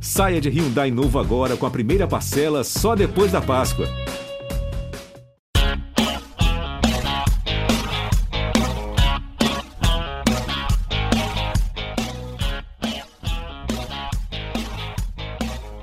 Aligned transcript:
Saia 0.00 0.40
de 0.40 0.48
Hyundai 0.48 0.90
novo 0.90 1.18
agora 1.18 1.56
com 1.56 1.66
a 1.66 1.70
primeira 1.70 2.06
parcela 2.06 2.62
só 2.62 2.94
depois 2.94 3.32
da 3.32 3.40
Páscoa. 3.40 3.86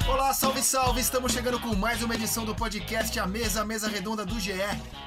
Olá, 0.07 0.33
salve, 0.33 0.61
salve! 0.61 1.01
Estamos 1.01 1.33
chegando 1.33 1.59
com 1.59 1.75
mais 1.75 2.01
uma 2.01 2.15
edição 2.15 2.45
do 2.45 2.55
podcast 2.55 3.19
A 3.19 3.25
Mesa, 3.25 3.61
a 3.61 3.65
Mesa 3.65 3.89
Redonda 3.89 4.25
do 4.25 4.39
GE. 4.39 4.53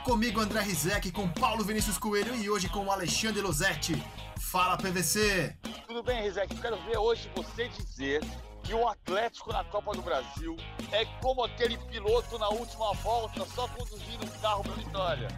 Comigo, 0.04 0.40
André 0.40 0.60
Rizek, 0.60 1.10
com 1.10 1.28
Paulo 1.28 1.64
Vinícius 1.64 1.96
Coelho 1.96 2.34
e 2.34 2.50
hoje 2.50 2.68
com 2.68 2.90
Alexandre 2.90 3.40
Losetti. 3.40 4.00
Fala, 4.38 4.76
PVC! 4.76 5.54
Tudo 5.86 6.02
bem, 6.02 6.22
Rizek? 6.22 6.54
Eu 6.54 6.60
quero 6.60 6.76
ver 6.82 6.98
hoje 6.98 7.30
você 7.34 7.68
dizer 7.68 8.20
que 8.66 8.74
o 8.74 8.88
Atlético 8.88 9.52
na 9.52 9.62
Copa 9.64 9.92
do 9.92 10.02
Brasil 10.02 10.56
é 10.90 11.04
como 11.22 11.44
aquele 11.44 11.78
piloto 11.78 12.36
na 12.36 12.48
última 12.48 12.92
volta 12.94 13.46
só 13.54 13.68
conduzindo 13.68 14.26
um 14.26 14.40
carro 14.40 14.64
para 14.64 14.74
vitória. 14.74 15.28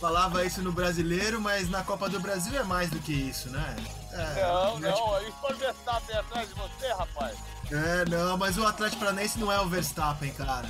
Falava 0.00 0.44
isso 0.44 0.62
no 0.62 0.72
brasileiro, 0.72 1.40
mas 1.40 1.70
na 1.70 1.82
Copa 1.82 2.08
do 2.08 2.20
Brasil 2.20 2.58
é 2.58 2.62
mais 2.62 2.90
do 2.90 2.98
que 2.98 3.12
isso, 3.12 3.48
né? 3.50 3.76
É, 4.12 4.42
não, 4.42 4.78
não, 4.78 5.22
isso 5.22 5.36
foi 5.40 5.54
o 5.54 5.58
Verstappen 5.58 6.16
atrás 6.16 6.48
de 6.48 6.54
você, 6.54 6.92
rapaz. 6.92 7.38
É, 7.70 8.04
não, 8.08 8.36
mas 8.36 8.58
o 8.58 8.66
Atlético 8.66 9.00
Paranaense 9.00 9.38
não 9.38 9.50
é 9.50 9.60
o 9.60 9.68
Verstappen, 9.68 10.32
cara. 10.32 10.68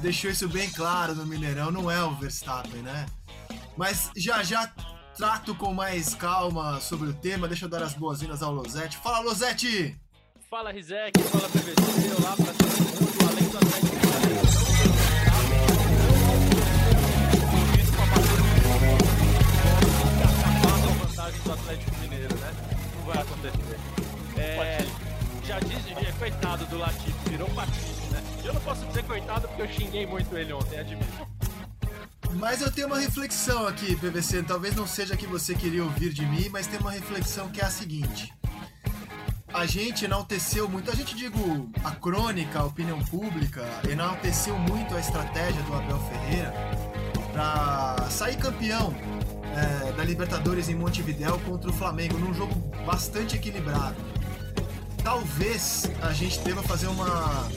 Deixou 0.00 0.30
isso 0.30 0.48
bem 0.48 0.70
claro 0.70 1.14
no 1.14 1.26
Mineirão, 1.26 1.70
não 1.70 1.90
é 1.90 2.02
o 2.02 2.14
Verstappen, 2.14 2.82
né? 2.82 3.06
Mas 3.76 4.10
já 4.16 4.42
já 4.42 4.70
trato 5.16 5.54
com 5.54 5.72
mais 5.72 6.14
calma 6.14 6.78
sobre 6.80 7.08
o 7.08 7.14
tema. 7.14 7.48
Deixa 7.48 7.66
eu 7.66 7.68
dar 7.68 7.82
as 7.82 7.94
boas-vindas 7.94 8.42
ao 8.42 8.52
Losetti. 8.52 8.96
Fala, 8.98 9.20
Losetti! 9.20 9.96
Fala, 10.50 10.70
Rizek, 10.70 11.18
fala, 11.20 11.48
PVC, 11.48 12.14
olá 12.20 12.36
pra 12.36 12.52
todo 12.52 12.70
mundo, 12.70 13.08
além 13.28 13.48
do 13.48 13.58
Atlético 21.52 21.96
Mineiro, 22.00 22.34
né? 22.36 22.52
Não 22.96 23.04
vai 23.04 23.22
acontecer. 23.22 23.78
É, 24.36 24.78
já 25.44 25.60
disse, 25.60 25.94
coitado 26.18 26.66
do 26.66 26.76
Latifi, 26.78 27.12
virou 27.28 27.48
Patife, 27.50 28.12
né? 28.12 28.20
Eu 28.44 28.54
não 28.54 28.60
posso 28.60 28.84
dizer 28.86 29.04
coitado 29.04 29.46
porque 29.48 29.62
eu 29.62 29.68
xinguei 29.68 30.06
muito 30.06 30.36
ele 30.36 30.52
ontem, 30.52 30.78
admito. 30.78 31.33
Mas 32.32 32.60
eu 32.60 32.70
tenho 32.70 32.86
uma 32.86 32.98
reflexão 32.98 33.66
aqui, 33.66 33.96
PVC. 33.96 34.42
Talvez 34.42 34.74
não 34.74 34.86
seja 34.86 35.16
que 35.16 35.26
você 35.26 35.54
queria 35.54 35.84
ouvir 35.84 36.12
de 36.12 36.26
mim, 36.26 36.48
mas 36.50 36.66
tem 36.66 36.78
uma 36.80 36.90
reflexão 36.90 37.48
que 37.48 37.60
é 37.60 37.64
a 37.64 37.70
seguinte. 37.70 38.32
A 39.52 39.66
gente 39.66 40.04
enalteceu 40.04 40.68
muito, 40.68 40.90
a 40.90 40.94
gente 40.94 41.14
digo, 41.14 41.70
a 41.84 41.92
crônica, 41.92 42.58
a 42.58 42.64
opinião 42.64 42.98
pública, 43.04 43.64
enalteceu 43.88 44.58
muito 44.58 44.96
a 44.96 45.00
estratégia 45.00 45.62
do 45.62 45.74
Abel 45.74 46.00
Ferreira 46.10 46.52
para 47.32 48.10
sair 48.10 48.36
campeão 48.36 48.92
é, 49.54 49.92
da 49.92 50.02
Libertadores 50.02 50.68
em 50.68 50.74
Montevideo 50.74 51.38
contra 51.40 51.70
o 51.70 51.72
Flamengo, 51.72 52.18
num 52.18 52.34
jogo 52.34 52.52
bastante 52.84 53.36
equilibrado. 53.36 53.96
Talvez 55.04 55.88
a 56.02 56.12
gente 56.12 56.40
deva 56.40 56.62
fazer 56.62 56.88
uma 56.88 57.48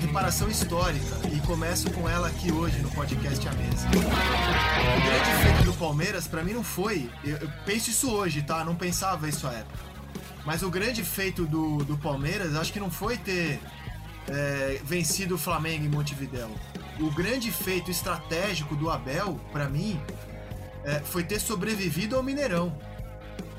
reparação 0.00 0.48
histórica 0.48 1.16
e 1.32 1.40
começo 1.40 1.90
com 1.90 2.08
ela 2.08 2.28
aqui 2.28 2.52
hoje 2.52 2.78
no 2.78 2.90
podcast 2.90 3.48
A 3.48 3.52
Mesa. 3.52 3.88
O 3.88 5.02
grande 5.02 5.42
feito 5.42 5.64
do 5.64 5.72
Palmeiras 5.74 6.26
para 6.26 6.42
mim 6.42 6.52
não 6.52 6.62
foi, 6.62 7.10
eu, 7.24 7.36
eu, 7.38 7.50
penso 7.64 7.90
isso 7.90 8.10
hoje, 8.10 8.42
tá? 8.42 8.64
Não 8.64 8.76
pensava 8.76 9.28
isso 9.28 9.46
à 9.46 9.52
época. 9.52 9.78
Mas 10.44 10.62
o 10.62 10.70
grande 10.70 11.02
feito 11.02 11.46
do, 11.46 11.78
do 11.84 11.96
Palmeiras 11.96 12.54
acho 12.54 12.72
que 12.72 12.80
não 12.80 12.90
foi 12.90 13.16
ter 13.16 13.58
é, 14.28 14.80
vencido 14.84 15.34
o 15.34 15.38
Flamengo 15.38 15.84
em 15.84 15.88
Montevideo. 15.88 16.50
O 17.00 17.10
grande 17.10 17.50
feito 17.50 17.90
estratégico 17.90 18.76
do 18.76 18.90
Abel, 18.90 19.40
para 19.52 19.68
mim, 19.68 20.00
é, 20.84 21.00
foi 21.00 21.24
ter 21.24 21.40
sobrevivido 21.40 22.14
ao 22.14 22.22
Mineirão 22.22 22.76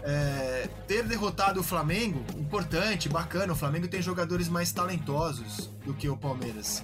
é, 0.05 0.69
ter 0.88 1.03
derrotado 1.03 1.59
o 1.59 1.63
Flamengo, 1.63 2.23
importante, 2.38 3.09
bacana. 3.09 3.53
O 3.53 3.55
Flamengo 3.55 3.88
tem 3.88 4.01
jogadores 4.01 4.47
mais 4.47 4.71
talentosos 4.71 5.71
do 5.83 5.93
que 5.93 6.07
o 6.07 6.16
Palmeiras. 6.16 6.83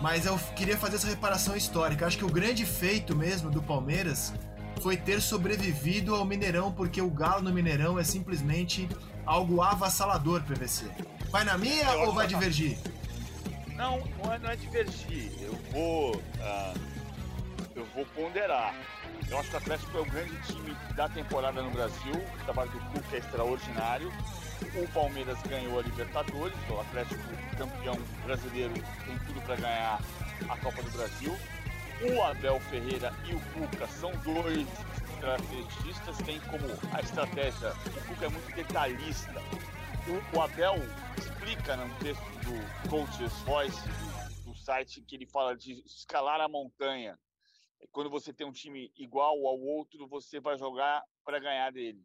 Mas 0.00 0.26
eu 0.26 0.38
queria 0.54 0.76
fazer 0.76 0.96
essa 0.96 1.08
reparação 1.08 1.56
histórica. 1.56 2.06
Acho 2.06 2.18
que 2.18 2.24
o 2.24 2.30
grande 2.30 2.66
feito 2.66 3.16
mesmo 3.16 3.50
do 3.50 3.62
Palmeiras 3.62 4.34
foi 4.82 4.96
ter 4.96 5.20
sobrevivido 5.22 6.14
ao 6.14 6.24
Mineirão, 6.24 6.70
porque 6.70 7.00
o 7.00 7.10
Galo 7.10 7.42
no 7.42 7.52
Mineirão 7.52 7.98
é 7.98 8.04
simplesmente 8.04 8.88
algo 9.24 9.62
avassalador, 9.62 10.42
PVC. 10.42 10.86
Vai 11.30 11.44
na 11.44 11.56
minha 11.56 11.84
eu 11.84 12.08
ou 12.08 12.14
vai 12.14 12.26
divergir? 12.26 12.78
Não, 13.74 13.98
não 14.22 14.32
é, 14.32 14.38
não 14.38 14.50
é 14.50 14.56
divergir. 14.56 15.32
Eu 15.40 15.58
vou. 15.72 16.16
Uh, 16.16 16.99
eu 17.80 17.86
vou 17.86 18.06
ponderar. 18.06 18.74
Eu 19.28 19.38
acho 19.38 19.48
que 19.48 19.54
o 19.54 19.58
Atlético 19.58 19.98
é 19.98 20.00
o 20.00 20.04
grande 20.04 20.42
time 20.42 20.76
da 20.94 21.08
temporada 21.08 21.62
no 21.62 21.70
Brasil. 21.70 22.12
O 22.12 22.44
trabalho 22.44 22.70
do 22.70 22.80
Cuca 22.80 23.16
é 23.16 23.18
extraordinário. 23.18 24.12
O 24.74 24.88
Palmeiras 24.92 25.40
ganhou 25.42 25.78
a 25.78 25.82
Libertadores, 25.82 26.56
o 26.68 26.80
Atlético 26.80 27.20
campeão 27.56 27.96
brasileiro 28.24 28.74
tem 28.74 29.18
tudo 29.26 29.40
para 29.46 29.56
ganhar 29.56 30.00
a 30.48 30.56
Copa 30.58 30.82
do 30.82 30.90
Brasil. 30.90 31.34
O 32.02 32.22
Abel 32.22 32.60
Ferreira 32.60 33.12
e 33.26 33.34
o 33.34 33.40
Cuca 33.52 33.86
são 33.86 34.12
dois 34.18 34.68
estrategistas, 35.14 36.18
tem 36.18 36.38
como 36.40 36.66
a 36.94 37.00
estratégia, 37.00 37.72
o 37.86 38.08
Cuca 38.08 38.26
é 38.26 38.28
muito 38.28 38.54
detalhista. 38.54 39.42
O, 40.34 40.40
Abel 40.40 40.76
explica 41.16 41.76
no 41.76 41.94
texto 41.96 42.22
do 42.44 42.88
Coach's 42.88 43.32
Voice, 43.42 43.80
do 44.44 44.54
site, 44.54 45.00
que 45.02 45.16
ele 45.16 45.26
fala 45.26 45.56
de 45.56 45.82
escalar 45.86 46.40
a 46.40 46.48
montanha 46.48 47.18
quando 47.92 48.10
você 48.10 48.32
tem 48.32 48.46
um 48.46 48.52
time 48.52 48.92
igual 48.96 49.46
ao 49.46 49.60
outro, 49.60 50.06
você 50.06 50.40
vai 50.40 50.56
jogar 50.56 51.02
para 51.24 51.38
ganhar 51.38 51.72
dele. 51.72 52.04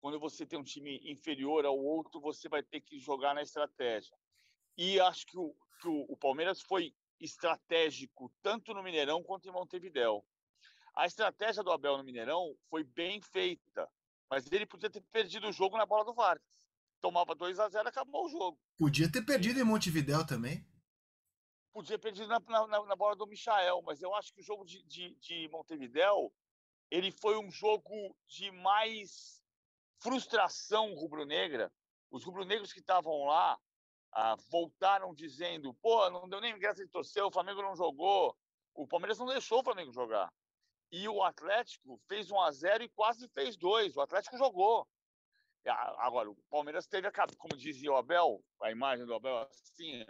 Quando 0.00 0.18
você 0.18 0.44
tem 0.44 0.58
um 0.58 0.64
time 0.64 1.00
inferior 1.04 1.64
ao 1.64 1.78
outro, 1.78 2.20
você 2.20 2.48
vai 2.48 2.62
ter 2.62 2.80
que 2.80 2.98
jogar 2.98 3.34
na 3.34 3.42
estratégia. 3.42 4.16
E 4.76 4.98
acho 5.00 5.26
que 5.26 5.38
o, 5.38 5.54
que 5.80 5.88
o, 5.88 6.06
o 6.08 6.16
Palmeiras 6.16 6.60
foi 6.60 6.92
estratégico 7.20 8.32
tanto 8.42 8.74
no 8.74 8.82
Mineirão 8.82 9.22
quanto 9.22 9.48
em 9.48 9.52
Montevidéu. 9.52 10.24
A 10.94 11.06
estratégia 11.06 11.62
do 11.62 11.70
Abel 11.70 11.96
no 11.96 12.04
Mineirão 12.04 12.54
foi 12.68 12.82
bem 12.82 13.20
feita, 13.20 13.88
mas 14.28 14.50
ele 14.50 14.66
podia 14.66 14.90
ter 14.90 15.02
perdido 15.12 15.48
o 15.48 15.52
jogo 15.52 15.78
na 15.78 15.86
bola 15.86 16.04
do 16.04 16.12
Vargas. 16.12 16.46
Tomava 17.00 17.34
2 17.34 17.58
a 17.58 17.68
0 17.68 17.88
acabou 17.88 18.26
o 18.26 18.28
jogo. 18.28 18.58
Podia 18.76 19.10
ter 19.10 19.22
perdido 19.22 19.60
em 19.60 19.64
Montevidéu 19.64 20.26
também 20.26 20.66
podia 21.72 21.98
perder 21.98 22.26
na, 22.26 22.38
na, 22.40 22.84
na, 22.84 22.96
bola 22.96 23.16
do 23.16 23.26
Michael, 23.26 23.82
mas 23.82 24.02
eu 24.02 24.14
acho 24.14 24.32
que 24.32 24.40
o 24.40 24.44
jogo 24.44 24.64
de, 24.64 24.82
de, 24.84 25.14
de 25.16 25.48
Montevidéu 25.48 26.32
ele 26.90 27.10
foi 27.10 27.38
um 27.38 27.50
jogo 27.50 28.14
de 28.26 28.50
mais 28.50 29.42
frustração 29.98 30.94
rubro-negra. 30.94 31.72
Os 32.10 32.22
rubro-negros 32.24 32.72
que 32.72 32.80
estavam 32.80 33.24
lá 33.24 33.58
ah, 34.12 34.36
voltaram 34.50 35.14
dizendo: 35.14 35.72
pô, 35.74 36.10
não 36.10 36.28
deu 36.28 36.40
nem 36.40 36.58
graça 36.58 36.84
de 36.84 36.90
torcer, 36.90 37.24
o 37.24 37.30
Flamengo 37.30 37.62
não 37.62 37.74
jogou, 37.74 38.36
o 38.74 38.86
Palmeiras 38.86 39.18
não 39.18 39.26
deixou 39.26 39.60
o 39.60 39.64
Flamengo 39.64 39.90
jogar. 39.90 40.30
E 40.90 41.08
o 41.08 41.22
Atlético 41.22 41.98
fez 42.06 42.30
1 42.30 42.40
a 42.40 42.50
0 42.50 42.84
e 42.84 42.88
quase 42.90 43.26
fez 43.28 43.56
2. 43.56 43.96
O 43.96 44.02
Atlético 44.02 44.36
jogou. 44.36 44.86
Agora, 45.98 46.30
o 46.30 46.36
Palmeiras 46.50 46.86
teve, 46.86 47.06
a, 47.06 47.12
como 47.38 47.56
dizia 47.56 47.90
o 47.90 47.96
Abel, 47.96 48.44
a 48.60 48.70
imagem 48.70 49.06
do 49.06 49.14
Abel 49.14 49.38
assim, 49.38 50.04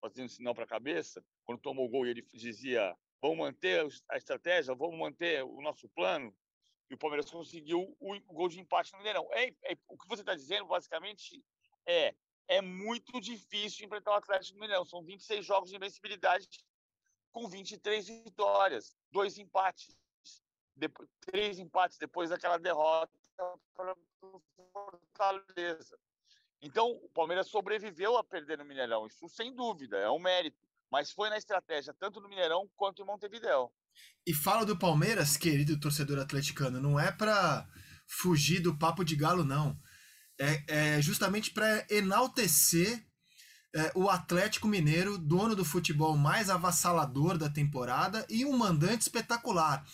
fazendo 0.00 0.28
sinal 0.28 0.54
para 0.54 0.64
a 0.64 0.68
cabeça, 0.68 1.24
quando 1.44 1.60
tomou 1.60 1.86
o 1.86 1.88
gol 1.88 2.06
e 2.06 2.10
ele 2.10 2.22
dizia: 2.32 2.96
vamos 3.20 3.38
manter 3.38 3.86
a 4.08 4.16
estratégia, 4.16 4.74
vamos 4.74 4.98
manter 4.98 5.42
o 5.44 5.60
nosso 5.60 5.88
plano. 5.90 6.34
E 6.88 6.94
o 6.94 6.98
Palmeiras 6.98 7.30
conseguiu 7.30 7.96
o, 8.00 8.20
gol 8.32 8.48
de 8.48 8.58
empate 8.58 8.92
no 8.92 8.98
Mineirão. 8.98 9.28
É, 9.32 9.48
é, 9.64 9.76
o 9.86 9.96
que 9.96 10.08
você 10.08 10.22
está 10.22 10.34
dizendo, 10.34 10.66
basicamente, 10.66 11.40
é 11.86 12.14
é 12.50 12.60
muito 12.60 13.20
difícil 13.20 13.86
enfrentar 13.86 14.10
o 14.10 14.14
Atlético 14.14 14.58
do 14.58 14.60
Mineirão. 14.60 14.84
São 14.84 15.04
26 15.04 15.46
jogos 15.46 15.70
de 15.70 15.76
invencibilidade 15.76 16.48
com 17.30 17.48
23 17.48 18.08
vitórias, 18.08 18.96
dois 19.12 19.38
empates, 19.38 19.96
depois, 20.74 21.08
três 21.20 21.60
empates 21.60 21.96
depois 21.96 22.30
daquela 22.30 22.58
derrota 22.58 23.12
para 23.72 23.96
o 24.22 24.42
Fortaleza. 24.72 25.96
Então, 26.62 26.90
o 26.90 27.08
Palmeiras 27.08 27.48
sobreviveu 27.48 28.16
a 28.18 28.24
perder 28.24 28.58
no 28.58 28.64
Mineirão, 28.64 29.06
isso 29.06 29.28
sem 29.28 29.54
dúvida, 29.54 29.96
é 29.96 30.10
um 30.10 30.18
mérito. 30.18 30.58
Mas 30.90 31.10
foi 31.12 31.30
na 31.30 31.38
estratégia, 31.38 31.94
tanto 31.98 32.20
no 32.20 32.28
Mineirão 32.28 32.68
quanto 32.76 33.00
em 33.00 33.06
Montevideo. 33.06 33.70
E 34.26 34.34
fala 34.34 34.66
do 34.66 34.76
Palmeiras, 34.76 35.36
querido 35.36 35.78
torcedor 35.78 36.18
atleticano, 36.18 36.80
não 36.80 36.98
é 36.98 37.12
para 37.12 37.66
fugir 38.06 38.60
do 38.60 38.76
papo 38.76 39.04
de 39.04 39.14
galo, 39.14 39.44
não. 39.44 39.78
É, 40.38 40.96
é 40.96 41.02
justamente 41.02 41.52
para 41.52 41.86
enaltecer 41.88 43.06
é, 43.74 43.92
o 43.94 44.10
Atlético 44.10 44.66
Mineiro, 44.66 45.16
dono 45.16 45.54
do 45.54 45.64
futebol 45.64 46.16
mais 46.16 46.50
avassalador 46.50 47.38
da 47.38 47.48
temporada 47.48 48.26
e 48.28 48.44
um 48.44 48.56
mandante 48.56 49.02
espetacular. 49.02 49.84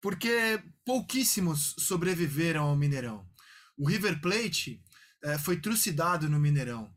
Porque 0.00 0.62
pouquíssimos 0.84 1.74
sobreviveram 1.78 2.64
ao 2.64 2.76
Mineirão. 2.76 3.28
O 3.76 3.88
River 3.88 4.20
Plate 4.20 4.82
é, 5.26 5.36
foi 5.36 5.56
trucidado 5.56 6.28
no 6.30 6.38
Mineirão. 6.38 6.88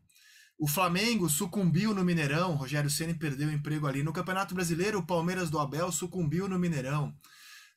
O 0.56 0.68
Flamengo 0.68 1.28
sucumbiu 1.28 1.92
no 1.92 2.04
Mineirão, 2.04 2.54
Rogério 2.54 2.88
Ceni 2.88 3.12
perdeu 3.12 3.48
o 3.48 3.52
emprego 3.52 3.88
ali. 3.88 4.04
No 4.04 4.12
Campeonato 4.12 4.54
Brasileiro, 4.54 5.00
o 5.00 5.06
Palmeiras 5.06 5.50
do 5.50 5.58
Abel 5.58 5.90
sucumbiu 5.90 6.48
no 6.48 6.58
Mineirão. 6.58 7.12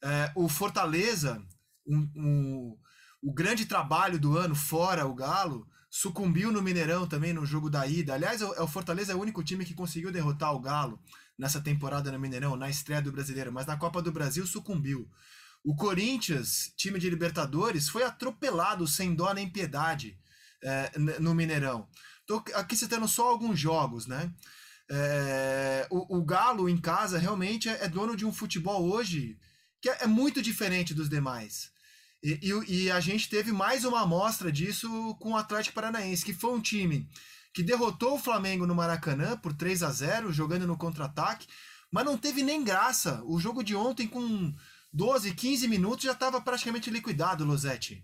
É, 0.03 0.31
o 0.35 0.47
Fortaleza, 0.47 1.41
um, 1.87 2.07
um, 2.15 2.77
o 3.23 3.33
grande 3.33 3.65
trabalho 3.65 4.19
do 4.19 4.37
ano, 4.37 4.53
fora 4.53 5.07
o 5.07 5.15
Galo, 5.15 5.65
sucumbiu 5.89 6.51
no 6.51 6.61
Mineirão 6.61 7.07
também 7.07 7.33
no 7.33 7.45
jogo 7.47 7.67
da 7.67 7.87
ida. 7.87 8.13
Aliás, 8.13 8.43
o, 8.43 8.51
o 8.63 8.67
Fortaleza 8.67 9.13
é 9.13 9.15
o 9.15 9.21
único 9.21 9.43
time 9.43 9.65
que 9.65 9.73
conseguiu 9.73 10.11
derrotar 10.11 10.53
o 10.53 10.59
Galo 10.59 10.99
nessa 11.35 11.61
temporada 11.61 12.11
no 12.11 12.19
Mineirão, 12.19 12.55
na 12.55 12.69
estreia 12.69 13.01
do 13.01 13.11
Brasileiro, 13.11 13.51
mas 13.51 13.65
na 13.65 13.77
Copa 13.77 14.03
do 14.03 14.11
Brasil 14.11 14.45
sucumbiu. 14.45 15.09
O 15.63 15.75
Corinthians, 15.75 16.71
time 16.77 16.99
de 16.99 17.09
Libertadores, 17.09 17.89
foi 17.89 18.03
atropelado 18.03 18.85
sem 18.87 19.15
dó 19.15 19.33
nem 19.33 19.49
piedade 19.49 20.21
é, 20.63 20.91
no 21.19 21.35
Mineirão. 21.35 21.87
Tô 22.25 22.43
aqui 22.55 22.75
citando 22.75 23.07
só 23.07 23.27
alguns 23.27 23.59
jogos, 23.59 24.07
né? 24.07 24.31
É, 24.89 25.87
o, 25.89 26.17
o, 26.17 26.23
Galo 26.23 26.67
em 26.69 26.77
casa 26.77 27.17
realmente 27.17 27.69
é, 27.69 27.85
é, 27.85 27.89
dono 27.89 28.15
de 28.15 28.25
um 28.25 28.33
futebol 28.33 28.83
hoje 28.91 29.37
que 29.81 29.89
é, 29.89 30.03
é 30.03 30.07
muito 30.07 30.41
diferente 30.41 30.93
dos 30.93 31.09
demais. 31.09 31.71
E, 32.21 32.39
e, 32.41 32.83
e, 32.83 32.91
a 32.91 32.99
gente 32.99 33.29
teve 33.29 33.51
mais 33.51 33.85
uma 33.85 34.01
amostra 34.01 34.51
disso 34.51 35.15
com 35.19 35.31
o 35.31 35.37
Atlético 35.37 35.75
Paranaense, 35.75 36.23
que 36.23 36.33
foi 36.33 36.53
um 36.53 36.61
time 36.61 37.09
que 37.53 37.63
derrotou 37.63 38.15
o 38.15 38.19
Flamengo 38.19 38.65
no 38.65 38.75
Maracanã 38.75 39.37
por 39.37 39.53
3 39.53 39.83
a 39.83 39.91
0 39.91 40.31
jogando 40.31 40.65
no 40.65 40.77
contra-ataque, 40.77 41.47
mas 41.91 42.05
não 42.05 42.17
teve 42.17 42.41
nem 42.41 42.63
graça. 42.63 43.21
O 43.25 43.39
jogo 43.39 43.63
de 43.63 43.75
ontem, 43.75 44.07
com 44.07 44.53
12, 44.91 45.33
15 45.33 45.67
minutos, 45.67 46.05
já 46.05 46.13
estava 46.13 46.41
praticamente 46.41 46.89
liquidado, 46.89 47.45
Losetti 47.45 48.03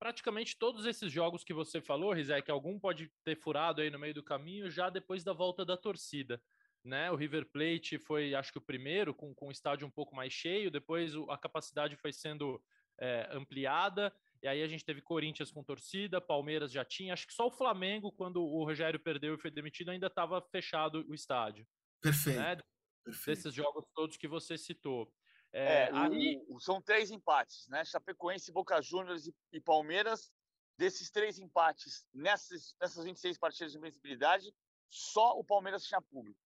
praticamente 0.00 0.56
todos 0.56 0.86
esses 0.86 1.12
jogos 1.12 1.44
que 1.44 1.52
você 1.52 1.78
falou, 1.80 2.14
Rizek, 2.14 2.50
algum 2.50 2.78
pode 2.78 3.12
ter 3.22 3.36
furado 3.36 3.82
aí 3.82 3.90
no 3.90 3.98
meio 3.98 4.14
do 4.14 4.22
caminho 4.22 4.70
já 4.70 4.88
depois 4.88 5.22
da 5.22 5.34
volta 5.34 5.62
da 5.62 5.76
torcida. 5.76 6.42
Né? 6.82 7.10
O 7.10 7.16
River 7.16 7.44
Plate 7.52 7.98
foi, 7.98 8.34
acho 8.34 8.50
que 8.50 8.56
o 8.56 8.62
primeiro, 8.62 9.14
com, 9.14 9.34
com 9.34 9.48
o 9.48 9.52
estádio 9.52 9.86
um 9.86 9.90
pouco 9.90 10.16
mais 10.16 10.32
cheio, 10.32 10.70
depois 10.70 11.12
a 11.28 11.36
capacidade 11.36 11.94
foi 11.96 12.14
sendo 12.14 12.60
é, 12.98 13.28
ampliada, 13.30 14.10
e 14.42 14.48
aí 14.48 14.62
a 14.62 14.66
gente 14.66 14.86
teve 14.86 15.02
Corinthians 15.02 15.52
com 15.52 15.62
torcida, 15.62 16.18
Palmeiras 16.18 16.72
já 16.72 16.82
tinha, 16.82 17.12
acho 17.12 17.26
que 17.26 17.34
só 17.34 17.48
o 17.48 17.52
Flamengo, 17.52 18.10
quando 18.10 18.42
o 18.42 18.64
Rogério 18.64 18.98
perdeu 18.98 19.34
e 19.34 19.38
foi 19.38 19.50
demitido, 19.50 19.90
ainda 19.90 20.06
estava 20.06 20.40
fechado 20.40 21.04
o 21.06 21.14
estádio. 21.14 21.66
Perfeito. 22.00 22.38
Né? 22.38 22.56
Perfeito. 23.04 23.36
Desses 23.36 23.54
jogos 23.54 23.84
todos 23.94 24.16
que 24.16 24.26
você 24.26 24.56
citou. 24.56 25.12
É, 25.52 25.84
é, 25.84 25.90
aí... 25.92 26.42
O, 26.48 26.60
são 26.60 26.80
três 26.80 27.10
empates, 27.10 27.66
né? 27.68 27.84
Chapecoense, 27.84 28.52
Boca 28.52 28.80
Juniors 28.80 29.26
e, 29.26 29.34
e 29.52 29.60
Palmeiras. 29.60 30.30
Desses 30.78 31.10
três 31.10 31.38
empates, 31.38 32.06
nessas, 32.14 32.74
nessas 32.80 33.04
26 33.04 33.36
partidas 33.36 33.72
de 33.72 33.78
invencibilidade, 33.78 34.50
só 34.88 35.38
o 35.38 35.44
Palmeiras 35.44 35.84
tinha 35.84 36.00
público. 36.00 36.40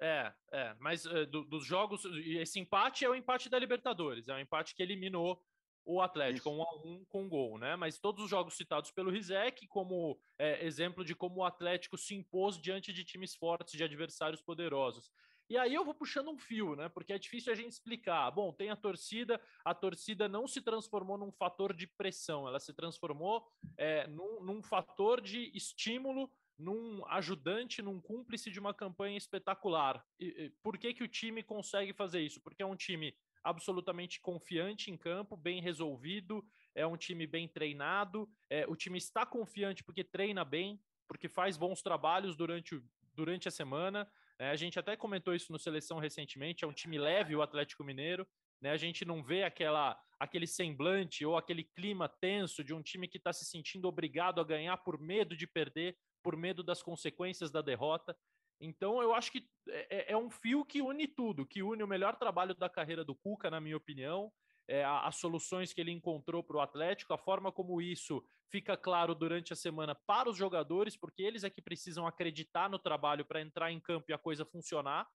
É, 0.00 0.32
é, 0.52 0.74
mas 0.78 1.04
uh, 1.06 1.26
do, 1.26 1.44
dos 1.44 1.64
jogos, 1.64 2.04
esse 2.04 2.60
empate 2.60 3.04
é 3.04 3.08
o 3.08 3.14
empate 3.14 3.48
da 3.48 3.58
Libertadores, 3.58 4.28
é 4.28 4.34
o 4.34 4.38
empate 4.38 4.74
que 4.74 4.82
eliminou 4.82 5.42
o 5.86 6.02
Atlético, 6.02 6.48
Isso. 6.48 6.58
um 6.58 6.62
a 6.62 6.74
um 6.84 7.04
com 7.08 7.28
gol, 7.28 7.58
né? 7.58 7.76
Mas 7.76 7.98
todos 7.98 8.24
os 8.24 8.28
jogos 8.28 8.56
citados 8.56 8.90
pelo 8.90 9.10
Rizek 9.10 9.68
como 9.68 10.20
é, 10.36 10.66
exemplo 10.66 11.04
de 11.04 11.14
como 11.14 11.40
o 11.40 11.44
Atlético 11.44 11.96
se 11.96 12.14
impôs 12.14 12.60
diante 12.60 12.92
de 12.92 13.04
times 13.04 13.36
fortes, 13.36 13.72
de 13.72 13.84
adversários 13.84 14.42
poderosos. 14.42 15.10
E 15.48 15.56
aí 15.56 15.74
eu 15.74 15.84
vou 15.84 15.94
puxando 15.94 16.28
um 16.28 16.38
fio, 16.38 16.74
né? 16.74 16.88
Porque 16.88 17.12
é 17.12 17.18
difícil 17.18 17.52
a 17.52 17.56
gente 17.56 17.72
explicar. 17.72 18.30
Bom, 18.30 18.52
tem 18.52 18.70
a 18.70 18.76
torcida, 18.76 19.40
a 19.64 19.74
torcida 19.74 20.28
não 20.28 20.48
se 20.48 20.60
transformou 20.60 21.16
num 21.16 21.30
fator 21.30 21.72
de 21.72 21.86
pressão, 21.86 22.48
ela 22.48 22.58
se 22.58 22.72
transformou 22.72 23.46
é, 23.76 24.06
num, 24.08 24.42
num 24.42 24.62
fator 24.62 25.20
de 25.20 25.50
estímulo 25.54 26.30
num 26.58 27.04
ajudante, 27.08 27.82
num 27.82 28.00
cúmplice 28.00 28.50
de 28.50 28.58
uma 28.58 28.72
campanha 28.72 29.16
espetacular. 29.18 30.04
E, 30.18 30.26
e, 30.26 30.50
por 30.62 30.78
que, 30.78 30.94
que 30.94 31.04
o 31.04 31.08
time 31.08 31.42
consegue 31.42 31.92
fazer 31.92 32.20
isso? 32.20 32.40
Porque 32.40 32.62
é 32.62 32.66
um 32.66 32.76
time 32.76 33.14
absolutamente 33.44 34.20
confiante 34.20 34.90
em 34.90 34.96
campo, 34.96 35.36
bem 35.36 35.60
resolvido, 35.60 36.44
é 36.74 36.86
um 36.86 36.96
time 36.96 37.26
bem 37.26 37.46
treinado, 37.46 38.28
é, 38.50 38.66
o 38.66 38.74
time 38.74 38.98
está 38.98 39.24
confiante 39.24 39.84
porque 39.84 40.02
treina 40.02 40.44
bem, 40.44 40.80
porque 41.06 41.28
faz 41.28 41.56
bons 41.56 41.82
trabalhos 41.82 42.34
durante, 42.34 42.82
durante 43.14 43.46
a 43.46 43.52
semana, 43.52 44.10
é, 44.38 44.50
a 44.50 44.56
gente 44.56 44.78
até 44.78 44.96
comentou 44.96 45.34
isso 45.34 45.50
no 45.52 45.58
Seleção 45.58 45.98
recentemente, 45.98 46.64
é 46.64 46.68
um 46.68 46.72
time 46.72 46.98
leve 46.98 47.34
o 47.34 47.42
Atlético 47.42 47.84
Mineiro, 47.84 48.26
né? 48.60 48.70
A 48.70 48.76
gente 48.76 49.04
não 49.04 49.22
vê 49.22 49.42
aquela, 49.42 49.98
aquele 50.18 50.46
semblante 50.46 51.24
ou 51.24 51.36
aquele 51.36 51.64
clima 51.64 52.08
tenso 52.08 52.64
de 52.64 52.74
um 52.74 52.82
time 52.82 53.08
que 53.08 53.18
está 53.18 53.32
se 53.32 53.44
sentindo 53.44 53.88
obrigado 53.88 54.40
a 54.40 54.44
ganhar 54.44 54.76
por 54.78 54.98
medo 54.98 55.36
de 55.36 55.46
perder, 55.46 55.96
por 56.22 56.36
medo 56.36 56.62
das 56.62 56.82
consequências 56.82 57.50
da 57.50 57.62
derrota. 57.62 58.16
Então, 58.60 59.02
eu 59.02 59.14
acho 59.14 59.30
que 59.30 59.46
é, 59.68 60.10
é, 60.10 60.12
é 60.12 60.16
um 60.16 60.30
fio 60.30 60.64
que 60.64 60.80
une 60.80 61.06
tudo, 61.06 61.46
que 61.46 61.62
une 61.62 61.82
o 61.82 61.86
melhor 61.86 62.16
trabalho 62.16 62.54
da 62.54 62.68
carreira 62.68 63.04
do 63.04 63.14
Cuca, 63.14 63.50
na 63.50 63.60
minha 63.60 63.76
opinião, 63.76 64.32
é, 64.68 64.84
as 64.84 65.16
soluções 65.16 65.72
que 65.72 65.80
ele 65.80 65.92
encontrou 65.92 66.42
para 66.42 66.56
o 66.56 66.60
Atlético, 66.60 67.12
a 67.12 67.18
forma 67.18 67.52
como 67.52 67.80
isso 67.80 68.24
fica 68.50 68.76
claro 68.76 69.14
durante 69.14 69.52
a 69.52 69.56
semana 69.56 69.94
para 69.94 70.28
os 70.28 70.36
jogadores, 70.36 70.96
porque 70.96 71.22
eles 71.22 71.44
é 71.44 71.50
que 71.50 71.62
precisam 71.62 72.06
acreditar 72.06 72.70
no 72.70 72.78
trabalho 72.78 73.24
para 73.24 73.40
entrar 73.40 73.72
em 73.72 73.80
campo 73.80 74.06
e 74.10 74.14
a 74.14 74.18
coisa 74.18 74.44
funcionar. 74.44 75.06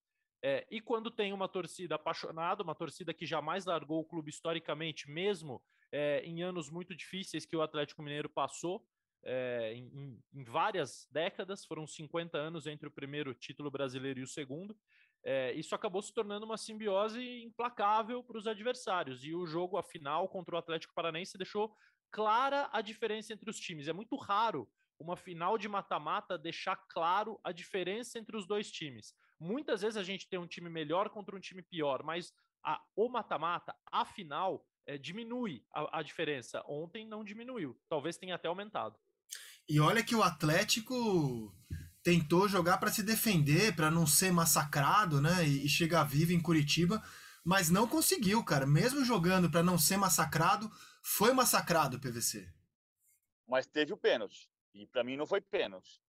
É, 0.44 0.66
e 0.72 0.82
quando 0.82 1.12
tem 1.12 1.34
uma 1.34 1.48
torcida 1.48 1.96
apaixonada, 1.96 2.64
uma 2.64 2.76
torcida 2.76 3.14
que 3.14 3.26
jamais 3.26 3.66
largou 3.66 4.00
o 4.00 4.06
clube 4.06 4.32
historicamente, 4.32 5.10
mesmo 5.10 5.62
é, 5.92 6.22
em 6.26 6.42
anos 6.42 6.70
muito 6.70 6.96
difíceis 6.96 7.46
que 7.46 7.56
o 7.56 7.62
Atlético 7.62 8.02
Mineiro 8.02 8.30
passou, 8.30 8.84
é, 9.24 9.74
em, 9.76 10.20
em, 10.34 10.44
várias 10.44 11.08
décadas, 11.12 11.64
foram 11.64 11.86
50 11.86 12.38
anos 12.38 12.66
entre 12.66 12.88
o 12.88 12.92
primeiro 12.92 13.36
título 13.36 13.70
brasileiro 13.70 14.20
e 14.20 14.24
o 14.24 14.28
segundo, 14.28 14.76
é, 15.24 15.54
isso 15.54 15.76
acabou 15.76 16.02
se 16.02 16.12
tornando 16.14 16.46
uma 16.46 16.58
simbiose 16.58 17.44
implacável 17.44 18.24
para 18.24 18.38
os 18.38 18.48
adversários. 18.48 19.24
E 19.24 19.36
o 19.36 19.46
jogo, 19.46 19.78
a 19.78 19.84
final 19.84 20.28
contra 20.28 20.56
o 20.56 20.58
Atlético 20.58 20.94
Paranense, 20.96 21.38
deixou 21.38 21.76
clara 22.12 22.70
a 22.72 22.82
diferença 22.82 23.34
entre 23.34 23.50
os 23.50 23.58
times. 23.58 23.88
É 23.88 23.94
muito 23.94 24.16
raro 24.16 24.70
uma 25.00 25.18
final 25.18 25.58
de 25.58 25.68
mata-mata 25.68 26.38
deixar 26.38 26.76
claro 26.76 27.40
a 27.44 27.52
diferença 27.52 28.20
entre 28.20 28.38
os 28.38 28.46
dois 28.46 28.72
times. 28.72 29.16
Muitas 29.40 29.82
vezes 29.82 29.98
a 29.98 30.04
gente 30.04 30.28
tem 30.28 30.38
um 30.38 30.46
time 30.46 30.70
melhor 30.70 31.10
contra 31.10 31.36
um 31.36 31.40
time 31.40 31.64
pior, 31.64 32.04
mas 32.04 32.32
a, 32.64 32.80
o 32.96 33.10
mata-mata, 33.10 33.76
a 33.92 34.06
final, 34.06 34.64
é, 34.86 34.98
diminui 34.98 35.64
a, 35.74 36.00
a 36.00 36.04
diferença. 36.04 36.64
Ontem 36.68 37.08
não 37.08 37.24
diminuiu, 37.24 37.80
talvez 37.90 38.18
tenha 38.18 38.36
até 38.36 38.48
aumentado. 38.48 39.00
E 39.68 39.80
olha 39.80 40.04
que 40.04 40.16
o 40.16 40.24
Atlético 40.24 41.56
tentou 42.04 42.48
jogar 42.48 42.78
para 42.78 42.92
se 42.92 43.04
defender, 43.04 43.76
para 43.76 43.92
não 43.92 44.06
ser 44.06 44.32
massacrado, 44.32 45.22
né? 45.22 45.48
E, 45.48 45.66
e, 45.66 45.70
chegar 45.70 46.04
vivo 46.04 46.34
em 46.34 46.42
Curitiba, 46.42 47.02
mas 47.44 47.70
não 47.70 47.88
conseguiu, 47.88 48.44
cara. 48.44 48.66
Mesmo 48.66 49.06
jogando 49.06 49.50
para 49.50 49.64
não 49.64 49.78
ser 49.78 49.98
massacrado, 49.98 50.72
foi 51.02 51.34
massacrado 51.34 51.98
o 51.98 52.00
PVC. 52.00 52.48
Mas 53.48 53.66
teve 53.66 53.94
o 53.94 53.98
pênalti. 53.98 54.50
E 54.74 54.88
para 54.88 55.04
mim 55.04 55.18
não 55.18 55.28
foi 55.28 55.42
pênalti. 55.42 56.02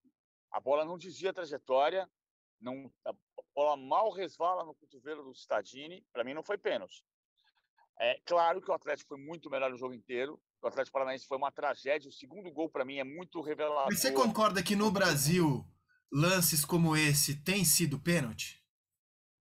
A 0.50 0.60
bola 0.60 0.84
não 0.84 0.98
desvia 0.98 1.30
a 1.30 1.34
trajetória, 1.34 2.08
não, 2.60 2.92
a 3.04 3.12
bola 3.54 3.76
mal 3.76 4.10
resvala 4.10 4.64
no 4.64 4.74
cotovelo 4.74 5.24
do 5.24 5.32
Stadini. 5.32 6.06
Para 6.12 6.22
mim 6.22 6.34
não 6.34 6.42
foi 6.42 6.56
pênalti. 6.56 7.04
É 7.98 8.20
claro 8.24 8.60
que 8.60 8.70
o 8.70 8.74
Atlético 8.74 9.08
foi 9.08 9.18
muito 9.18 9.50
melhor 9.50 9.70
no 9.70 9.76
jogo 9.76 9.94
inteiro. 9.94 10.40
O 10.62 10.68
Atlético 10.68 10.92
Paranaense 10.92 11.26
foi 11.26 11.36
uma 11.36 11.50
tragédia. 11.50 12.08
O 12.08 12.12
segundo 12.12 12.50
gol 12.50 12.70
para 12.70 12.84
mim 12.84 12.98
é 12.98 13.04
muito 13.04 13.40
revelador. 13.40 13.86
Mas 13.86 14.00
você 14.00 14.12
concorda 14.12 14.62
que 14.62 14.76
no 14.76 14.90
Brasil 14.90 15.66
lances 16.10 16.64
como 16.64 16.96
esse 16.96 17.42
têm 17.42 17.64
sido 17.64 17.98
pênalti? 17.98 18.62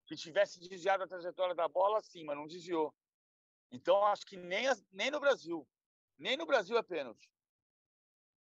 Se 0.08 0.16
tivesse 0.16 0.58
desviado 0.58 1.04
a 1.04 1.08
trajetória 1.08 1.54
da 1.54 1.68
bola, 1.68 2.00
sim, 2.00 2.24
mas 2.24 2.36
não 2.36 2.46
desviou. 2.46 2.94
Então, 3.70 4.04
acho 4.06 4.26
que 4.26 4.36
nem, 4.36 4.66
nem 4.92 5.10
no 5.10 5.20
Brasil. 5.20 5.66
Nem 6.18 6.36
no 6.36 6.46
Brasil 6.46 6.76
é 6.76 6.82
pênalti. 6.82 7.30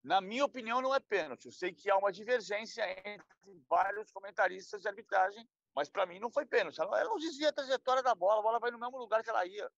Na 0.02 0.20
minha 0.20 0.44
opinião, 0.44 0.80
não 0.80 0.94
é 0.94 1.00
pênalti. 1.00 1.44
Eu 1.44 1.52
sei 1.52 1.72
que 1.72 1.90
há 1.90 1.96
uma 1.96 2.10
divergência 2.10 2.82
entre 3.06 3.26
vários 3.68 4.10
comentaristas 4.10 4.80
de 4.80 4.88
arbitragem, 4.88 5.46
mas 5.74 5.90
para 5.90 6.06
mim 6.06 6.18
não 6.18 6.30
foi 6.30 6.46
pênalti. 6.46 6.80
Ela 6.80 7.04
não 7.04 7.18
desvia 7.18 7.50
a 7.50 7.52
trajetória 7.52 8.02
da 8.02 8.14
bola, 8.14 8.40
a 8.40 8.42
bola 8.42 8.58
vai 8.58 8.70
no 8.70 8.78
mesmo 8.78 8.98
lugar 8.98 9.22
que 9.22 9.30
ela 9.30 9.46
ia. 9.46 9.70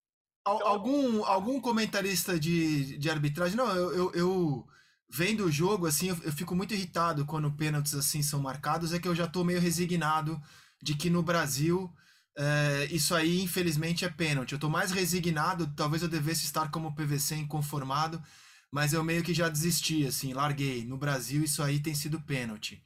Então, 0.43 0.67
algum, 0.67 1.25
algum 1.25 1.61
comentarista 1.61 2.39
de, 2.39 2.97
de 2.99 3.11
arbitragem? 3.11 3.57
Não, 3.57 3.75
eu, 3.77 3.95
eu, 3.95 4.13
eu 4.13 4.67
vendo 5.09 5.45
o 5.45 5.53
jogo, 5.53 5.87
assim, 5.87 6.09
eu, 6.09 6.17
eu, 6.23 6.33
fico 6.33 6.55
muito 6.55 6.75
irritado 6.75 7.27
quando 7.27 7.53
pênaltis 7.53 7.95
assim 7.95 8.23
são 8.23 8.41
marcados, 8.41 8.93
é 8.93 8.99
que 8.99 9.07
eu 9.07 9.15
já 9.15 9.27
tô 9.27 9.45
meio 9.45 9.61
resignado 9.61 10.41
de 10.83 10.97
que 10.97 11.11
no 11.11 11.23
Brasil 11.23 11.93
é, 12.37 12.89
isso 12.91 13.15
aí, 13.15 13.43
infelizmente, 13.43 14.05
é 14.05 14.09
pênalti. 14.09 14.53
Eu 14.53 14.59
tô 14.59 14.69
mais 14.69 14.91
resignado, 14.91 15.73
talvez 15.77 16.03
eu 16.03 16.09
devesse 16.09 16.45
estar 16.45 16.71
como 16.71 16.95
PVC 16.95 17.37
inconformado, 17.37 18.23
mas 18.71 18.93
eu 18.93 19.05
meio 19.05 19.23
que 19.23 19.35
já 19.35 19.49
desisti, 19.49 20.07
assim, 20.07 20.33
larguei. 20.33 20.85
No 20.85 20.97
Brasil, 20.97 21.43
isso 21.45 21.63
aí 21.63 21.79
tem 21.81 21.95
sido 21.95 22.21
pênalti. 22.21 22.83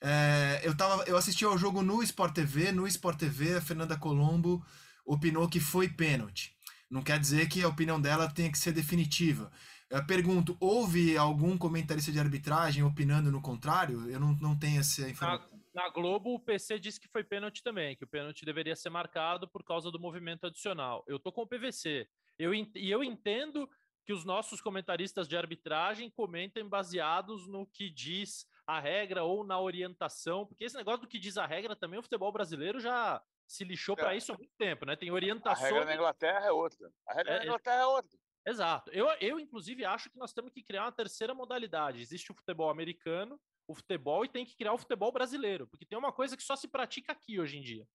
É, 0.00 0.60
eu, 0.62 0.74
tava, 0.76 1.04
eu 1.04 1.16
assisti 1.16 1.44
ao 1.44 1.58
jogo 1.58 1.82
no 1.82 2.02
Sport 2.02 2.34
TV, 2.34 2.72
no 2.72 2.86
Sport 2.86 3.18
TV, 3.18 3.56
a 3.56 3.60
Fernanda 3.60 3.96
Colombo 3.96 4.64
opinou 5.04 5.48
que 5.48 5.60
foi 5.60 5.88
pênalti. 5.88 6.54
Não 6.90 7.02
quer 7.02 7.18
dizer 7.18 7.48
que 7.48 7.62
a 7.62 7.68
opinião 7.68 8.00
dela 8.00 8.30
tenha 8.30 8.50
que 8.50 8.58
ser 8.58 8.70
definitiva 8.72 9.50
Eu 9.90 10.04
pergunto, 10.06 10.56
houve 10.60 11.16
algum 11.16 11.58
comentarista 11.58 12.12
de 12.12 12.20
arbitragem 12.20 12.84
opinando 12.84 13.30
no 13.30 13.40
contrário? 13.40 14.08
Eu 14.08 14.20
não, 14.20 14.32
não 14.34 14.56
tenho 14.56 14.80
essa 14.80 15.08
informação. 15.08 15.55
Na, 15.76 15.90
Globo, 15.90 16.32
o 16.32 16.40
PC 16.40 16.78
disse 16.78 16.98
que 16.98 17.06
foi 17.06 17.22
pênalti 17.22 17.62
também, 17.62 17.94
que 17.94 18.04
o 18.04 18.06
pênalti 18.06 18.46
deveria 18.46 18.74
ser 18.74 18.88
marcado 18.88 19.46
por 19.46 19.62
causa 19.62 19.90
do 19.90 20.00
movimento 20.00 20.46
adicional. 20.46 21.04
Eu 21.06 21.18
tô 21.18 21.30
com 21.30 21.42
o 21.42 21.46
PVC. 21.46 22.08
Eu, 22.38 22.54
e 22.54 22.90
eu 22.90 23.04
entendo 23.04 23.68
que 24.02 24.14
os 24.14 24.24
nossos 24.24 24.62
comentaristas 24.62 25.28
de 25.28 25.36
arbitragem 25.36 26.08
comentem 26.08 26.66
baseados 26.66 27.46
no 27.46 27.66
que 27.66 27.90
diz 27.90 28.46
a 28.66 28.80
regra 28.80 29.22
ou 29.22 29.44
na 29.44 29.60
orientação, 29.60 30.46
porque 30.46 30.64
esse 30.64 30.78
negócio 30.78 31.02
do 31.02 31.06
que 31.06 31.18
diz 31.18 31.36
a 31.36 31.44
regra 31.44 31.76
também, 31.76 31.98
o 31.98 32.02
futebol 32.02 32.32
brasileiro 32.32 32.80
já 32.80 33.22
se 33.46 33.62
lixou 33.62 33.96
é. 33.98 34.00
para 34.00 34.14
isso 34.14 34.32
há 34.32 34.34
muito 34.34 34.54
tempo, 34.56 34.86
né? 34.86 34.96
Tem 34.96 35.10
orientação. 35.10 35.62
A 35.62 35.68
regra 35.68 35.84
na 35.84 35.94
Inglaterra 35.94 36.46
é 36.46 36.52
outra. 36.52 36.90
A 37.06 37.12
regra 37.12 37.34
é, 37.34 37.38
na 37.40 37.44
Inglaterra 37.44 37.82
é 37.82 37.86
outra. 37.86 38.18
Exato. 38.46 38.90
Eu, 38.92 39.08
eu, 39.20 39.38
inclusive, 39.38 39.84
acho 39.84 40.08
que 40.08 40.16
nós 40.16 40.32
temos 40.32 40.52
que 40.52 40.62
criar 40.62 40.84
uma 40.84 40.92
terceira 40.92 41.34
modalidade. 41.34 42.00
Existe 42.00 42.32
o 42.32 42.34
futebol 42.34 42.70
americano, 42.70 43.38
o 43.66 43.74
futebol, 43.74 44.24
e 44.24 44.28
tem 44.28 44.44
que 44.44 44.56
criar 44.56 44.72
o 44.72 44.78
futebol 44.78 45.12
brasileiro, 45.12 45.66
porque 45.66 45.86
tem 45.86 45.98
uma 45.98 46.12
coisa 46.12 46.36
que 46.36 46.42
só 46.42 46.56
se 46.56 46.68
pratica 46.68 47.12
aqui 47.12 47.40
hoje 47.40 47.58
em 47.58 47.62
dia. 47.62 47.86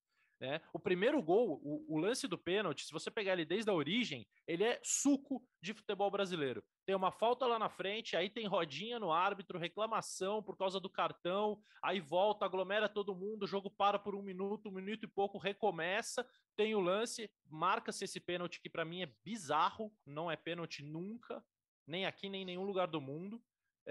Né? 0.41 0.59
O 0.73 0.79
primeiro 0.79 1.21
gol, 1.21 1.61
o, 1.63 1.85
o, 1.87 1.99
lance 1.99 2.27
do 2.27 2.35
pênalti, 2.35 2.83
se 2.83 2.91
você 2.91 3.11
pegar 3.11 3.33
ele 3.33 3.45
desde 3.45 3.69
a 3.69 3.75
origem, 3.75 4.27
ele 4.47 4.63
é 4.63 4.81
suco 4.83 5.47
de 5.61 5.71
futebol 5.71 6.09
brasileiro. 6.09 6.63
Tem 6.83 6.95
uma 6.95 7.11
falta 7.11 7.45
lá 7.45 7.59
na 7.59 7.69
frente, 7.69 8.17
aí 8.17 8.27
tem 8.27 8.47
rodinha 8.47 8.97
no 8.97 9.11
árbitro, 9.11 9.59
reclamação 9.59 10.41
por 10.41 10.57
causa 10.57 10.79
do 10.79 10.89
cartão, 10.89 11.61
aí 11.79 11.99
volta, 11.99 12.43
aglomera 12.43 12.89
todo 12.89 13.13
mundo, 13.13 13.43
o 13.43 13.47
jogo 13.47 13.69
para 13.69 13.99
por 13.99 14.15
um 14.15 14.23
minuto, 14.23 14.69
um 14.69 14.71
minuto 14.71 15.03
e 15.03 15.07
pouco, 15.07 15.37
recomeça, 15.37 16.27
tem 16.55 16.73
o 16.73 16.79
lance, 16.79 17.29
marca-se 17.47 18.05
esse 18.05 18.19
pênalti 18.19 18.59
que 18.59 18.69
para 18.69 18.83
mim 18.83 19.03
é 19.03 19.13
bizarro, 19.23 19.93
não 20.03 20.31
é 20.31 20.35
pênalti 20.35 20.81
nunca, 20.81 21.45
nem 21.85 22.07
aqui 22.07 22.29
nem 22.29 22.41
em 22.41 22.45
nenhum 22.45 22.63
lugar 22.63 22.87
do 22.87 22.99
mundo. 22.99 23.39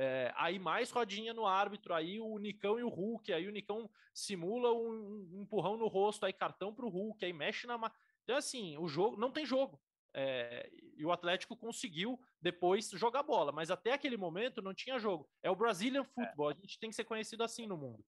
É, 0.02 0.32
aí 0.34 0.58
mais 0.58 0.90
rodinha 0.90 1.34
no 1.34 1.44
árbitro, 1.44 1.92
aí 1.92 2.18
o 2.18 2.38
Nicão 2.38 2.78
e 2.78 2.82
o 2.82 2.88
Hulk, 2.88 3.34
aí 3.34 3.46
o 3.46 3.52
Nicão 3.52 3.90
simula 4.14 4.72
um, 4.72 5.28
um 5.30 5.42
empurrão 5.42 5.76
no 5.76 5.88
rosto, 5.88 6.24
aí 6.24 6.32
cartão 6.32 6.74
para 6.74 6.86
o 6.86 6.88
Hulk, 6.88 7.22
aí 7.22 7.34
mexe 7.34 7.66
na. 7.66 7.78
Então, 8.24 8.34
assim, 8.34 8.78
o 8.78 8.88
jogo 8.88 9.18
não 9.18 9.30
tem 9.30 9.44
jogo. 9.44 9.78
É, 10.14 10.70
e 10.96 11.04
o 11.04 11.12
Atlético 11.12 11.54
conseguiu 11.54 12.18
depois 12.40 12.88
jogar 12.92 13.22
bola, 13.22 13.52
mas 13.52 13.70
até 13.70 13.92
aquele 13.92 14.16
momento 14.16 14.62
não 14.62 14.72
tinha 14.72 14.98
jogo. 14.98 15.28
É 15.42 15.50
o 15.50 15.54
Brazilian 15.54 16.04
Football, 16.04 16.52
é. 16.52 16.54
a 16.54 16.56
gente 16.56 16.78
tem 16.78 16.88
que 16.88 16.96
ser 16.96 17.04
conhecido 17.04 17.44
assim 17.44 17.66
no 17.66 17.76
mundo. 17.76 18.02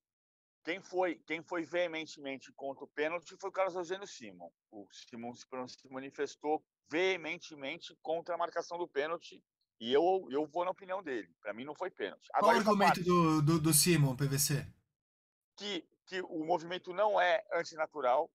Quem 0.63 0.81
foi, 0.81 1.21
quem 1.27 1.43
foi 1.43 1.61
veementemente 1.61 2.51
contra 2.53 2.83
o 2.83 2.87
pênalti 2.87 3.35
foi 3.39 3.51
o 3.51 3.53
Carlos 3.53 3.75
Eugênio 3.75 4.07
Simon. 4.07 4.49
O 4.71 4.87
Simon 4.91 5.35
se 5.35 5.87
manifestou 5.91 6.65
veementemente 6.89 7.95
contra 8.01 8.33
a 8.33 8.37
marcação 8.37 8.79
do 8.79 8.87
pênalti 8.87 9.43
e 9.83 9.91
eu, 9.91 10.25
eu 10.31 10.45
vou 10.45 10.63
na 10.63 10.71
opinião 10.71 11.03
dele. 11.03 11.29
Para 11.41 11.53
mim 11.53 11.65
não 11.65 11.75
foi 11.75 11.91
pênalti. 11.91 12.29
Agora, 12.33 12.53
Qual 12.53 12.55
o 12.55 12.59
argumento 12.59 12.95
parte, 12.95 13.03
do, 13.03 13.41
do, 13.41 13.59
do 13.59 13.73
Simon, 13.73 14.15
PVC? 14.15 14.65
Que, 15.57 15.85
que 16.05 16.21
o 16.21 16.45
movimento 16.45 16.93
não 16.93 17.19
é 17.19 17.43
antinatural, 17.51 18.31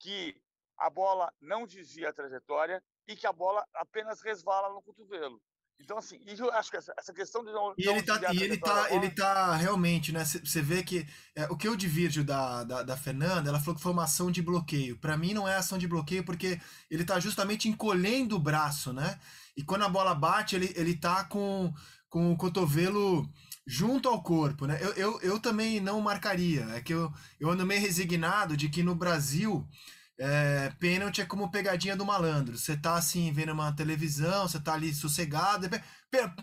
que 0.00 0.40
a 0.78 0.88
bola 0.88 1.30
não 1.38 1.66
desvia 1.66 2.08
a 2.08 2.14
trajetória 2.14 2.82
e 3.06 3.14
que 3.14 3.26
a 3.26 3.32
bola 3.32 3.62
apenas 3.74 4.22
resvala 4.22 4.72
no 4.72 4.80
cotovelo. 4.80 5.38
Então, 5.78 5.98
assim, 5.98 6.18
eu 6.26 6.50
acho 6.52 6.70
que 6.70 6.76
essa, 6.76 7.12
questão 7.14 7.44
de 7.44 7.52
não. 7.52 7.74
E 7.76 7.86
ele 7.86 8.02
tá, 8.02 8.32
e 8.32 8.42
ele 8.42 8.56
tá, 8.56 8.90
ele 8.90 9.10
tá 9.10 9.56
realmente, 9.56 10.10
né? 10.10 10.24
Você 10.24 10.62
vê 10.62 10.82
que 10.82 11.06
é, 11.34 11.44
o 11.46 11.56
que 11.56 11.68
eu 11.68 11.76
divirjo 11.76 12.24
da, 12.24 12.64
da, 12.64 12.82
da, 12.82 12.96
Fernanda, 12.96 13.50
ela 13.50 13.60
falou 13.60 13.76
que 13.76 13.82
foi 13.82 13.92
uma 13.92 14.04
ação 14.04 14.30
de 14.30 14.42
bloqueio. 14.42 14.98
Para 14.98 15.16
mim, 15.16 15.34
não 15.34 15.46
é 15.46 15.56
ação 15.56 15.78
de 15.78 15.86
bloqueio, 15.86 16.24
porque 16.24 16.60
ele 16.90 17.04
tá 17.04 17.20
justamente 17.20 17.68
encolhendo 17.68 18.36
o 18.36 18.40
braço, 18.40 18.92
né? 18.92 19.20
E 19.56 19.62
quando 19.62 19.84
a 19.84 19.88
bola 19.88 20.14
bate, 20.14 20.56
ele, 20.56 20.72
ele 20.74 20.96
tá 20.96 21.24
com, 21.24 21.72
com 22.08 22.32
o 22.32 22.36
cotovelo 22.36 23.28
junto 23.66 24.08
ao 24.08 24.22
corpo, 24.22 24.66
né? 24.66 24.78
Eu, 24.80 24.92
eu, 24.92 25.20
eu 25.20 25.40
também 25.40 25.78
não 25.78 26.00
marcaria. 26.00 26.64
É 26.70 26.80
que 26.80 26.94
eu, 26.94 27.12
eu 27.38 27.50
ando 27.50 27.66
meio 27.66 27.80
resignado 27.80 28.56
de 28.56 28.68
que 28.68 28.82
no 28.82 28.94
Brasil 28.94 29.66
é, 30.18 30.72
pênalti 30.78 31.20
é 31.20 31.26
como 31.26 31.50
pegadinha 31.50 31.96
do 31.96 32.04
malandro. 32.04 32.56
Você 32.56 32.76
tá 32.76 32.94
assim, 32.94 33.32
vendo 33.32 33.52
uma 33.52 33.72
televisão, 33.72 34.48
você 34.48 34.58
tá 34.58 34.74
ali 34.74 34.94
sossegado. 34.94 35.68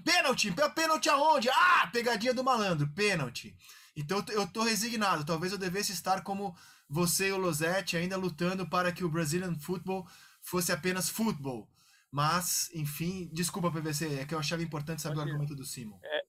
Pênalti! 0.04 0.54
Pênalti 0.76 1.10
aonde? 1.10 1.50
Ah! 1.50 1.90
Pegadinha 1.92 2.34
do 2.34 2.44
malandro, 2.44 2.88
pênalti. 2.90 3.56
Então 3.96 4.24
eu 4.30 4.48
tô 4.48 4.64
resignado. 4.64 5.26
Talvez 5.26 5.52
eu 5.52 5.58
devesse 5.58 5.92
estar 5.92 6.22
como 6.22 6.56
você 6.88 7.30
e 7.30 7.32
o 7.32 7.38
Losetti, 7.38 7.98
ainda 7.98 8.18
lutando 8.18 8.68
para 8.68 8.92
que 8.92 9.04
o 9.04 9.10
Brazilian 9.10 9.56
Football 9.56 10.08
fosse 10.42 10.72
apenas 10.72 11.10
futebol. 11.10 11.68
Mas, 12.12 12.70
enfim, 12.76 13.28
desculpa, 13.34 13.72
PVC, 13.72 14.20
é 14.20 14.26
que 14.26 14.36
eu 14.36 14.40
achava 14.40 14.62
importante 14.62 15.02
saber 15.02 15.18
o 15.18 15.22
argumento 15.22 15.56
do 15.56 15.66
Simon. 15.66 15.98
É, 16.04 16.22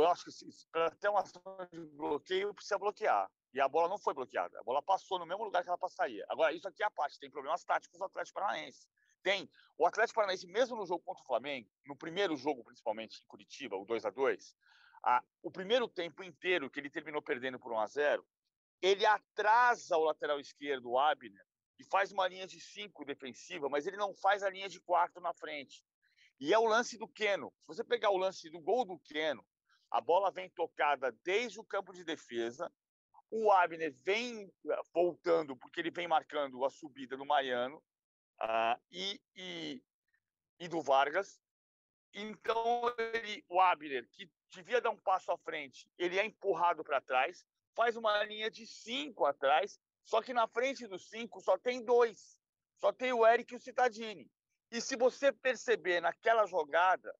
eu 0.00 0.08
acho 0.08 0.24
que 0.24 0.30
para 0.70 0.90
ter 0.92 1.08
uma 1.08 1.20
ação 1.20 1.42
de 1.72 1.80
bloqueio, 1.96 2.54
precisa 2.54 2.78
bloquear. 2.78 3.30
E 3.52 3.60
a 3.60 3.68
bola 3.68 3.88
não 3.88 3.98
foi 3.98 4.14
bloqueada. 4.14 4.58
A 4.60 4.62
bola 4.62 4.82
passou 4.82 5.18
no 5.18 5.26
mesmo 5.26 5.44
lugar 5.44 5.62
que 5.62 5.68
ela 5.68 5.78
passaria. 5.78 6.24
Agora, 6.28 6.52
isso 6.52 6.68
aqui 6.68 6.82
é 6.82 6.86
a 6.86 6.90
parte. 6.90 7.18
Tem 7.18 7.30
problemas 7.30 7.64
táticos 7.64 7.98
do 7.98 8.04
Atlético 8.04 8.38
Paranaense. 8.38 8.86
Tem. 9.22 9.48
O 9.78 9.86
Atlético 9.86 10.16
Paranaense, 10.16 10.46
mesmo 10.46 10.76
no 10.76 10.86
jogo 10.86 11.02
contra 11.02 11.22
o 11.22 11.26
Flamengo, 11.26 11.68
no 11.86 11.96
primeiro 11.96 12.36
jogo, 12.36 12.62
principalmente 12.64 13.22
em 13.22 13.26
Curitiba, 13.26 13.76
o 13.76 13.84
2 13.84 14.04
a 14.04 14.10
2 14.10 14.54
a, 15.06 15.22
o 15.40 15.50
primeiro 15.50 15.86
tempo 15.86 16.22
inteiro, 16.24 16.68
que 16.68 16.80
ele 16.80 16.90
terminou 16.90 17.22
perdendo 17.22 17.58
por 17.58 17.72
1 17.72 17.78
a 17.78 17.86
0 17.86 18.26
ele 18.82 19.06
atrasa 19.06 19.96
o 19.96 20.04
lateral 20.04 20.38
esquerdo, 20.38 20.90
o 20.90 20.98
Abner, 20.98 21.44
e 21.78 21.84
faz 21.84 22.12
uma 22.12 22.28
linha 22.28 22.46
de 22.46 22.60
cinco 22.60 23.04
defensiva, 23.04 23.68
mas 23.68 23.86
ele 23.86 23.96
não 23.96 24.14
faz 24.14 24.42
a 24.42 24.50
linha 24.50 24.68
de 24.68 24.80
quatro 24.80 25.20
na 25.20 25.32
frente. 25.32 25.82
E 26.38 26.52
é 26.52 26.58
o 26.58 26.66
lance 26.66 26.98
do 26.98 27.08
Keno. 27.08 27.52
Se 27.62 27.68
você 27.68 27.82
pegar 27.82 28.10
o 28.10 28.18
lance 28.18 28.50
do 28.50 28.60
gol 28.60 28.84
do 28.84 28.98
Keno, 28.98 29.44
a 29.90 30.00
bola 30.00 30.30
vem 30.30 30.48
tocada 30.50 31.12
desde 31.22 31.60
o 31.60 31.64
campo 31.64 31.92
de 31.92 32.04
defesa, 32.04 32.72
o 33.30 33.50
Abner 33.50 33.92
vem 34.02 34.52
eh, 34.68 34.80
voltando, 34.92 35.56
porque 35.56 35.80
ele 35.80 35.90
vem 35.90 36.06
marcando 36.06 36.64
a 36.64 36.70
subida 36.70 37.16
do 37.16 37.26
Maiano 37.26 37.76
uh, 38.40 38.80
e, 38.90 39.20
e, 39.34 39.82
e, 40.60 40.68
do 40.68 40.80
Vargas. 40.80 41.40
Então, 42.14 42.94
ele, 42.98 43.44
o 43.48 43.60
Abner, 43.60 44.08
que 44.12 44.30
devia 44.50 44.80
dar 44.80 44.90
um 44.90 44.96
passo 44.96 45.32
à 45.32 45.38
frente, 45.38 45.88
ele 45.98 46.18
é 46.18 46.24
empurrado 46.24 46.84
para 46.84 47.00
trás, 47.00 47.44
faz 47.74 47.96
uma 47.96 48.22
linha 48.22 48.50
de 48.50 48.66
cinco 48.66 49.24
atrás 49.24 49.78
só 50.06 50.22
que 50.22 50.32
na 50.32 50.46
frente 50.46 50.86
dos 50.86 51.10
cinco 51.10 51.40
só 51.40 51.58
tem 51.58 51.84
dois. 51.84 52.40
Só 52.76 52.92
tem 52.92 53.12
o 53.12 53.26
Eric 53.26 53.52
e 53.52 53.56
o 53.56 53.60
Citadini. 53.60 54.30
E 54.70 54.80
se 54.80 54.96
você 54.96 55.32
perceber 55.32 56.00
naquela 56.00 56.46
jogada, 56.46 57.12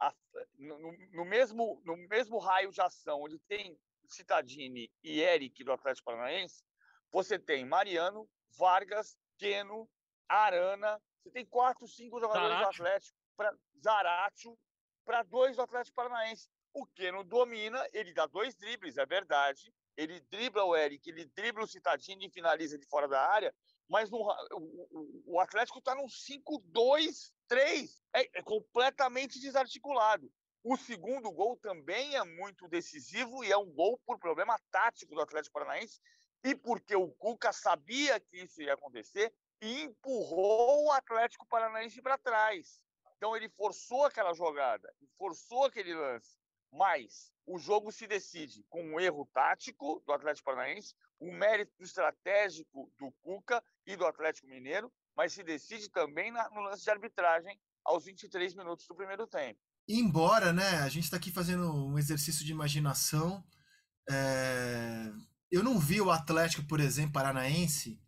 a, 0.00 0.14
no, 0.58 0.92
no, 1.12 1.24
mesmo, 1.24 1.80
no 1.84 1.96
mesmo 2.08 2.38
raio 2.38 2.72
de 2.72 2.80
ação, 2.80 3.22
onde 3.22 3.38
tem 3.40 3.78
Citadini 4.06 4.90
e 5.02 5.20
Eric 5.20 5.62
do 5.62 5.72
Atlético 5.72 6.06
Paranaense, 6.06 6.64
você 7.10 7.38
tem 7.38 7.64
Mariano, 7.64 8.28
Vargas, 8.56 9.16
Keno, 9.36 9.88
Arana. 10.28 11.00
Você 11.22 11.30
tem 11.30 11.44
quatro, 11.44 11.86
cinco 11.86 12.18
jogadores 12.18 12.48
Zaratio. 12.48 12.78
do 12.78 12.86
Atlético, 12.86 13.18
para 13.36 13.54
Zaratio, 13.82 14.58
para 15.04 15.22
dois 15.22 15.56
do 15.56 15.62
Atlético 15.62 15.96
Paranaense. 15.96 16.48
O 16.72 16.86
Keno 16.86 17.24
domina, 17.24 17.84
ele 17.92 18.12
dá 18.12 18.26
dois 18.26 18.54
dribles, 18.54 18.96
é 18.96 19.04
verdade, 19.04 19.72
ele 20.00 20.18
dribla 20.30 20.64
o 20.64 20.74
Eric, 20.74 21.06
ele 21.10 21.26
dribla 21.26 21.64
o 21.64 21.68
Citadini 21.68 22.26
e 22.26 22.30
finaliza 22.30 22.78
de 22.78 22.86
fora 22.86 23.06
da 23.06 23.20
área, 23.20 23.54
mas 23.86 24.10
no, 24.10 24.18
o, 24.52 25.34
o, 25.34 25.40
Atlético 25.40 25.78
está 25.78 25.94
num 25.94 26.06
5-2-3. 26.06 27.90
É, 28.14 28.38
é 28.38 28.42
completamente 28.42 29.38
desarticulado. 29.38 30.32
O 30.64 30.74
segundo 30.76 31.30
gol 31.30 31.58
também 31.58 32.16
é 32.16 32.24
muito 32.24 32.66
decisivo 32.66 33.44
e 33.44 33.52
é 33.52 33.58
um 33.58 33.70
gol 33.70 34.00
por 34.06 34.18
problema 34.18 34.58
tático 34.70 35.14
do 35.14 35.20
Atlético 35.20 35.52
Paranaense 35.52 36.00
e 36.42 36.54
porque 36.54 36.96
o 36.96 37.08
Cuca 37.12 37.52
sabia 37.52 38.18
que 38.18 38.38
isso 38.44 38.62
ia 38.62 38.72
acontecer 38.72 39.34
e 39.60 39.82
empurrou 39.82 40.86
o 40.86 40.92
Atlético 40.92 41.46
Paranaense 41.46 42.00
para 42.00 42.16
trás. 42.16 42.80
Então 43.18 43.36
ele 43.36 43.50
forçou 43.50 44.06
aquela 44.06 44.32
jogada, 44.32 44.90
forçou 45.18 45.66
aquele 45.66 45.94
lance. 45.94 46.39
Mas 46.72 47.32
o 47.46 47.58
jogo 47.58 47.90
se 47.90 48.06
decide 48.06 48.64
com 48.68 48.82
um 48.82 49.00
erro 49.00 49.28
tático 49.32 50.02
do 50.06 50.12
Atlético 50.12 50.46
Paranaense, 50.46 50.94
um 51.20 51.32
mérito 51.32 51.82
estratégico 51.82 52.92
do 52.98 53.10
Cuca 53.20 53.62
e 53.86 53.96
do 53.96 54.06
Atlético 54.06 54.46
Mineiro, 54.46 54.92
mas 55.16 55.32
se 55.32 55.42
decide 55.42 55.90
também 55.90 56.32
no 56.32 56.60
lance 56.60 56.84
de 56.84 56.90
arbitragem 56.90 57.58
aos 57.84 58.04
23 58.04 58.54
minutos 58.54 58.86
do 58.86 58.94
primeiro 58.94 59.26
tempo. 59.26 59.58
Embora, 59.88 60.52
né, 60.52 60.78
a 60.78 60.88
gente 60.88 61.04
está 61.04 61.16
aqui 61.16 61.32
fazendo 61.32 61.72
um 61.72 61.98
exercício 61.98 62.44
de 62.44 62.52
imaginação, 62.52 63.44
é... 64.08 65.10
eu 65.50 65.62
não 65.64 65.78
vi 65.78 66.00
o 66.00 66.10
Atlético, 66.10 66.66
por 66.68 66.78
exemplo, 66.78 67.14
paranaense, 67.14 68.00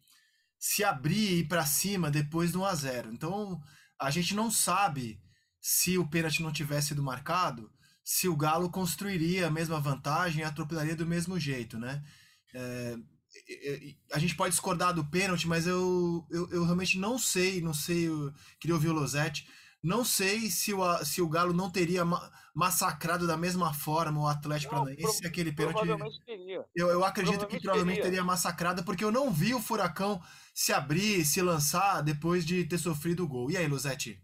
se 0.58 0.84
abrir 0.84 1.32
e 1.32 1.38
ir 1.40 1.48
para 1.48 1.66
cima 1.66 2.10
depois 2.10 2.52
do 2.52 2.60
1 2.60 2.64
a 2.64 2.74
0. 2.74 3.12
Então, 3.12 3.60
a 4.00 4.10
gente 4.10 4.34
não 4.34 4.50
sabe 4.50 5.20
se 5.60 5.98
o 5.98 6.08
pênalti 6.08 6.42
não 6.42 6.52
tivesse 6.52 6.88
sido 6.88 7.02
marcado, 7.02 7.72
se 8.04 8.28
o 8.28 8.36
Galo 8.36 8.70
construiria 8.70 9.46
a 9.46 9.50
mesma 9.50 9.80
vantagem 9.80 10.42
e 10.42 10.44
atropelaria 10.44 10.96
do 10.96 11.06
mesmo 11.06 11.38
jeito, 11.38 11.78
né? 11.78 12.02
É, 12.54 12.96
a 14.12 14.18
gente 14.18 14.34
pode 14.36 14.50
discordar 14.50 14.92
do 14.92 15.04
pênalti, 15.04 15.48
mas 15.48 15.66
eu, 15.66 16.26
eu, 16.30 16.50
eu, 16.50 16.64
realmente 16.64 16.98
não 16.98 17.18
sei, 17.18 17.60
não 17.60 17.72
sei, 17.72 18.08
eu 18.08 18.32
queria 18.60 18.74
ouvir 18.74 18.88
o 18.88 18.92
Losetti, 18.92 19.48
Não 19.82 20.04
sei 20.04 20.50
se 20.50 20.72
o, 20.74 21.04
se 21.04 21.22
o 21.22 21.28
Galo 21.28 21.52
não 21.52 21.70
teria 21.70 22.04
ma 22.04 22.30
massacrado 22.54 23.26
da 23.26 23.34
mesma 23.34 23.72
forma 23.72 24.20
o 24.20 24.26
Atlético 24.26 24.74
Paranaense 24.74 25.16
se 25.16 25.26
aquele 25.26 25.52
pênalti. 25.52 25.78
Provavelmente 25.78 26.22
teria. 26.26 26.64
Eu, 26.74 26.88
eu 26.88 27.02
acredito 27.02 27.38
provavelmente 27.38 27.60
que 27.60 27.62
provavelmente 27.62 27.96
teria. 27.96 28.10
teria 28.10 28.24
massacrado, 28.24 28.84
porque 28.84 29.02
eu 29.02 29.10
não 29.10 29.30
vi 29.30 29.54
o 29.54 29.60
Furacão 29.60 30.22
se 30.54 30.70
abrir, 30.70 31.24
se 31.24 31.40
lançar 31.40 32.02
depois 32.02 32.44
de 32.44 32.64
ter 32.66 32.76
sofrido 32.76 33.24
o 33.24 33.28
gol. 33.28 33.50
E 33.50 33.56
aí, 33.56 33.66
Luzetti? 33.66 34.22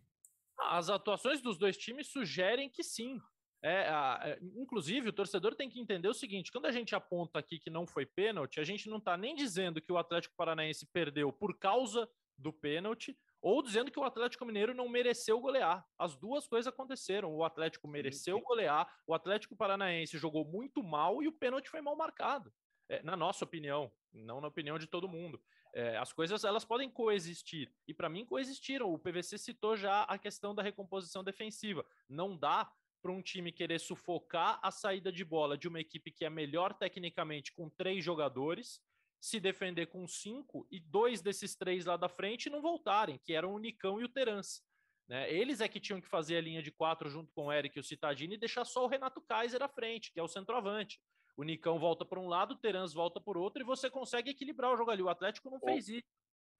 As 0.70 0.90
atuações 0.90 1.40
dos 1.40 1.56
dois 1.56 1.78
times 1.78 2.08
sugerem 2.08 2.68
que 2.68 2.85
sim. 2.85 3.18
É, 3.62 3.88
é, 4.23 4.38
inclusive, 4.57 5.09
o 5.09 5.12
torcedor 5.12 5.55
tem 5.55 5.69
que 5.69 5.81
entender 5.81 6.09
o 6.09 6.15
seguinte: 6.15 6.53
quando 6.53 6.67
a 6.67 6.73
gente 6.73 6.95
aponta 6.95 7.38
aqui 7.38 7.59
que 7.59 7.71
não 7.71 7.87
foi 7.87 8.07
pênalti, 8.07 8.61
a 8.61 8.65
gente 8.65 8.88
não 8.88 8.99
está 8.99 9.17
nem 9.17 9.35
dizendo 9.35 9.81
que 9.81 9.93
o 9.93 9.99
Atlético 9.99 10.37
Paranaense 10.37 10.87
perdeu 10.87 11.33
por 11.33 11.59
causa 11.59 12.09
do 12.37 12.53
pênalti, 12.53 13.19
ou 13.43 13.62
dizendo 13.62 13.91
que 13.91 13.99
o 13.99 14.05
Atlético 14.05 14.45
Mineiro 14.45 14.75
não 14.75 14.88
mereceu 14.88 15.41
golear. 15.41 15.85
As 15.99 16.17
duas 16.17 16.47
coisas 16.47 16.73
aconteceram. 16.73 17.35
O 17.35 17.45
Atlético 17.45 17.88
mereceu 17.88 18.41
golear, 18.41 18.88
o 19.07 19.15
Atlético 19.15 19.57
Paranaense 19.57 20.19
jogou 20.19 20.45
muito 20.45 20.83
mal 20.83 21.23
e 21.23 21.29
o 21.29 21.33
pênalti 21.33 21.69
foi 21.69 21.81
mal 21.81 21.97
marcado. 21.97 22.53
É, 22.88 23.03
na 23.03 23.17
nossa 23.17 23.45
opinião, 23.45 23.93
não 24.12 24.41
na 24.41 24.49
opinião 24.49 24.79
de 24.79 24.87
todo 24.87 25.09
mundo. 25.09 25.41
É, 25.75 25.99
as 25.99 26.12
coisas 26.12 26.45
elas 26.45 26.65
podem 26.65 26.91
coexistir 26.91 27.71
e 27.87 27.93
para 27.93 28.09
mim 28.09 28.25
coexistiram. 28.25 28.93
O 28.93 28.99
PVC 28.99 29.37
citou 29.37 29.77
já 29.77 30.05
a 30.05 30.17
questão 30.17 30.55
da 30.55 30.62
recomposição 30.62 31.23
defensiva. 31.23 31.85
Não 32.09 32.37
dá 32.37 32.71
para 33.00 33.12
um 33.12 33.23
time 33.23 33.52
querer 33.52 33.78
sufocar 33.78 34.59
a 34.62 34.71
saída 34.71 35.11
de 35.12 35.25
bola 35.25 35.57
de 35.57 35.69
uma 35.69 35.81
equipe 35.81 36.11
que 36.11 36.25
é 36.25 36.31
melhor 36.31 36.75
tecnicamente 36.75 37.52
com 37.52 37.69
três 37.71 38.05
jogadores, 38.05 38.81
se 39.21 39.40
defender 39.40 39.87
com 39.87 40.07
cinco 40.07 40.67
e 40.71 40.81
dois 40.81 41.21
desses 41.21 41.57
três 41.57 41.85
lá 41.85 41.97
da 41.97 42.09
frente 42.09 42.50
não 42.50 42.62
voltarem, 42.62 43.19
que 43.25 43.33
eram 43.33 43.55
o 43.55 43.59
Nicão 43.59 44.00
e 44.00 44.05
o 44.05 44.09
Terence. 44.09 44.62
Né? 45.09 45.33
Eles 45.33 45.61
é 45.61 45.69
que 45.69 45.81
tinham 45.81 46.00
que 46.00 46.09
fazer 46.09 46.37
a 46.37 46.40
linha 46.40 46.62
de 46.62 46.71
quatro 46.71 47.09
junto 47.09 47.33
com 47.33 47.47
o 47.47 47.52
Eric 47.52 47.76
e 47.76 47.81
o 47.81 47.85
Citadini 47.85 48.35
e 48.35 48.38
deixar 48.38 48.64
só 48.64 48.85
o 48.85 48.88
Renato 48.88 49.21
Kaiser 49.23 49.62
à 49.62 49.69
frente, 49.69 50.12
que 50.12 50.21
é 50.21 50.23
o 50.23 50.28
centroavante. 50.28 51.00
O 51.37 51.45
Nicão 51.45 51.78
volta 51.78 52.05
para 52.05 52.21
um 52.21 52.28
lado, 52.28 52.52
o 52.55 52.59
Terence 52.59 52.95
volta 52.95 53.21
por 53.21 53.38
outro 53.38 53.62
e 53.62 53.64
você 53.64 53.88
consegue 53.88 54.31
equilibrar 54.31 54.73
o 54.73 54.76
jogo 54.76 54.90
ali. 54.90 55.02
O 55.02 55.09
Atlético 55.09 55.49
não 55.49 55.61
fez 55.61 55.88
isso. 55.88 56.07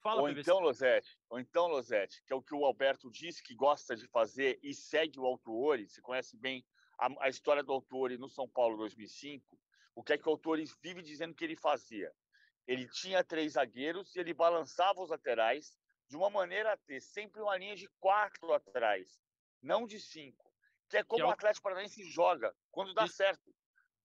Fala, 0.01 0.21
ou 0.21 0.29
então, 0.29 0.59
Losete, 0.59 1.19
ou 1.29 1.39
então, 1.39 1.67
Losete, 1.67 2.23
que 2.25 2.31
é 2.31 2.35
o 2.35 2.41
que 2.41 2.55
o 2.55 2.63
Alberto 2.63 3.11
disse 3.11 3.43
que 3.43 3.53
gosta 3.53 3.95
de 3.95 4.07
fazer 4.07 4.57
e 4.63 4.73
segue 4.73 5.19
o 5.19 5.25
Autuori, 5.25 5.89
você 5.89 6.01
conhece 6.01 6.37
bem 6.37 6.65
a, 6.97 7.25
a 7.25 7.29
história 7.29 7.61
do 7.61 7.73
Autuori 7.73 8.17
no 8.17 8.29
São 8.29 8.47
Paulo 8.47 8.77
2005, 8.77 9.59
o 9.95 10.03
que 10.03 10.13
é 10.13 10.17
que 10.17 10.27
o 10.27 10.31
Autuori 10.31 10.63
vive 10.81 11.01
dizendo 11.01 11.35
que 11.35 11.43
ele 11.43 11.55
fazia? 11.57 12.13
Ele 12.65 12.87
tinha 12.87 13.23
três 13.23 13.53
zagueiros 13.53 14.15
e 14.15 14.19
ele 14.19 14.33
balançava 14.33 15.01
os 15.01 15.09
laterais 15.09 15.77
de 16.07 16.15
uma 16.15 16.29
maneira 16.29 16.73
a 16.73 16.77
ter 16.77 17.01
sempre 17.01 17.41
uma 17.41 17.57
linha 17.57 17.75
de 17.75 17.87
quatro 17.99 18.53
atrás, 18.53 19.19
não 19.61 19.85
de 19.85 19.99
cinco, 19.99 20.49
que 20.89 20.97
é 20.97 21.03
como 21.03 21.17
que 21.17 21.21
é 21.23 21.25
o 21.25 21.31
Atlético 21.31 21.63
Paranaense 21.63 22.03
joga 22.03 22.55
quando 22.71 22.93
dá 22.93 23.03
Isso. 23.03 23.15
certo. 23.15 23.53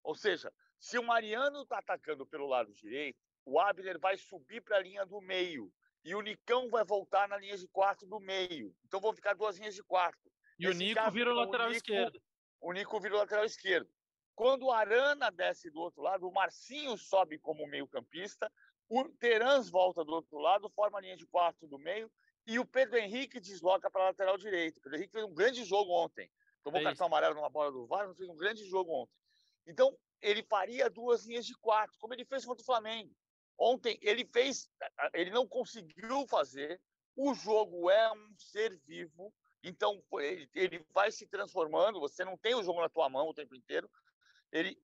Ou 0.03 0.15
seja, 0.15 0.53
se 0.79 0.99
o 0.99 1.05
Mariano 1.05 1.63
está 1.63 1.79
atacando 1.79 2.27
pelo 2.27 2.47
lado 2.47 2.73
direito, 2.75 3.19
o 3.45 3.61
Abner 3.61 3.99
vai 3.99 4.17
subir 4.17 4.61
para 4.61 4.77
a 4.79 4.81
linha 4.81 5.07
do 5.07 5.21
meio 5.21 5.73
e 6.04 6.14
o 6.14 6.20
Nicão 6.20 6.68
vai 6.68 6.84
voltar 6.84 7.26
na 7.28 7.38
linha 7.38 7.56
de 7.56 7.66
quarto 7.68 8.06
do 8.06 8.20
meio. 8.20 8.75
Então 8.84 9.00
vão 9.00 9.12
ficar 9.14 9.34
duas 9.34 9.56
linhas 9.56 9.75
de 9.75 9.82
quarto. 9.82 10.30
E 10.58 10.66
Nesse 10.66 10.76
o 10.76 10.78
Nico 10.78 10.94
caso, 10.94 11.11
vira 11.12 11.32
o 11.32 11.34
lateral 11.34 11.68
Nico, 11.68 11.76
esquerdo. 11.76 12.23
O 12.61 12.73
Nico 12.73 13.00
vira 13.00 13.14
o 13.14 13.18
lateral 13.18 13.44
esquerdo. 13.44 13.88
Quando 14.34 14.66
o 14.66 14.73
Arana 14.73 15.30
desce 15.30 15.70
do 15.70 15.80
outro 15.80 16.02
lado, 16.02 16.28
o 16.28 16.32
Marcinho 16.32 16.96
sobe 16.99 17.38
como 17.38 17.66
meio-campista, 17.66 18.52
o 18.88 19.08
Terans 19.08 19.70
volta 19.70 20.04
do 20.04 20.12
outro 20.12 20.38
lado, 20.38 20.68
forma 20.70 20.99
a 20.99 21.00
linha 21.00 21.16
de 21.16 21.26
quarto 21.26 21.66
do 21.66 21.78
meio, 21.78 22.11
e 22.46 22.58
o 22.58 22.66
Pedro 22.66 22.99
Henrique 22.99 23.40
desloca 23.40 23.90
para 23.90 24.02
a 24.02 24.06
lateral 24.06 24.37
direito. 24.37 24.78
O 24.78 24.80
Pedro 24.82 24.99
Henrique 24.99 25.12
fez 25.12 25.25
um 25.25 25.32
grande 25.32 25.64
jogo 25.64 25.90
ontem. 25.92 26.30
Tomou 26.62 26.80
é 26.80 26.84
cartão 26.84 27.06
amarelo 27.06 27.34
numa 27.34 27.49
bola 27.49 27.70
do 27.73 27.87
VAR, 27.87 28.06
mas 28.06 28.16
fez 28.16 28.28
um 28.28 28.37
grande 28.37 28.64
jogo 28.64 28.92
ontem. 28.92 29.14
Então, 29.66 29.96
ele 30.20 30.42
faria 30.42 30.90
duas 30.90 31.25
linhas 31.25 31.46
de 31.46 31.54
quatro, 31.54 31.96
como 31.99 32.12
ele 32.12 32.25
fez 32.25 32.44
contra 32.44 32.62
o 32.62 32.66
Flamengo. 32.66 33.14
Ontem 33.58 33.99
ele 34.02 34.25
fez, 34.25 34.69
ele 35.12 35.30
não 35.30 35.47
conseguiu 35.47 36.26
fazer. 36.26 36.80
O 37.17 37.32
jogo 37.34 37.90
é 37.90 38.12
um 38.12 38.34
ser 38.36 38.76
vivo, 38.84 39.32
então 39.62 40.02
ele 40.54 40.84
vai 40.93 41.12
se 41.12 41.26
transformando. 41.26 42.00
Você 42.00 42.25
não 42.25 42.36
tem 42.36 42.54
o 42.54 42.62
jogo 42.62 42.80
na 42.80 42.88
tua 42.88 43.08
mão 43.08 43.28
o 43.28 43.34
tempo 43.34 43.54
inteiro. 43.54 43.88
Ele 44.50 44.76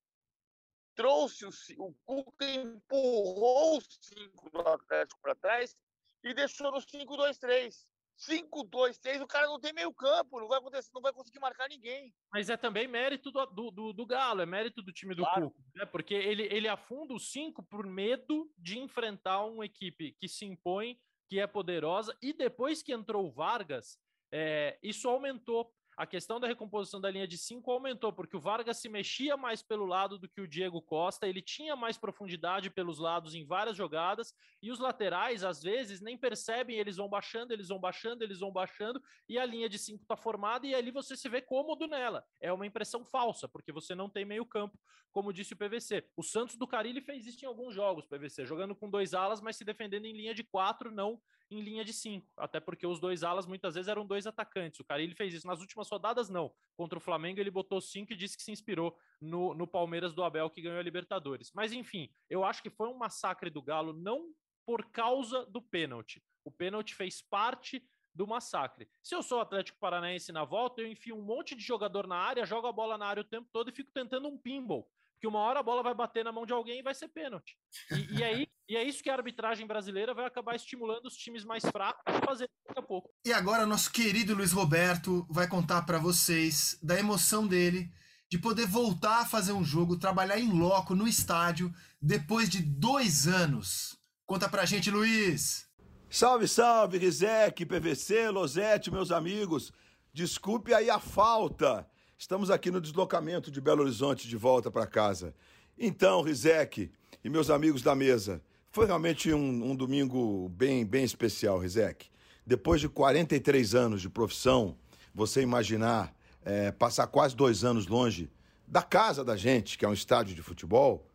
trouxe 0.95 1.45
o, 1.47 1.51
o 1.79 1.95
Cuca 2.05 2.45
empurrou 2.45 3.79
os 3.79 3.87
cinco 4.01 4.51
do 4.51 4.61
Atlético 4.61 5.21
para 5.21 5.35
trás 5.35 5.77
e 6.23 6.35
deixou 6.35 6.71
no 6.71 6.79
5-2-3. 6.79 7.87
5-2-3, 8.21 9.23
o 9.23 9.27
cara 9.27 9.47
não 9.47 9.59
tem 9.59 9.73
meio 9.73 9.93
campo, 9.95 10.41
não 10.41 10.49
vai 10.49 10.59
acontecer, 10.59 10.91
não 10.95 11.01
vai 11.01 11.13
conseguir 11.13 11.39
marcar 11.39 11.69
ninguém. 11.69 12.15
Mas 12.33 12.51
é 12.51 12.57
também 12.57 12.87
mérito 12.87 13.31
do, 13.31 13.47
do, 13.47 13.71
do, 13.71 13.93
do 13.93 14.07
Galo, 14.07 14.43
é 14.43 14.47
mérito 14.47 14.83
do 14.83 14.93
time 14.93 15.15
do 15.15 15.23
claro. 15.23 15.51
Cuco, 15.51 15.63
né? 15.75 15.87
Porque 15.87 16.15
ele, 16.15 16.43
ele 16.45 16.69
afunda 16.69 17.15
os 17.15 17.33
cinco 17.33 17.63
por 17.63 17.87
medo 17.87 18.51
de 18.59 18.79
enfrentar 18.79 19.45
uma 19.45 19.65
equipe 19.65 20.15
que 20.21 20.29
se 20.29 20.45
impõe, 20.45 21.01
que 21.29 21.41
é 21.41 21.47
poderosa, 21.47 22.17
e 22.21 22.33
depois 22.33 22.83
que 22.83 22.93
entrou 22.93 23.27
o 23.27 23.33
Vargas, 23.33 23.99
é, 24.33 24.79
isso 24.83 25.09
aumentou 25.09 25.73
a 26.01 26.07
questão 26.07 26.41
da 26.41 26.47
recomposição 26.47 26.99
da 26.99 27.11
linha 27.11 27.29
de 27.29 27.37
cinco 27.37 27.71
aumentou, 27.71 28.11
porque 28.11 28.35
o 28.35 28.41
Vargas 28.41 28.79
se 28.79 28.89
mexia 28.89 29.37
mais 29.37 29.63
pelo 29.63 29.85
lado 29.85 30.19
do 30.19 30.27
que 30.27 30.41
o 30.41 30.49
Diego 30.49 30.81
Costa, 30.81 31.29
ele 31.29 31.43
tinha 31.43 31.77
mais 31.77 31.99
profundidade 31.99 32.71
pelos 32.71 32.99
lados 32.99 33.35
em 33.35 33.45
várias 33.45 33.77
jogadas, 33.77 34.35
e 34.63 34.71
os 34.71 34.79
laterais, 34.79 35.45
às 35.45 35.63
vezes, 35.63 36.01
nem 36.01 36.17
percebem, 36.17 36.79
eles 36.79 36.97
vão 36.97 37.07
baixando, 37.07 37.53
eles 37.53 37.69
vão 37.69 37.79
baixando, 37.79 38.25
eles 38.25 38.41
vão 38.41 38.51
baixando, 38.51 38.99
e 39.29 39.39
a 39.39 39.45
linha 39.45 39.69
de 39.69 39.79
cinco 39.79 40.03
está 40.03 40.17
formada, 40.17 40.67
e 40.67 40.75
ali 40.75 40.91
você 40.91 41.15
se 41.15 41.29
vê 41.29 41.43
cômodo 41.43 41.87
nela. 41.87 42.25
É 42.41 42.51
uma 42.51 42.67
impressão 42.67 43.05
falsa, 43.05 43.47
porque 43.47 43.71
você 43.71 43.95
não 43.95 44.09
tem 44.09 44.25
meio 44.25 44.47
campo, 44.47 44.81
como 45.13 45.35
disse 45.35 45.53
o 45.53 45.57
PVC. 45.57 46.09
O 46.17 46.23
Santos 46.23 46.57
do 46.57 46.67
Carilli 46.67 47.03
fez 47.03 47.27
isso 47.27 47.45
em 47.45 47.49
alguns 47.49 47.75
jogos, 47.75 48.07
PVC, 48.07 48.47
jogando 48.47 48.75
com 48.75 48.89
dois 48.89 49.13
alas, 49.13 49.43
mas 49.43 49.57
se 49.57 49.67
defendendo 49.67 50.07
em 50.07 50.17
linha 50.17 50.35
de 50.35 50.45
quatro, 50.45 50.91
não 50.91 51.21
em 51.51 51.61
linha 51.61 51.85
de 51.85 51.93
cinco, 51.93 52.27
até 52.37 52.61
porque 52.61 52.87
os 52.87 53.01
dois 53.01 53.25
alas 53.25 53.47
muitas 53.47 53.75
vezes 53.75 53.89
eram 53.89 54.07
dois 54.07 54.27
atacantes. 54.27 54.79
O 54.79 54.85
Carilli 54.85 55.15
fez 55.15 55.35
isso 55.35 55.47
nas 55.47 55.61
últimas 55.61 55.89
rodadas, 55.89 56.29
não. 56.29 56.53
Contra 56.77 56.99
o 56.99 57.01
Flamengo, 57.01 57.41
ele 57.41 57.51
botou 57.51 57.81
cinco 57.81 58.13
e 58.13 58.17
disse 58.17 58.37
que 58.37 58.43
se 58.43 58.53
inspirou 58.53 58.97
no, 59.21 59.55
no 59.55 59.67
Palmeiras 59.67 60.15
do 60.15 60.23
Abel, 60.23 60.49
que 60.49 60.63
ganhou 60.63 60.79
a 60.79 60.83
Libertadores. 60.83 61.51
Mas 61.53 61.73
enfim, 61.73 62.09
eu 62.29 62.45
acho 62.45 62.63
que 62.63 62.71
foi 62.71 62.89
um 62.89 62.97
massacre 62.97 63.51
do 63.51 63.61
Galo, 63.61 63.93
não 63.93 64.33
por 64.65 64.91
causa 64.91 65.45
do 65.47 65.61
pênalti. 65.61 66.23
O 66.45 66.51
pênalti 66.51 66.95
fez 66.95 67.21
parte 67.21 67.85
do 68.15 68.27
massacre. 68.27 68.89
Se 69.03 69.15
eu 69.15 69.23
sou 69.23 69.41
Atlético 69.41 69.79
Paranaense 69.79 70.33
na 70.33 70.45
volta, 70.45 70.81
eu 70.81 70.87
enfio 70.87 71.17
um 71.17 71.23
monte 71.23 71.55
de 71.55 71.63
jogador 71.63 72.07
na 72.07 72.17
área, 72.17 72.47
jogo 72.47 72.67
a 72.67 72.73
bola 72.73 72.99
na 72.99 73.07
área 73.07 73.23
o 73.23 73.25
tempo 73.25 73.49
todo 73.53 73.71
e 73.71 73.75
fico 73.75 73.91
tentando 73.93 74.29
um 74.29 74.39
pinball 74.39 74.89
porque 75.21 75.29
uma 75.29 75.41
hora 75.41 75.61
a 75.61 75.63
bola 75.63 75.83
vai 75.83 75.93
bater 75.93 76.25
na 76.25 76.33
mão 76.33 76.47
de 76.47 76.53
alguém 76.55 76.79
e 76.79 76.83
vai 76.83 76.95
ser 76.95 77.09
pênalti. 77.09 77.55
E, 77.91 78.17
e, 78.17 78.25
aí, 78.25 78.49
e 78.67 78.75
é 78.75 78.83
isso 78.83 79.03
que 79.03 79.11
a 79.11 79.15
arbitragem 79.15 79.67
brasileira 79.67 80.15
vai 80.15 80.25
acabar 80.25 80.57
estimulando 80.57 81.05
os 81.05 81.15
times 81.15 81.45
mais 81.45 81.63
fracos 81.63 82.03
a 82.07 82.27
fazer 82.27 82.49
daqui 82.67 82.81
a 82.81 82.83
pouco. 82.83 83.11
E 83.27 83.31
agora 83.31 83.67
nosso 83.67 83.93
querido 83.93 84.35
Luiz 84.35 84.51
Roberto 84.51 85.27
vai 85.29 85.47
contar 85.47 85.83
para 85.83 85.99
vocês 85.99 86.79
da 86.83 86.99
emoção 86.99 87.47
dele 87.47 87.93
de 88.31 88.39
poder 88.39 88.67
voltar 88.67 89.21
a 89.21 89.27
fazer 89.27 89.53
um 89.53 89.63
jogo, 89.63 89.99
trabalhar 89.99 90.39
em 90.39 90.51
loco 90.51 90.95
no 90.95 91.07
estádio 91.07 91.71
depois 92.01 92.49
de 92.49 92.63
dois 92.63 93.29
anos. 93.29 93.99
Conta 94.25 94.49
pra 94.49 94.65
gente, 94.65 94.91
Luiz! 94.91 95.69
Salve, 96.09 96.49
salve, 96.49 96.97
Rizek, 96.97 97.67
PVC, 97.67 98.31
Losete, 98.31 98.91
meus 98.91 99.11
amigos. 99.11 99.71
Desculpe 100.15 100.73
aí 100.73 100.89
a 100.89 100.99
falta 100.99 101.87
Estamos 102.21 102.51
aqui 102.51 102.71
no 102.71 102.83
deslocamento 102.83 103.51
de 103.51 103.63
Belo 103.63 103.81
Horizonte 103.81 104.29
de 104.29 104.37
volta 104.37 104.71
para 104.71 104.87
casa. 104.87 105.35
Então, 105.79 106.21
Rizek 106.21 106.91
e 107.25 107.31
meus 107.31 107.49
amigos 107.49 107.81
da 107.81 107.95
mesa, 107.95 108.43
foi 108.71 108.85
realmente 108.85 109.33
um, 109.33 109.71
um 109.71 109.75
domingo 109.75 110.51
bem, 110.51 110.85
bem 110.85 111.03
especial, 111.03 111.59
Rizek. 111.59 112.09
Depois 112.45 112.79
de 112.79 112.91
43 112.91 113.75
anos 113.75 114.03
de 114.03 114.11
profissão, 114.11 114.77
você 115.15 115.41
imaginar 115.41 116.15
é, 116.45 116.71
passar 116.71 117.07
quase 117.07 117.35
dois 117.35 117.65
anos 117.65 117.87
longe 117.87 118.31
da 118.69 118.83
casa 118.83 119.25
da 119.25 119.35
gente, 119.35 119.79
que 119.79 119.87
é 119.87 119.89
um 119.89 119.95
estádio 119.95 120.35
de 120.35 120.43
futebol, 120.43 121.09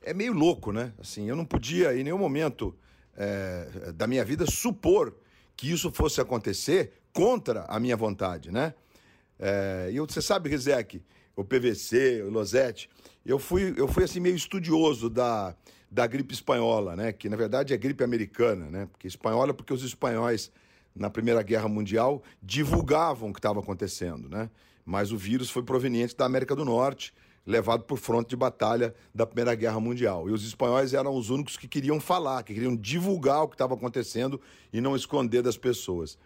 é 0.00 0.14
meio 0.14 0.32
louco, 0.32 0.70
né? 0.70 0.94
Assim, 1.00 1.28
eu 1.28 1.34
não 1.34 1.44
podia 1.44 1.92
em 1.98 2.04
nenhum 2.04 2.18
momento 2.18 2.72
é, 3.16 3.90
da 3.96 4.06
minha 4.06 4.24
vida 4.24 4.46
supor 4.46 5.12
que 5.56 5.68
isso 5.68 5.90
fosse 5.90 6.20
acontecer 6.20 7.02
contra 7.12 7.64
a 7.64 7.80
minha 7.80 7.96
vontade, 7.96 8.52
né? 8.52 8.74
É, 9.40 9.88
e 9.90 9.98
você 9.98 10.20
sabe, 10.20 10.50
Rizek, 10.50 11.02
o 11.34 11.42
PVC, 11.42 12.22
o 12.22 12.30
Losete, 12.30 12.90
eu 13.24 13.38
fui, 13.38 13.74
eu 13.76 13.88
fui 13.88 14.04
assim 14.04 14.20
meio 14.20 14.36
estudioso 14.36 15.08
da, 15.08 15.56
da 15.90 16.06
gripe 16.06 16.34
espanhola, 16.34 16.94
né? 16.94 17.12
Que 17.12 17.28
na 17.28 17.36
verdade 17.36 17.72
é 17.72 17.76
gripe 17.76 18.04
americana, 18.04 18.66
né? 18.66 18.86
Porque 18.86 19.08
espanhola 19.08 19.54
porque 19.54 19.72
os 19.72 19.82
espanhóis 19.82 20.52
na 20.94 21.08
Primeira 21.08 21.42
Guerra 21.42 21.68
Mundial 21.68 22.22
divulgavam 22.42 23.30
o 23.30 23.32
que 23.32 23.38
estava 23.38 23.60
acontecendo, 23.60 24.28
né? 24.28 24.50
Mas 24.84 25.12
o 25.12 25.16
vírus 25.16 25.50
foi 25.50 25.62
proveniente 25.62 26.16
da 26.16 26.26
América 26.26 26.54
do 26.54 26.64
Norte, 26.64 27.14
levado 27.46 27.84
por 27.84 27.98
fronte 27.98 28.28
de 28.28 28.36
batalha 28.36 28.94
da 29.14 29.24
Primeira 29.26 29.54
Guerra 29.54 29.80
Mundial. 29.80 30.28
E 30.28 30.32
os 30.32 30.44
espanhóis 30.44 30.92
eram 30.92 31.14
os 31.14 31.30
únicos 31.30 31.56
que 31.56 31.66
queriam 31.66 31.98
falar, 31.98 32.42
que 32.42 32.52
queriam 32.52 32.76
divulgar 32.76 33.44
o 33.44 33.48
que 33.48 33.54
estava 33.54 33.74
acontecendo 33.74 34.40
e 34.72 34.80
não 34.80 34.94
esconder 34.94 35.42
das 35.42 35.56
pessoas. 35.56 36.18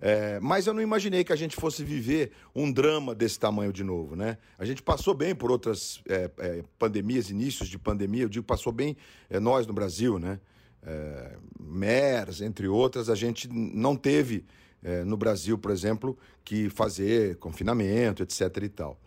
É, 0.00 0.38
mas 0.40 0.66
eu 0.66 0.74
não 0.74 0.80
imaginei 0.80 1.24
que 1.24 1.32
a 1.32 1.36
gente 1.36 1.56
fosse 1.56 1.82
viver 1.82 2.30
um 2.54 2.70
drama 2.70 3.14
desse 3.14 3.38
tamanho 3.38 3.72
de 3.72 3.82
novo, 3.82 4.14
né? 4.14 4.38
A 4.56 4.64
gente 4.64 4.80
passou 4.80 5.12
bem 5.12 5.34
por 5.34 5.50
outras 5.50 6.00
é, 6.08 6.30
é, 6.38 6.64
pandemias, 6.78 7.30
inícios 7.30 7.68
de 7.68 7.78
pandemia, 7.78 8.22
eu 8.22 8.28
digo 8.28 8.46
passou 8.46 8.72
bem 8.72 8.96
é, 9.28 9.40
nós 9.40 9.66
no 9.66 9.72
Brasil, 9.72 10.18
né? 10.18 10.38
É, 10.84 11.36
MERS, 11.58 12.40
entre 12.42 12.68
outras, 12.68 13.10
a 13.10 13.16
gente 13.16 13.48
não 13.48 13.96
teve 13.96 14.44
é, 14.84 15.02
no 15.02 15.16
Brasil, 15.16 15.58
por 15.58 15.72
exemplo, 15.72 16.16
que 16.44 16.70
fazer 16.70 17.36
confinamento, 17.36 18.22
etc 18.22 18.56
e 18.62 18.68
tal. 18.68 19.00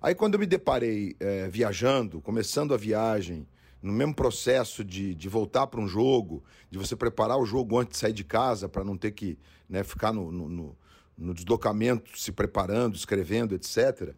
Aí 0.00 0.14
quando 0.14 0.34
eu 0.34 0.40
me 0.40 0.46
deparei 0.46 1.16
viajando, 1.50 2.20
começando 2.20 2.72
a 2.72 2.76
viagem, 2.76 3.44
no 3.82 3.92
mesmo 3.92 4.14
processo 4.14 4.84
de, 4.84 5.14
de 5.14 5.28
voltar 5.28 5.66
para 5.66 5.80
um 5.80 5.86
jogo, 5.86 6.42
de 6.70 6.78
você 6.78 6.96
preparar 6.96 7.38
o 7.38 7.46
jogo 7.46 7.78
antes 7.78 7.92
de 7.92 7.98
sair 7.98 8.12
de 8.12 8.24
casa 8.24 8.68
para 8.68 8.84
não 8.84 8.96
ter 8.96 9.12
que 9.12 9.38
né, 9.68 9.84
ficar 9.84 10.12
no, 10.12 10.32
no, 10.32 10.76
no, 11.16 11.34
deslocamento, 11.34 12.18
se 12.18 12.32
preparando, 12.32 12.96
escrevendo, 12.96 13.54
etc. 13.54 14.14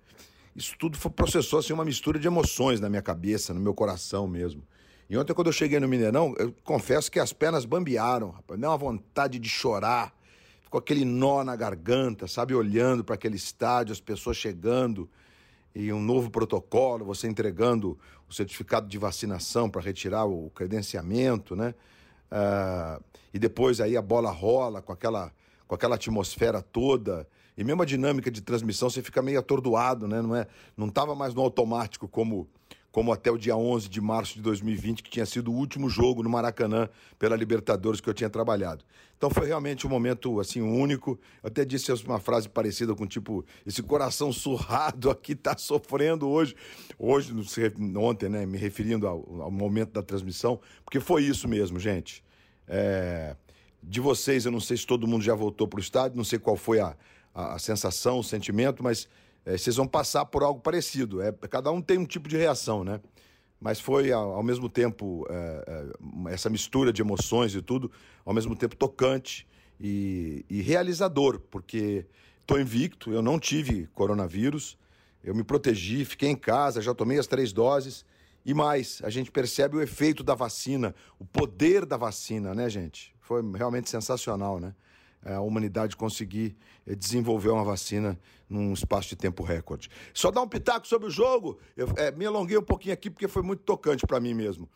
Isso 0.57 0.75
tudo 0.79 0.97
foi, 0.97 1.11
processou 1.11 1.59
assim, 1.59 1.73
uma 1.73 1.85
mistura 1.85 2.19
de 2.19 2.27
emoções 2.27 2.81
na 2.81 2.89
minha 2.89 3.03
cabeça, 3.03 3.53
no 3.53 3.61
meu 3.61 3.75
coração 3.75 4.27
mesmo. 4.27 4.63
E 5.09 5.19
ontem, 5.19 5.35
quando 5.35 5.49
eu 5.49 5.53
cheguei 5.53 5.81
no 5.81 5.89
Mineirão, 5.89 6.35
eu 6.39 6.55
confesso 6.63 7.11
que 7.11 7.19
as 7.19 7.33
pernas 7.33 7.65
bambearam, 7.65 8.31
rapaz. 8.31 8.59
Deu 8.59 8.71
uma 8.71 8.79
vontade 8.79 9.41
de 9.41 9.49
chorar. 9.49 10.15
Ficou 10.63 10.79
aquele 10.79 11.05
nó 11.05 11.43
na 11.43 11.57
garganta, 11.57 12.29
sabe? 12.29 12.55
Olhando 12.55 13.03
para 13.03 13.17
aquele 13.17 13.35
estádio, 13.35 13.93
as 13.93 14.01
pessoas 14.01 14.37
chegando 14.37 15.11
e 15.75 15.93
um 15.93 16.01
novo 16.01 16.31
protocolo, 16.31 17.05
você 17.05 17.29
entregando 17.29 17.99
o 18.31 18.35
certificado 18.35 18.87
de 18.87 18.97
vacinação 18.97 19.69
para 19.69 19.83
retirar 19.83 20.25
o 20.25 20.51
credenciamento, 20.51 21.57
né? 21.57 21.75
Uh, 22.31 23.03
e 23.35 23.41
depois 23.41 23.81
aí 23.81 23.97
a 23.97 24.03
bola 24.03 24.31
rola 24.31 24.81
com 24.81 24.93
aquela, 24.93 25.33
com 25.67 25.75
aquela 25.75 25.97
atmosfera 25.97 26.63
toda. 26.63 27.27
E 27.59 27.65
mesmo 27.65 27.83
a 27.83 27.85
dinâmica 27.85 28.31
de 28.31 28.41
transmissão, 28.41 28.89
você 28.89 29.03
fica 29.03 29.21
meio 29.21 29.41
atordoado, 29.41 30.07
né? 30.07 30.23
Não 30.23 30.37
é, 30.37 30.47
não 30.77 30.87
estava 30.87 31.17
mais 31.17 31.35
no 31.35 31.43
automático 31.43 32.07
como 32.07 32.49
como 32.93 33.13
até 33.13 33.31
o 33.31 33.39
dia 33.39 33.57
11 33.57 33.89
de 33.89 34.01
março 34.01 34.35
de 34.35 34.43
2020, 34.43 35.03
que 35.03 35.11
tinha 35.11 35.27
sido 35.27 35.53
o 35.53 35.55
último 35.55 35.89
jogo 35.89 36.23
no 36.23 36.31
Maracanã 36.31 36.89
pela 37.19 37.37
Libertadores 37.37 38.01
que 38.01 38.09
eu 38.09 38.15
tinha 38.15 38.29
trabalhado. 38.29 38.85
Então 39.17 39.29
foi 39.29 39.47
realmente 39.47 39.87
um 39.87 39.91
momento 39.91 40.41
assim 40.41 40.63
único. 40.63 41.21
Eu 41.43 41.49
até 41.49 41.63
disse 41.65 41.93
uma 42.05 42.19
frase 42.19 42.49
parecida 42.49 42.95
com 42.95 43.07
tipo 43.07 43.45
esse 43.67 43.83
coração 43.83 44.33
surrado 44.33 45.11
aqui 45.13 45.33
está 45.33 45.57
sofrendo 45.57 46.27
hoje, 46.27 46.57
hoje 46.99 47.33
ontem, 47.97 48.29
né, 48.29 48.47
me 48.47 48.57
referindo 48.57 49.07
ao, 49.07 49.43
ao, 49.43 49.51
momento 49.51 49.93
da 49.93 50.03
transmissão, 50.03 50.59
porque 50.85 50.99
foi 50.99 51.23
isso 51.23 51.47
mesmo, 51.47 51.79
gente. 51.79 52.25
É, 52.67 53.37
de 53.83 54.01
vocês, 54.01 54.47
eu 54.47 54.53
não 54.53 54.61
sei 54.61 54.77
se 54.77 54.87
todo 54.87 55.07
mundo 55.07 55.23
já 55.23 55.35
voltou 55.35 55.69
para 55.69 55.79
o 55.79 55.81
estádio, 55.81 56.17
não 56.17 56.25
sei 56.25 56.39
qual 56.39 56.57
foi 56.57 56.81
a, 56.81 56.97
a, 57.35 57.55
a 57.55 57.59
sensação, 57.59 58.19
o 58.19 58.25
sentimento, 58.25 58.83
mas 58.83 59.07
é, 59.45 59.57
vocês 59.57 59.77
vão 59.77 59.87
passar 59.87 60.25
por 60.27 60.43
algo 60.43 60.61
parecido. 60.61 61.23
É, 61.23 61.33
cada 61.33 61.71
um 61.71 61.81
tem 61.81 61.99
um 61.99 62.05
tipo 62.05 62.29
de 62.29 62.37
reação, 62.37 62.85
né? 62.85 63.01
Mas 63.61 63.79
foi, 63.79 64.11
ao, 64.11 64.43
mesmo 64.43 64.71
tempo, 64.71 65.27
é, 65.29 65.65
é 66.29 66.33
essa 66.33 66.49
mistura 66.49 66.93
de 66.93 67.03
emoções 67.03 67.55
e 67.55 67.61
tudo, 67.61 67.91
ao 68.25 68.33
mesmo 68.33 68.57
tempo 68.57 68.75
tocante 68.75 69.47
e, 69.79 70.47
e 70.49 70.63
realizador, 70.63 71.39
porque 71.51 72.07
estou 72.41 72.59
invicto, 72.59 73.13
eu 73.13 73.21
não 73.21 73.39
tive 73.39 73.87
coronavírus, 73.89 74.79
eu 75.23 75.35
me 75.35 75.45
protegi, 75.45 76.07
fiquei 76.07 76.31
em 76.31 76.37
casa, 76.37 76.81
já 76.81 76.95
tomei 76.95 77.19
as 77.19 77.27
três 77.27 77.53
doses. 77.53 78.05
E 78.47 78.55
mais, 78.55 79.03
a 79.05 79.11
gente 79.11 79.31
percebe 79.31 79.77
o 79.77 79.83
efeito 79.83 80.25
da 80.25 80.35
vacina, 80.35 80.95
o 81.19 81.27
poder 81.27 81.85
da 81.85 81.99
vacina, 81.99 82.55
né, 82.55 82.71
gente? 82.71 83.15
Foi 83.21 83.43
realmente 83.55 83.91
sensacional, 83.91 84.59
né? 84.59 84.75
a 85.25 85.41
humanidade 85.41 85.97
conseguir 85.97 86.57
eh, 86.87 86.95
desenvolver 86.95 87.51
uma 87.51 87.65
vacina 87.65 88.19
num 88.51 88.73
espaço 88.73 89.11
de 89.11 89.17
tempo 89.17 89.45
recorde. 89.45 89.89
Só 90.13 90.31
dar 90.31 90.43
um 90.43 90.49
pitaco 90.49 90.87
sobre 90.87 91.07
o 91.07 91.11
jogo, 91.11 91.59
eu 91.77 91.89
é, 91.97 92.11
me 92.11 92.27
alonguei 92.27 92.59
um 92.59 92.63
pouquinho 92.63 92.93
aqui 92.93 93.09
porque 93.09 93.29
foi 93.29 93.43
muito 93.43 93.63
tocante 93.63 94.05
para 94.05 94.19
mim 94.19 94.35
mesmo. 94.35 94.69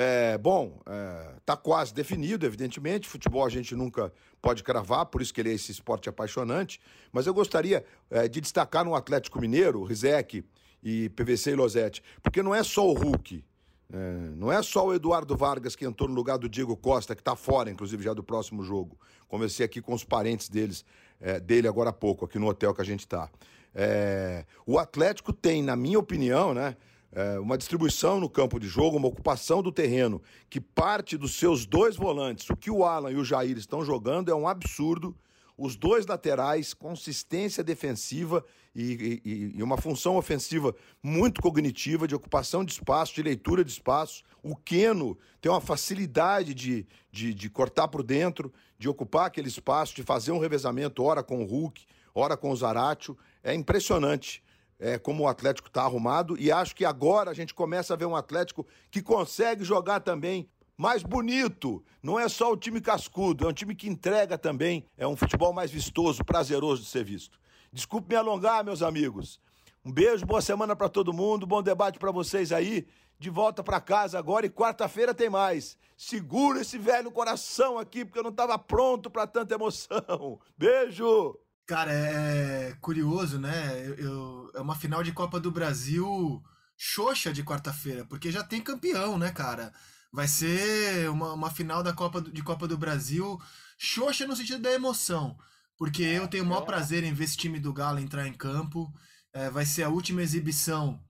É, 0.00 0.38
bom, 0.38 0.80
é, 0.86 1.56
quase 1.56 1.92
definido, 1.92 2.46
evidentemente. 2.46 3.08
Futebol 3.08 3.44
a 3.44 3.48
gente 3.48 3.74
nunca 3.74 4.12
pode 4.40 4.62
cravar, 4.62 5.06
por 5.06 5.20
isso 5.20 5.34
que 5.34 5.40
ele 5.40 5.50
é 5.50 5.54
esse 5.54 5.72
esporte 5.72 6.08
apaixonante. 6.08 6.80
Mas 7.12 7.26
eu 7.26 7.34
gostaria 7.34 7.84
é, 8.10 8.28
de 8.28 8.40
destacar 8.40 8.84
no 8.84 8.94
Atlético 8.94 9.40
Mineiro, 9.40 9.82
Rizek 9.82 10.44
e 10.82 11.08
PVC 11.10 11.50
e 11.50 11.54
Losetti, 11.54 12.02
porque 12.22 12.42
não 12.42 12.54
é 12.54 12.62
só 12.62 12.88
o 12.88 12.92
Hulk, 12.92 13.44
é, 13.90 13.96
não 14.36 14.52
é 14.52 14.62
só 14.62 14.86
o 14.86 14.94
Eduardo 14.94 15.36
Vargas 15.36 15.74
que 15.74 15.84
entrou 15.84 16.08
no 16.08 16.14
lugar 16.14 16.38
do 16.38 16.48
Diego 16.48 16.76
Costa, 16.76 17.14
que 17.14 17.20
está 17.20 17.34
fora, 17.34 17.70
inclusive, 17.70 18.02
já 18.04 18.12
do 18.12 18.22
próximo 18.22 18.62
jogo. 18.62 18.98
Conversei 19.26 19.64
aqui 19.64 19.80
com 19.80 19.94
os 19.94 20.04
parentes 20.04 20.48
deles, 20.48 20.84
é, 21.20 21.40
dele 21.40 21.68
agora 21.68 21.90
há 21.90 21.92
pouco, 21.92 22.24
aqui 22.24 22.38
no 22.38 22.48
hotel 22.48 22.74
que 22.74 22.80
a 22.80 22.84
gente 22.84 23.00
está. 23.00 23.30
É, 23.74 24.44
o 24.66 24.78
Atlético 24.78 25.32
tem, 25.32 25.62
na 25.62 25.76
minha 25.76 25.98
opinião, 25.98 26.54
né, 26.54 26.76
é, 27.12 27.38
uma 27.38 27.56
distribuição 27.56 28.20
no 28.20 28.28
campo 28.28 28.58
de 28.58 28.66
jogo, 28.66 28.96
uma 28.96 29.08
ocupação 29.08 29.62
do 29.62 29.72
terreno 29.72 30.20
que 30.48 30.60
parte 30.60 31.16
dos 31.16 31.34
seus 31.34 31.64
dois 31.64 31.96
volantes. 31.96 32.48
O 32.50 32.56
que 32.56 32.70
o 32.70 32.84
Alan 32.84 33.10
e 33.10 33.16
o 33.16 33.24
Jair 33.24 33.56
estão 33.56 33.84
jogando 33.84 34.30
é 34.30 34.34
um 34.34 34.46
absurdo 34.46 35.14
os 35.58 35.74
dois 35.74 36.06
laterais, 36.06 36.72
consistência 36.72 37.64
defensiva 37.64 38.44
e, 38.72 39.20
e, 39.24 39.52
e, 39.56 39.62
uma 39.62 39.76
função 39.76 40.16
ofensiva 40.16 40.72
muito 41.02 41.42
cognitiva, 41.42 42.06
de 42.06 42.14
ocupação 42.14 42.64
de 42.64 42.70
espaço, 42.70 43.12
de 43.12 43.24
leitura 43.24 43.64
de 43.64 43.72
espaço. 43.72 44.22
O 44.40 44.54
Keno 44.54 45.18
tem 45.40 45.50
uma 45.50 45.60
facilidade 45.60 46.54
de, 46.54 46.86
de, 47.10 47.34
de 47.34 47.50
cortar 47.50 47.88
por 47.88 48.04
dentro, 48.04 48.52
de 48.78 48.88
ocupar 48.88 49.26
aquele 49.26 49.48
espaço, 49.48 49.96
de 49.96 50.04
fazer 50.04 50.30
um 50.30 50.38
revezamento, 50.38 51.02
ora 51.02 51.24
com 51.24 51.42
o 51.42 51.44
Hulk, 51.44 51.84
ora 52.14 52.36
com 52.36 52.50
o 52.50 52.56
Zaratio. 52.56 53.18
É 53.42 53.52
impressionante. 53.52 54.44
É, 54.80 54.96
como 54.96 55.24
o 55.24 55.26
Atlético 55.26 55.66
está 55.66 55.82
arrumado, 55.82 56.38
e 56.38 56.52
acho 56.52 56.72
que 56.72 56.84
agora 56.84 57.32
a 57.32 57.34
gente 57.34 57.52
começa 57.52 57.94
a 57.94 57.96
ver 57.96 58.04
um 58.04 58.14
Atlético 58.14 58.64
que 58.92 59.02
consegue 59.02 59.64
jogar 59.64 59.98
também 59.98 60.48
mais 60.78 61.02
bonito. 61.02 61.84
Não 62.00 62.18
é 62.18 62.28
só 62.28 62.52
o 62.52 62.56
time 62.56 62.80
cascudo, 62.80 63.44
é 63.44 63.48
um 63.48 63.52
time 63.52 63.74
que 63.74 63.88
entrega 63.88 64.38
também. 64.38 64.86
É 64.96 65.06
um 65.06 65.16
futebol 65.16 65.52
mais 65.52 65.72
vistoso, 65.72 66.24
prazeroso 66.24 66.84
de 66.84 66.88
ser 66.88 67.04
visto. 67.04 67.38
Desculpe 67.72 68.08
me 68.08 68.14
alongar, 68.14 68.64
meus 68.64 68.80
amigos. 68.80 69.40
Um 69.84 69.92
beijo, 69.92 70.24
boa 70.24 70.40
semana 70.40 70.76
para 70.76 70.88
todo 70.88 71.12
mundo, 71.12 71.46
bom 71.46 71.60
debate 71.60 71.98
para 71.98 72.12
vocês 72.12 72.52
aí. 72.52 72.86
De 73.18 73.28
volta 73.28 73.64
para 73.64 73.80
casa 73.80 74.16
agora 74.16 74.46
e 74.46 74.50
quarta-feira 74.50 75.12
tem 75.12 75.28
mais. 75.28 75.76
Segura 75.96 76.60
esse 76.60 76.78
velho 76.78 77.10
coração 77.10 77.76
aqui, 77.76 78.04
porque 78.04 78.20
eu 78.20 78.22
não 78.22 78.30
estava 78.30 78.56
pronto 78.56 79.10
para 79.10 79.26
tanta 79.26 79.56
emoção. 79.56 80.38
Beijo! 80.56 81.36
Cara, 81.66 81.92
é 81.92 82.76
curioso, 82.80 83.38
né? 83.40 83.84
Eu, 83.84 83.94
eu, 83.96 84.50
é 84.54 84.60
uma 84.60 84.76
final 84.76 85.02
de 85.02 85.12
Copa 85.12 85.40
do 85.40 85.50
Brasil 85.50 86.40
xoxa 86.76 87.32
de 87.32 87.42
quarta-feira, 87.42 88.04
porque 88.04 88.30
já 88.30 88.44
tem 88.44 88.60
campeão, 88.60 89.18
né, 89.18 89.32
cara? 89.32 89.72
Vai 90.12 90.26
ser 90.26 91.10
uma, 91.10 91.32
uma 91.34 91.50
final 91.50 91.82
da 91.82 91.92
Copa 91.92 92.20
de 92.20 92.42
Copa 92.42 92.66
do 92.66 92.78
Brasil 92.78 93.40
xoxa 93.78 94.26
no 94.26 94.34
sentido 94.34 94.62
da 94.62 94.72
emoção. 94.72 95.36
Porque 95.76 96.02
eu 96.02 96.26
tenho 96.26 96.44
o 96.44 96.46
maior 96.46 96.62
prazer 96.62 97.04
em 97.04 97.12
ver 97.12 97.24
esse 97.24 97.36
time 97.36 97.60
do 97.60 97.72
Galo 97.72 98.00
entrar 98.00 98.26
em 98.26 98.32
campo. 98.32 98.92
É, 99.32 99.48
vai 99.50 99.64
ser 99.64 99.84
a 99.84 99.88
última 99.88 100.22
exibição 100.22 101.00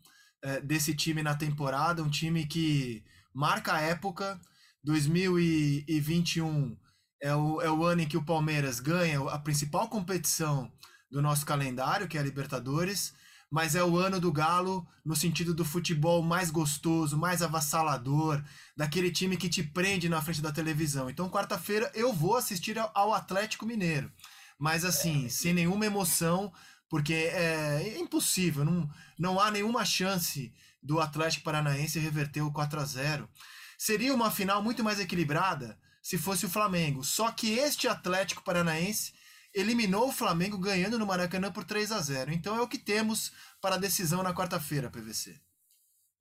é, 0.42 0.60
desse 0.60 0.94
time 0.94 1.22
na 1.22 1.34
temporada. 1.34 2.02
Um 2.02 2.10
time 2.10 2.46
que 2.46 3.04
marca 3.32 3.74
a 3.74 3.80
época. 3.80 4.38
2021 4.84 6.76
é 7.22 7.34
o, 7.34 7.62
é 7.62 7.70
o 7.70 7.84
ano 7.84 8.02
em 8.02 8.08
que 8.08 8.16
o 8.16 8.24
Palmeiras 8.24 8.78
ganha 8.78 9.20
a 9.30 9.38
principal 9.38 9.88
competição 9.88 10.70
do 11.10 11.22
nosso 11.22 11.46
calendário, 11.46 12.06
que 12.06 12.18
é 12.18 12.20
a 12.20 12.24
Libertadores 12.24 13.14
mas 13.50 13.74
é 13.74 13.82
o 13.82 13.96
ano 13.96 14.20
do 14.20 14.30
Galo 14.30 14.86
no 15.04 15.16
sentido 15.16 15.54
do 15.54 15.64
futebol 15.64 16.22
mais 16.22 16.50
gostoso, 16.50 17.16
mais 17.16 17.42
avassalador, 17.42 18.42
daquele 18.78 19.10
time 19.10 19.36
que 19.36 19.48
te 19.48 19.60
prende 19.60 20.08
na 20.08 20.22
frente 20.22 20.40
da 20.40 20.52
televisão. 20.52 21.10
Então, 21.10 21.28
quarta-feira 21.28 21.90
eu 21.96 22.12
vou 22.12 22.36
assistir 22.36 22.78
ao 22.78 23.12
Atlético 23.12 23.66
Mineiro, 23.66 24.08
mas 24.56 24.84
assim, 24.84 25.26
é, 25.26 25.28
sem 25.28 25.52
nenhuma 25.52 25.84
emoção, 25.84 26.52
porque 26.88 27.12
é 27.12 27.98
impossível, 27.98 28.64
não, 28.64 28.88
não 29.18 29.40
há 29.40 29.50
nenhuma 29.50 29.84
chance 29.84 30.54
do 30.80 31.00
Atlético 31.00 31.42
Paranaense 31.42 31.98
reverter 31.98 32.40
o 32.40 32.52
4 32.52 32.78
a 32.78 32.84
0. 32.84 33.28
Seria 33.76 34.14
uma 34.14 34.30
final 34.30 34.62
muito 34.62 34.84
mais 34.84 35.00
equilibrada 35.00 35.76
se 36.00 36.16
fosse 36.16 36.46
o 36.46 36.48
Flamengo. 36.48 37.02
Só 37.02 37.32
que 37.32 37.58
este 37.58 37.88
Atlético 37.88 38.44
Paranaense 38.44 39.12
eliminou 39.52 40.08
o 40.08 40.12
Flamengo 40.12 40.56
ganhando 40.56 41.00
no 41.00 41.06
Maracanã 41.06 41.50
por 41.50 41.64
3 41.64 41.90
a 41.90 42.00
0. 42.00 42.32
Então 42.32 42.56
é 42.56 42.60
o 42.60 42.68
que 42.68 42.78
temos 42.78 43.32
para 43.60 43.74
a 43.74 43.78
decisão 43.78 44.22
na 44.22 44.32
quarta-feira, 44.32 44.88
PVC. 44.88 45.47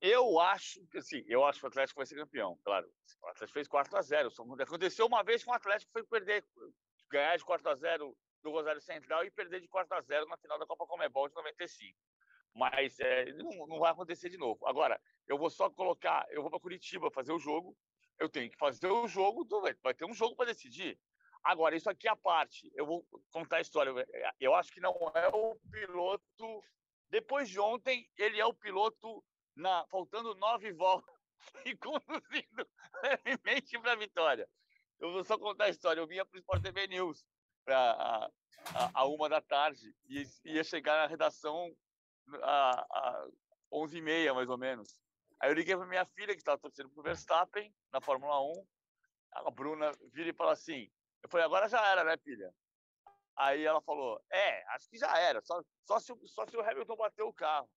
Eu 0.00 0.38
acho 0.38 0.86
que 0.86 0.98
assim, 0.98 1.24
eu 1.26 1.44
acho 1.44 1.58
que 1.58 1.66
o 1.66 1.68
Atlético 1.68 1.98
vai 1.98 2.06
ser 2.06 2.16
campeão, 2.16 2.58
claro. 2.62 2.88
O 3.22 3.26
Atlético 3.26 3.54
fez 3.54 3.66
4 3.66 3.96
a 3.96 4.02
0. 4.02 4.30
Aconteceu 4.60 5.06
uma 5.06 5.24
vez 5.24 5.42
com 5.42 5.50
o 5.50 5.54
Atlético 5.54 5.90
foi 5.92 6.04
perder, 6.04 6.44
ganhar 7.10 7.36
de 7.36 7.44
4 7.44 7.68
a 7.68 7.74
0 7.74 8.16
do 8.42 8.50
Rosário 8.50 8.80
Central 8.80 9.24
e 9.24 9.30
perder 9.30 9.60
de 9.60 9.68
4 9.68 9.96
a 9.96 10.00
0 10.00 10.26
na 10.26 10.36
final 10.36 10.58
da 10.58 10.66
Copa 10.66 10.86
Comebol 10.86 11.28
de 11.28 11.34
95. 11.34 11.98
Mas 12.54 12.98
é, 13.00 13.32
não, 13.32 13.66
não 13.66 13.78
vai 13.78 13.90
acontecer 13.90 14.28
de 14.28 14.38
novo. 14.38 14.66
Agora, 14.66 15.00
eu 15.26 15.36
vou 15.36 15.50
só 15.50 15.68
colocar, 15.68 16.26
eu 16.30 16.42
vou 16.42 16.50
para 16.50 16.60
Curitiba 16.60 17.10
fazer 17.10 17.32
o 17.32 17.38
jogo, 17.38 17.76
eu 18.18 18.28
tenho 18.28 18.50
que 18.50 18.56
fazer 18.56 18.88
o 18.88 19.06
jogo, 19.08 19.46
vai 19.82 19.94
ter 19.94 20.04
um 20.04 20.14
jogo 20.14 20.36
para 20.36 20.46
decidir. 20.46 20.98
Agora, 21.42 21.76
isso 21.76 21.88
aqui 21.90 22.08
é 22.08 22.10
a 22.10 22.16
parte. 22.16 22.70
Eu 22.74 22.86
vou 22.86 23.06
contar 23.32 23.58
a 23.58 23.60
história. 23.60 23.92
Eu 24.40 24.54
acho 24.54 24.72
que 24.72 24.80
não 24.80 24.92
é 25.14 25.28
o 25.28 25.56
piloto. 25.70 26.62
Depois 27.08 27.48
de 27.48 27.60
ontem, 27.60 28.08
ele 28.16 28.40
é 28.40 28.44
o 28.44 28.52
piloto 28.52 29.24
na 29.58 29.84
faltando 29.86 30.34
nove 30.36 30.72
voltas 30.72 31.14
e 31.66 31.76
conduzindo 31.76 32.68
levemente 33.02 33.78
para 33.80 33.92
a 33.92 33.96
vitória. 33.96 34.48
Eu 34.98 35.12
vou 35.12 35.24
só 35.24 35.38
contar 35.38 35.64
a 35.64 35.68
história. 35.68 36.00
Eu 36.00 36.06
vinha 36.06 36.24
para 36.24 36.36
o 36.36 36.38
Sport 36.38 36.62
TV 36.62 36.86
News 36.86 37.24
pra, 37.64 37.92
a, 37.92 38.30
a, 38.94 39.04
uma 39.06 39.28
da 39.28 39.40
tarde 39.40 39.94
e 40.06 40.24
ia 40.44 40.64
chegar 40.64 40.96
na 40.96 41.06
redação 41.06 41.76
a, 42.42 42.80
a 42.80 43.28
11h30, 43.72 44.34
mais 44.34 44.48
ou 44.48 44.58
menos. 44.58 44.98
Aí 45.40 45.50
eu 45.50 45.54
liguei 45.54 45.76
para 45.76 45.86
minha 45.86 46.04
filha, 46.06 46.34
que 46.34 46.40
estava 46.40 46.58
torcendo 46.58 46.90
para 46.90 47.00
o 47.00 47.04
Verstappen 47.04 47.72
na 47.92 48.00
Fórmula 48.00 48.40
1. 48.40 48.66
A 49.32 49.50
Bruna 49.50 49.92
vira 50.12 50.30
e 50.30 50.34
fala 50.34 50.52
assim: 50.52 50.90
Eu 51.22 51.28
falei, 51.28 51.46
agora 51.46 51.68
já 51.68 51.84
era, 51.86 52.02
né, 52.02 52.16
filha? 52.16 52.52
Aí 53.36 53.64
ela 53.64 53.80
falou: 53.82 54.20
É, 54.32 54.64
acho 54.74 54.88
que 54.88 54.98
já 54.98 55.16
era, 55.18 55.40
só, 55.42 55.62
só, 55.84 56.00
se, 56.00 56.12
só 56.26 56.46
se 56.46 56.56
o 56.56 56.60
Hamilton 56.60 56.96
bateu 56.96 57.28
o 57.28 57.34
carro. 57.34 57.70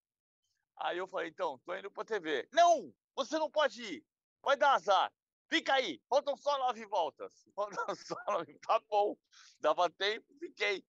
Aí 0.83 0.97
eu 0.97 1.07
falei: 1.07 1.29
Então, 1.29 1.59
tô 1.65 1.75
indo 1.75 1.91
para 1.91 2.05
TV. 2.05 2.47
Não, 2.51 2.93
você 3.15 3.37
não 3.37 3.49
pode 3.49 3.81
ir, 3.81 4.05
vai 4.43 4.57
dar 4.57 4.73
azar. 4.73 5.11
Fica 5.49 5.73
aí, 5.73 6.01
faltam 6.09 6.35
só 6.37 6.57
nove 6.57 6.85
voltas. 6.85 7.33
Faltam 7.53 7.95
só 7.95 8.15
nove. 8.27 8.57
Tá 8.65 8.79
bom, 8.89 9.17
dava 9.59 9.89
tempo, 9.89 10.25
fiquei. 10.39 10.83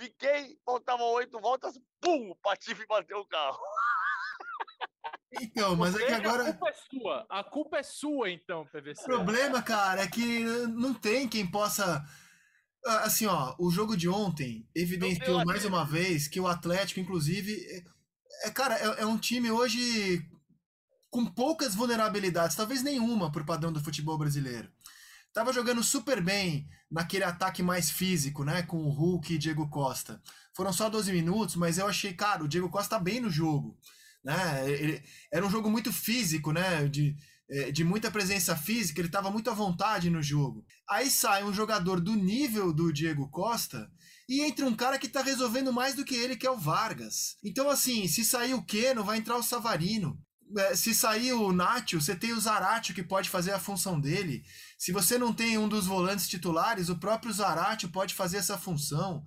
Fiquei, 0.00 0.56
faltavam 0.64 1.06
oito 1.14 1.40
voltas, 1.40 1.78
pum, 2.00 2.30
o 2.30 2.36
Patife 2.36 2.86
bateu 2.86 3.18
o 3.18 3.26
carro. 3.26 3.58
Então, 5.42 5.76
mas 5.76 5.94
é 5.94 6.06
que 6.06 6.12
agora. 6.12 6.48
A 6.48 6.52
culpa 6.52 6.68
é 6.68 6.72
sua. 6.72 7.26
A 7.28 7.44
culpa 7.44 7.78
é 7.78 7.82
sua, 7.82 8.30
então, 8.30 8.66
PVC. 8.66 9.02
O 9.02 9.04
problema, 9.04 9.62
cara, 9.62 10.02
é 10.02 10.08
que 10.08 10.44
não 10.68 10.94
tem 10.94 11.28
quem 11.28 11.50
possa. 11.50 12.02
Assim, 12.84 13.26
ó, 13.26 13.54
o 13.58 13.70
jogo 13.70 13.96
de 13.96 14.08
ontem 14.08 14.66
evidenciou 14.74 15.44
mais 15.44 15.64
uma 15.64 15.84
vez 15.84 16.28
que 16.28 16.40
o 16.40 16.46
Atlético, 16.46 17.00
inclusive, 17.00 17.84
é, 18.44 18.50
cara, 18.50 18.76
é, 18.76 19.02
é 19.02 19.06
um 19.06 19.18
time 19.18 19.50
hoje 19.50 20.26
com 21.10 21.24
poucas 21.24 21.74
vulnerabilidades, 21.74 22.56
talvez 22.56 22.82
nenhuma 22.82 23.32
por 23.32 23.44
padrão 23.44 23.72
do 23.72 23.82
futebol 23.82 24.18
brasileiro. 24.18 24.70
Tava 25.32 25.52
jogando 25.52 25.82
super 25.82 26.22
bem 26.22 26.68
naquele 26.90 27.24
ataque 27.24 27.62
mais 27.62 27.90
físico, 27.90 28.44
né, 28.44 28.62
com 28.62 28.78
o 28.78 28.90
Hulk 28.90 29.34
e 29.34 29.38
Diego 29.38 29.68
Costa. 29.68 30.20
Foram 30.54 30.72
só 30.72 30.88
12 30.88 31.12
minutos, 31.12 31.56
mas 31.56 31.78
eu 31.78 31.86
achei, 31.86 32.12
cara, 32.12 32.44
o 32.44 32.48
Diego 32.48 32.68
Costa 32.68 32.96
tá 32.96 33.02
bem 33.02 33.20
no 33.20 33.30
jogo 33.30 33.78
né? 34.28 34.70
Ele, 34.70 35.02
era 35.32 35.46
um 35.46 35.50
jogo 35.50 35.70
muito 35.70 35.92
físico, 35.92 36.52
né? 36.52 36.86
De, 36.88 37.16
é, 37.50 37.70
de 37.70 37.82
muita 37.82 38.10
presença 38.10 38.54
física, 38.54 39.00
ele 39.00 39.08
estava 39.08 39.30
muito 39.30 39.48
à 39.48 39.54
vontade 39.54 40.10
no 40.10 40.22
jogo. 40.22 40.64
Aí 40.88 41.10
sai 41.10 41.44
um 41.44 41.52
jogador 41.52 42.00
do 42.00 42.14
nível 42.14 42.72
do 42.72 42.92
Diego 42.92 43.28
Costa 43.30 43.90
e 44.28 44.42
entra 44.42 44.66
um 44.66 44.74
cara 44.74 44.98
que 44.98 45.06
está 45.06 45.22
resolvendo 45.22 45.72
mais 45.72 45.94
do 45.94 46.04
que 46.04 46.14
ele, 46.14 46.36
que 46.36 46.46
é 46.46 46.50
o 46.50 46.58
Vargas. 46.58 47.36
Então, 47.42 47.70
assim, 47.70 48.06
se 48.06 48.24
sair 48.24 48.54
o 48.54 48.62
Keno, 48.62 49.02
vai 49.02 49.16
entrar 49.16 49.36
o 49.36 49.42
Savarino. 49.42 50.20
É, 50.56 50.74
se 50.74 50.94
sair 50.94 51.32
o 51.32 51.52
Nacho, 51.52 52.00
você 52.00 52.14
tem 52.14 52.32
o 52.32 52.40
Zaratio 52.40 52.94
que 52.94 53.02
pode 53.02 53.28
fazer 53.30 53.52
a 53.52 53.58
função 53.58 53.98
dele. 53.98 54.42
Se 54.78 54.92
você 54.92 55.16
não 55.16 55.32
tem 55.32 55.56
um 55.56 55.68
dos 55.68 55.86
volantes 55.86 56.28
titulares, 56.28 56.88
o 56.88 56.98
próprio 56.98 57.32
Zaratio 57.32 57.88
pode 57.90 58.14
fazer 58.14 58.38
essa 58.38 58.58
função 58.58 59.24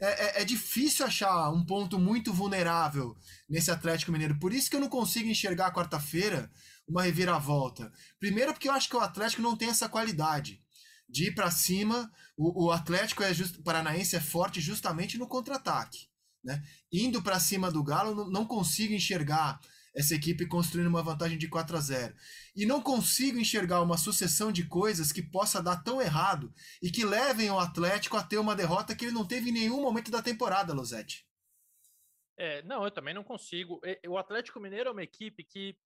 é, 0.00 0.40
é, 0.40 0.42
é, 0.42 0.44
difícil 0.44 1.06
achar 1.06 1.50
um 1.50 1.64
ponto 1.64 1.98
muito 1.98 2.32
vulnerável 2.32 3.16
nesse 3.48 3.70
Atlético 3.70 4.12
Mineiro. 4.12 4.38
Por 4.38 4.52
isso 4.52 4.68
que 4.68 4.76
eu 4.76 4.80
não 4.80 4.88
consigo 4.88 5.28
enxergar 5.28 5.72
quarta-feira 5.72 6.50
uma 6.86 7.02
reviravolta. 7.02 7.90
Primeiro, 8.18 8.52
porque 8.52 8.68
eu 8.68 8.72
acho 8.72 8.88
que 8.88 8.96
o 8.96 9.00
Atlético 9.00 9.42
não 9.42 9.56
tem 9.56 9.68
essa 9.68 9.88
qualidade 9.88 10.60
de 11.08 11.28
ir 11.28 11.34
para 11.34 11.50
cima. 11.50 12.10
O, 12.36 12.66
o 12.66 12.70
Atlético 12.70 13.22
é 13.22 13.32
just, 13.32 13.62
Paranaense 13.62 14.16
é 14.16 14.20
forte 14.20 14.60
justamente 14.60 15.18
no 15.18 15.26
contra-ataque. 15.26 16.08
Né? 16.42 16.62
Indo 16.92 17.22
para 17.22 17.40
cima 17.40 17.70
do 17.70 17.82
Galo, 17.82 18.14
não, 18.14 18.30
não 18.30 18.46
consigo 18.46 18.92
enxergar 18.92 19.60
essa 19.94 20.14
equipe 20.14 20.46
construindo 20.46 20.88
uma 20.88 21.02
vantagem 21.02 21.38
de 21.38 21.48
4 21.48 21.76
a 21.76 21.80
0. 21.80 22.14
E 22.56 22.66
não 22.66 22.82
consigo 22.82 23.38
enxergar 23.38 23.80
uma 23.80 23.96
sucessão 23.96 24.50
de 24.50 24.66
coisas 24.66 25.12
que 25.12 25.22
possa 25.22 25.62
dar 25.62 25.82
tão 25.82 26.02
errado 26.02 26.52
e 26.82 26.90
que 26.90 27.04
levem 27.04 27.50
o 27.50 27.58
Atlético 27.58 28.16
a 28.16 28.22
ter 28.22 28.38
uma 28.38 28.56
derrota 28.56 28.94
que 28.94 29.04
ele 29.04 29.14
não 29.14 29.24
teve 29.24 29.50
em 29.50 29.52
nenhum 29.52 29.80
momento 29.80 30.10
da 30.10 30.20
temporada, 30.20 30.74
Losetti. 30.74 31.24
É, 32.36 32.62
não, 32.62 32.82
eu 32.84 32.90
também 32.90 33.14
não 33.14 33.22
consigo. 33.22 33.80
O 34.08 34.18
Atlético 34.18 34.58
Mineiro 34.58 34.88
é 34.88 34.92
uma 34.92 35.04
equipe 35.04 35.44
que 35.44 35.76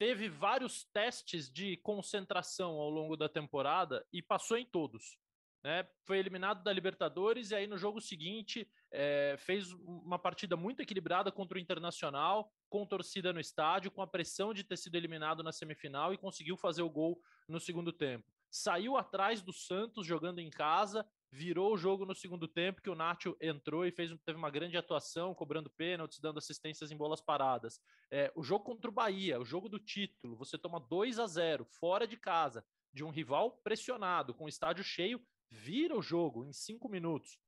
teve 0.00 0.30
vários 0.30 0.82
testes 0.82 1.50
de 1.50 1.76
concentração 1.76 2.70
ao 2.80 2.88
longo 2.88 3.18
da 3.18 3.28
temporada 3.28 4.02
e 4.10 4.22
passou 4.22 4.56
em 4.56 4.64
todos. 4.64 5.18
Né? 5.62 5.86
Foi 6.06 6.16
eliminado 6.16 6.64
da 6.64 6.72
Libertadores 6.72 7.50
e 7.50 7.54
aí 7.54 7.66
no 7.66 7.76
jogo 7.76 8.00
seguinte 8.00 8.66
é, 8.90 9.36
fez 9.38 9.70
uma 9.72 10.18
partida 10.18 10.56
muito 10.56 10.80
equilibrada 10.80 11.30
contra 11.30 11.58
o 11.58 11.60
Internacional, 11.60 12.50
com 12.70 12.86
torcida 12.86 13.30
no 13.30 13.40
estádio, 13.40 13.90
com 13.90 14.00
a 14.00 14.06
pressão 14.06 14.54
de 14.54 14.64
ter 14.64 14.78
sido 14.78 14.94
eliminado 14.94 15.42
na 15.42 15.52
semifinal 15.52 16.14
e 16.14 16.18
conseguiu 16.18 16.56
fazer 16.56 16.80
o 16.80 16.88
gol 16.88 17.20
no 17.46 17.60
segundo 17.60 17.92
tempo. 17.92 18.24
Saiu 18.50 18.96
atrás 18.96 19.42
do 19.42 19.52
Santos 19.52 20.06
jogando 20.06 20.38
em 20.38 20.48
casa, 20.48 21.06
virou 21.32 21.72
o 21.72 21.76
jogo 21.76 22.04
no 22.04 22.14
segundo 22.14 22.48
tempo, 22.48 22.82
que 22.82 22.90
o 22.90 22.94
Nacho 22.94 23.36
entrou 23.40 23.86
e 23.86 23.92
fez, 23.92 24.10
teve 24.24 24.38
uma 24.38 24.50
grande 24.50 24.76
atuação, 24.76 25.34
cobrando 25.34 25.70
pênaltis, 25.70 26.18
dando 26.18 26.38
assistências 26.38 26.90
em 26.90 26.96
bolas 26.96 27.20
paradas. 27.20 27.80
É, 28.10 28.32
o 28.34 28.42
jogo 28.42 28.64
contra 28.64 28.90
o 28.90 28.94
Bahia, 28.94 29.40
o 29.40 29.44
jogo 29.44 29.68
do 29.68 29.78
título, 29.78 30.36
você 30.36 30.58
toma 30.58 30.80
2 30.80 31.18
a 31.18 31.26
0 31.26 31.64
fora 31.64 32.06
de 32.06 32.16
casa, 32.16 32.64
de 32.92 33.04
um 33.04 33.10
rival 33.10 33.52
pressionado, 33.62 34.34
com 34.34 34.44
o 34.44 34.48
estádio 34.48 34.82
cheio, 34.82 35.24
vira 35.50 35.96
o 35.96 36.02
jogo 36.02 36.44
em 36.44 36.52
cinco 36.52 36.88
minutos. 36.88 37.38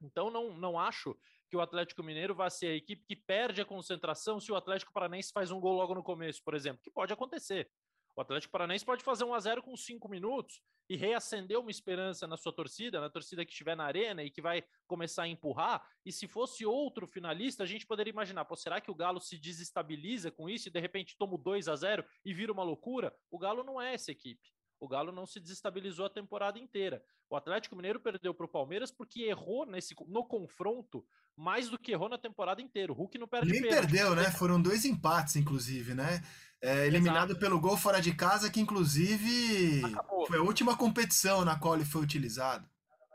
Então 0.00 0.30
não, 0.30 0.56
não 0.56 0.78
acho 0.78 1.14
que 1.50 1.56
o 1.56 1.60
Atlético 1.60 2.02
Mineiro 2.02 2.34
vai 2.34 2.50
ser 2.50 2.68
a 2.68 2.76
equipe 2.76 3.04
que 3.04 3.16
perde 3.16 3.60
a 3.60 3.66
concentração 3.66 4.40
se 4.40 4.52
o 4.52 4.56
Atlético 4.56 4.92
Paranaense 4.92 5.32
faz 5.32 5.50
um 5.50 5.60
gol 5.60 5.74
logo 5.74 5.94
no 5.94 6.02
começo, 6.02 6.42
por 6.42 6.54
exemplo, 6.54 6.80
que 6.82 6.90
pode 6.90 7.12
acontecer. 7.12 7.68
O 8.20 8.22
Atlético 8.22 8.52
Paranaense 8.52 8.84
pode 8.84 9.02
fazer 9.02 9.24
um 9.24 9.32
a 9.32 9.40
0 9.40 9.62
com 9.62 9.74
cinco 9.74 10.06
minutos 10.06 10.60
e 10.90 10.94
reacender 10.94 11.58
uma 11.58 11.70
esperança 11.70 12.26
na 12.26 12.36
sua 12.36 12.54
torcida, 12.54 13.00
na 13.00 13.08
torcida 13.08 13.46
que 13.46 13.50
estiver 13.50 13.74
na 13.74 13.84
arena 13.84 14.22
e 14.22 14.30
que 14.30 14.42
vai 14.42 14.62
começar 14.86 15.22
a 15.22 15.28
empurrar. 15.28 15.82
E 16.04 16.12
se 16.12 16.28
fosse 16.28 16.66
outro 16.66 17.06
finalista, 17.06 17.62
a 17.62 17.66
gente 17.66 17.86
poderia 17.86 18.10
imaginar: 18.10 18.44
pô, 18.44 18.54
será 18.54 18.78
que 18.78 18.90
o 18.90 18.94
Galo 18.94 19.22
se 19.22 19.38
desestabiliza 19.38 20.30
com 20.30 20.50
isso 20.50 20.68
e 20.68 20.70
de 20.70 20.78
repente 20.78 21.16
toma 21.16 21.36
o 21.36 21.38
2 21.38 21.66
a 21.66 21.74
0 21.74 22.04
e 22.22 22.34
vira 22.34 22.52
uma 22.52 22.62
loucura? 22.62 23.10
O 23.30 23.38
Galo 23.38 23.64
não 23.64 23.80
é 23.80 23.94
essa 23.94 24.12
equipe. 24.12 24.52
O 24.78 24.86
Galo 24.86 25.12
não 25.12 25.24
se 25.24 25.40
desestabilizou 25.40 26.04
a 26.04 26.10
temporada 26.10 26.58
inteira. 26.58 27.02
O 27.30 27.36
Atlético 27.36 27.76
Mineiro 27.76 28.00
perdeu 28.00 28.34
para 28.34 28.44
o 28.44 28.50
Palmeiras 28.50 28.90
porque 28.90 29.22
errou 29.22 29.64
nesse, 29.64 29.94
no 30.06 30.26
confronto 30.26 31.06
mais 31.36 31.68
do 31.68 31.78
que 31.78 31.92
errou 31.92 32.08
na 32.08 32.18
temporada 32.18 32.60
inteira. 32.60 32.92
O 32.92 32.94
Hulk 32.94 33.16
não 33.18 33.28
perde 33.28 33.52
Nem 33.52 33.62
perdeu, 33.62 34.14
né? 34.14 34.30
Foram 34.30 34.60
dois 34.60 34.84
empates, 34.84 35.36
inclusive, 35.36 35.94
né? 35.94 36.22
É, 36.62 36.86
eliminado 36.86 37.30
Exato. 37.30 37.40
pelo 37.40 37.60
gol 37.60 37.76
fora 37.76 38.00
de 38.00 38.14
casa, 38.14 38.50
que 38.50 38.60
inclusive 38.60 39.82
Acabou. 39.84 40.26
foi 40.26 40.38
a 40.38 40.42
última 40.42 40.76
competição 40.76 41.44
na 41.44 41.58
qual 41.58 41.74
ele 41.74 41.84
foi 41.84 42.02
utilizado. 42.02 42.68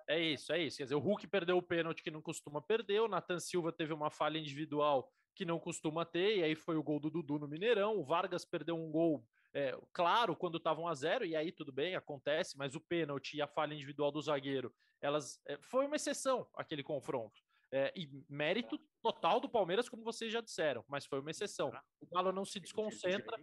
É 0.07 0.19
isso, 0.19 0.51
é 0.51 0.61
isso. 0.61 0.77
Quer 0.77 0.83
dizer, 0.83 0.95
o 0.95 0.99
Hulk 0.99 1.27
perdeu 1.27 1.57
o 1.57 1.61
pênalti 1.61 2.03
que 2.03 2.11
não 2.11 2.21
costuma 2.21 2.61
perder, 2.61 3.01
o 3.01 3.07
Nathan 3.07 3.39
Silva 3.39 3.71
teve 3.71 3.93
uma 3.93 4.09
falha 4.09 4.37
individual 4.37 5.11
que 5.35 5.45
não 5.45 5.59
costuma 5.59 6.05
ter, 6.05 6.37
e 6.37 6.43
aí 6.43 6.55
foi 6.55 6.77
o 6.77 6.83
gol 6.83 6.99
do 6.99 7.09
Dudu 7.09 7.37
no 7.37 7.47
Mineirão. 7.47 7.97
O 7.97 8.03
Vargas 8.03 8.45
perdeu 8.45 8.75
um 8.75 8.89
gol 8.89 9.23
é, 9.55 9.73
claro, 9.93 10.35
quando 10.35 10.57
estavam 10.57 10.83
1 10.83 10.87
a 10.89 10.93
0 10.93 11.25
e 11.25 11.33
aí 11.33 11.49
tudo 11.49 11.71
bem, 11.71 11.95
acontece, 11.95 12.57
mas 12.57 12.75
o 12.75 12.81
pênalti 12.81 13.37
e 13.37 13.41
a 13.41 13.47
falha 13.47 13.73
individual 13.73 14.11
do 14.11 14.21
zagueiro, 14.21 14.73
elas 15.01 15.39
é, 15.45 15.57
foi 15.61 15.85
uma 15.85 15.95
exceção 15.95 16.45
aquele 16.53 16.83
confronto. 16.83 17.41
É, 17.77 17.91
e 17.93 18.09
mérito 18.29 18.79
total 19.03 19.37
do 19.41 19.49
Palmeiras, 19.49 19.89
como 19.89 20.01
vocês 20.01 20.31
já 20.31 20.39
disseram, 20.39 20.85
mas 20.87 21.05
foi 21.05 21.19
uma 21.19 21.29
exceção. 21.29 21.73
O 21.99 22.07
Galo 22.07 22.31
não 22.31 22.45
se 22.45 22.57
desconcentra 22.57 23.37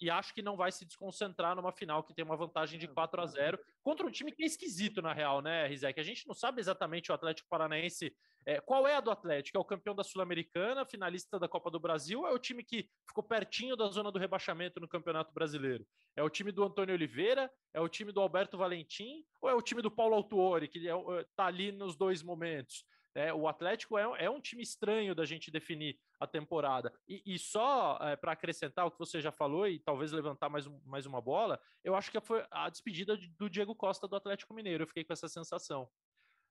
e 0.00 0.10
acho 0.10 0.34
que 0.34 0.42
não 0.42 0.56
vai 0.56 0.72
se 0.72 0.84
desconcentrar 0.84 1.54
numa 1.54 1.70
final 1.70 2.02
que 2.02 2.12
tem 2.12 2.24
uma 2.24 2.36
vantagem 2.36 2.80
de 2.80 2.88
4 2.88 3.22
a 3.22 3.26
0 3.26 3.60
contra 3.84 4.04
um 4.04 4.10
time 4.10 4.32
que 4.32 4.42
é 4.42 4.46
esquisito, 4.46 5.00
na 5.00 5.12
real, 5.12 5.40
né, 5.40 5.68
Rizek? 5.68 6.00
A 6.00 6.02
gente 6.02 6.26
não 6.26 6.34
sabe 6.34 6.60
exatamente 6.60 7.12
o 7.12 7.14
Atlético 7.14 7.48
Paranaense. 7.48 8.12
É, 8.44 8.60
qual 8.60 8.88
é 8.88 8.96
a 8.96 9.00
do 9.00 9.12
Atlético? 9.12 9.56
É 9.56 9.60
o 9.60 9.64
campeão 9.64 9.94
da 9.94 10.02
Sul-Americana, 10.02 10.84
finalista 10.84 11.38
da 11.38 11.46
Copa 11.46 11.70
do 11.70 11.78
Brasil, 11.78 12.22
ou 12.22 12.26
é 12.26 12.32
o 12.32 12.40
time 12.40 12.64
que 12.64 12.90
ficou 13.06 13.22
pertinho 13.22 13.76
da 13.76 13.86
zona 13.86 14.10
do 14.10 14.18
rebaixamento 14.18 14.80
no 14.80 14.88
Campeonato 14.88 15.32
Brasileiro? 15.32 15.86
É 16.16 16.24
o 16.24 16.30
time 16.30 16.50
do 16.50 16.64
Antônio 16.64 16.92
Oliveira? 16.92 17.48
É 17.72 17.80
o 17.80 17.88
time 17.88 18.10
do 18.10 18.20
Alberto 18.20 18.58
Valentim? 18.58 19.24
Ou 19.40 19.48
é 19.48 19.54
o 19.54 19.62
time 19.62 19.80
do 19.80 19.92
Paulo 19.92 20.16
Autuori, 20.16 20.66
que 20.66 20.78
está 20.78 21.44
é, 21.44 21.46
ali 21.46 21.70
nos 21.70 21.96
dois 21.96 22.20
momentos? 22.22 22.84
É, 23.16 23.32
o 23.32 23.48
Atlético 23.48 23.96
é, 23.96 24.26
é, 24.26 24.30
um 24.30 24.38
time 24.38 24.62
estranho 24.62 25.14
da 25.14 25.24
gente 25.24 25.50
definir 25.50 25.98
a 26.20 26.26
temporada. 26.26 26.92
E, 27.08 27.22
e 27.24 27.38
só 27.38 27.98
é, 28.02 28.14
para 28.14 28.32
acrescentar 28.32 28.84
o 28.84 28.90
que 28.90 28.98
você 28.98 29.22
já 29.22 29.32
falou 29.32 29.66
e 29.66 29.78
talvez 29.78 30.12
levantar 30.12 30.50
mais, 30.50 30.66
um, 30.66 30.78
mais 30.84 31.06
uma 31.06 31.18
bola, 31.18 31.58
eu 31.82 31.94
acho 31.94 32.10
que 32.10 32.20
foi 32.20 32.44
a 32.50 32.68
despedida 32.68 33.16
do 33.38 33.48
Diego 33.48 33.74
Costa 33.74 34.06
do 34.06 34.16
Atlético 34.16 34.52
Mineiro. 34.52 34.82
Eu 34.82 34.86
fiquei 34.86 35.02
com 35.02 35.14
essa 35.14 35.28
sensação. 35.28 35.88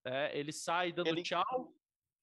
É, 0.03 0.35
ele 0.35 0.51
sai 0.51 0.91
dando 0.91 1.07
ele... 1.07 1.21
tchau, 1.21 1.71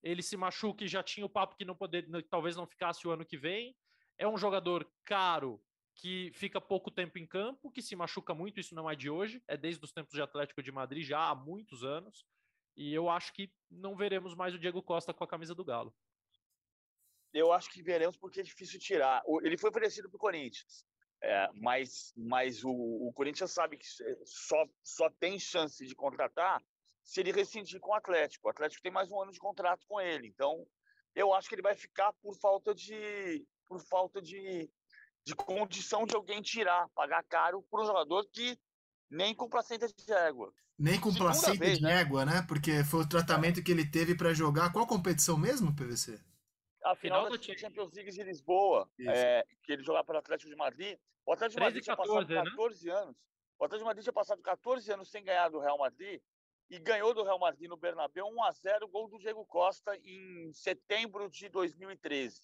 ele 0.03 0.23
se 0.23 0.37
machuca 0.37 0.83
e 0.83 0.89
já 0.89 1.05
tinha 1.05 1.25
o 1.25 1.31
papo 1.31 1.57
que 1.57 1.65
não 1.65 1.77
poder, 1.77 2.05
talvez 2.29 2.57
não 2.57 2.67
ficasse 2.67 3.07
o 3.07 3.13
ano 3.13 3.25
que 3.25 3.39
vem. 3.39 3.77
É 4.19 4.27
um 4.27 4.37
jogador 4.37 4.91
caro 5.05 5.63
que 5.95 6.33
fica 6.35 6.61
pouco 6.61 6.91
tempo 6.91 7.17
em 7.17 7.27
campo, 7.27 7.71
que 7.71 7.81
se 7.81 7.95
machuca 7.95 8.35
muito, 8.35 8.59
isso 8.59 8.75
não 8.75 8.91
é 8.91 8.97
de 8.97 9.09
hoje, 9.09 9.41
é 9.47 9.57
desde 9.57 9.85
os 9.85 9.93
tempos 9.93 10.15
de 10.15 10.23
Atlético 10.23 10.61
de 10.61 10.73
Madrid, 10.73 11.07
já 11.07 11.29
há 11.29 11.35
muitos 11.35 11.85
anos. 11.85 12.27
E 12.77 12.93
eu 12.95 13.09
acho 13.09 13.33
que 13.33 13.53
não 13.71 13.97
veremos 13.97 14.35
mais 14.35 14.55
o 14.55 14.59
Diego 14.59 14.83
Costa 14.83 15.13
com 15.13 15.25
a 15.25 15.29
camisa 15.29 15.55
do 15.55 15.65
Galo. 15.65 15.95
Eu 17.33 17.53
acho 17.53 17.71
que 17.71 17.83
veremos 17.83 18.17
porque 18.17 18.41
é 18.41 18.43
difícil 18.43 18.79
tirar. 18.79 19.23
Ele 19.43 19.57
foi 19.57 19.71
oferecido 19.71 20.09
para 20.09 20.17
o 20.17 20.21
Corinthians, 20.21 20.85
é, 21.23 21.49
mas, 21.55 22.13
mas 22.17 22.63
o, 22.65 22.71
o, 22.71 23.13
Corinthians 23.15 23.53
sabe 23.53 23.77
que 23.77 23.87
só, 24.25 24.67
só 24.83 25.09
tem 25.09 25.39
chance 25.39 25.87
de 25.87 25.95
contratar 25.95 26.63
se 27.03 27.21
ele 27.21 27.33
rescindir 27.33 27.81
com 27.81 27.91
o 27.91 27.95
Atlético. 27.95 28.47
O 28.47 28.51
Atlético 28.51 28.83
tem 28.83 28.93
mais 28.93 29.11
um 29.11 29.21
ano 29.21 29.33
de 29.33 29.39
contrato 29.39 29.87
com 29.87 30.01
ele. 30.01 30.29
Então, 30.29 30.67
eu 31.15 31.33
acho 31.33 31.49
que 31.49 31.55
ele 31.55 31.63
vai 31.63 31.75
ficar 31.75 32.13
por 32.15 32.37
falta 32.37 32.75
de, 32.75 33.47
por 33.67 33.81
falta 33.81 34.21
de, 34.21 34.71
de 35.25 35.35
condição 35.35 36.05
de 36.05 36.15
alguém 36.15 36.43
tirar, 36.43 36.89
pagar 36.91 37.23
caro 37.25 37.63
por 37.71 37.81
um 37.81 37.87
jogador 37.87 38.27
que 38.31 38.59
nem 39.13 39.35
com 39.35 39.49
placenta 39.49 39.87
de 39.87 40.13
égua. 40.13 40.53
Nem 40.79 40.99
com 40.99 41.13
Segunda 41.13 41.33
placenta 41.33 41.59
vez, 41.59 41.79
de 41.79 41.85
né? 41.85 42.01
égua, 42.01 42.25
né? 42.25 42.45
Porque 42.49 42.83
foi 42.83 43.03
o 43.03 43.09
tratamento 43.09 43.63
que 43.63 43.71
ele 43.71 43.89
teve 43.89 44.17
para 44.17 44.33
jogar. 44.33 44.73
Qual 44.73 44.87
competição 44.87 45.37
mesmo, 45.37 45.77
PVC? 45.77 46.19
A 46.83 46.97
final, 46.97 47.27
final 47.27 47.39
da 47.39 47.43
Champions 47.43 47.93
League 47.93 48.11
de 48.11 48.23
Lisboa, 48.25 48.91
é, 49.07 49.47
que 49.63 49.73
ele 49.73 49.85
jogava 49.85 50.05
pelo 50.05 50.19
Atlético 50.19 50.51
de 50.51 50.57
Madrid. 50.57 50.99
O 51.25 51.33
Atlético 51.33 51.61
de 51.61 51.65
Madrid 51.65 51.83
tinha 51.85 51.97
14, 51.97 52.27
passado 52.27 52.51
14 52.51 52.87
né? 52.87 52.93
anos. 52.93 53.17
O 53.59 53.65
Atlético 53.65 53.85
de 53.85 53.85
Madrid 53.85 54.03
tinha 54.03 54.13
passado 54.13 54.43
14 54.43 54.93
anos 54.93 55.11
sem 55.11 55.23
ganhar 55.23 55.49
do 55.51 55.61
Real 55.61 55.79
Madrid 55.79 56.21
e 56.71 56.79
ganhou 56.79 57.15
do 57.15 57.23
Real 57.23 57.39
Madrid 57.39 57.69
no 57.69 57.77
Bernabéu 57.77 58.27
1 58.27 58.43
a 58.43 58.51
0 58.51 58.89
gol 58.89 59.09
do 59.09 59.19
Diego 59.19 59.45
Costa 59.45 59.95
em 60.03 60.51
setembro 60.53 61.29
de 61.29 61.49
2013. 61.51 62.41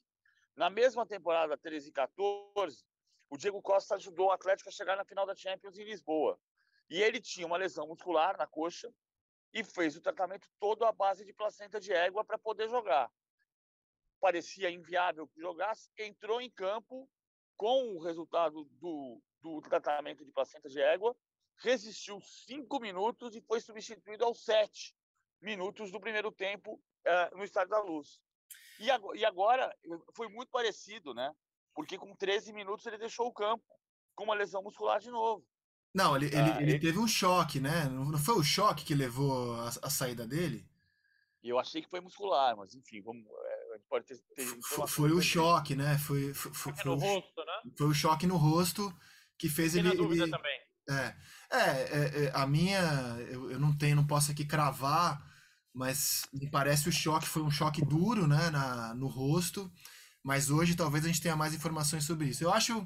Na 0.54 0.68
mesma 0.68 1.06
temporada 1.06 1.56
13 1.56 1.88
e 1.88 1.92
14, 1.92 2.84
o 3.30 3.36
Diego 3.36 3.60
Costa 3.62 3.96
ajudou 3.96 4.28
o 4.28 4.32
Atlético 4.32 4.68
a 4.68 4.72
chegar 4.72 4.96
na 4.96 5.04
final 5.04 5.26
da 5.26 5.34
Champions 5.34 5.78
em 5.78 5.84
Lisboa. 5.84 6.38
E 6.90 7.02
ele 7.02 7.20
tinha 7.20 7.46
uma 7.46 7.56
lesão 7.56 7.86
muscular 7.86 8.36
na 8.36 8.46
coxa 8.46 8.92
e 9.52 9.62
fez 9.64 9.96
o 9.96 10.00
tratamento 10.00 10.48
todo 10.58 10.84
à 10.84 10.92
base 10.92 11.24
de 11.24 11.32
placenta 11.32 11.80
de 11.80 11.92
égua 11.92 12.24
para 12.24 12.38
poder 12.38 12.68
jogar. 12.68 13.10
Parecia 14.20 14.70
inviável 14.70 15.28
que 15.28 15.40
jogasse, 15.40 15.90
entrou 15.96 16.40
em 16.40 16.50
campo 16.50 17.08
com 17.56 17.94
o 17.94 17.98
resultado 17.98 18.64
do, 18.72 19.22
do 19.40 19.60
tratamento 19.60 20.24
de 20.24 20.32
placenta 20.32 20.68
de 20.68 20.80
égua, 20.80 21.16
resistiu 21.58 22.20
cinco 22.20 22.80
minutos 22.80 23.34
e 23.34 23.40
foi 23.40 23.60
substituído 23.60 24.24
aos 24.24 24.44
sete 24.44 24.94
minutos 25.40 25.90
do 25.90 26.00
primeiro 26.00 26.32
tempo 26.32 26.74
uh, 26.74 27.36
no 27.36 27.44
Estádio 27.44 27.70
da 27.70 27.80
Luz. 27.80 28.20
E 28.80 28.90
agora, 28.90 29.18
e 29.18 29.24
agora 29.24 29.76
foi 30.14 30.28
muito 30.28 30.50
parecido, 30.50 31.12
né? 31.12 31.34
Porque 31.74 31.98
com 31.98 32.14
13 32.14 32.52
minutos 32.52 32.86
ele 32.86 32.98
deixou 32.98 33.26
o 33.26 33.32
campo 33.32 33.64
com 34.14 34.24
uma 34.24 34.34
lesão 34.34 34.62
muscular 34.62 35.00
de 35.00 35.10
novo. 35.10 35.44
Não, 35.94 36.16
ele, 36.16 36.30
ah, 36.36 36.60
ele, 36.60 36.70
ele, 36.70 36.78
teve 36.78 36.98
um 36.98 37.08
choque, 37.08 37.58
né? 37.60 37.84
Não 37.88 38.18
foi 38.18 38.36
o 38.36 38.44
choque 38.44 38.84
que 38.84 38.94
levou 38.94 39.54
a, 39.60 39.68
a 39.68 39.90
saída 39.90 40.26
dele? 40.26 40.66
Eu 41.42 41.58
achei 41.58 41.82
que 41.82 41.88
foi 41.88 42.00
muscular, 42.00 42.56
mas 42.56 42.74
enfim, 42.74 43.00
vamos, 43.00 43.24
é, 43.24 43.78
pode 43.88 44.04
ter, 44.04 44.18
ter 44.34 44.44
foi, 44.86 45.12
o 45.12 45.22
choque, 45.22 45.74
né? 45.74 45.96
Foi, 45.98 46.34
foi, 46.34 46.52
foi, 46.52 46.72
foi, 46.74 46.84
no 46.84 46.94
rosto, 46.96 47.44
né? 47.44 47.72
Foi 47.76 47.86
o 47.86 47.94
choque 47.94 48.26
no 48.26 48.36
rosto 48.36 48.94
que 49.38 49.48
fez 49.48 49.72
Tem 49.72 49.86
ele. 49.86 49.96
dúvida 49.96 50.24
ele... 50.24 50.32
também. 50.32 50.60
É, 50.90 51.14
é, 51.50 51.58
é, 51.58 52.24
é, 52.24 52.32
a 52.34 52.46
minha, 52.46 52.80
eu, 53.30 53.50
eu 53.50 53.60
não 53.60 53.76
tenho, 53.76 53.96
não 53.96 54.06
posso 54.06 54.30
aqui 54.30 54.44
cravar 54.44 55.26
mas 55.78 56.26
me 56.32 56.50
parece 56.50 56.88
o 56.88 56.92
choque 56.92 57.24
foi 57.24 57.40
um 57.40 57.52
choque 57.52 57.84
duro, 57.84 58.26
né, 58.26 58.50
na, 58.50 58.92
no 58.94 59.06
rosto. 59.06 59.70
Mas 60.24 60.50
hoje 60.50 60.74
talvez 60.74 61.04
a 61.04 61.06
gente 61.06 61.20
tenha 61.20 61.36
mais 61.36 61.54
informações 61.54 62.02
sobre 62.02 62.26
isso. 62.26 62.42
Eu 62.42 62.52
acho, 62.52 62.84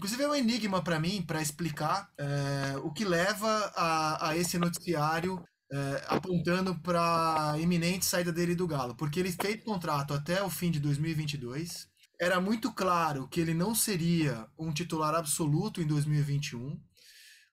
inclusive 0.00 0.22
é 0.22 0.28
um 0.28 0.34
enigma 0.34 0.82
para 0.82 0.98
mim 0.98 1.20
para 1.20 1.42
explicar 1.42 2.10
é, 2.16 2.78
o 2.78 2.90
que 2.90 3.04
leva 3.04 3.70
a, 3.76 4.30
a 4.30 4.36
esse 4.36 4.56
noticiário 4.56 5.44
é, 5.70 6.04
apontando 6.08 6.74
para 6.80 7.54
iminente 7.60 8.06
saída 8.06 8.32
dele 8.32 8.54
do 8.54 8.66
Galo, 8.66 8.96
porque 8.96 9.20
ele 9.20 9.30
fez 9.30 9.62
contrato 9.62 10.14
até 10.14 10.42
o 10.42 10.48
fim 10.48 10.70
de 10.70 10.80
2022. 10.80 11.86
Era 12.18 12.40
muito 12.40 12.72
claro 12.72 13.28
que 13.28 13.42
ele 13.42 13.52
não 13.52 13.74
seria 13.74 14.48
um 14.58 14.72
titular 14.72 15.14
absoluto 15.14 15.82
em 15.82 15.86
2021, 15.86 16.80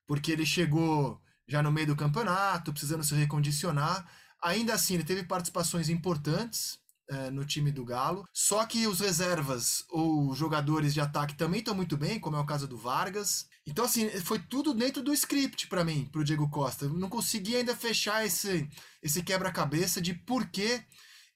porque 0.06 0.32
ele 0.32 0.46
chegou 0.46 1.20
já 1.46 1.62
no 1.62 1.70
meio 1.70 1.88
do 1.88 1.96
campeonato, 1.96 2.72
precisando 2.72 3.04
se 3.04 3.14
recondicionar. 3.14 4.10
Ainda 4.42 4.72
assim, 4.72 4.94
ele 4.94 5.04
teve 5.04 5.22
participações 5.22 5.90
importantes 5.90 6.78
é, 7.08 7.30
no 7.30 7.44
time 7.44 7.72
do 7.72 7.84
Galo. 7.84 8.24
Só 8.32 8.64
que 8.66 8.86
os 8.86 9.00
reservas 9.00 9.84
ou 9.88 10.34
jogadores 10.34 10.94
de 10.94 11.00
ataque 11.00 11.36
também 11.36 11.60
estão 11.60 11.74
muito 11.74 11.96
bem, 11.96 12.20
como 12.20 12.36
é 12.36 12.40
o 12.40 12.46
caso 12.46 12.68
do 12.68 12.76
Vargas. 12.76 13.48
Então, 13.66 13.84
assim, 13.84 14.08
foi 14.20 14.38
tudo 14.38 14.74
dentro 14.74 15.02
do 15.02 15.12
script 15.12 15.66
para 15.68 15.84
mim, 15.84 16.08
para 16.10 16.20
o 16.20 16.24
Diego 16.24 16.48
Costa. 16.50 16.84
Eu 16.84 16.94
não 16.94 17.08
consegui 17.08 17.56
ainda 17.56 17.76
fechar 17.76 18.24
esse, 18.24 18.68
esse 19.02 19.22
quebra-cabeça 19.22 20.00
de 20.00 20.14
por 20.14 20.48
que 20.50 20.82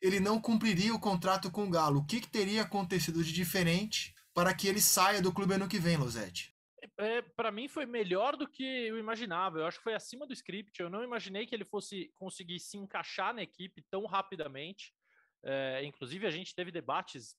ele 0.00 0.20
não 0.20 0.40
cumpriria 0.40 0.94
o 0.94 1.00
contrato 1.00 1.50
com 1.50 1.64
o 1.64 1.70
Galo. 1.70 2.00
O 2.00 2.04
que, 2.04 2.20
que 2.20 2.28
teria 2.28 2.62
acontecido 2.62 3.22
de 3.22 3.32
diferente 3.32 4.14
para 4.34 4.52
que 4.54 4.66
ele 4.66 4.80
saia 4.80 5.22
do 5.22 5.32
clube 5.32 5.54
ano 5.54 5.68
que 5.68 5.78
vem, 5.78 5.96
Losetti? 5.96 6.52
é, 6.98 7.22
para 7.22 7.50
mim 7.50 7.68
foi 7.68 7.86
melhor 7.86 8.36
do 8.36 8.48
que 8.48 8.62
eu 8.62 8.98
imaginava. 8.98 9.58
Eu 9.58 9.66
acho 9.66 9.78
que 9.78 9.84
foi 9.84 9.94
acima 9.94 10.26
do 10.26 10.32
script. 10.32 10.80
Eu 10.80 10.90
não 10.90 11.02
imaginei 11.02 11.46
que 11.46 11.54
ele 11.54 11.64
fosse 11.64 12.12
conseguir 12.16 12.60
se 12.60 12.76
encaixar 12.76 13.34
na 13.34 13.42
equipe 13.42 13.82
tão 13.90 14.04
rapidamente. 14.06 14.92
É, 15.42 15.84
inclusive, 15.84 16.26
a 16.26 16.30
gente 16.30 16.54
teve 16.54 16.70
debates 16.70 17.36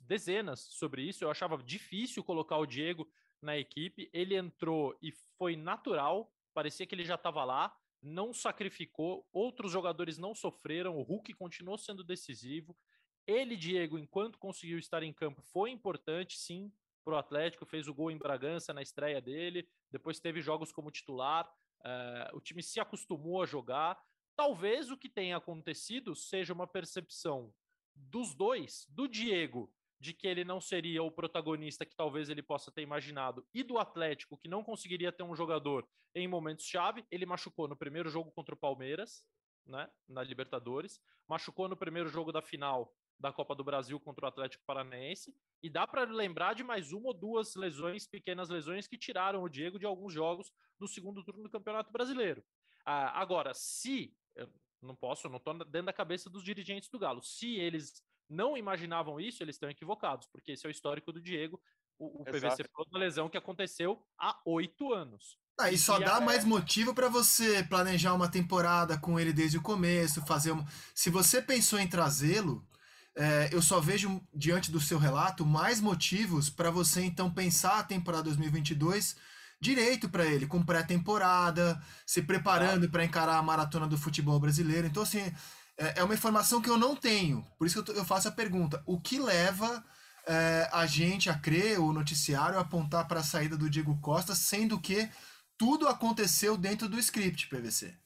dezenas 0.00 0.60
sobre 0.60 1.02
isso. 1.02 1.24
Eu 1.24 1.30
achava 1.30 1.56
difícil 1.62 2.24
colocar 2.24 2.58
o 2.58 2.66
Diego 2.66 3.08
na 3.40 3.56
equipe. 3.56 4.10
Ele 4.12 4.36
entrou 4.36 4.96
e 5.02 5.12
foi 5.38 5.56
natural. 5.56 6.32
Parecia 6.52 6.86
que 6.86 6.94
ele 6.94 7.04
já 7.04 7.14
estava 7.14 7.44
lá. 7.44 7.74
Não 8.02 8.32
sacrificou. 8.32 9.26
Outros 9.32 9.70
jogadores 9.72 10.18
não 10.18 10.34
sofreram. 10.34 10.96
O 10.96 11.02
Hulk 11.02 11.32
continuou 11.34 11.78
sendo 11.78 12.02
decisivo. 12.04 12.76
Ele, 13.26 13.56
Diego, 13.56 13.98
enquanto 13.98 14.38
conseguiu 14.38 14.78
estar 14.78 15.02
em 15.02 15.12
campo, 15.12 15.42
foi 15.42 15.70
importante, 15.70 16.38
sim 16.38 16.72
para 17.06 17.14
o 17.14 17.18
Atlético, 17.18 17.64
fez 17.64 17.86
o 17.86 17.94
gol 17.94 18.10
em 18.10 18.18
Bragança 18.18 18.74
na 18.74 18.82
estreia 18.82 19.20
dele, 19.20 19.68
depois 19.92 20.18
teve 20.18 20.40
jogos 20.40 20.72
como 20.72 20.90
titular. 20.90 21.48
Uh, 21.80 22.36
o 22.36 22.40
time 22.40 22.60
se 22.64 22.80
acostumou 22.80 23.40
a 23.40 23.46
jogar. 23.46 23.96
Talvez 24.36 24.90
o 24.90 24.96
que 24.96 25.08
tenha 25.08 25.38
acontecido 25.38 26.14
seja 26.14 26.52
uma 26.52 26.66
percepção 26.66 27.52
dos 27.94 28.34
dois, 28.34 28.86
do 28.90 29.08
Diego, 29.08 29.72
de 29.98 30.12
que 30.12 30.26
ele 30.26 30.44
não 30.44 30.60
seria 30.60 31.02
o 31.02 31.10
protagonista 31.10 31.86
que 31.86 31.96
talvez 31.96 32.28
ele 32.28 32.42
possa 32.42 32.70
ter 32.70 32.82
imaginado, 32.82 33.46
e 33.54 33.62
do 33.62 33.78
Atlético, 33.78 34.36
que 34.36 34.48
não 34.48 34.62
conseguiria 34.62 35.10
ter 35.10 35.22
um 35.22 35.34
jogador 35.34 35.88
em 36.14 36.28
momentos-chave. 36.28 37.06
Ele 37.10 37.24
machucou 37.24 37.66
no 37.66 37.74
primeiro 37.74 38.10
jogo 38.10 38.30
contra 38.30 38.54
o 38.54 38.58
Palmeiras, 38.58 39.26
né, 39.64 39.90
na 40.06 40.22
Libertadores, 40.22 41.00
machucou 41.26 41.66
no 41.66 41.76
primeiro 41.76 42.08
jogo 42.08 42.30
da 42.30 42.42
final 42.42 42.94
da 43.18 43.32
Copa 43.32 43.54
do 43.54 43.64
Brasil 43.64 43.98
contra 43.98 44.26
o 44.26 44.28
Atlético 44.28 44.64
Paranaense. 44.66 45.34
E 45.62 45.70
dá 45.70 45.86
para 45.86 46.04
lembrar 46.04 46.54
de 46.54 46.62
mais 46.62 46.92
uma 46.92 47.08
ou 47.08 47.14
duas 47.14 47.54
lesões, 47.54 48.06
pequenas 48.06 48.50
lesões, 48.50 48.86
que 48.86 48.98
tiraram 48.98 49.42
o 49.42 49.48
Diego 49.48 49.78
de 49.78 49.86
alguns 49.86 50.12
jogos 50.12 50.52
no 50.78 50.86
segundo 50.86 51.24
turno 51.24 51.42
do 51.42 51.50
Campeonato 51.50 51.90
Brasileiro. 51.90 52.44
Ah, 52.84 53.18
agora, 53.20 53.52
se. 53.54 54.14
Não 54.82 54.94
posso, 54.94 55.28
não 55.28 55.38
estou 55.38 55.54
dentro 55.54 55.86
da 55.86 55.92
cabeça 55.92 56.30
dos 56.30 56.42
dirigentes 56.42 56.88
do 56.88 56.98
Galo. 56.98 57.22
Se 57.22 57.56
eles 57.56 58.02
não 58.28 58.56
imaginavam 58.56 59.20
isso, 59.20 59.42
eles 59.42 59.56
estão 59.56 59.70
equivocados, 59.70 60.26
porque 60.26 60.52
esse 60.52 60.66
é 60.66 60.68
o 60.68 60.70
histórico 60.70 61.12
do 61.12 61.20
Diego. 61.20 61.60
O, 61.98 62.22
o 62.22 62.24
PVC 62.24 62.64
falou 62.72 62.86
uma 62.90 62.98
lesão 62.98 63.28
que 63.28 63.38
aconteceu 63.38 64.02
há 64.18 64.38
oito 64.44 64.92
anos. 64.92 65.38
Ah, 65.58 65.70
e 65.70 65.78
só 65.78 65.98
e 65.98 66.04
dá 66.04 66.16
a... 66.16 66.20
mais 66.20 66.44
motivo 66.44 66.94
para 66.94 67.08
você 67.08 67.64
planejar 67.64 68.12
uma 68.12 68.30
temporada 68.30 68.98
com 68.98 69.18
ele 69.18 69.32
desde 69.32 69.56
o 69.56 69.62
começo, 69.62 70.24
fazer 70.26 70.52
um... 70.52 70.64
Se 70.94 71.08
você 71.08 71.40
pensou 71.40 71.78
em 71.78 71.88
trazê-lo, 71.88 72.66
é, 73.16 73.48
eu 73.50 73.62
só 73.62 73.80
vejo, 73.80 74.20
diante 74.34 74.70
do 74.70 74.78
seu 74.78 74.98
relato, 74.98 75.46
mais 75.46 75.80
motivos 75.80 76.50
para 76.50 76.70
você 76.70 77.02
então 77.02 77.32
pensar 77.32 77.78
a 77.78 77.84
temporada 77.84 78.24
2022 78.24 79.16
direito 79.60 80.08
para 80.08 80.24
ele, 80.24 80.46
com 80.46 80.64
pré-temporada, 80.64 81.80
se 82.06 82.22
preparando 82.22 82.88
para 82.90 83.04
encarar 83.04 83.36
a 83.36 83.42
maratona 83.42 83.86
do 83.86 83.98
futebol 83.98 84.38
brasileiro. 84.38 84.86
Então, 84.86 85.02
assim, 85.02 85.32
é, 85.78 86.00
é 86.00 86.04
uma 86.04 86.14
informação 86.14 86.60
que 86.60 86.70
eu 86.70 86.76
não 86.76 86.96
tenho. 86.96 87.42
Por 87.58 87.66
isso 87.66 87.82
que 87.82 87.90
eu, 87.90 88.04
faço 88.04 88.28
a 88.28 88.32
pergunta: 88.32 88.82
o 88.86 89.00
que 89.00 89.18
leva 89.18 89.84
é, 90.26 90.68
a 90.72 90.86
gente 90.86 91.30
a 91.30 91.38
crer, 91.38 91.78
o 91.78 91.92
noticiário, 91.92 92.58
a 92.58 92.62
apontar 92.62 93.06
para 93.06 93.20
a 93.20 93.24
saída 93.24 93.56
do 93.56 93.70
Diego 93.70 93.98
Costa, 94.00 94.34
sendo 94.34 94.80
que 94.80 95.08
tudo 95.56 95.88
aconteceu 95.88 96.56
dentro 96.56 96.88
do 96.88 96.98
script, 96.98 97.48
PVC? 97.48 97.96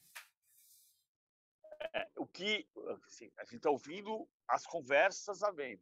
É, 1.93 2.07
o 2.15 2.25
que 2.25 2.67
assim, 3.05 3.31
a 3.37 3.43
gente 3.43 3.57
está 3.57 3.69
ouvindo 3.69 4.27
as 4.47 4.65
conversas 4.65 5.43
havendo. 5.43 5.81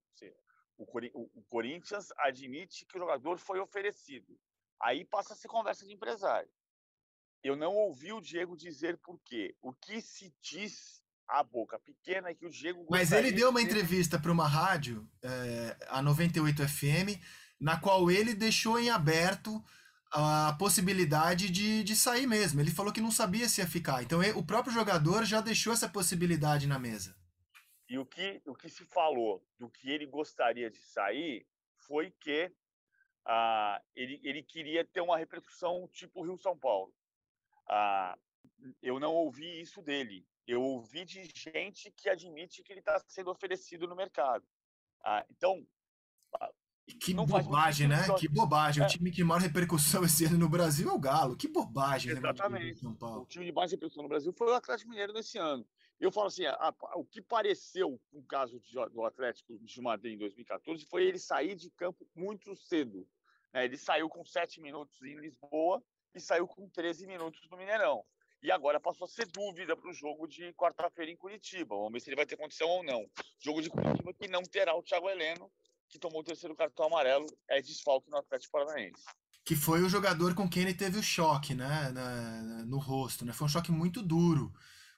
O, 0.78 0.86
o, 1.14 1.44
Corinthians 1.50 2.08
admite 2.20 2.86
que 2.86 2.98
o 2.98 3.00
jogador 3.00 3.38
foi 3.38 3.60
oferecido. 3.60 4.40
Aí 4.82 5.06
passa 5.06 5.34
a 5.34 5.36
ser 5.36 5.48
conversa 5.48 5.86
de 5.86 5.94
empresário. 5.94 6.50
Eu 7.44 7.56
não 7.56 7.74
ouvi 7.74 8.12
o 8.12 8.22
Diego 8.22 8.56
dizer 8.56 8.98
por 8.98 9.20
quê. 9.24 9.56
O 9.62 9.74
que 9.74 10.02
se 10.02 10.34
diz 10.42 11.02
a 11.28 11.44
boca 11.44 11.80
pequena 11.80 12.30
é 12.30 12.34
que 12.34 12.46
o 12.46 12.50
Diego. 12.50 12.86
Mas 12.90 13.12
ele 13.12 13.32
deu 13.32 13.50
uma 13.50 13.62
entrevista 13.62 14.20
para 14.20 14.32
uma 14.32 14.48
rádio, 14.48 15.08
é, 15.22 15.78
a 15.90 16.02
98 16.02 16.68
FM, 16.68 17.22
na 17.60 17.80
qual 17.80 18.10
ele 18.10 18.34
deixou 18.34 18.80
em 18.80 18.90
aberto 18.90 19.64
a 20.12 20.56
possibilidade 20.58 21.50
de, 21.50 21.84
de 21.84 21.96
sair 21.96 22.26
mesmo. 22.26 22.60
Ele 22.60 22.72
falou 22.72 22.92
que 22.92 23.02
não 23.02 23.12
sabia 23.12 23.48
se 23.48 23.62
ia 23.62 23.68
ficar. 23.68 24.02
Então 24.02 24.24
ele, 24.24 24.34
o 24.34 24.44
próprio 24.44 24.74
jogador 24.74 25.24
já 25.24 25.40
deixou 25.40 25.72
essa 25.72 25.88
possibilidade 25.88 26.68
na 26.68 26.80
mesa. 26.80 27.16
E 27.88 27.98
o 27.98 28.06
que, 28.06 28.42
o 28.46 28.56
que 28.56 28.70
se 28.70 28.86
falou 28.86 29.44
do 29.58 29.70
que 29.70 29.90
ele 29.90 30.06
gostaria 30.06 30.70
de 30.70 30.80
sair 30.80 31.46
foi 31.88 32.12
que 32.20 32.52
ah, 33.32 33.80
ele, 33.96 34.20
ele 34.24 34.42
queria 34.42 34.84
ter 34.84 35.02
uma 35.02 35.16
repercussão 35.16 35.88
tipo 35.94 36.24
Rio-São 36.24 36.58
Paulo. 36.58 36.92
Ah, 37.68 38.18
eu 38.82 39.00
não 39.00 39.14
ouvi 39.14 39.62
isso 39.62 39.84
dele. 39.84 40.26
Eu 40.48 40.64
ouvi 40.64 41.06
de 41.06 41.30
gente 41.36 41.92
que 41.92 42.10
admite 42.10 42.64
que 42.64 42.74
ele 42.74 42.80
está 42.80 43.00
sendo 43.08 43.30
oferecido 43.30 43.88
no 43.88 43.96
mercado. 43.96 44.44
Ah, 45.04 45.24
então, 45.30 45.64
que 47.00 47.14
bobagem, 47.14 47.88
né? 47.88 47.98
Que 48.18 48.28
bobagem. 48.28 48.82
É. 48.82 48.88
O 48.88 48.90
time 48.90 49.12
que 49.12 49.24
maior 49.24 49.42
repercussão 49.42 50.02
esse 50.04 50.26
ano 50.26 50.40
no 50.40 50.50
Brasil 50.50 50.90
é 50.90 50.92
o 50.92 50.98
Galo. 50.98 51.38
Que 51.38 51.48
bobagem, 51.48 52.14
né, 52.14 52.20
Exatamente. 52.20 52.84
né? 52.84 52.96
O 53.00 53.28
time 53.28 53.46
de 53.46 53.52
mais 53.52 53.70
repercussão 53.72 54.02
no 54.02 54.10
Brasil 54.10 54.34
foi 54.34 54.48
o 54.48 54.56
Atlético 54.56 54.90
Mineiro 54.90 55.14
nesse 55.14 55.38
ano. 55.38 55.64
Eu 56.00 56.12
falo 56.12 56.28
assim, 56.28 56.48
a, 56.48 56.56
a, 56.56 56.98
o 56.98 57.06
que 57.06 57.22
pareceu 57.22 58.02
com 58.10 58.18
o 58.18 58.26
caso 58.26 58.60
de, 58.60 58.74
do 58.74 59.06
Atlético 59.06 59.60
de 59.60 59.82
Madrid 59.82 60.16
em 60.16 60.18
2014 60.18 60.84
foi 60.86 61.04
ele 61.04 61.20
sair 61.20 61.56
de 61.56 61.70
campo 61.70 62.08
muito 62.16 62.56
cedo. 62.56 63.08
Né? 63.54 63.66
Ele 63.66 63.78
saiu 63.78 64.10
com 64.10 64.26
sete 64.26 64.62
minutos 64.62 65.02
em 65.02 65.20
Lisboa 65.20 65.84
e 66.14 66.20
saiu 66.20 66.48
com 66.48 66.70
13 66.70 67.08
minutos 67.08 67.40
no 67.50 67.58
Mineirão. 67.58 68.04
E 68.42 68.52
agora 68.52 68.80
passou 68.80 69.06
a 69.06 69.08
ser 69.10 69.28
dúvida 69.28 69.76
para 69.76 69.90
o 69.90 69.94
jogo 69.94 70.26
de 70.26 70.54
quarta-feira 70.54 71.12
em 71.12 71.18
Curitiba. 71.18 71.76
Vamos 71.76 71.92
ver 71.92 72.00
se 72.00 72.10
ele 72.10 72.16
vai 72.16 72.26
ter 72.26 72.38
condição 72.38 72.70
ou 72.70 72.84
não. 72.84 73.06
Jogo 73.38 73.62
de 73.62 73.70
Curitiba 73.70 74.14
que 74.14 74.28
não 74.28 74.42
terá 74.44 74.76
o 74.76 74.82
Thiago 74.82 75.10
Heleno, 75.10 75.52
que 75.90 76.00
tomou 76.00 76.22
o 76.22 76.24
terceiro 76.24 76.56
cartão 76.56 76.86
amarelo, 76.86 77.26
é 77.50 77.62
desfalque 77.62 78.10
no 78.10 78.18
Atlético 78.18 78.54
Paranaense. 78.54 79.04
Que 79.44 79.56
foi 79.56 79.82
o 79.82 79.90
jogador 79.90 80.34
com 80.36 80.50
quem 80.50 80.64
ele 80.64 80.74
teve 80.74 81.00
o 81.00 81.04
choque, 81.04 81.54
né? 81.54 81.90
Na, 81.94 82.66
no 82.66 82.78
rosto, 82.78 83.26
né? 83.26 83.34
Foi 83.34 83.46
um 83.46 83.50
choque 83.50 83.72
muito 83.72 84.02
duro. 84.02 84.54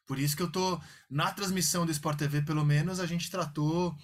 Por 0.05 0.19
isso 0.19 0.35
que 0.35 0.43
eu 0.43 0.51
tô. 0.51 0.79
Na 1.09 1.31
transmissão 1.31 1.85
do 1.85 1.91
Sport 1.91 2.19
TV, 2.19 2.43
pelo 2.43 2.65
menos, 2.65 2.99
a 2.99 3.05
gente 3.05 3.31
tratou 3.31 3.95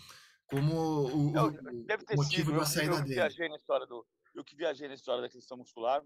como 0.45 0.73
o, 0.73 1.31
não, 1.31 1.49
o 1.49 2.15
motivo 2.15 2.51
sido, 2.51 2.59
da 2.59 2.65
saída 2.65 2.93
eu, 2.93 2.97
eu 2.99 3.03
dele. 3.03 3.15
Viajei 3.15 3.49
na 3.49 3.57
história 3.57 3.85
do, 3.85 4.05
eu 4.37 4.43
que 4.43 4.55
viajei 4.55 4.87
na 4.87 4.93
história 4.93 5.21
da 5.21 5.29
questão 5.29 5.57
muscular, 5.57 6.01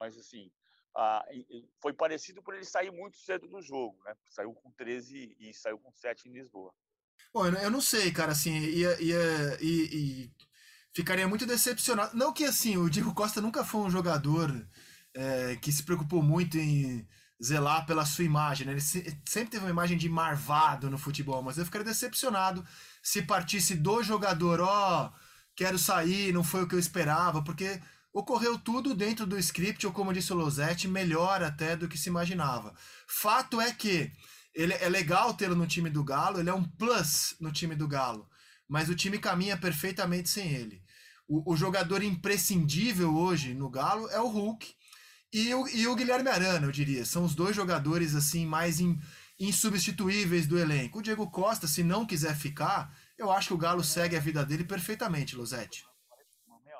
mas 0.00 0.16
assim, 0.16 0.50
foi 1.80 1.92
parecido 1.92 2.42
por 2.42 2.54
ele 2.54 2.64
sair 2.64 2.90
muito 2.90 3.18
cedo 3.18 3.46
do 3.46 3.60
jogo, 3.60 4.02
né? 4.04 4.14
Saiu 4.30 4.54
com 4.54 4.70
13 4.70 5.36
e 5.38 5.52
saiu 5.52 5.78
com 5.78 5.92
7 5.92 6.28
em 6.28 6.32
Lisboa. 6.32 6.72
Bom, 7.32 7.46
eu 7.46 7.70
não 7.70 7.82
sei, 7.82 8.10
cara, 8.10 8.32
assim, 8.32 8.58
ia, 8.58 9.00
ia, 9.00 9.62
ia, 9.62 9.94
ia, 9.94 10.30
ficaria 10.94 11.28
muito 11.28 11.44
decepcionado. 11.44 12.16
Não 12.16 12.32
que, 12.32 12.44
assim, 12.44 12.78
o 12.78 12.88
Diego 12.88 13.14
Costa 13.14 13.42
nunca 13.42 13.62
foi 13.62 13.82
um 13.82 13.90
jogador 13.90 14.50
é, 15.14 15.56
que 15.56 15.70
se 15.70 15.82
preocupou 15.82 16.22
muito 16.22 16.56
em 16.56 17.06
zelar 17.42 17.84
pela 17.84 18.06
sua 18.06 18.24
imagem, 18.24 18.66
né? 18.66 18.72
Ele 18.72 18.80
sempre 18.80 19.50
teve 19.50 19.64
uma 19.64 19.70
imagem 19.70 19.98
de 19.98 20.08
marvado 20.08 20.88
no 20.88 20.96
futebol, 20.96 21.42
mas 21.42 21.58
eu 21.58 21.66
ficaria 21.66 21.86
decepcionado 21.86 22.66
se 23.02 23.20
partisse 23.20 23.74
do 23.74 24.02
jogador, 24.02 24.60
ó, 24.60 25.04
oh, 25.12 25.25
quero 25.56 25.78
sair, 25.78 26.32
não 26.32 26.44
foi 26.44 26.62
o 26.62 26.68
que 26.68 26.74
eu 26.74 26.78
esperava, 26.78 27.42
porque 27.42 27.80
ocorreu 28.12 28.58
tudo 28.58 28.94
dentro 28.94 29.26
do 29.26 29.38
script, 29.38 29.86
ou 29.86 29.92
como 29.92 30.12
disse 30.12 30.32
o 30.32 30.36
Losetti, 30.36 30.86
melhor 30.86 31.42
até 31.42 31.74
do 31.74 31.88
que 31.88 31.98
se 31.98 32.08
imaginava. 32.08 32.74
Fato 33.08 33.60
é 33.60 33.72
que 33.72 34.12
ele 34.54 34.74
é 34.74 34.88
legal 34.88 35.34
tê-lo 35.34 35.54
no 35.54 35.66
time 35.66 35.90
do 35.90 36.04
Galo, 36.04 36.38
ele 36.38 36.50
é 36.50 36.54
um 36.54 36.64
plus 36.64 37.34
no 37.40 37.50
time 37.50 37.74
do 37.74 37.88
Galo, 37.88 38.28
mas 38.68 38.88
o 38.88 38.94
time 38.94 39.18
caminha 39.18 39.56
perfeitamente 39.56 40.28
sem 40.28 40.52
ele. 40.52 40.82
O, 41.28 41.52
o 41.52 41.56
jogador 41.56 42.02
imprescindível 42.02 43.14
hoje 43.14 43.52
no 43.52 43.68
Galo 43.68 44.08
é 44.10 44.20
o 44.20 44.28
Hulk 44.28 44.74
e 45.32 45.52
o, 45.54 45.68
e 45.68 45.86
o 45.86 45.96
Guilherme 45.96 46.30
Arana, 46.30 46.66
eu 46.66 46.72
diria. 46.72 47.04
São 47.04 47.24
os 47.24 47.34
dois 47.34 47.54
jogadores 47.54 48.14
assim 48.14 48.46
mais 48.46 48.80
in, 48.80 48.98
insubstituíveis 49.38 50.46
do 50.46 50.58
elenco. 50.58 50.98
O 51.00 51.02
Diego 51.02 51.30
Costa, 51.30 51.66
se 51.66 51.82
não 51.82 52.06
quiser 52.06 52.34
ficar, 52.36 52.94
eu 53.18 53.30
acho 53.30 53.48
que 53.48 53.54
o 53.54 53.58
Galo 53.58 53.82
segue 53.82 54.16
a 54.16 54.20
vida 54.20 54.44
dele 54.44 54.64
perfeitamente, 54.64 55.36
Losetti. 55.36 55.86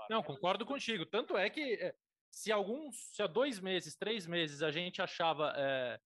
Não, 0.08 0.22
concordo 0.22 0.64
contigo. 0.64 1.04
Tanto 1.04 1.36
é 1.36 1.50
que 1.50 1.74
é, 1.74 1.94
se 2.30 2.52
alguns, 2.52 2.96
se 3.12 3.22
há 3.22 3.26
dois 3.26 3.58
meses, 3.58 3.96
três 3.96 4.26
meses 4.26 4.62
a 4.62 4.70
gente 4.70 5.02
achava 5.02 5.52
é, 5.56 6.00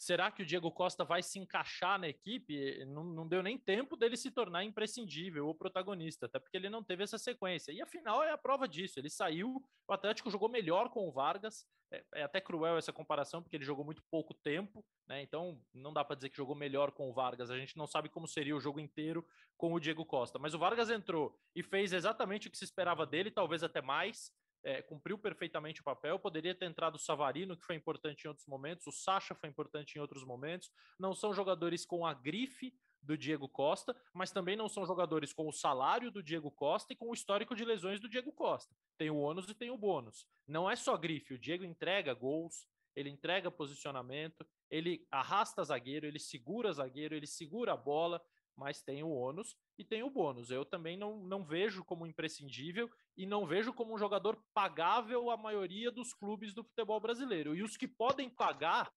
será 0.00 0.30
que 0.30 0.42
o 0.42 0.46
Diego 0.46 0.72
Costa 0.72 1.04
vai 1.04 1.22
se 1.22 1.38
encaixar 1.38 1.98
na 1.98 2.08
equipe? 2.08 2.82
Não, 2.86 3.04
não, 3.04 3.28
deu 3.28 3.42
nem 3.42 3.58
tempo 3.58 3.98
dele 3.98 4.16
se 4.16 4.30
tornar 4.30 4.64
imprescindível 4.64 5.46
ou 5.46 5.54
protagonista, 5.54 6.24
até 6.24 6.38
porque 6.38 6.56
ele 6.56 6.70
não 6.70 6.82
teve 6.82 7.04
essa 7.04 7.18
sequência. 7.18 7.70
E 7.70 7.82
afinal 7.82 8.22
é 8.22 8.30
a 8.32 8.38
prova 8.38 8.66
disso. 8.66 8.98
Ele 8.98 9.10
saiu, 9.10 9.62
o 9.86 9.92
Atlético 9.92 10.30
jogou 10.30 10.48
melhor 10.48 10.88
com 10.88 11.06
o 11.06 11.12
Vargas. 11.12 11.66
É, 11.92 12.02
é 12.14 12.22
até 12.22 12.40
cruel 12.40 12.78
essa 12.78 12.94
comparação, 12.94 13.42
porque 13.42 13.56
ele 13.56 13.64
jogou 13.64 13.84
muito 13.84 14.02
pouco 14.10 14.32
tempo, 14.32 14.82
né? 15.06 15.20
Então 15.20 15.60
não 15.74 15.92
dá 15.92 16.02
para 16.02 16.16
dizer 16.16 16.30
que 16.30 16.36
jogou 16.36 16.56
melhor 16.56 16.92
com 16.92 17.10
o 17.10 17.12
Vargas. 17.12 17.50
A 17.50 17.58
gente 17.58 17.76
não 17.76 17.86
sabe 17.86 18.08
como 18.08 18.26
seria 18.26 18.56
o 18.56 18.60
jogo 18.60 18.80
inteiro 18.80 19.26
com 19.58 19.74
o 19.74 19.80
Diego 19.80 20.06
Costa. 20.06 20.38
Mas 20.38 20.54
o 20.54 20.58
Vargas 20.58 20.88
entrou 20.88 21.38
e 21.54 21.62
fez 21.62 21.92
exatamente 21.92 22.48
o 22.48 22.50
que 22.50 22.56
se 22.56 22.64
esperava 22.64 23.04
dele, 23.04 23.30
talvez 23.30 23.62
até 23.62 23.82
mais 23.82 24.32
é, 24.62 24.82
cumpriu 24.82 25.18
perfeitamente 25.18 25.80
o 25.80 25.84
papel. 25.84 26.18
Poderia 26.18 26.54
ter 26.54 26.66
entrado 26.66 26.96
o 26.96 26.98
Savarino, 26.98 27.56
que 27.56 27.64
foi 27.64 27.76
importante 27.76 28.24
em 28.24 28.28
outros 28.28 28.46
momentos, 28.46 28.86
o 28.86 28.92
Sacha 28.92 29.34
foi 29.34 29.48
importante 29.48 29.96
em 29.96 30.00
outros 30.00 30.24
momentos. 30.24 30.70
Não 30.98 31.14
são 31.14 31.32
jogadores 31.32 31.84
com 31.84 32.06
a 32.06 32.14
grife 32.14 32.74
do 33.02 33.16
Diego 33.16 33.48
Costa, 33.48 33.96
mas 34.12 34.30
também 34.30 34.56
não 34.56 34.68
são 34.68 34.84
jogadores 34.84 35.32
com 35.32 35.48
o 35.48 35.52
salário 35.52 36.10
do 36.10 36.22
Diego 36.22 36.50
Costa 36.50 36.92
e 36.92 36.96
com 36.96 37.10
o 37.10 37.14
histórico 37.14 37.54
de 37.54 37.64
lesões 37.64 37.98
do 37.98 38.08
Diego 38.08 38.32
Costa. 38.32 38.74
Tem 38.98 39.10
o 39.10 39.16
ônus 39.16 39.48
e 39.48 39.54
tem 39.54 39.70
o 39.70 39.78
bônus. 39.78 40.26
Não 40.46 40.70
é 40.70 40.76
só 40.76 40.96
grife, 40.96 41.34
o 41.34 41.38
Diego 41.38 41.64
entrega 41.64 42.12
gols, 42.12 42.66
ele 42.94 43.08
entrega 43.08 43.50
posicionamento, 43.50 44.46
ele 44.70 45.06
arrasta 45.10 45.64
zagueiro, 45.64 46.06
ele 46.06 46.18
segura 46.18 46.72
zagueiro, 46.72 47.14
ele 47.14 47.26
segura 47.26 47.72
a 47.72 47.76
bola, 47.76 48.22
mas 48.54 48.82
tem 48.82 49.02
o 49.02 49.10
ônus 49.10 49.56
e 49.80 49.84
tem 49.84 50.02
o 50.02 50.10
bônus. 50.10 50.50
Eu 50.50 50.62
também 50.62 50.94
não, 50.94 51.16
não 51.16 51.42
vejo 51.42 51.82
como 51.82 52.06
imprescindível 52.06 52.90
e 53.16 53.24
não 53.24 53.46
vejo 53.46 53.72
como 53.72 53.94
um 53.94 53.98
jogador 53.98 54.36
pagável 54.52 55.30
a 55.30 55.38
maioria 55.38 55.90
dos 55.90 56.12
clubes 56.12 56.52
do 56.52 56.62
futebol 56.62 57.00
brasileiro. 57.00 57.56
E 57.56 57.62
os 57.62 57.78
que 57.78 57.88
podem 57.88 58.28
pagar, 58.28 58.92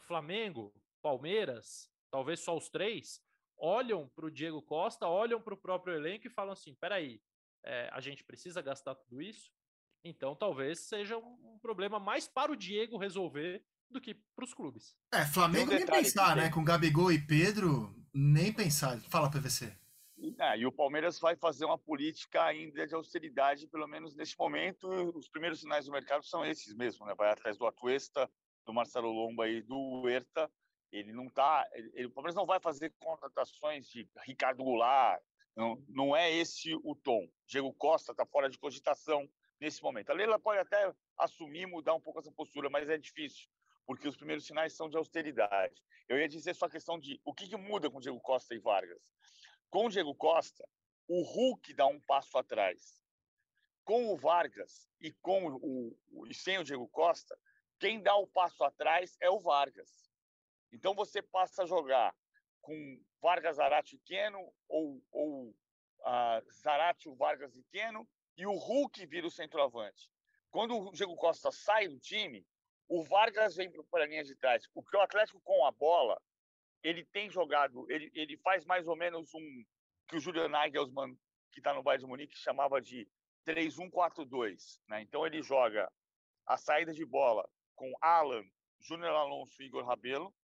Flamengo, 0.00 0.72
Palmeiras, 1.02 1.90
talvez 2.10 2.40
só 2.40 2.56
os 2.56 2.70
três, 2.70 3.20
olham 3.58 4.08
para 4.08 4.24
o 4.24 4.30
Diego 4.30 4.62
Costa, 4.62 5.06
olham 5.06 5.42
para 5.42 5.52
o 5.52 5.60
próprio 5.60 5.94
elenco 5.94 6.26
e 6.26 6.30
falam 6.30 6.54
assim: 6.54 6.74
peraí, 6.76 7.20
é, 7.62 7.90
a 7.92 8.00
gente 8.00 8.24
precisa 8.24 8.62
gastar 8.62 8.94
tudo 8.94 9.20
isso? 9.20 9.52
Então 10.02 10.34
talvez 10.34 10.80
seja 10.80 11.18
um, 11.18 11.52
um 11.52 11.58
problema 11.58 12.00
mais 12.00 12.26
para 12.26 12.50
o 12.50 12.56
Diego 12.56 12.96
resolver 12.96 13.62
do 13.90 14.00
que 14.00 14.14
para 14.14 14.46
os 14.46 14.54
clubes. 14.54 14.96
É, 15.12 15.26
Flamengo 15.26 15.70
um 15.70 15.74
nem 15.74 15.84
pensar, 15.84 16.34
né? 16.34 16.48
Com 16.48 16.64
Gabigol 16.64 17.12
e 17.12 17.20
Pedro, 17.20 17.94
nem 18.14 18.50
pensar. 18.50 18.98
Fala, 19.02 19.30
PVC. 19.30 19.81
É, 20.38 20.58
e 20.58 20.66
o 20.66 20.72
Palmeiras 20.72 21.18
vai 21.18 21.34
fazer 21.34 21.64
uma 21.64 21.78
política 21.78 22.44
ainda 22.44 22.86
de 22.86 22.94
austeridade, 22.94 23.66
pelo 23.66 23.88
menos 23.88 24.14
neste 24.14 24.38
momento. 24.38 24.88
Os 25.16 25.28
primeiros 25.28 25.60
sinais 25.60 25.86
do 25.86 25.92
mercado 25.92 26.24
são 26.24 26.44
esses 26.44 26.74
mesmo, 26.74 27.04
né? 27.06 27.14
Vai 27.14 27.30
atrás 27.30 27.58
do 27.58 27.66
Atuesta, 27.66 28.30
do 28.64 28.72
Marcelo 28.72 29.10
Lomba 29.10 29.48
e 29.48 29.62
do 29.62 30.02
Huerta. 30.02 30.50
Ele 30.92 31.12
não 31.12 31.28
tá, 31.28 31.66
ele, 31.72 32.06
o 32.06 32.10
Palmeiras 32.10 32.36
não 32.36 32.46
vai 32.46 32.60
fazer 32.60 32.92
contratações 33.00 33.88
de 33.88 34.08
Ricardo 34.24 34.62
Goulart. 34.62 35.20
Não, 35.56 35.82
não 35.88 36.16
é 36.16 36.30
esse 36.30 36.74
o 36.84 36.94
tom. 36.94 37.28
Diego 37.46 37.72
Costa 37.74 38.12
está 38.12 38.24
fora 38.24 38.48
de 38.48 38.58
cogitação 38.58 39.28
nesse 39.60 39.82
momento. 39.82 40.10
A 40.10 40.14
Leila 40.14 40.38
pode 40.38 40.60
até 40.60 40.92
assumir, 41.18 41.66
mudar 41.66 41.94
um 41.94 42.00
pouco 42.00 42.20
essa 42.20 42.32
postura, 42.32 42.70
mas 42.70 42.88
é 42.88 42.96
difícil 42.96 43.48
porque 43.86 44.08
os 44.08 44.16
primeiros 44.16 44.46
sinais 44.46 44.74
são 44.74 44.88
de 44.88 44.96
austeridade. 44.96 45.82
Eu 46.08 46.18
ia 46.18 46.28
dizer 46.28 46.54
só 46.54 46.66
a 46.66 46.70
questão 46.70 46.98
de 46.98 47.20
o 47.24 47.34
que, 47.34 47.48
que 47.48 47.56
muda 47.56 47.90
com 47.90 48.00
Diego 48.00 48.20
Costa 48.20 48.54
e 48.54 48.58
Vargas. 48.58 49.02
Com 49.72 49.86
o 49.86 49.88
Diego 49.88 50.14
Costa, 50.14 50.68
o 51.08 51.22
Hulk 51.22 51.72
dá 51.72 51.86
um 51.86 51.98
passo 51.98 52.36
atrás. 52.36 53.02
Com 53.84 54.12
o 54.12 54.16
Vargas 54.18 54.86
e 55.00 55.10
com 55.14 55.46
o, 55.46 56.26
e 56.28 56.34
sem 56.34 56.58
o 56.58 56.62
Diego 56.62 56.86
Costa, 56.90 57.34
quem 57.80 57.98
dá 57.98 58.14
o 58.14 58.26
passo 58.26 58.62
atrás 58.64 59.16
é 59.18 59.30
o 59.30 59.40
Vargas. 59.40 60.12
Então 60.70 60.94
você 60.94 61.22
passa 61.22 61.62
a 61.62 61.66
jogar 61.66 62.14
com 62.60 63.02
Vargas, 63.18 63.56
Zarate 63.56 63.96
e 63.96 63.98
Keno 64.00 64.52
ou, 64.68 65.02
ou 65.10 65.48
uh, 66.00 66.52
Zarate, 66.52 67.08
Vargas 67.16 67.56
e 67.56 67.64
Keno 67.64 68.06
e 68.36 68.46
o 68.46 68.52
Hulk 68.52 69.06
vira 69.06 69.26
o 69.26 69.30
centroavante. 69.30 70.10
Quando 70.50 70.78
o 70.78 70.92
Diego 70.92 71.16
Costa 71.16 71.50
sai 71.50 71.88
do 71.88 71.98
time, 71.98 72.46
o 72.88 73.02
Vargas 73.02 73.56
vem 73.56 73.72
para 73.90 74.04
a 74.04 74.06
linha 74.06 74.22
de 74.22 74.36
trás. 74.36 74.66
Porque 74.74 74.94
o 74.98 75.00
Atlético 75.00 75.40
com 75.40 75.64
a 75.64 75.70
bola, 75.70 76.20
ele 76.82 77.04
tem 77.06 77.30
jogado, 77.30 77.90
ele, 77.90 78.10
ele 78.14 78.36
faz 78.38 78.64
mais 78.64 78.88
ou 78.88 78.96
menos 78.96 79.32
um 79.34 79.64
que 80.08 80.16
o 80.16 80.20
Julian 80.20 80.48
Nagelsmann, 80.48 81.16
que 81.50 81.60
está 81.60 81.72
no 81.72 81.82
Bayern 81.82 82.04
de 82.04 82.10
Munique, 82.10 82.36
chamava 82.36 82.80
de 82.80 83.08
3-1-4-2. 83.46 84.80
Né? 84.88 85.02
Então 85.02 85.26
ele 85.26 85.42
joga 85.42 85.90
a 86.46 86.56
saída 86.56 86.92
de 86.92 87.04
bola 87.04 87.48
com 87.74 87.92
Alan, 88.00 88.44
Júnior 88.80 89.14
Alonso 89.14 89.62
e 89.62 89.66
Igor 89.66 89.84
Rabelo. 89.84 90.34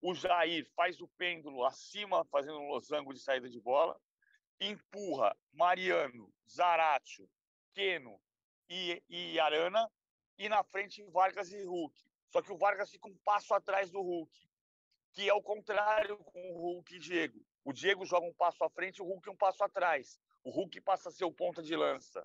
O 0.00 0.14
Jair 0.14 0.66
faz 0.74 1.00
o 1.00 1.08
pêndulo 1.08 1.64
acima, 1.64 2.24
fazendo 2.26 2.58
um 2.58 2.68
losango 2.68 3.12
de 3.12 3.20
saída 3.20 3.48
de 3.48 3.60
bola. 3.60 3.98
empurra 4.60 5.36
Mariano, 5.52 6.32
Zaratio, 6.48 7.28
Keno 7.74 8.20
e, 8.68 9.02
e 9.08 9.38
Arana, 9.38 9.90
e 10.38 10.48
na 10.48 10.62
frente 10.62 11.02
Vargas 11.10 11.52
e 11.52 11.64
Hulk. 11.64 11.98
Só 12.28 12.42
que 12.42 12.52
o 12.52 12.58
Vargas 12.58 12.90
fica 12.90 13.08
um 13.08 13.16
passo 13.24 13.54
atrás 13.54 13.90
do 13.90 14.00
Hulk, 14.00 14.45
que 15.16 15.30
é 15.30 15.32
o 15.32 15.40
contrário 15.40 16.18
com 16.18 16.52
o 16.52 16.58
Hulk 16.58 16.94
e 16.94 16.98
Diego. 16.98 17.42
O 17.64 17.72
Diego 17.72 18.04
joga 18.04 18.26
um 18.26 18.34
passo 18.34 18.62
à 18.62 18.68
frente, 18.68 19.00
o 19.00 19.06
Hulk 19.06 19.30
um 19.30 19.36
passo 19.36 19.64
atrás. 19.64 20.20
O 20.44 20.50
Hulk 20.50 20.78
passa 20.82 21.08
a 21.08 21.12
ser 21.12 21.24
o 21.24 21.32
ponta 21.32 21.62
de 21.62 21.74
lança. 21.74 22.22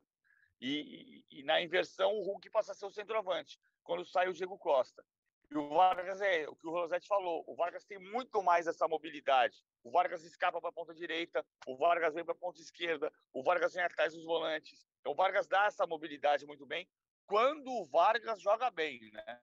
E, 0.59 1.23
e, 1.31 1.39
e 1.39 1.43
na 1.43 1.61
inversão, 1.61 2.13
o 2.13 2.21
Hulk 2.21 2.49
passa 2.49 2.73
a 2.73 2.75
ser 2.75 2.85
o 2.85 2.91
centroavante, 2.91 3.57
quando 3.81 4.03
sai 4.03 4.27
o 4.27 4.33
Diego 4.33 4.57
Costa. 4.57 5.05
E 5.49 5.57
o 5.57 5.69
Vargas 5.69 6.19
é 6.19 6.49
o 6.49 6.55
que 6.55 6.67
o 6.67 6.71
Rosete 6.71 7.07
falou. 7.07 7.45
O 7.47 7.55
Vargas 7.55 7.85
tem 7.85 7.97
muito 7.97 8.43
mais 8.43 8.67
essa 8.67 8.85
mobilidade. 8.89 9.63
O 9.85 9.89
Vargas 9.89 10.25
escapa 10.25 10.59
para 10.59 10.69
a 10.69 10.73
ponta 10.73 10.93
direita, 10.93 11.45
o 11.65 11.77
Vargas 11.77 12.13
vem 12.13 12.25
para 12.25 12.33
a 12.33 12.37
ponta 12.37 12.59
esquerda, 12.59 13.09
o 13.31 13.41
Vargas 13.41 13.73
vem 13.73 13.85
atrás 13.85 14.13
dos 14.13 14.25
volantes. 14.25 14.85
Então, 14.99 15.13
o 15.13 15.15
Vargas 15.15 15.47
dá 15.47 15.65
essa 15.65 15.87
mobilidade 15.87 16.45
muito 16.45 16.65
bem 16.65 16.85
quando 17.25 17.71
o 17.71 17.85
Vargas 17.85 18.41
joga 18.41 18.69
bem, 18.69 18.99
né? 19.13 19.41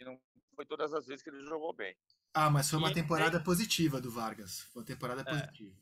E 0.00 0.04
não 0.04 0.18
foi 0.56 0.64
todas 0.64 0.94
as 0.94 1.06
vezes 1.06 1.22
que 1.22 1.28
ele 1.28 1.44
jogou 1.44 1.74
bem. 1.74 1.94
Ah, 2.38 2.50
mas 2.50 2.70
foi 2.70 2.78
uma 2.78 2.90
e 2.90 2.94
temporada 2.94 3.38
tem... 3.38 3.44
positiva 3.44 4.00
do 4.00 4.12
Vargas. 4.12 4.60
Foi 4.72 4.82
uma 4.82 4.86
temporada 4.86 5.22
é. 5.22 5.24
positiva. 5.24 5.74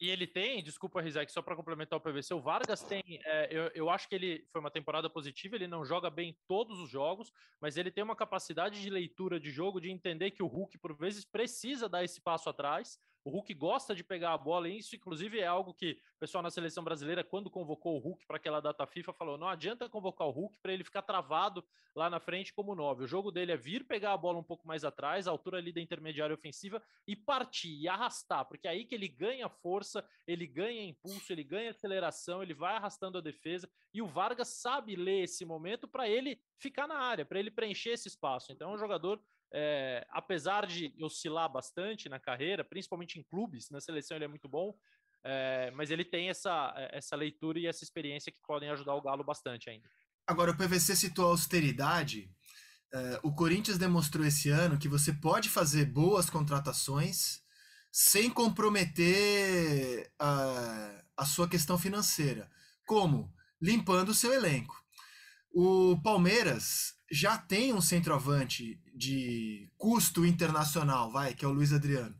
E 0.00 0.10
ele 0.10 0.26
tem, 0.26 0.60
desculpa, 0.60 1.00
Rizek, 1.00 1.30
só 1.30 1.40
para 1.40 1.54
complementar 1.54 1.96
o 1.96 2.02
PVC, 2.02 2.34
o 2.34 2.40
Vargas 2.40 2.82
tem, 2.82 3.04
é, 3.24 3.48
eu, 3.56 3.70
eu 3.72 3.88
acho 3.88 4.08
que 4.08 4.16
ele 4.16 4.44
foi 4.50 4.60
uma 4.60 4.70
temporada 4.70 5.08
positiva, 5.08 5.54
ele 5.54 5.68
não 5.68 5.84
joga 5.84 6.10
bem 6.10 6.36
todos 6.48 6.80
os 6.80 6.90
jogos, 6.90 7.32
mas 7.60 7.76
ele 7.76 7.88
tem 7.88 8.02
uma 8.02 8.16
capacidade 8.16 8.82
de 8.82 8.90
leitura 8.90 9.38
de 9.38 9.52
jogo, 9.52 9.80
de 9.80 9.92
entender 9.92 10.32
que 10.32 10.42
o 10.42 10.48
Hulk, 10.48 10.76
por 10.78 10.92
vezes, 10.96 11.24
precisa 11.24 11.88
dar 11.88 12.02
esse 12.02 12.20
passo 12.20 12.50
atrás, 12.50 12.98
o 13.24 13.30
Hulk 13.30 13.54
gosta 13.54 13.94
de 13.94 14.02
pegar 14.02 14.32
a 14.32 14.38
bola, 14.38 14.68
e 14.68 14.78
isso, 14.78 14.96
inclusive, 14.96 15.38
é 15.38 15.46
algo 15.46 15.72
que 15.72 15.92
o 16.16 16.18
pessoal 16.18 16.42
na 16.42 16.50
seleção 16.50 16.82
brasileira, 16.82 17.22
quando 17.22 17.50
convocou 17.50 17.96
o 17.96 17.98
Hulk 17.98 18.26
para 18.26 18.36
aquela 18.36 18.60
data 18.60 18.86
FIFA, 18.86 19.12
falou: 19.12 19.38
não 19.38 19.48
adianta 19.48 19.88
convocar 19.88 20.26
o 20.26 20.30
Hulk 20.30 20.58
para 20.58 20.72
ele 20.72 20.82
ficar 20.82 21.02
travado 21.02 21.64
lá 21.94 22.08
na 22.08 22.18
frente 22.18 22.52
como 22.52 22.74
nove. 22.74 23.04
O 23.04 23.06
jogo 23.06 23.30
dele 23.30 23.52
é 23.52 23.56
vir 23.56 23.84
pegar 23.84 24.12
a 24.12 24.16
bola 24.16 24.38
um 24.38 24.42
pouco 24.42 24.66
mais 24.66 24.84
atrás, 24.84 25.28
a 25.28 25.30
altura 25.30 25.58
ali 25.58 25.72
da 25.72 25.80
intermediária 25.80 26.34
ofensiva, 26.34 26.82
e 27.06 27.14
partir, 27.14 27.78
e 27.80 27.88
arrastar, 27.88 28.44
porque 28.46 28.66
é 28.66 28.70
aí 28.70 28.84
que 28.84 28.94
ele 28.94 29.08
ganha 29.08 29.48
força, 29.48 30.04
ele 30.26 30.46
ganha 30.46 30.82
impulso, 30.82 31.32
ele 31.32 31.44
ganha 31.44 31.70
aceleração, 31.70 32.42
ele 32.42 32.54
vai 32.54 32.74
arrastando 32.74 33.18
a 33.18 33.20
defesa, 33.20 33.70
e 33.92 34.00
o 34.02 34.06
Vargas 34.06 34.48
sabe 34.48 34.96
ler 34.96 35.24
esse 35.24 35.44
momento 35.44 35.86
para 35.86 36.08
ele 36.08 36.40
ficar 36.58 36.88
na 36.88 36.98
área, 36.98 37.24
para 37.24 37.38
ele 37.38 37.50
preencher 37.50 37.90
esse 37.90 38.08
espaço. 38.08 38.52
Então 38.52 38.70
é 38.70 38.74
um 38.74 38.78
jogador 38.78 39.20
é, 39.52 40.06
apesar 40.10 40.66
de 40.66 40.94
oscilar 41.00 41.50
bastante 41.50 42.08
na 42.08 42.18
carreira, 42.18 42.64
principalmente 42.64 43.18
em 43.18 43.22
clubes, 43.22 43.68
na 43.70 43.80
seleção 43.80 44.16
ele 44.16 44.24
é 44.24 44.28
muito 44.28 44.48
bom, 44.48 44.74
é, 45.24 45.70
mas 45.72 45.90
ele 45.90 46.04
tem 46.04 46.30
essa, 46.30 46.74
essa 46.90 47.14
leitura 47.14 47.58
e 47.58 47.66
essa 47.66 47.84
experiência 47.84 48.32
que 48.32 48.38
podem 48.46 48.70
ajudar 48.70 48.94
o 48.94 49.02
Galo 49.02 49.22
bastante 49.22 49.70
ainda. 49.70 49.88
Agora, 50.26 50.52
o 50.52 50.56
PVC 50.56 50.96
citou 50.96 51.26
a 51.26 51.28
austeridade. 51.28 52.30
É, 52.92 53.20
o 53.22 53.34
Corinthians 53.34 53.78
demonstrou 53.78 54.24
esse 54.24 54.48
ano 54.48 54.78
que 54.78 54.88
você 54.88 55.12
pode 55.12 55.48
fazer 55.48 55.84
boas 55.84 56.30
contratações 56.30 57.42
sem 57.90 58.30
comprometer 58.30 60.10
a, 60.18 61.04
a 61.16 61.26
sua 61.26 61.48
questão 61.48 61.76
financeira. 61.78 62.50
Como? 62.86 63.32
Limpando 63.60 64.10
o 64.10 64.14
seu 64.14 64.32
elenco. 64.32 64.82
O 65.50 66.00
Palmeiras 66.02 66.94
já 67.12 67.36
tem 67.36 67.74
um 67.74 67.80
centroavante 67.82 68.80
de 68.94 69.70
custo 69.76 70.24
internacional, 70.24 71.12
vai, 71.12 71.34
que 71.34 71.44
é 71.44 71.48
o 71.48 71.52
Luiz 71.52 71.70
Adriano, 71.70 72.16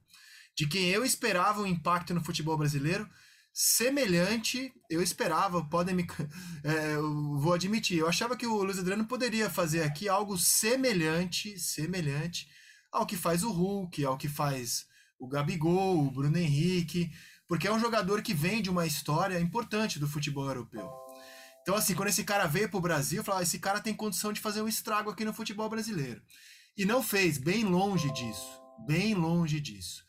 de 0.55 0.69
quem 0.69 0.91
eu 0.91 1.03
esperava 1.03 1.63
um 1.63 1.67
impacto 1.67 2.13
no 2.13 2.23
futebol 2.23 2.59
brasileiro 2.59 3.09
semelhante, 3.55 4.73
eu 4.91 5.03
esperava, 5.03 5.65
podem 5.65 5.95
me. 5.95 6.07
É, 6.65 6.95
eu 6.95 7.41
vou 7.41 7.55
admitir, 7.55 7.99
eu 7.99 8.07
achava 8.07 8.37
que 8.37 8.47
o 8.47 8.63
Luiz 8.63 8.79
Adriano 8.79 9.05
poderia 9.05 9.51
fazer 9.51 9.83
aqui 9.83 10.09
algo 10.09 10.39
semelhante, 10.39 11.59
semelhante 11.59 12.47
ao 12.93 13.05
que 13.05 13.17
faz 13.17 13.43
o 13.43 13.51
Hulk, 13.51 14.05
ao 14.05 14.17
que 14.17 14.29
faz 14.29 14.87
o 15.19 15.27
Gabigol, 15.27 16.07
o 16.07 16.11
Bruno 16.11 16.39
Henrique, 16.39 17.11
porque 17.49 17.67
é 17.67 17.73
um 17.73 17.81
jogador 17.81 18.23
que 18.23 18.33
vem 18.33 18.63
de 18.63 18.71
uma 18.71 18.87
história 18.87 19.41
importante 19.41 19.99
do 19.99 20.07
futebol 20.07 20.47
europeu. 20.47 21.02
Então, 21.63 21.75
assim, 21.77 21.95
quando 21.95 22.09
esse 22.09 22.25
cara 22.25 22.47
veio 22.47 22.69
pro 22.69 22.81
Brasil, 22.81 23.21
eu 23.21 23.25
falava, 23.25 23.45
esse 23.45 23.59
cara 23.59 23.81
tem 23.81 23.95
condição 23.95 24.33
de 24.33 24.41
fazer 24.41 24.61
um 24.63 24.69
estrago 24.69 25.11
aqui 25.11 25.25
no 25.25 25.33
futebol 25.33 25.69
brasileiro. 25.69 26.21
E 26.77 26.85
não 26.85 27.03
fez, 27.03 27.39
bem 27.39 27.65
longe 27.65 28.13
disso. 28.13 28.61
Bem 28.87 29.15
longe 29.15 29.61
disso. 29.61 30.05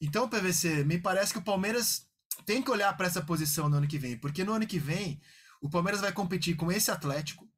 Então, 0.00 0.28
PVC, 0.28 0.84
me 0.84 0.98
parece 0.98 1.32
que 1.32 1.38
o 1.38 1.44
Palmeiras 1.44 2.06
tem 2.44 2.62
que 2.62 2.70
olhar 2.70 2.96
para 2.96 3.06
essa 3.06 3.22
posição 3.22 3.68
no 3.68 3.76
ano 3.76 3.88
que 3.88 3.98
vem, 3.98 4.16
porque 4.16 4.44
no 4.44 4.52
ano 4.52 4.66
que 4.66 4.78
vem 4.78 5.20
o 5.60 5.68
Palmeiras 5.68 6.00
vai 6.00 6.12
competir 6.12 6.56
com 6.56 6.70
esse 6.70 6.90
Atlético, 6.90 7.48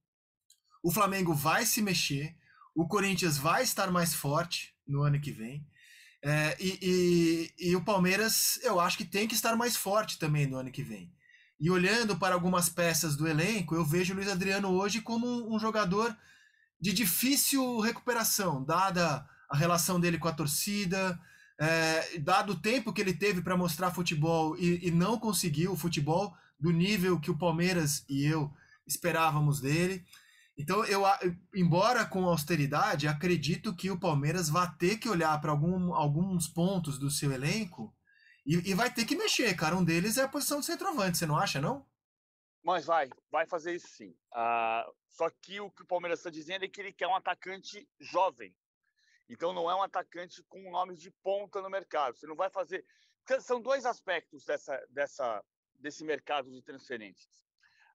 o 0.82 0.90
Flamengo 0.90 1.34
vai 1.34 1.66
se 1.66 1.82
mexer, 1.82 2.34
o 2.74 2.88
Corinthians 2.88 3.36
vai 3.36 3.62
estar 3.62 3.90
mais 3.90 4.14
forte 4.14 4.74
no 4.86 5.02
ano 5.02 5.20
que 5.20 5.30
vem. 5.30 5.66
É, 6.22 6.56
e, 6.58 6.78
e, 7.58 7.70
e, 7.70 7.76
o 7.76 7.84
Palmeiras, 7.84 8.58
eu 8.62 8.78
acho 8.78 8.96
que 8.96 9.04
tem 9.04 9.26
que 9.26 9.34
estar 9.34 9.56
mais 9.56 9.76
forte 9.76 10.18
também 10.18 10.46
no 10.46 10.56
ano 10.56 10.70
que 10.70 10.82
vem. 10.82 11.12
E 11.60 11.70
olhando 11.70 12.16
para 12.16 12.34
algumas 12.34 12.70
peças 12.70 13.14
do 13.14 13.28
elenco, 13.28 13.74
eu 13.74 13.84
vejo 13.84 14.14
o 14.14 14.16
Luiz 14.16 14.28
Adriano 14.28 14.68
hoje 14.68 15.02
como 15.02 15.54
um, 15.54 15.58
jogador 15.58 16.16
de 16.80 16.90
difícil 16.90 17.80
recuperação, 17.80 18.64
dada 18.64 19.28
a 19.50 19.56
relação 19.56 20.00
dele 20.00 20.16
com 20.16 20.26
a 20.26 20.32
torcida, 20.32 21.20
é, 21.58 22.18
dado 22.18 22.54
o 22.54 22.58
tempo 22.58 22.94
que 22.94 23.02
ele 23.02 23.12
teve 23.12 23.42
para 23.42 23.58
mostrar 23.58 23.90
futebol 23.90 24.56
e, 24.56 24.86
e, 24.86 24.90
não 24.90 25.18
conseguiu 25.18 25.72
o 25.72 25.76
futebol 25.76 26.34
do 26.58 26.70
nível 26.70 27.20
que 27.20 27.30
o 27.30 27.36
Palmeiras 27.36 28.06
e 28.08 28.24
eu 28.24 28.50
esperávamos 28.86 29.60
dele. 29.60 30.02
Então, 30.56 30.82
eu, 30.86 31.02
embora 31.54 32.06
com 32.06 32.24
austeridade, 32.24 33.06
acredito 33.06 33.74
que 33.74 33.90
o 33.90 33.98
Palmeiras 33.98 34.48
vai 34.48 34.70
ter 34.78 34.96
que 34.96 35.10
olhar 35.10 35.38
para 35.42 35.50
algum, 35.50 35.94
alguns 35.94 36.48
pontos 36.48 36.98
do 36.98 37.10
seu 37.10 37.30
elenco 37.30 37.94
e, 38.50 38.70
e, 38.70 38.74
vai 38.74 38.92
ter 38.92 39.04
que 39.04 39.14
mexer, 39.14 39.54
cara. 39.54 39.76
Um 39.76 39.84
deles 39.84 40.16
é 40.16 40.24
a 40.24 40.28
posição 40.28 40.58
de 40.58 40.66
centroavante, 40.66 41.16
você 41.16 41.24
não 41.24 41.36
acha, 41.36 41.60
não? 41.60 41.86
Mas 42.64 42.84
vai, 42.84 43.08
vai 43.30 43.46
fazer 43.46 43.76
isso 43.76 43.86
sim. 43.86 44.10
Uh, 44.32 44.92
só 45.08 45.30
que 45.30 45.60
o 45.60 45.70
que 45.70 45.82
o 45.82 45.86
Palmeiras 45.86 46.18
está 46.18 46.30
dizendo 46.30 46.64
é 46.64 46.68
que 46.68 46.80
ele 46.80 46.92
quer 46.92 47.06
um 47.06 47.14
atacante 47.14 47.88
jovem. 48.00 48.52
Então 49.28 49.52
não 49.52 49.70
é 49.70 49.74
um 49.76 49.82
atacante 49.84 50.42
com 50.48 50.68
nomes 50.68 51.00
de 51.00 51.12
ponta 51.22 51.62
no 51.62 51.70
mercado. 51.70 52.18
Você 52.18 52.26
não 52.26 52.34
vai 52.34 52.50
fazer. 52.50 52.84
São 53.38 53.62
dois 53.62 53.86
aspectos 53.86 54.44
dessa, 54.44 54.84
dessa, 54.90 55.44
desse 55.76 56.02
mercado 56.02 56.50
de 56.50 56.60
transferências. 56.60 57.46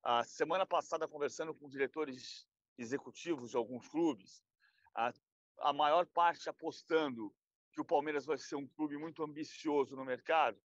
A 0.01 0.23
semana 0.23 0.65
passada, 0.65 1.05
conversando 1.05 1.53
com 1.53 1.67
diretores 1.67 2.47
executivos 2.77 3.51
de 3.51 3.57
alguns 3.57 3.89
clubes, 3.89 4.41
a 5.59 5.73
maior 5.73 6.05
parte 6.05 6.47
apostando 6.47 7.35
que 7.75 7.81
o 7.81 7.85
Palmeiras 7.85 8.25
vai 8.25 8.37
ser 8.37 8.55
um 8.55 8.67
clube 8.67 8.97
muito 8.97 9.21
ambicioso 9.21 9.95
no 9.95 10.05
mercado. 10.05 10.57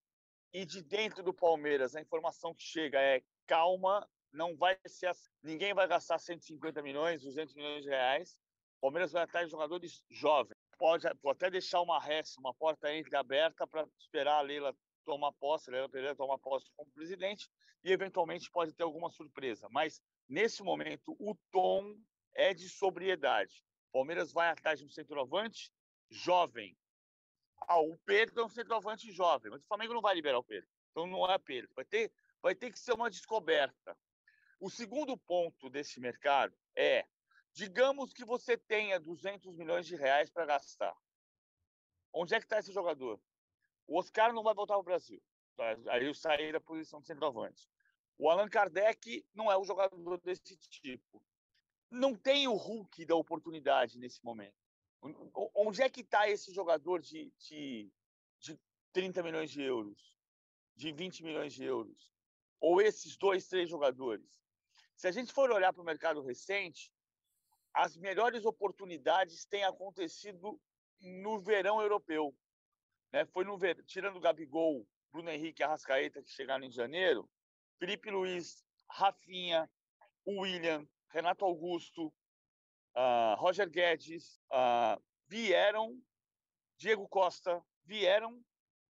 E 0.53 0.65
de 0.65 0.81
dentro 0.81 1.23
do 1.23 1.35
Palmeiras, 1.35 1.95
a 1.95 2.01
informação 2.01 2.55
que 2.55 2.63
chega 2.63 3.01
é 3.01 3.23
calma, 3.47 4.09
não 4.33 4.57
vai 4.57 4.79
ser 4.87 5.13
ninguém 5.43 5.75
vai 5.75 5.89
gastar 5.89 6.19
150 6.19 6.81
milhões, 6.83 7.23
200 7.23 7.55
milhões 7.55 7.83
de 7.83 7.91
reais. 7.91 8.37
O 8.79 8.83
Palmeiras 8.83 9.13
vai 9.13 9.25
atrás 9.25 9.47
de 9.47 9.51
jogadores 9.51 10.03
jovens. 10.09 10.57
Pode, 10.79 11.07
até 11.07 11.51
deixar 11.51 11.83
uma 11.83 12.01
resta, 12.01 12.41
uma 12.41 12.55
porta 12.55 12.95
entre 12.95 13.15
aberta 13.17 13.67
para 13.67 13.87
esperar 13.99 14.39
a 14.39 14.41
Leila 14.41 14.75
tomar 15.05 15.33
posse, 15.33 15.71
Leila 15.71 15.89
Pereira 15.89 16.15
tomar 16.15 16.39
posse 16.39 16.71
como 16.77 16.91
presidente 16.93 17.51
e 17.83 17.93
eventualmente 17.93 18.51
pode 18.51 18.73
ter 18.73 18.85
alguma 18.85 19.11
surpresa. 19.11 19.69
Mas 19.71 20.01
nesse 20.29 20.63
momento 20.63 21.17
o 21.19 21.35
tom 21.51 21.97
é 22.35 22.55
de 22.55 22.69
sobriedade. 22.69 23.65
O 23.89 23.99
Palmeiras 23.99 24.33
vai 24.33 24.49
atrás 24.49 24.79
de 24.79 24.87
um 24.87 24.89
centroavante 24.89 25.71
jovem, 26.11 26.77
ah, 27.67 27.81
o 27.81 27.97
Pedro 27.99 28.41
é 28.41 28.45
um 28.45 28.49
centroavante 28.49 29.11
jovem, 29.13 29.51
mas 29.51 29.63
o 29.63 29.67
Flamengo 29.67 29.95
não 29.95 30.01
vai 30.01 30.15
liberar 30.15 30.39
o 30.39 30.45
Pedro. 30.45 30.69
Então 30.91 31.07
não 31.07 31.31
é 31.31 31.39
Pedro. 31.39 31.71
Vai 31.75 31.85
ter, 31.85 32.13
vai 32.43 32.55
ter 32.55 32.71
que 32.71 32.79
ser 32.79 32.93
uma 32.93 33.11
descoberta. 33.11 33.97
O 34.59 34.69
segundo 34.69 35.17
ponto 35.17 35.71
desse 35.71 36.01
mercado 36.01 36.55
é, 36.77 37.07
digamos 37.53 38.13
que 38.13 38.25
você 38.25 38.57
tenha 38.57 39.01
200 39.01 39.57
milhões 39.57 39.87
de 39.87 39.97
reais 39.97 40.31
para 40.31 40.47
gastar. 40.47 40.95
Onde 42.13 42.35
é 42.35 42.39
que 42.39 42.45
está 42.45 42.59
esse 42.59 42.73
jogador? 42.73 43.21
O 43.87 43.99
Oscar 43.99 44.33
não 44.33 44.43
vai 44.43 44.55
voltar 44.55 44.75
ao 44.75 44.83
Brasil. 44.83 45.23
Aí 45.89 46.07
eu 46.07 46.15
saí 46.15 46.53
da 46.53 46.61
posição 46.61 47.01
de 47.01 47.07
centroavante. 47.07 47.69
O 48.19 48.29
Allan 48.29 48.49
Kardec 48.49 49.25
não 49.35 49.51
é 49.51 49.57
o 49.57 49.65
jogador 49.65 50.21
desse 50.21 50.57
tipo. 50.57 51.23
Não 51.91 52.15
tem 52.15 52.47
o 52.47 52.55
Hulk 52.55 53.05
da 53.05 53.17
oportunidade 53.17 53.99
nesse 53.99 54.23
momento. 54.25 54.60
Onde 55.55 55.83
é 55.83 55.89
que 55.89 56.01
está 56.01 56.29
esse 56.29 56.53
jogador 56.53 57.01
de, 57.01 57.33
de, 57.39 57.91
de 58.39 58.61
30 58.93 59.23
milhões 59.23 59.51
de 59.51 59.63
euros, 59.63 60.17
de 60.77 60.93
20 60.93 61.23
milhões 61.23 61.55
de 61.55 61.65
euros? 61.65 62.13
Ou 62.61 62.81
esses 62.81 63.17
dois, 63.17 63.47
três 63.49 63.69
jogadores? 63.71 64.41
Se 64.95 65.09
a 65.09 65.13
gente 65.13 65.33
for 65.33 65.51
olhar 65.51 65.73
para 65.73 65.83
o 65.83 65.85
mercado 65.85 66.21
recente, 66.21 66.93
as 67.73 67.97
melhores 67.97 68.45
oportunidades 68.45 69.47
têm 69.47 69.65
acontecido 69.65 70.61
no 71.01 71.41
verão 71.41 71.81
europeu. 71.81 72.37
Né? 73.13 73.25
Foi 73.27 73.45
no 73.45 73.57
ver... 73.57 73.83
tirando 73.85 74.17
o 74.17 74.21
Gabigol 74.21 74.87
Bruno 75.11 75.31
Henrique 75.31 75.63
e 75.63 75.65
Arrascaeta, 75.65 76.23
que 76.23 76.31
chegaram 76.31 76.65
em 76.65 76.71
janeiro, 76.71 77.29
Felipe 77.79 78.11
Luiz, 78.11 78.65
Rafinha, 78.89 79.69
William, 80.27 80.87
Renato 81.09 81.45
Augusto, 81.45 82.13
uh, 82.97 83.35
Roger 83.39 83.69
Guedes, 83.69 84.41
uh, 84.53 85.03
vieram, 85.27 86.01
Diego 86.77 87.09
Costa, 87.09 87.63
vieram 87.85 88.43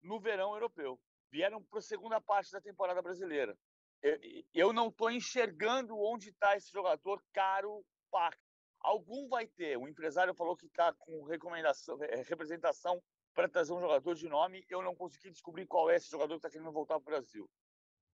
no 0.03 0.20
verão 0.20 0.55
europeu. 0.55 1.01
Vieram 1.30 1.62
para 1.62 1.78
a 1.78 1.82
segunda 1.82 2.20
parte 2.20 2.51
da 2.53 2.61
temporada 2.61 3.03
brasileira. 3.03 3.57
Eu, 4.03 4.18
eu 4.55 4.72
não 4.72 4.88
estou 4.88 5.11
enxergando 5.11 5.99
onde 5.99 6.30
está 6.30 6.57
esse 6.57 6.70
jogador 6.70 7.22
caro, 7.32 7.84
Pac. 8.11 8.36
Algum 8.80 9.28
vai 9.28 9.46
ter. 9.46 9.76
O 9.76 9.88
empresário 9.88 10.34
falou 10.34 10.57
que 10.57 10.66
está 10.66 10.92
com 10.94 11.24
recomendação, 11.24 11.99
representação 12.26 13.03
para 13.34 13.49
trazer 13.49 13.72
um 13.72 13.80
jogador 13.80 14.14
de 14.14 14.28
nome. 14.28 14.64
Eu 14.68 14.82
não 14.82 14.94
consegui 14.94 15.30
descobrir 15.30 15.66
qual 15.66 15.90
é 15.90 15.96
esse 15.96 16.09
jogador 16.09 16.34
que 16.34 16.46
está 16.46 16.51
querendo 16.51 16.72
voltar 16.72 16.94
para 17.01 17.03
o 17.03 17.16
Brasil. 17.16 17.51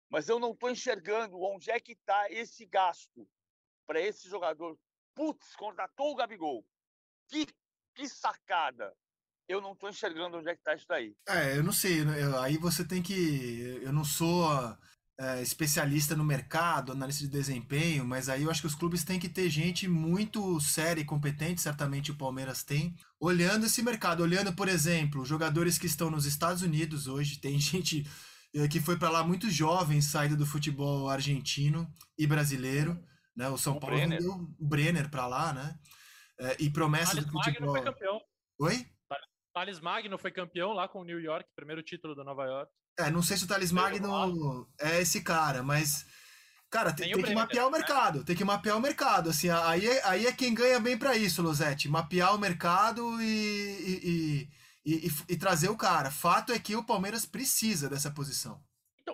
Mas 0.09 0.29
eu 0.29 0.39
não 0.39 0.53
estou 0.53 0.71
enxergando 0.71 1.41
onde 1.41 1.71
é 1.71 1.81
que 1.81 1.93
está 1.93 2.31
esse 2.31 2.67
gasto 2.67 3.27
para 3.87 4.01
esse 4.01 4.29
jogador. 4.29 4.79
Putz, 5.21 5.55
contratou 5.55 6.13
o 6.13 6.17
Gabigol. 6.17 6.65
Que, 7.29 7.47
que 7.95 8.09
sacada! 8.09 8.91
Eu 9.47 9.61
não 9.61 9.73
estou 9.73 9.91
enxergando 9.91 10.39
onde 10.39 10.49
é 10.49 10.55
que 10.55 10.61
está 10.61 10.75
isso 10.75 10.87
daí. 10.89 11.15
É, 11.29 11.59
eu 11.59 11.63
não 11.63 11.73
sei. 11.73 11.99
aí 12.43 12.57
você 12.57 12.83
tem 12.83 13.03
que. 13.03 13.79
Eu 13.83 13.93
não 13.93 14.03
sou 14.03 14.49
é, 15.19 15.43
especialista 15.43 16.17
no 16.17 16.25
mercado, 16.25 16.93
analista 16.93 17.23
de 17.25 17.29
desempenho, 17.29 18.03
mas 18.03 18.31
aí 18.31 18.45
eu 18.45 18.51
acho 18.51 18.63
que 18.63 18.67
os 18.67 18.75
clubes 18.75 19.05
têm 19.05 19.21
que 19.21 19.29
ter 19.29 19.51
gente 19.51 19.87
muito 19.87 20.59
séria 20.59 21.03
e 21.03 21.05
competente, 21.05 21.61
certamente 21.61 22.11
o 22.11 22.17
Palmeiras 22.17 22.65
tem, 22.65 22.97
olhando 23.21 23.67
esse 23.67 23.83
mercado, 23.83 24.23
olhando, 24.23 24.55
por 24.55 24.69
exemplo, 24.69 25.27
jogadores 25.27 25.77
que 25.77 25.87
estão 25.87 26.11
nos 26.11 26.25
Estados 26.25 26.63
Unidos 26.63 27.07
hoje, 27.07 27.39
tem 27.39 27.59
gente 27.61 28.09
é, 28.55 28.67
que 28.67 28.81
foi 28.81 28.97
para 28.97 29.11
lá 29.11 29.23
muito 29.23 29.51
jovem, 29.51 30.01
saída 30.01 30.35
do 30.35 30.47
futebol 30.47 31.11
argentino 31.11 31.87
e 32.17 32.27
brasileiro, 32.27 32.99
né? 33.37 33.49
O 33.49 33.59
São 33.59 33.77
o 33.77 33.81
Paulo 33.81 33.97
Brenner. 33.97 34.19
vendeu 34.19 34.35
o 34.35 34.67
Brenner 34.67 35.11
para 35.11 35.27
lá, 35.27 35.53
né? 35.53 35.79
É, 36.39 36.57
e 36.59 36.71
promessa 36.71 37.17
do 37.21 37.31
futebol. 37.31 37.73
Magno 37.73 37.73
foi 37.73 37.83
campeão. 37.83 38.21
Oi? 38.61 38.87
Thales 39.53 39.81
Magno 39.81 40.19
foi 40.19 40.31
campeão 40.31 40.73
lá 40.73 40.89
com 40.89 41.01
o 41.01 41.05
New 41.05 41.21
York, 41.21 41.49
primeiro 41.55 41.83
título 41.83 42.15
do 42.15 42.25
Nova 42.25 42.45
York. 42.45 42.73
É, 42.99 43.11
não 43.11 43.23
sei 43.23 43.37
se 43.37 43.45
o 43.45 43.47
Thales 43.47 43.73
Magno 43.73 44.69
é 44.79 45.01
esse 45.01 45.23
cara, 45.23 45.63
mas. 45.63 46.07
Cara, 46.71 46.93
tem, 46.93 47.13
tem 47.13 47.23
que 47.23 47.35
mapear 47.35 47.67
o 47.67 47.71
né? 47.71 47.79
mercado, 47.79 48.25
tem 48.25 48.37
que 48.37 48.45
mapear 48.45 48.77
o 48.77 48.81
mercado, 48.81 49.29
assim, 49.29 49.49
aí 49.49 49.85
é, 49.85 50.07
aí 50.07 50.27
é 50.27 50.33
quem 50.33 50.55
ganha 50.55 50.79
bem 50.79 50.97
para 50.97 51.17
isso, 51.17 51.43
Losetti, 51.43 51.89
mapear 51.89 52.33
o 52.33 52.39
mercado 52.39 53.21
e, 53.21 54.49
e, 54.85 54.95
e, 55.05 55.11
e, 55.31 55.37
trazer 55.37 55.69
o 55.69 55.77
cara. 55.77 56.13
Fato 56.13 56.53
é 56.53 56.61
que 56.61 56.77
o 56.77 56.85
Palmeiras 56.85 57.27
precisa 57.27 57.89
dessa 57.89 58.09
posição. 58.13 58.63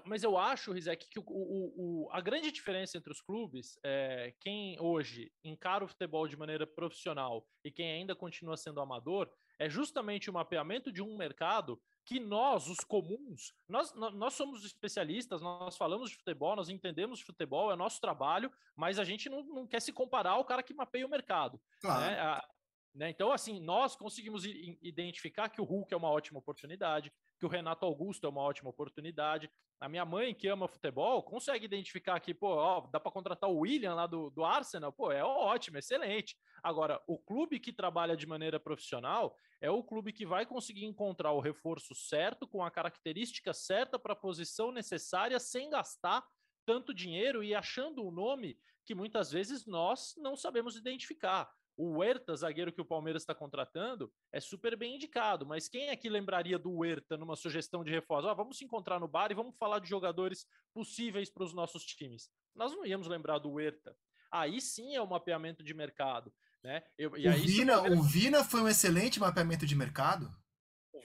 Mas 0.06 0.22
eu 0.22 0.38
acho, 0.38 0.72
Rizek, 0.72 1.08
que 1.08 1.18
o, 1.18 1.24
o, 1.26 2.04
o, 2.06 2.08
a 2.12 2.20
grande 2.20 2.52
diferença 2.52 2.96
entre 2.96 3.10
os 3.10 3.20
clubes 3.20 3.78
é 3.84 4.34
quem 4.40 4.80
hoje 4.80 5.32
encara 5.44 5.84
o 5.84 5.88
futebol 5.88 6.28
de 6.28 6.36
maneira 6.36 6.66
profissional 6.66 7.46
e 7.64 7.70
quem 7.70 7.90
ainda 7.90 8.14
continua 8.14 8.56
sendo 8.56 8.80
amador 8.80 9.30
é 9.58 9.68
justamente 9.68 10.30
o 10.30 10.32
mapeamento 10.32 10.92
de 10.92 11.02
um 11.02 11.16
mercado 11.16 11.80
que 12.04 12.20
nós, 12.20 12.68
os 12.68 12.78
comuns, 12.78 13.52
nós, 13.68 13.92
nós 13.94 14.34
somos 14.34 14.64
especialistas, 14.64 15.42
nós 15.42 15.76
falamos 15.76 16.10
de 16.10 16.16
futebol, 16.16 16.54
nós 16.54 16.68
entendemos 16.68 17.18
de 17.18 17.24
futebol, 17.24 17.72
é 17.72 17.76
nosso 17.76 18.00
trabalho, 18.00 18.52
mas 18.76 18.98
a 18.98 19.04
gente 19.04 19.28
não, 19.28 19.42
não 19.42 19.66
quer 19.66 19.80
se 19.80 19.92
comparar 19.92 20.32
ao 20.32 20.44
cara 20.44 20.62
que 20.62 20.72
mapeia 20.72 21.06
o 21.06 21.10
mercado. 21.10 21.60
Claro. 21.80 22.00
Né? 22.02 22.20
A, 22.20 22.48
né? 22.96 23.10
Então, 23.10 23.30
assim, 23.30 23.60
nós 23.60 23.94
conseguimos 23.94 24.44
identificar 24.46 25.50
que 25.50 25.60
o 25.60 25.64
Hulk 25.64 25.92
é 25.92 25.96
uma 25.96 26.10
ótima 26.10 26.38
oportunidade, 26.38 27.12
que 27.38 27.44
o 27.44 27.48
Renato 27.48 27.84
Augusto 27.84 28.26
é 28.26 28.30
uma 28.30 28.40
ótima 28.40 28.70
oportunidade. 28.70 29.50
A 29.78 29.88
minha 29.88 30.04
mãe, 30.06 30.34
que 30.34 30.48
ama 30.48 30.66
futebol, 30.66 31.22
consegue 31.22 31.66
identificar 31.66 32.18
que, 32.18 32.32
pô, 32.32 32.56
ó, 32.56 32.80
dá 32.90 32.98
para 32.98 33.12
contratar 33.12 33.50
o 33.50 33.58
William 33.58 33.94
lá 33.94 34.06
do, 34.06 34.30
do 34.30 34.42
Arsenal, 34.42 34.90
pô, 34.90 35.12
é 35.12 35.22
ótimo, 35.22 35.76
excelente. 35.76 36.34
Agora, 36.62 37.02
o 37.06 37.18
clube 37.18 37.60
que 37.60 37.72
trabalha 37.72 38.16
de 38.16 38.26
maneira 38.26 38.58
profissional 38.58 39.36
é 39.60 39.70
o 39.70 39.84
clube 39.84 40.12
que 40.12 40.24
vai 40.24 40.46
conseguir 40.46 40.86
encontrar 40.86 41.32
o 41.32 41.40
reforço 41.40 41.94
certo, 41.94 42.48
com 42.48 42.64
a 42.64 42.70
característica 42.70 43.52
certa 43.52 43.98
para 43.98 44.14
a 44.14 44.16
posição 44.16 44.72
necessária, 44.72 45.38
sem 45.38 45.68
gastar 45.68 46.24
tanto 46.64 46.94
dinheiro 46.94 47.44
e 47.44 47.54
achando 47.54 48.02
um 48.02 48.10
nome 48.10 48.58
que 48.84 48.94
muitas 48.94 49.30
vezes 49.30 49.66
nós 49.66 50.14
não 50.16 50.36
sabemos 50.36 50.76
identificar. 50.76 51.50
O 51.76 51.98
Huerta, 51.98 52.34
zagueiro 52.34 52.72
que 52.72 52.80
o 52.80 52.84
Palmeiras 52.86 53.22
está 53.22 53.34
contratando, 53.34 54.10
é 54.32 54.40
super 54.40 54.76
bem 54.76 54.96
indicado, 54.96 55.44
mas 55.44 55.68
quem 55.68 55.90
aqui 55.90 56.08
lembraria 56.08 56.58
do 56.58 56.70
Huerta 56.70 57.16
numa 57.16 57.36
sugestão 57.36 57.84
de 57.84 57.90
reforço? 57.90 58.28
Ah, 58.28 58.34
vamos 58.34 58.56
se 58.56 58.64
encontrar 58.64 58.98
no 58.98 59.06
bar 59.06 59.30
e 59.30 59.34
vamos 59.34 59.54
falar 59.56 59.78
de 59.78 59.88
jogadores 59.88 60.46
possíveis 60.72 61.28
para 61.30 61.44
os 61.44 61.52
nossos 61.52 61.84
times. 61.84 62.30
Nós 62.54 62.72
não 62.72 62.86
íamos 62.86 63.08
lembrar 63.08 63.38
do 63.38 63.50
Huerta. 63.50 63.94
Aí 64.30 64.60
sim 64.60 64.94
é 64.94 65.02
o 65.02 65.08
mapeamento 65.08 65.62
de 65.62 65.74
mercado. 65.74 66.32
Né? 66.64 66.82
Eu, 66.96 67.10
o, 67.10 67.14
aí, 67.14 67.46
Vina, 67.46 67.82
o 67.82 68.02
Vina 68.02 68.42
foi 68.42 68.62
um 68.62 68.68
excelente 68.68 69.20
mapeamento 69.20 69.66
de 69.66 69.76
mercado? 69.76 70.34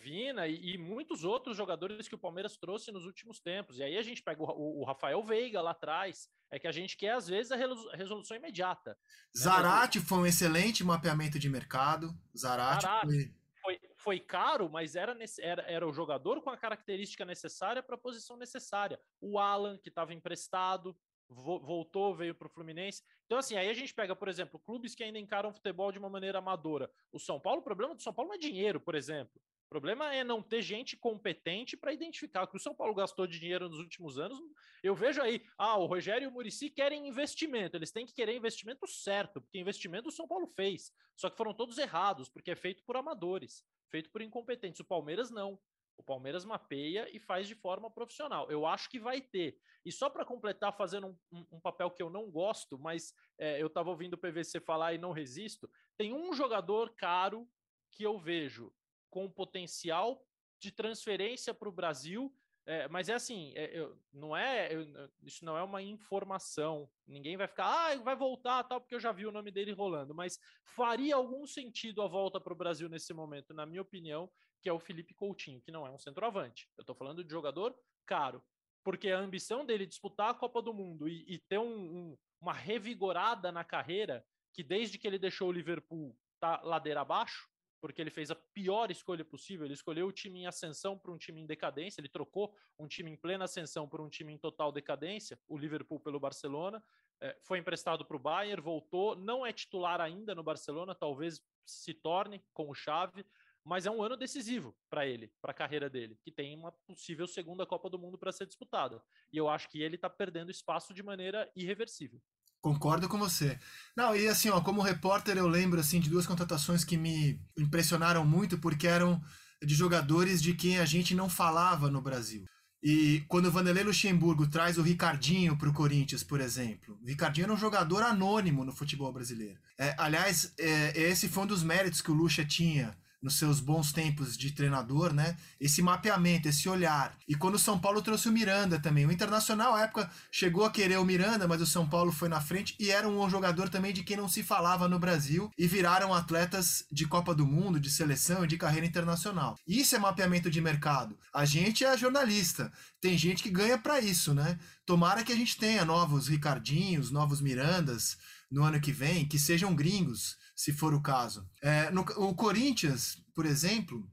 Vina 0.02 0.48
e, 0.48 0.74
e, 0.74 0.78
muitos 0.78 1.24
outros 1.24 1.56
jogadores 1.56 2.08
que 2.08 2.16
o 2.16 2.18
Palmeiras 2.20 2.58
trouxe 2.58 2.92
nos 2.92 3.06
últimos 3.06 3.40
tempos. 3.40 3.78
E 3.78 3.84
aí 3.84 3.98
a 3.98 4.02
gente 4.02 4.24
pega 4.24 4.42
o, 4.42 4.82
o 4.82 4.84
Rafael 4.84 5.24
Veiga 5.24 5.62
lá 5.62 5.72
atrás. 5.72 6.30
É 6.50 6.60
que 6.60 6.68
a 6.68 6.72
gente 6.72 6.98
quer, 6.98 7.12
às 7.12 7.28
vezes, 7.28 7.52
a 7.52 7.96
resolução 7.96 8.36
imediata. 8.36 8.92
Né? 8.92 8.98
Zarate 9.38 10.00
foi 10.02 10.18
um 10.18 10.26
excelente 10.26 10.84
mapeamento 10.84 11.40
de 11.40 11.50
mercado. 11.50 12.10
Zarate, 12.38 12.88
foi... 13.06 13.34
foi... 13.62 13.92
Foi, 13.96 14.20
caro, 14.20 14.68
mas 14.68 14.96
era, 14.96 15.16
era, 15.40 15.62
era 15.62 15.88
o 15.88 15.94
jogador 15.94 16.42
com 16.42 16.50
a 16.50 16.58
característica 16.58 17.24
necessária 17.24 17.84
para 17.84 17.94
a 17.94 18.00
posição 18.00 18.36
necessária. 18.36 19.00
O 19.22 19.38
Alan, 19.38 19.78
que 19.78 19.90
estava 19.90 20.12
emprestado, 20.12 20.98
voltou, 21.32 22.16
veio 22.16 22.36
para 22.36 22.48
o 22.48 22.50
Fluminense. 22.50 23.04
Então, 23.26 23.38
assim, 23.38 23.56
aí 23.56 23.70
a 23.70 23.74
gente 23.74 23.94
pega, 23.94 24.16
por 24.16 24.28
exemplo, 24.28 24.60
clubes 24.60 24.94
que 24.94 25.04
ainda 25.04 25.20
encaram 25.20 25.54
futebol 25.54 25.92
de 25.92 26.00
uma 26.00 26.10
maneira 26.10 26.40
amadora. 26.40 26.92
O 27.12 27.20
São 27.20 27.40
Paulo, 27.40 27.62
o 27.62 27.64
problema 27.64 27.96
do 27.96 28.02
São 28.02 28.14
Paulo 28.14 28.30
não 28.30 28.36
é 28.36 28.40
dinheiro, 28.40 28.80
por 28.80 28.96
exemplo. 28.96 29.40
O 29.72 29.80
problema 29.80 30.14
é 30.14 30.22
não 30.22 30.44
ter 30.44 30.62
gente 30.62 30.98
competente 30.98 31.78
para 31.78 31.94
identificar 31.94 32.46
que 32.46 32.58
o 32.58 32.60
São 32.60 32.76
Paulo 32.76 32.94
gastou 32.94 33.26
de 33.26 33.40
dinheiro 33.40 33.70
nos 33.70 33.80
últimos 33.80 34.20
anos. 34.20 34.38
Eu 34.84 34.94
vejo 34.94 35.22
aí, 35.22 35.46
ah, 35.58 35.78
o 35.78 35.86
Rogério 35.86 36.26
e 36.26 36.28
o 36.28 36.32
Murici 36.32 36.70
querem 36.70 37.08
investimento, 37.08 37.78
eles 37.78 37.90
têm 37.90 38.06
que 38.06 38.14
querer 38.14 38.36
investimento 38.36 38.86
certo, 38.86 39.40
porque 39.40 39.58
investimento 39.58 40.10
o 40.10 40.12
São 40.12 40.28
Paulo 40.28 40.46
fez, 40.46 40.94
só 41.16 41.30
que 41.30 41.38
foram 41.38 41.54
todos 41.54 41.78
errados, 41.78 42.28
porque 42.28 42.52
é 42.52 42.56
feito 42.56 42.84
por 42.84 42.98
amadores, 42.98 43.66
feito 43.90 44.10
por 44.10 44.22
incompetentes. 44.22 44.82
O 44.82 44.84
Palmeiras 44.84 45.32
não. 45.32 45.58
O 45.96 46.04
Palmeiras 46.04 46.44
mapeia 46.44 47.08
e 47.16 47.18
faz 47.18 47.48
de 47.48 47.56
forma 47.56 47.90
profissional. 47.90 48.52
Eu 48.52 48.66
acho 48.66 48.90
que 48.90 49.00
vai 49.00 49.22
ter. 49.22 49.58
E 49.86 49.92
só 49.92 50.10
para 50.10 50.26
completar, 50.26 50.76
fazendo 50.76 51.08
um, 51.08 51.18
um, 51.32 51.46
um, 51.54 51.62
papel 51.62 51.90
que 51.92 52.04
eu 52.04 52.10
não 52.10 52.30
gosto, 52.30 52.78
mas 52.78 53.14
é, 53.38 53.62
eu 53.62 53.68
estava 53.68 53.90
ouvindo 53.90 54.16
o 54.16 54.18
PVC 54.18 54.60
falar 54.60 54.94
e 54.94 54.98
não 54.98 55.14
resisto. 55.14 55.70
Tem 55.98 56.12
um 56.12 56.34
jogador 56.34 56.94
caro 56.94 57.48
que 57.90 58.04
eu 58.04 58.20
vejo 58.20 58.74
com 59.12 59.30
potencial 59.30 60.26
de 60.60 60.72
transferência 60.72 61.54
para 61.54 61.70
o 61.70 61.72
Brasil 61.72 62.34
é, 62.66 62.88
mas 62.88 63.10
é 63.10 63.14
assim, 63.14 63.52
é, 63.56 63.78
eu, 63.78 63.98
não 64.14 64.38
é, 64.38 64.74
eu, 64.74 64.86
isso 65.24 65.44
não 65.44 65.58
é 65.58 65.64
uma 65.64 65.82
informação. 65.82 66.90
Ninguém 67.08 67.36
vai 67.36 67.48
ficar, 67.48 67.66
ah, 67.66 67.96
vai 67.98 68.16
voltar, 68.16 68.64
tal, 68.64 68.80
porque 68.80 68.94
eu 68.94 69.00
já 69.00 69.12
vi 69.12 69.26
o 69.26 69.32
nome 69.32 69.52
dele 69.52 69.72
rolando. 69.72 70.14
Mas 70.14 70.40
faria 70.64 71.16
algum 71.16 71.46
sentido 71.48 72.02
a 72.02 72.08
volta 72.08 72.40
para 72.40 72.54
o 72.54 72.56
Brasil 72.56 72.88
nesse 72.88 73.14
momento, 73.14 73.54
na 73.54 73.66
minha 73.66 73.82
opinião, 73.82 74.30
que 74.62 74.70
é 74.70 74.74
o 74.74 74.80
Felipe 74.80 75.14
Coutinho, 75.14 75.62
que 75.62 75.72
não 75.72 75.88
é 75.88 75.90
um 75.90 75.98
centroavante. 75.98 76.70
Eu 76.78 76.84
estou 76.84 76.96
falando 76.96 77.24
de 77.24 77.32
jogador 77.32 77.76
caro, 78.06 78.44
porque 78.84 79.10
a 79.10 79.20
ambição 79.20 79.66
dele 79.66 79.88
disputar 79.88 80.30
a 80.30 80.36
Copa 80.36 80.62
do 80.62 80.74
Mundo 80.74 81.10
e, 81.10 81.26
e 81.28 81.40
ter 81.40 81.58
um, 81.58 81.66
um, 81.66 82.18
uma 82.40 82.54
revigorada 82.54 83.52
na 83.52 83.64
carreira, 83.64 84.24
que 84.54 84.64
desde 84.64 85.00
que 85.00 85.08
ele 85.08 85.18
deixou 85.18 85.50
o 85.50 85.52
Liverpool 85.52 86.16
tá 86.40 86.62
ladeira 86.62 87.02
abaixo, 87.02 87.51
porque 87.82 88.00
ele 88.00 88.12
fez 88.12 88.30
a 88.30 88.36
pior 88.36 88.92
escolha 88.92 89.26
possível. 89.26 89.66
Ele 89.66 89.74
escolheu 89.74 90.08
o 90.08 90.12
time 90.12 90.42
em 90.42 90.48
ascensão 90.48 90.98
para 90.98 91.12
um 91.12 91.18
time 91.18 91.42
em 91.42 91.46
decadência, 91.46 92.00
ele 92.00 92.08
trocou 92.08 92.56
um 92.78 92.88
time 92.88 93.12
em 93.12 93.18
plena 93.18 93.46
ascensão 93.46 93.90
por 93.90 94.00
um 94.00 94.10
time 94.10 94.32
em 94.32 94.38
total 94.38 94.72
decadência, 94.72 95.40
o 95.48 95.58
Liverpool 95.58 96.00
pelo 96.00 96.20
Barcelona. 96.20 96.82
É, 97.20 97.38
foi 97.42 97.58
emprestado 97.58 98.06
para 98.06 98.16
o 98.16 98.20
Bayern, 98.20 98.62
voltou, 98.62 99.16
não 99.16 99.46
é 99.46 99.52
titular 99.52 100.00
ainda 100.00 100.34
no 100.34 100.44
Barcelona, 100.44 100.96
talvez 100.96 101.44
se 101.66 101.94
torne 101.94 102.44
com 102.54 102.70
o 102.70 102.74
Chave, 102.74 103.26
mas 103.64 103.86
é 103.86 103.92
um 103.92 104.02
ano 104.02 104.18
decisivo 104.18 104.76
para 104.90 105.06
ele, 105.06 105.32
para 105.40 105.52
a 105.52 105.54
carreira 105.54 105.90
dele, 105.90 106.18
que 106.24 106.32
tem 106.32 106.56
uma 106.58 106.72
possível 106.72 107.28
segunda 107.28 107.66
Copa 107.66 107.90
do 107.90 108.00
Mundo 108.00 108.18
para 108.18 108.32
ser 108.32 108.48
disputada. 108.48 109.04
E 109.32 109.38
eu 109.38 109.48
acho 109.48 109.70
que 109.70 109.82
ele 109.82 109.96
está 109.96 110.10
perdendo 110.10 110.50
espaço 110.50 110.94
de 110.94 111.04
maneira 111.04 111.52
irreversível. 111.56 112.20
Concordo 112.62 113.10
com 113.10 113.18
você. 113.18 113.60
Não, 113.98 114.16
e 114.16 114.28
assim, 114.28 114.50
ó, 114.50 114.62
como 114.62 114.82
repórter 114.82 115.36
eu 115.38 115.48
lembro 115.48 115.80
assim 115.80 116.00
de 116.00 116.10
duas 116.10 116.28
contratações 116.28 116.84
que 116.84 116.96
me 116.96 117.42
impressionaram 117.58 118.24
muito 118.24 118.58
porque 118.60 118.88
eram 118.88 119.22
de 119.64 119.74
jogadores 119.74 120.42
de 120.42 120.54
quem 120.54 120.78
a 120.78 120.86
gente 120.86 121.16
não 121.16 121.28
falava 121.28 121.90
no 121.90 122.02
Brasil. 122.02 122.46
E 122.84 123.24
quando 123.28 123.46
o 123.46 123.52
Vanderlei 123.52 123.84
Luxemburgo 123.84 124.48
traz 124.48 124.78
o 124.78 124.82
Ricardinho 124.82 125.56
para 125.56 125.70
o 125.70 125.74
Corinthians, 125.74 126.24
por 126.24 126.42
exemplo, 126.42 126.98
o 127.02 127.06
Ricardinho 127.06 127.46
era 127.46 127.54
um 127.54 127.58
jogador 127.58 128.02
anônimo 128.02 128.64
no 128.64 128.72
futebol 128.72 129.12
brasileiro. 129.14 129.60
É, 129.78 129.94
aliás, 129.98 130.54
é, 130.60 131.00
esse 131.00 131.30
foi 131.30 131.44
um 131.44 131.48
dos 131.48 131.64
méritos 131.64 132.02
que 132.02 132.10
o 132.10 132.16
Lucha 132.16 132.44
tinha 132.44 132.98
nos 133.22 133.38
seus 133.38 133.60
bons 133.60 133.92
tempos 133.92 134.36
de 134.36 134.52
treinador, 134.52 135.14
né? 135.14 135.38
Esse 135.60 135.82
mapeamento, 135.82 136.48
esse 136.48 136.68
olhar. 136.68 137.16
E 137.28 137.36
quando 137.36 137.56
o 137.56 137.60
São 137.60 137.78
Paulo 137.78 138.02
trouxe 138.02 138.28
o 138.28 138.32
Miranda 138.32 138.80
também. 138.80 139.06
O 139.06 139.12
Internacional, 139.12 139.76
à 139.76 139.84
época, 139.84 140.10
chegou 140.32 140.66
a 140.66 140.72
querer 140.72 140.98
o 140.98 141.06
Miranda, 141.06 141.48
mas 141.48 141.62
o 141.62 141.68
São 141.68 141.88
Paulo 141.88 142.12
foi 142.12 142.28
na 142.28 142.42
frente 142.42 142.76
e 142.80 142.90
era 142.90 143.08
um 143.08 143.30
jogador 143.30 143.70
também 143.70 143.94
de 143.94 144.04
quem 144.04 144.18
não 144.18 144.28
se 144.28 144.42
falava 144.42 144.88
no 144.88 145.00
Brasil 145.00 145.52
e 145.58 145.68
viraram 145.68 146.14
atletas 146.14 146.84
de 146.92 147.08
Copa 147.08 147.36
do 147.36 147.46
Mundo, 147.46 147.80
de 147.80 147.92
seleção 147.92 148.44
e 148.44 148.48
de 148.48 148.58
carreira 148.58 148.88
internacional. 148.88 149.56
Isso 149.68 149.96
é 149.96 150.00
mapeamento 150.00 150.50
de 150.50 150.60
mercado. 150.60 151.18
A 151.34 151.46
gente 151.46 151.86
é 151.86 151.98
jornalista. 151.98 152.72
Tem 153.00 153.18
gente 153.18 153.44
que 153.44 153.50
ganha 153.50 153.78
para 153.78 154.00
isso, 154.00 154.34
né? 154.34 154.58
Tomara 154.86 155.24
que 155.24 155.32
a 155.32 155.36
gente 155.36 155.58
tenha 155.58 155.86
novos 155.86 156.28
Ricardinhos, 156.28 157.12
novos 157.12 157.40
Mirandas 157.40 158.18
no 158.50 158.64
ano 158.64 158.82
que 158.82 158.92
vem, 158.92 159.28
que 159.28 159.40
sejam 159.40 159.74
gringos 159.74 160.36
se 160.62 160.72
for 160.72 160.94
o 160.94 161.02
caso. 161.02 161.50
É, 161.60 161.90
no, 161.90 162.02
o 162.02 162.36
Corinthians, 162.36 163.18
por 163.34 163.48
exemplo, 163.48 164.08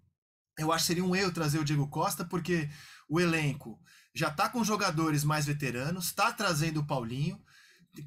eu 0.58 0.72
acho 0.72 0.84
que 0.84 0.86
seria 0.86 1.04
um 1.04 1.14
erro 1.14 1.30
trazer 1.30 1.58
o 1.58 1.64
Diego 1.64 1.86
Costa, 1.88 2.24
porque 2.24 2.70
o 3.06 3.20
elenco 3.20 3.78
já 4.14 4.28
está 4.28 4.48
com 4.48 4.64
jogadores 4.64 5.24
mais 5.24 5.44
veteranos, 5.44 6.06
está 6.06 6.32
trazendo 6.32 6.80
o 6.80 6.86
Paulinho. 6.86 7.38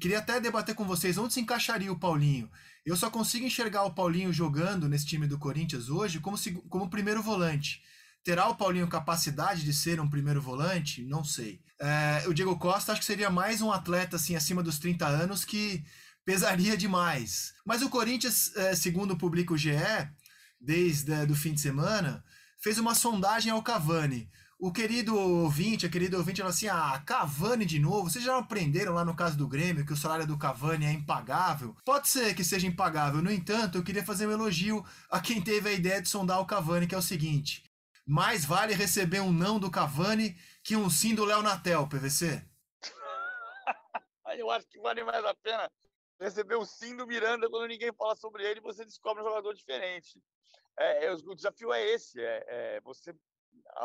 Queria 0.00 0.18
até 0.18 0.40
debater 0.40 0.74
com 0.74 0.84
vocês 0.84 1.16
onde 1.18 1.32
se 1.32 1.40
encaixaria 1.40 1.92
o 1.92 2.00
Paulinho. 2.00 2.50
Eu 2.84 2.96
só 2.96 3.08
consigo 3.08 3.46
enxergar 3.46 3.84
o 3.84 3.94
Paulinho 3.94 4.32
jogando 4.32 4.88
nesse 4.88 5.06
time 5.06 5.28
do 5.28 5.38
Corinthians 5.38 5.88
hoje 5.88 6.18
como, 6.18 6.36
como 6.68 6.90
primeiro 6.90 7.22
volante. 7.22 7.80
Terá 8.24 8.48
o 8.48 8.56
Paulinho 8.56 8.88
capacidade 8.88 9.62
de 9.62 9.72
ser 9.72 10.00
um 10.00 10.10
primeiro 10.10 10.42
volante? 10.42 11.04
Não 11.04 11.22
sei. 11.22 11.60
É, 11.80 12.24
o 12.26 12.34
Diego 12.34 12.58
Costa 12.58 12.90
acho 12.90 13.02
que 13.02 13.06
seria 13.06 13.30
mais 13.30 13.62
um 13.62 13.70
atleta 13.70 14.16
assim 14.16 14.34
acima 14.34 14.64
dos 14.64 14.80
30 14.80 15.06
anos 15.06 15.44
que 15.44 15.84
pesaria 16.24 16.76
demais. 16.76 17.54
Mas 17.64 17.82
o 17.82 17.90
Corinthians, 17.90 18.54
é, 18.56 18.74
segundo 18.74 19.16
o 19.16 19.56
GE, 19.56 19.70
desde 20.60 21.12
o 21.30 21.34
fim 21.34 21.52
de 21.52 21.60
semana, 21.60 22.24
fez 22.58 22.78
uma 22.78 22.94
sondagem 22.94 23.52
ao 23.52 23.62
Cavani. 23.62 24.30
O 24.58 24.72
querido 24.72 25.18
ouvinte, 25.18 25.84
a 25.84 25.88
querida 25.88 26.16
ouvinte, 26.16 26.40
ela 26.40 26.50
assim: 26.50 26.68
ah, 26.68 27.02
Cavani 27.04 27.64
de 27.64 27.80
novo. 27.80 28.08
Vocês 28.08 28.24
já 28.24 28.38
aprenderam 28.38 28.94
lá 28.94 29.04
no 29.04 29.16
caso 29.16 29.36
do 29.36 29.48
Grêmio 29.48 29.84
que 29.84 29.92
o 29.92 29.96
salário 29.96 30.24
do 30.24 30.38
Cavani 30.38 30.86
é 30.86 30.92
impagável? 30.92 31.76
Pode 31.84 32.08
ser 32.08 32.32
que 32.32 32.44
seja 32.44 32.68
impagável. 32.68 33.20
No 33.20 33.32
entanto, 33.32 33.76
eu 33.76 33.82
queria 33.82 34.04
fazer 34.04 34.28
um 34.28 34.30
elogio 34.30 34.84
a 35.10 35.20
quem 35.20 35.42
teve 35.42 35.68
a 35.68 35.72
ideia 35.72 36.00
de 36.00 36.08
sondar 36.08 36.40
o 36.40 36.46
Cavani, 36.46 36.86
que 36.86 36.94
é 36.94 36.98
o 36.98 37.02
seguinte: 37.02 37.64
mais 38.06 38.44
vale 38.44 38.72
receber 38.72 39.20
um 39.20 39.32
não 39.32 39.58
do 39.58 39.68
Cavani 39.68 40.36
que 40.62 40.76
um 40.76 40.88
sim 40.88 41.12
do 41.12 41.24
Léo 41.24 41.42
Natel, 41.42 41.88
PVC. 41.88 42.46
eu 44.38 44.48
acho 44.48 44.68
que 44.68 44.78
vale 44.78 45.02
mais 45.02 45.24
a 45.24 45.34
pena 45.34 45.68
receber 46.22 46.56
o 46.56 46.64
sim 46.64 46.96
do 46.96 47.06
Miranda 47.06 47.48
quando 47.50 47.68
ninguém 47.68 47.92
fala 47.92 48.16
sobre 48.16 48.44
ele, 48.46 48.60
você 48.60 48.84
descobre 48.84 49.22
um 49.22 49.26
jogador 49.26 49.54
diferente. 49.54 50.22
É, 50.78 51.06
é, 51.06 51.12
o 51.12 51.34
desafio 51.34 51.72
é 51.72 51.82
esse, 51.82 52.20
é, 52.20 52.44
é 52.48 52.80
você 52.80 53.14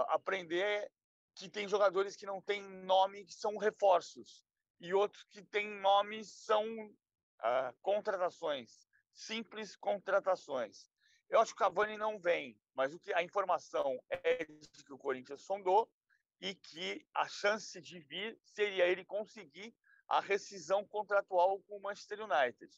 aprender 0.09 0.89
que 1.35 1.49
tem 1.49 1.67
jogadores 1.67 2.15
que 2.15 2.25
não 2.25 2.41
têm 2.41 2.63
nome, 2.63 3.25
que 3.25 3.33
são 3.33 3.57
reforços, 3.57 4.43
e 4.79 4.93
outros 4.93 5.23
que 5.25 5.43
têm 5.43 5.67
nome 5.79 6.23
são 6.23 6.65
ah, 7.39 7.73
contratações, 7.81 8.87
simples 9.13 9.75
contratações. 9.75 10.89
Eu 11.29 11.39
acho 11.39 11.53
que 11.53 11.61
o 11.61 11.65
Cavani 11.65 11.97
não 11.97 12.19
vem, 12.19 12.59
mas 12.73 12.93
o 12.93 12.99
que 12.99 13.13
a 13.13 13.21
informação 13.21 13.99
é 14.09 14.45
que 14.45 14.93
o 14.93 14.97
Corinthians 14.97 15.41
sondou 15.41 15.89
e 16.39 16.55
que 16.55 17.05
a 17.13 17.27
chance 17.27 17.81
de 17.81 17.99
vir 17.99 18.39
seria 18.43 18.87
ele 18.87 19.03
conseguir 19.03 19.75
a 20.07 20.21
rescisão 20.21 20.85
contratual 20.85 21.59
com 21.67 21.77
o 21.77 21.81
Manchester 21.81 22.19
United. 22.21 22.71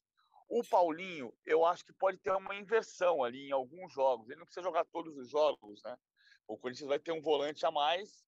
O 0.50 0.64
Paulinho, 0.64 1.32
eu 1.46 1.64
acho 1.64 1.86
que 1.86 1.94
pode 1.94 2.18
ter 2.18 2.32
uma 2.32 2.56
inversão 2.56 3.24
ali 3.24 3.48
em 3.48 3.52
alguns 3.52 3.94
jogos. 3.94 4.28
Ele 4.28 4.40
não 4.40 4.46
precisa 4.46 4.66
jogar 4.66 4.84
todos 4.86 5.16
os 5.16 5.30
jogos, 5.30 5.82
né? 5.84 5.96
O 6.48 6.58
Corinthians 6.58 6.90
vai 6.90 6.98
ter 6.98 7.12
um 7.12 7.22
volante 7.22 7.64
a 7.68 7.72
mais, 7.72 8.26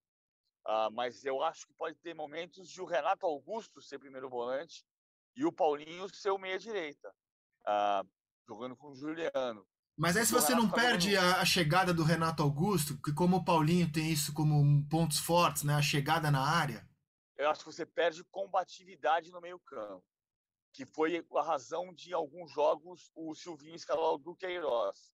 uh, 0.67 0.91
mas 0.93 1.25
eu 1.25 1.41
acho 1.41 1.65
que 1.65 1.73
pode 1.73 1.97
ter 1.97 2.13
momentos 2.13 2.69
de 2.69 2.79
o 2.79 2.85
Renato 2.85 3.25
Augusto 3.25 3.81
ser 3.81 3.97
primeiro 3.97 4.29
volante 4.29 4.85
e 5.35 5.43
o 5.43 5.51
Paulinho 5.51 6.07
ser 6.13 6.29
o 6.29 6.37
meia-direita, 6.37 7.09
uh, 7.67 8.07
jogando 8.47 8.75
com 8.75 8.89
o 8.89 8.95
Juliano. 8.95 9.65
Mas 9.97 10.15
aí 10.15 10.25
se 10.25 10.31
você 10.31 10.53
não 10.53 10.69
perde 10.69 11.17
a, 11.17 11.41
a, 11.41 11.45
chegada 11.45 11.91
do 11.93 12.03
Renato 12.03 12.43
Augusto, 12.43 12.99
que 13.01 13.13
como 13.13 13.37
o 13.37 13.43
Paulinho 13.43 13.91
tem 13.91 14.11
isso 14.11 14.31
como 14.33 14.87
pontos 14.87 15.17
fortes, 15.17 15.63
né? 15.63 15.73
A 15.73 15.81
chegada 15.81 16.29
na 16.29 16.41
área 16.41 16.87
eu 17.41 17.49
acho 17.49 17.61
que 17.61 17.73
você 17.73 17.87
perde 17.87 18.23
combatividade 18.25 19.31
no 19.31 19.41
meio-campo, 19.41 20.05
que 20.71 20.85
foi 20.85 21.25
a 21.35 21.41
razão 21.41 21.91
de 21.91 22.13
alguns 22.13 22.51
jogos 22.51 23.11
o 23.15 23.33
Silvinho 23.33 23.75
escalar 23.75 24.13
o 24.13 24.19
Duqueiroz. 24.19 25.11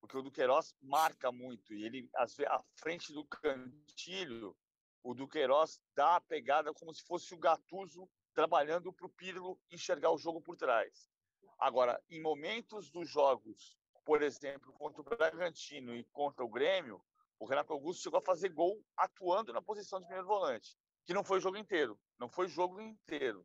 Porque 0.00 0.16
o 0.16 0.22
Duqueiroz 0.22 0.72
marca 0.80 1.32
muito 1.32 1.74
e 1.74 1.84
ele, 1.84 2.08
à 2.14 2.62
frente 2.76 3.12
do 3.12 3.24
cantilho, 3.24 4.56
o 5.02 5.14
Duqueiroz 5.14 5.80
dá 5.96 6.14
a 6.14 6.20
pegada 6.20 6.72
como 6.72 6.94
se 6.94 7.02
fosse 7.02 7.34
o 7.34 7.38
Gatuso 7.38 8.08
trabalhando 8.32 8.92
para 8.92 9.06
o 9.06 9.10
Pirlo 9.10 9.60
enxergar 9.68 10.12
o 10.12 10.18
jogo 10.18 10.40
por 10.40 10.56
trás. 10.56 11.10
Agora, 11.58 12.00
em 12.08 12.22
momentos 12.22 12.88
dos 12.88 13.10
jogos, 13.10 13.76
por 14.04 14.22
exemplo, 14.22 14.72
contra 14.74 15.00
o 15.00 15.04
Bragantino 15.04 15.92
e 15.96 16.04
contra 16.04 16.44
o 16.44 16.48
Grêmio, 16.48 17.04
o 17.36 17.46
Renato 17.46 17.72
Augusto 17.72 18.04
chegou 18.04 18.20
a 18.20 18.22
fazer 18.22 18.50
gol 18.50 18.80
atuando 18.96 19.52
na 19.52 19.60
posição 19.60 19.98
de 19.98 20.06
primeiro 20.06 20.28
volante 20.28 20.78
que 21.08 21.14
não 21.14 21.24
foi 21.24 21.38
o 21.38 21.40
jogo 21.40 21.56
inteiro. 21.56 21.98
Não 22.20 22.28
foi 22.28 22.44
o 22.44 22.50
jogo 22.50 22.78
inteiro. 22.82 23.42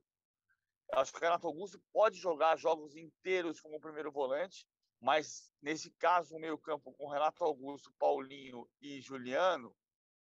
Eu 0.92 1.00
acho 1.00 1.14
que 1.14 1.18
o 1.18 1.22
Renato 1.22 1.48
Augusto 1.48 1.82
pode 1.94 2.20
jogar 2.20 2.58
jogos 2.58 2.94
inteiros 2.94 3.62
como 3.62 3.80
primeiro 3.80 4.12
volante, 4.12 4.68
mas 5.02 5.50
nesse 5.62 5.90
caso, 5.92 6.36
o 6.36 6.40
meio-campo 6.40 6.92
com 6.92 7.10
Renato 7.10 7.42
Augusto, 7.42 7.94
Paulinho 7.98 8.68
e 8.82 9.00
Juliano 9.00 9.74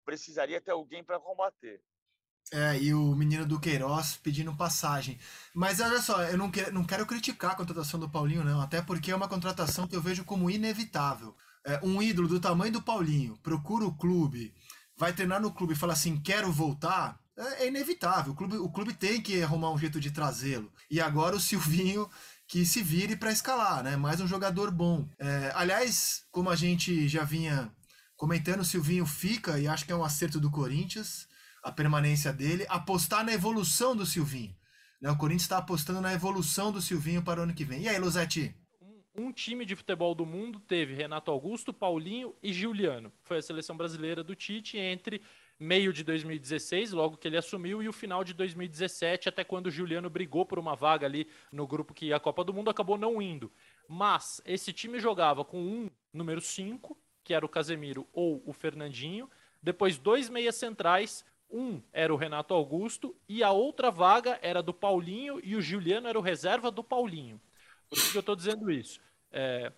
precisaria 0.05 0.61
ter 0.61 0.73
alguém 0.73 1.05
para 1.05 1.21
combater. 1.21 1.81
É, 2.53 2.77
e 2.77 2.93
o 2.93 3.15
menino 3.15 3.47
do 3.47 3.61
Queiroz 3.61 4.17
pedindo 4.17 4.57
passagem. 4.57 5.17
Mas 5.55 5.79
olha 5.79 6.03
só, 6.03 6.25
eu 6.25 6.37
não, 6.37 6.51
não 6.73 6.85
quero 6.85 7.07
criticar 7.07 7.53
a 7.53 7.57
contratação 7.57 8.01
do 8.01 8.11
Paulinho, 8.11 8.43
não, 8.43 8.61
até 8.61 8.83
porque 8.83 9.13
é 9.13 9.17
uma 9.17 9.29
contratação 9.29 9.87
que 9.87 9.95
eu 9.95 10.03
vejo 10.03 10.25
como 10.25 10.51
inevitável. 10.51 11.37
É, 11.65 11.79
um 11.85 12.03
ídolo 12.03 12.27
do 12.27 12.41
tamanho 12.41 12.73
do 12.73 12.83
Paulinho 12.83 13.39
procura 13.45 13.85
o 13.85 13.97
clube, 13.97 14.53
vai 14.97 15.13
treinar 15.13 15.41
no 15.41 15.53
clube 15.53 15.75
e 15.75 15.77
fala 15.77 15.93
assim: 15.93 16.21
quero 16.21 16.51
voltar 16.51 17.21
é, 17.39 17.65
é 17.65 17.69
inevitável. 17.69 18.33
O 18.33 18.37
clube, 18.37 18.57
o 18.57 18.69
clube 18.69 18.93
tem 18.93 19.21
que 19.21 19.43
arrumar 19.43 19.71
um 19.71 19.79
jeito 19.79 20.01
de 20.01 20.11
trazê-lo. 20.11 20.73
E 20.91 21.01
agora 21.01 21.37
o 21.37 21.41
Silvinho 21.41 22.09
que 22.47 22.67
se 22.67 22.83
vire 22.83 23.17
para 23.17 23.33
escalar, 23.33 23.83
né? 23.83 23.97
Mais 23.97 24.21
um 24.21 24.27
jogador 24.27 24.71
bom. 24.71 25.09
É, 25.19 25.53
aliás, 25.55 26.25
como 26.31 26.51
a 26.51 26.57
gente 26.57 27.07
já 27.07 27.23
vinha 27.25 27.71
comentando, 28.17 28.61
o 28.61 28.65
Silvinho 28.65 29.07
fica 29.07 29.59
e 29.59 29.69
acho 29.69 29.85
que 29.85 29.93
é 29.93 29.97
um 29.97 30.05
acerto 30.05 30.41
do 30.41 30.51
Corinthians 30.51 31.29
a 31.63 31.73
permanência 31.73 32.33
dele, 32.33 32.67
apostar 32.69 33.25
na 33.25 33.33
evolução 33.33 33.95
do 33.95 34.07
Silvinho. 34.07 34.55
Né? 35.01 35.11
O 35.11 35.17
Corinthians 35.17 35.43
está 35.43 35.59
apostando 35.59 36.01
na 36.01 36.13
evolução 36.13 36.73
do 36.73 36.81
Silvinho 36.81 37.23
para 37.23 37.41
o 37.41 37.43
ano 37.43 37.55
que 37.55 37.65
vem. 37.65 37.83
E 37.83 37.89
aí, 37.89 37.99
Losetti? 37.99 38.55
Um, 39.15 39.33
time 39.33 39.65
de 39.67 39.75
futebol 39.75 40.15
do 40.15 40.25
mundo 40.25 40.61
teve 40.61 40.95
Renato 40.95 41.31
Augusto, 41.31 41.73
Paulinho 41.73 42.35
e 42.43 42.53
Juliano. 42.53 43.13
Foi 43.25 43.39
a 43.39 43.43
seleção 43.43 43.77
brasileira 43.77 44.23
do 44.23 44.35
Tite 44.35 44.79
entre 44.79 45.21
meio 45.59 45.93
de 45.93 46.05
2016, 46.05 46.93
logo 46.93 47.17
que 47.17 47.27
ele 47.27 47.37
assumiu, 47.37 47.83
e 47.83 47.89
o 47.89 47.93
final 47.93 48.23
de 48.23 48.33
2017, 48.33 49.29
até 49.29 49.43
quando 49.43 49.67
o 49.67 49.71
Juliano 49.71 50.09
brigou 50.09 50.47
por 50.47 50.59
uma 50.59 50.77
vaga 50.77 51.07
ali 51.07 51.29
no 51.51 51.67
grupo 51.67 51.93
que 51.93 52.07
ia 52.07 52.17
à 52.17 52.21
Copa 52.21 52.45
do 52.45 52.55
Mundo, 52.55 52.71
acabou 52.71 52.97
não 52.97 53.21
indo. 53.21 53.51
Mas 53.89 54.41
esse 54.45 54.73
time 54.73 55.01
jogava 55.01 55.45
com 55.45 55.61
um 55.61 55.91
número 56.13 56.41
5, 56.41 56.97
que 57.25 57.35
era 57.35 57.45
o 57.45 57.49
Casemiro 57.49 58.07
ou 58.13 58.43
o 58.47 58.53
Fernandinho, 58.53 59.29
depois 59.63 59.99
dois 59.99 60.29
meias 60.29 60.55
centrais, 60.55 61.25
um 61.51 61.83
era 61.93 62.13
o 62.13 62.17
Renato 62.17 62.55
Augusto 62.55 63.17
e 63.29 63.43
a 63.43 63.51
outra 63.51 63.91
vaga 63.91 64.39
era 64.43 64.63
do 64.63 64.73
Paulinho 64.73 65.41
e 65.43 65.57
o 65.57 65.63
Juliano 65.63 66.07
era 66.07 66.19
o 66.19 66.23
reserva 66.23 66.71
do 66.71 66.85
Paulinho. 66.85 67.41
Por 67.89 67.99
que 67.99 68.17
eu 68.17 68.21
estou 68.21 68.37
dizendo 68.37 68.71
isso? 68.71 69.01
É, 69.33 69.73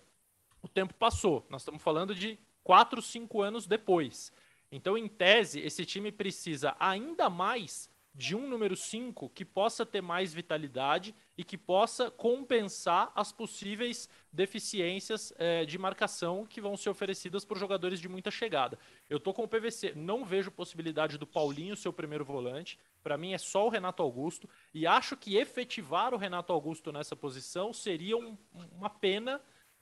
o 0.61 0.67
tempo 0.67 0.93
passou, 0.93 1.45
nós 1.49 1.61
estamos 1.61 1.81
falando 1.81 2.13
de 2.13 2.37
4, 2.63 3.01
5 3.01 3.41
anos 3.41 3.65
depois. 3.65 4.31
Então, 4.71 4.97
em 4.97 5.07
tese, 5.07 5.59
esse 5.59 5.85
time 5.85 6.11
precisa 6.11 6.75
ainda 6.79 7.29
mais 7.29 7.89
de 8.13 8.35
um 8.35 8.47
número 8.47 8.75
5 8.75 9.29
que 9.29 9.45
possa 9.45 9.85
ter 9.85 10.01
mais 10.01 10.33
vitalidade 10.33 11.15
e 11.37 11.43
que 11.43 11.57
possa 11.57 12.11
compensar 12.11 13.11
as 13.15 13.31
possíveis 13.31 14.09
deficiências 14.31 15.33
é, 15.37 15.65
de 15.65 15.77
marcação 15.77 16.45
que 16.45 16.59
vão 16.59 16.75
ser 16.75 16.89
oferecidas 16.89 17.45
por 17.45 17.57
jogadores 17.57 17.99
de 18.01 18.09
muita 18.09 18.29
chegada. 18.29 18.77
Eu 19.09 19.19
tô 19.19 19.33
com 19.33 19.43
o 19.43 19.47
PVC, 19.47 19.93
não 19.95 20.25
vejo 20.25 20.51
possibilidade 20.51 21.17
do 21.17 21.25
Paulinho 21.25 21.75
ser 21.75 21.87
o 21.87 21.93
primeiro 21.93 22.25
volante. 22.25 22.77
Para 23.01 23.17
mim 23.17 23.33
é 23.33 23.37
só 23.37 23.65
o 23.65 23.69
Renato 23.69 24.03
Augusto 24.03 24.47
e 24.73 24.85
acho 24.85 25.15
que 25.15 25.37
efetivar 25.37 26.13
o 26.13 26.17
Renato 26.17 26.51
Augusto 26.51 26.91
nessa 26.91 27.15
posição 27.15 27.73
seria 27.73 28.17
um, 28.17 28.37
uma 28.73 28.89
pena 28.89 29.41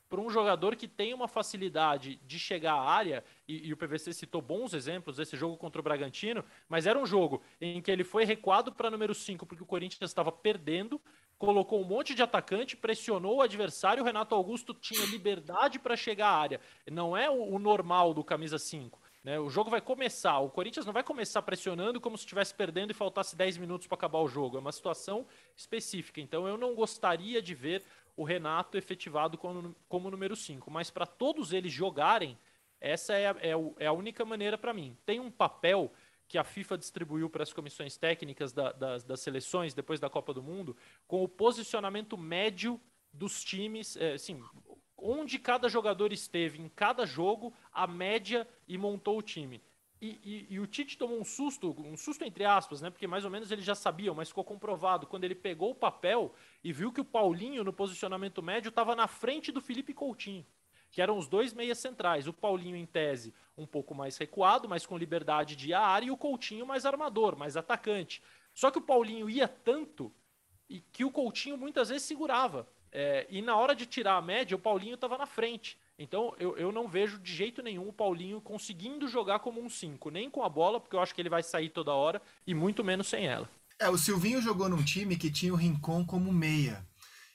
para 0.10 0.20
um 0.20 0.30
jogador 0.30 0.76
que 0.76 0.88
tem 0.88 1.14
uma 1.14 1.28
facilidade 1.28 2.20
de 2.26 2.39
chegar 2.39 2.74
à 2.74 2.82
área, 2.82 3.24
e, 3.47 3.68
e, 3.68 3.74
o 3.74 3.78
PVC 3.78 4.12
citou 4.12 4.41
bons 4.41 4.74
exemplos 4.74 5.18
desse 5.18 5.38
jogo 5.38 5.55
contra 5.55 5.80
o 5.80 5.84
Bragantino, 5.84 6.43
mas 6.68 6.88
era 6.88 6.97
um 6.97 7.05
jogo 7.05 7.41
em 7.62 7.82
que 7.82 7.91
ele 7.91 8.03
foi 8.03 8.26
recuado 8.26 8.72
para 8.72 8.89
número 8.89 9.14
5 9.14 9.45
porque 9.45 9.64
o 9.64 9.68
Corinthians 9.68 10.10
estava 10.10 10.32
perdendo, 10.32 10.99
colocou 11.38 11.80
um 11.80 11.86
monte 11.86 12.16
de 12.16 12.24
atacante, 12.24 12.76
pressionou 12.76 13.38
o 13.38 13.41
adversário, 13.41 14.01
o 14.01 14.05
Renato 14.05 14.34
Augusto 14.34 14.74
tinha 14.74 15.05
liberdade 15.05 15.78
para 15.78 15.95
chegar 15.95 16.28
à 16.28 16.38
área. 16.38 16.62
Não 16.91 17.16
é 17.16 17.30
o, 17.30 17.55
o 17.55 17.60
normal 17.60 18.14
do 18.14 18.24
camisa 18.24 18.57
5. 18.57 18.99
Né? 19.24 19.38
O 19.39 19.49
jogo 19.49 19.70
vai 19.70 19.82
começar, 19.82 20.39
o 20.39 20.49
Corinthians 20.49 20.86
não 20.86 20.93
vai 20.93 21.03
começar 21.03 21.41
pressionando 21.41 21.99
como 21.99 22.18
se 22.18 22.24
estivesse 22.24 22.53
perdendo 22.53 22.91
e 22.91 22.93
faltasse 22.93 23.36
10 23.36 23.57
minutos 23.57 23.86
para 23.86 23.95
acabar 23.95 24.20
o 24.20 24.28
jogo. 24.28 24.57
É 24.57 24.60
uma 24.60 24.72
situação 24.72 25.26
específica. 25.55 26.22
Então 26.22 26.47
eu 26.47 26.57
não 26.57 26.74
gostaria 26.74 27.41
de 27.41 27.53
ver 27.53 27.84
o 28.20 28.26
Renato 28.26 28.78
efetivado 28.78 29.38
como, 29.38 29.74
como 29.88 30.11
número 30.11 30.36
5. 30.36 30.70
Mas 30.70 30.91
para 30.91 31.05
todos 31.05 31.53
eles 31.53 31.72
jogarem, 31.72 32.38
essa 32.82 33.13
é 33.13 33.28
a, 33.28 33.36
é, 33.39 33.53
é 33.78 33.86
a 33.86 33.93
única 33.93 34.26
maneira 34.26 34.57
para 34.57 34.74
mim. 34.74 34.97
Tem 35.05 35.22
um 35.22 35.32
papel 35.32 35.89
que 36.28 36.38
a 36.38 36.43
FIFA 36.43 36.78
distribuiu 36.78 37.30
para 37.30 37.43
as 37.43 37.53
comissões 37.53 37.95
técnicas 37.95 38.51
da, 38.51 38.74
das, 38.74 39.05
das, 39.05 39.22
seleções 39.22 39.74
depois 39.74 40.01
da 40.01 40.09
Copa 40.09 40.34
do 40.34 40.43
Mundo, 40.43 40.76
com 41.07 41.24
o 41.24 41.30
posicionamento 41.30 42.17
médio 42.17 42.78
dos 43.13 43.41
times, 43.41 43.95
é, 43.95 44.15
assim, 44.15 44.43
onde 44.97 45.39
cada 45.39 45.70
jogador 45.70 46.11
esteve 46.11 46.61
em 46.61 46.67
cada 46.67 47.05
jogo, 47.05 47.53
a 47.72 47.88
média 47.88 48.45
e 48.67 48.78
montou 48.78 49.17
o 49.17 49.22
time. 49.22 49.61
E, 50.02 50.20
e, 50.24 50.54
e, 50.54 50.60
o 50.60 50.66
Tite 50.68 50.97
tomou 50.97 51.20
um 51.20 51.26
susto, 51.26 51.76
um 51.78 51.97
susto 51.97 52.24
entre 52.24 52.45
aspas, 52.45 52.82
né? 52.82 52.89
Porque 52.89 53.06
mais 53.06 53.26
ou 53.26 53.32
menos 53.32 53.52
eles 53.52 53.66
já 53.66 53.76
sabiam, 53.76 54.16
mas 54.16 54.30
ficou 54.30 54.45
comprovado 54.45 55.06
quando 55.06 55.26
ele 55.26 55.36
pegou 55.36 55.72
o 55.72 55.76
papel 55.76 56.34
e 56.64 56.72
viu 56.72 56.91
que 56.91 57.02
o 57.02 57.06
Paulinho 57.06 57.66
no 57.66 57.74
posicionamento 57.74 58.41
médio 58.41 58.70
estava 58.70 58.95
na 58.95 59.08
frente 59.08 59.52
do 59.52 59.60
Felipe 59.60 59.93
Coutinho 59.93 60.45
que 60.91 61.02
eram 61.02 61.18
os 61.18 61.28
dois 61.28 61.54
meias 61.54 61.78
centrais. 61.78 62.28
O 62.28 62.34
Paulinho, 62.34 62.76
em 62.76 62.86
tese, 62.86 63.34
um 63.58 63.66
pouco 63.66 63.93
mais 63.93 64.18
recuado, 64.18 64.68
mas 64.68 64.86
com 64.86 64.97
liberdade 64.97 65.56
de 65.56 65.74
área, 65.74 66.08
e 66.08 66.12
o 66.12 66.18
Coutinho 66.18 66.66
mais 66.66 66.86
armador, 66.86 67.38
mais 67.38 67.56
atacante. 67.56 68.24
Só 68.54 68.72
que 68.72 68.80
o 68.80 68.82
Paulinho 68.82 69.30
ia 69.30 69.47
tanto 69.47 70.12
e 70.70 70.82
que 70.82 71.06
o 71.06 71.12
Coutinho 71.12 71.58
muitas 71.58 71.89
vezes 71.89 72.08
segurava. 72.08 72.68
É, 72.91 73.28
e 73.30 73.41
na 73.41 73.56
hora 73.56 73.76
de 73.76 73.86
tirar 73.86 74.18
a 74.18 74.22
média, 74.22 74.56
o 74.56 74.60
Paulinho 74.60 74.95
estava 74.95 75.18
na 75.18 75.26
frente. 75.26 75.80
Então 76.00 76.34
eu, 76.39 76.58
eu 76.58 76.72
não 76.72 76.88
vejo 76.88 77.20
de 77.20 77.36
jeito 77.36 77.62
nenhum 77.62 77.89
o 77.89 77.93
Paulinho 77.93 78.39
conseguindo 78.39 79.06
jogar 79.10 79.39
como 79.39 79.62
um 79.62 79.70
5, 79.70 80.10
nem 80.10 80.30
com 80.30 80.43
a 80.43 80.50
bola, 80.50 80.80
porque 80.80 80.95
eu 80.95 81.02
acho 81.02 81.14
que 81.14 81.22
ele 81.22 81.30
vai 81.30 81.43
sair 81.43 81.70
toda 81.70 81.91
hora, 81.91 82.22
e 82.47 82.56
muito 82.56 82.86
menos 82.86 83.08
sem 83.08 83.28
ela. 83.28 83.50
É, 83.78 83.89
o 83.89 83.97
Silvinho 83.97 84.41
jogou 84.41 84.70
num 84.70 84.82
time 84.84 85.18
que 85.18 85.30
tinha 85.30 85.54
o 85.54 85.58
Rincon 85.58 86.06
como 86.06 86.32
meia. 86.32 86.88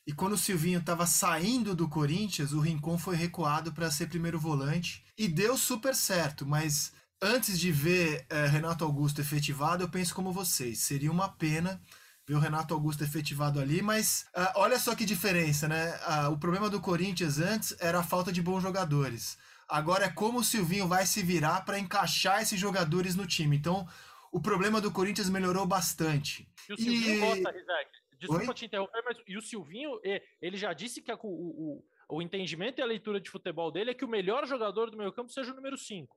E 0.06 0.12
quando 0.12 0.32
o 0.32 0.38
Silvinho 0.38 0.80
estava 0.80 1.06
saindo 1.06 1.74
do 1.74 1.88
Corinthians, 1.88 2.52
o 2.52 2.60
Rincon 2.60 2.96
foi 2.98 3.16
recuado 3.16 3.72
para 3.72 3.90
ser 3.90 4.08
primeiro 4.08 4.38
volante 4.38 5.04
e 5.16 5.28
deu 5.28 5.56
super 5.58 5.94
certo, 5.94 6.46
mas 6.46 6.92
antes 7.20 7.58
de 7.58 7.70
ver 7.70 8.26
é, 8.30 8.46
Renato 8.46 8.84
Augusto 8.84 9.20
efetivado, 9.20 9.82
eu 9.82 9.88
penso 9.88 10.14
como 10.14 10.32
vocês, 10.32 10.78
seria 10.78 11.12
uma 11.12 11.28
pena 11.28 11.80
ver 12.26 12.34
o 12.34 12.38
Renato 12.38 12.72
Augusto 12.72 13.04
efetivado 13.04 13.60
ali, 13.60 13.82
mas 13.82 14.26
uh, 14.34 14.58
olha 14.58 14.78
só 14.78 14.94
que 14.94 15.04
diferença, 15.04 15.68
né? 15.68 15.92
Uh, 15.98 16.32
o 16.32 16.38
problema 16.38 16.70
do 16.70 16.80
Corinthians 16.80 17.38
antes 17.38 17.76
era 17.80 18.00
a 18.00 18.02
falta 18.02 18.32
de 18.32 18.40
bons 18.40 18.62
jogadores. 18.62 19.38
Agora 19.68 20.06
é 20.06 20.10
como 20.10 20.38
o 20.38 20.44
Silvinho 20.44 20.86
vai 20.88 21.06
se 21.06 21.22
virar 21.22 21.64
para 21.64 21.78
encaixar 21.78 22.40
esses 22.40 22.58
jogadores 22.58 23.14
no 23.14 23.26
time. 23.26 23.56
Então, 23.56 23.86
o 24.32 24.40
problema 24.40 24.80
do 24.80 24.90
Corinthians 24.90 25.28
melhorou 25.28 25.66
bastante. 25.66 26.48
E 26.68 26.72
o 26.72 26.76
Silvinho 26.76 27.14
e... 27.14 27.20
gosta, 27.20 27.50
Rizek, 27.50 27.90
Desculpa 28.18 28.48
Oi? 28.48 28.54
te 28.54 28.64
interromper, 28.64 29.02
mas 29.04 29.18
e 29.26 29.36
o 29.36 29.42
Silvinho, 29.42 30.00
ele 30.40 30.56
já 30.56 30.72
disse 30.72 31.02
que 31.02 31.10
a, 31.10 31.16
o, 31.16 31.28
o, 31.28 31.84
o 32.08 32.22
entendimento 32.22 32.78
e 32.78 32.82
a 32.82 32.86
leitura 32.86 33.20
de 33.20 33.28
futebol 33.28 33.70
dele 33.70 33.90
é 33.90 33.94
que 33.94 34.04
o 34.04 34.08
melhor 34.08 34.46
jogador 34.46 34.90
do 34.90 34.96
meio 34.96 35.12
campo 35.12 35.32
seja 35.32 35.52
o 35.52 35.56
número 35.56 35.76
5 35.76 36.16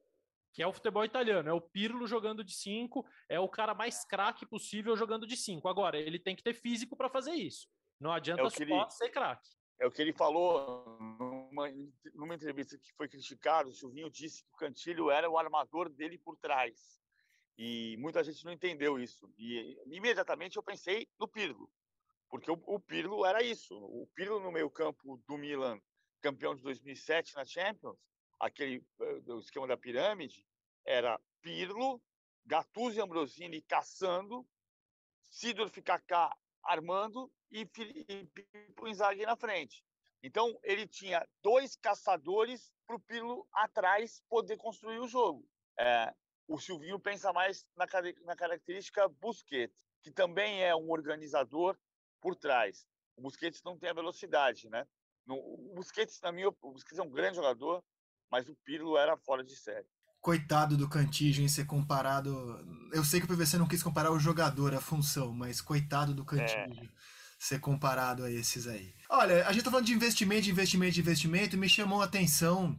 que 0.57 0.63
é 0.63 0.65
o 0.65 0.73
futebol 0.73 1.05
italiano, 1.05 1.47
é 1.47 1.53
o 1.53 1.61
Pirlo 1.61 2.07
jogando 2.07 2.43
de 2.43 2.51
5, 2.51 3.05
é 3.29 3.39
o 3.39 3.47
cara 3.47 3.75
mais 3.75 4.03
craque 4.03 4.43
possível 4.43 4.97
jogando 4.97 5.27
de 5.27 5.37
5. 5.37 5.67
Agora, 5.67 5.99
ele 5.99 6.17
tem 6.17 6.35
que 6.35 6.41
ter 6.41 6.55
físico 6.55 6.97
para 6.97 7.11
fazer 7.11 7.33
isso. 7.33 7.69
Não 7.99 8.11
adianta 8.11 8.41
é 8.41 8.49
só 8.49 8.63
ele, 8.63 8.89
ser 8.89 9.09
craque. 9.11 9.47
É 9.79 9.85
o 9.85 9.91
que 9.91 10.01
ele 10.01 10.13
falou 10.13 10.97
numa, 10.99 11.69
numa, 12.15 12.33
entrevista 12.33 12.75
que 12.75 12.91
foi 12.93 13.07
criticado, 13.07 13.69
o 13.69 13.71
Silvinho 13.71 14.09
disse 14.09 14.43
que 14.45 14.49
o 14.51 14.57
Cantilho 14.57 15.11
era 15.11 15.29
o 15.29 15.37
armador 15.37 15.89
dele 15.89 16.17
por 16.17 16.35
trás. 16.37 16.99
E 17.55 17.95
muita 17.99 18.23
gente 18.23 18.43
não 18.43 18.51
entendeu 18.51 18.97
isso. 18.97 19.31
E 19.37 19.77
imediatamente 19.85 20.57
eu 20.57 20.63
pensei 20.63 21.07
no 21.19 21.27
Pirlo. 21.27 21.69
Porque 22.31 22.49
o, 22.49 22.59
o 22.65 22.79
Pirlo 22.79 23.23
era 23.27 23.43
isso. 23.43 23.77
O 23.77 24.09
Pirlo 24.15 24.39
no 24.39 24.51
meio 24.51 24.71
campo 24.71 25.21
do 25.27 25.37
Milan, 25.37 25.79
campeão 26.19 26.55
de 26.55 26.63
2007 26.63 27.35
na 27.35 27.45
Champions, 27.45 27.95
aquele 28.39 28.79
uh, 28.99 29.35
o 29.35 29.39
esquema 29.39 29.67
da 29.67 29.77
pirâmide, 29.77 30.46
era 30.87 31.19
Pirlo, 31.41 32.01
Gattuso 32.45 32.97
e 32.97 33.01
Ambrosini 33.01 33.61
caçando, 33.61 34.47
Sidorf 35.21 35.81
Kaká 35.81 36.35
armando 36.63 37.31
e 37.51 37.65
Felipe 37.65 38.47
Inzaghi 38.85 39.25
na 39.25 39.35
frente. 39.35 39.83
Então, 40.23 40.57
ele 40.63 40.87
tinha 40.87 41.27
dois 41.43 41.75
caçadores 41.75 42.71
para 42.87 42.95
o 42.95 42.99
Pirlo 42.99 43.47
atrás 43.51 44.23
poder 44.29 44.57
construir 44.57 44.99
o 44.99 45.07
jogo. 45.07 45.47
É, 45.77 46.13
o 46.47 46.57
Silvinho 46.57 46.99
pensa 46.99 47.31
mais 47.31 47.65
na, 47.75 47.85
na 48.23 48.35
característica 48.35 49.07
Busquets, 49.07 49.85
que 50.01 50.11
também 50.11 50.63
é 50.63 50.75
um 50.75 50.89
organizador, 50.89 51.77
por 52.21 52.35
trás. 52.35 52.87
O 53.15 53.21
Busquets 53.21 53.61
não 53.63 53.77
tem 53.77 53.89
a 53.89 53.93
velocidade, 53.93 54.69
né? 54.69 54.87
O 55.27 55.73
Busquets, 55.75 56.19
na 56.21 56.31
minha 56.31 56.47
o 56.47 56.71
Busquets 56.71 56.97
é 56.97 57.03
um 57.03 57.09
grande 57.09 57.35
jogador, 57.35 57.83
mas 58.29 58.47
o 58.47 58.55
Pirlo 58.63 58.97
era 58.97 59.17
fora 59.17 59.43
de 59.43 59.55
série. 59.55 59.87
Coitado 60.21 60.75
do 60.75 60.89
Cantígio 60.89 61.43
em 61.43 61.47
ser 61.47 61.65
comparado. 61.65 62.59
Eu 62.91 63.03
sei 63.03 63.19
que 63.19 63.25
o 63.25 63.29
PVC 63.29 63.57
não 63.57 63.67
quis 63.67 63.83
comparar 63.83 64.11
o 64.11 64.19
jogador, 64.19 64.73
a 64.73 64.81
função, 64.81 65.33
mas 65.33 65.61
coitado 65.61 66.13
do 66.13 66.25
Cantígio. 66.25 66.83
É. 66.83 66.89
Ser 67.39 67.59
comparado 67.59 68.23
a 68.23 68.31
esses 68.31 68.65
aí. 68.65 68.95
Olha, 69.09 69.47
a 69.47 69.53
gente 69.53 69.63
tá 69.63 69.69
falando 69.69 69.85
de 69.85 69.93
investimento, 69.93 70.49
investimento, 70.49 70.99
investimento. 70.99 71.57
Me 71.57 71.69
chamou 71.69 72.01
a 72.01 72.05
atenção 72.05 72.71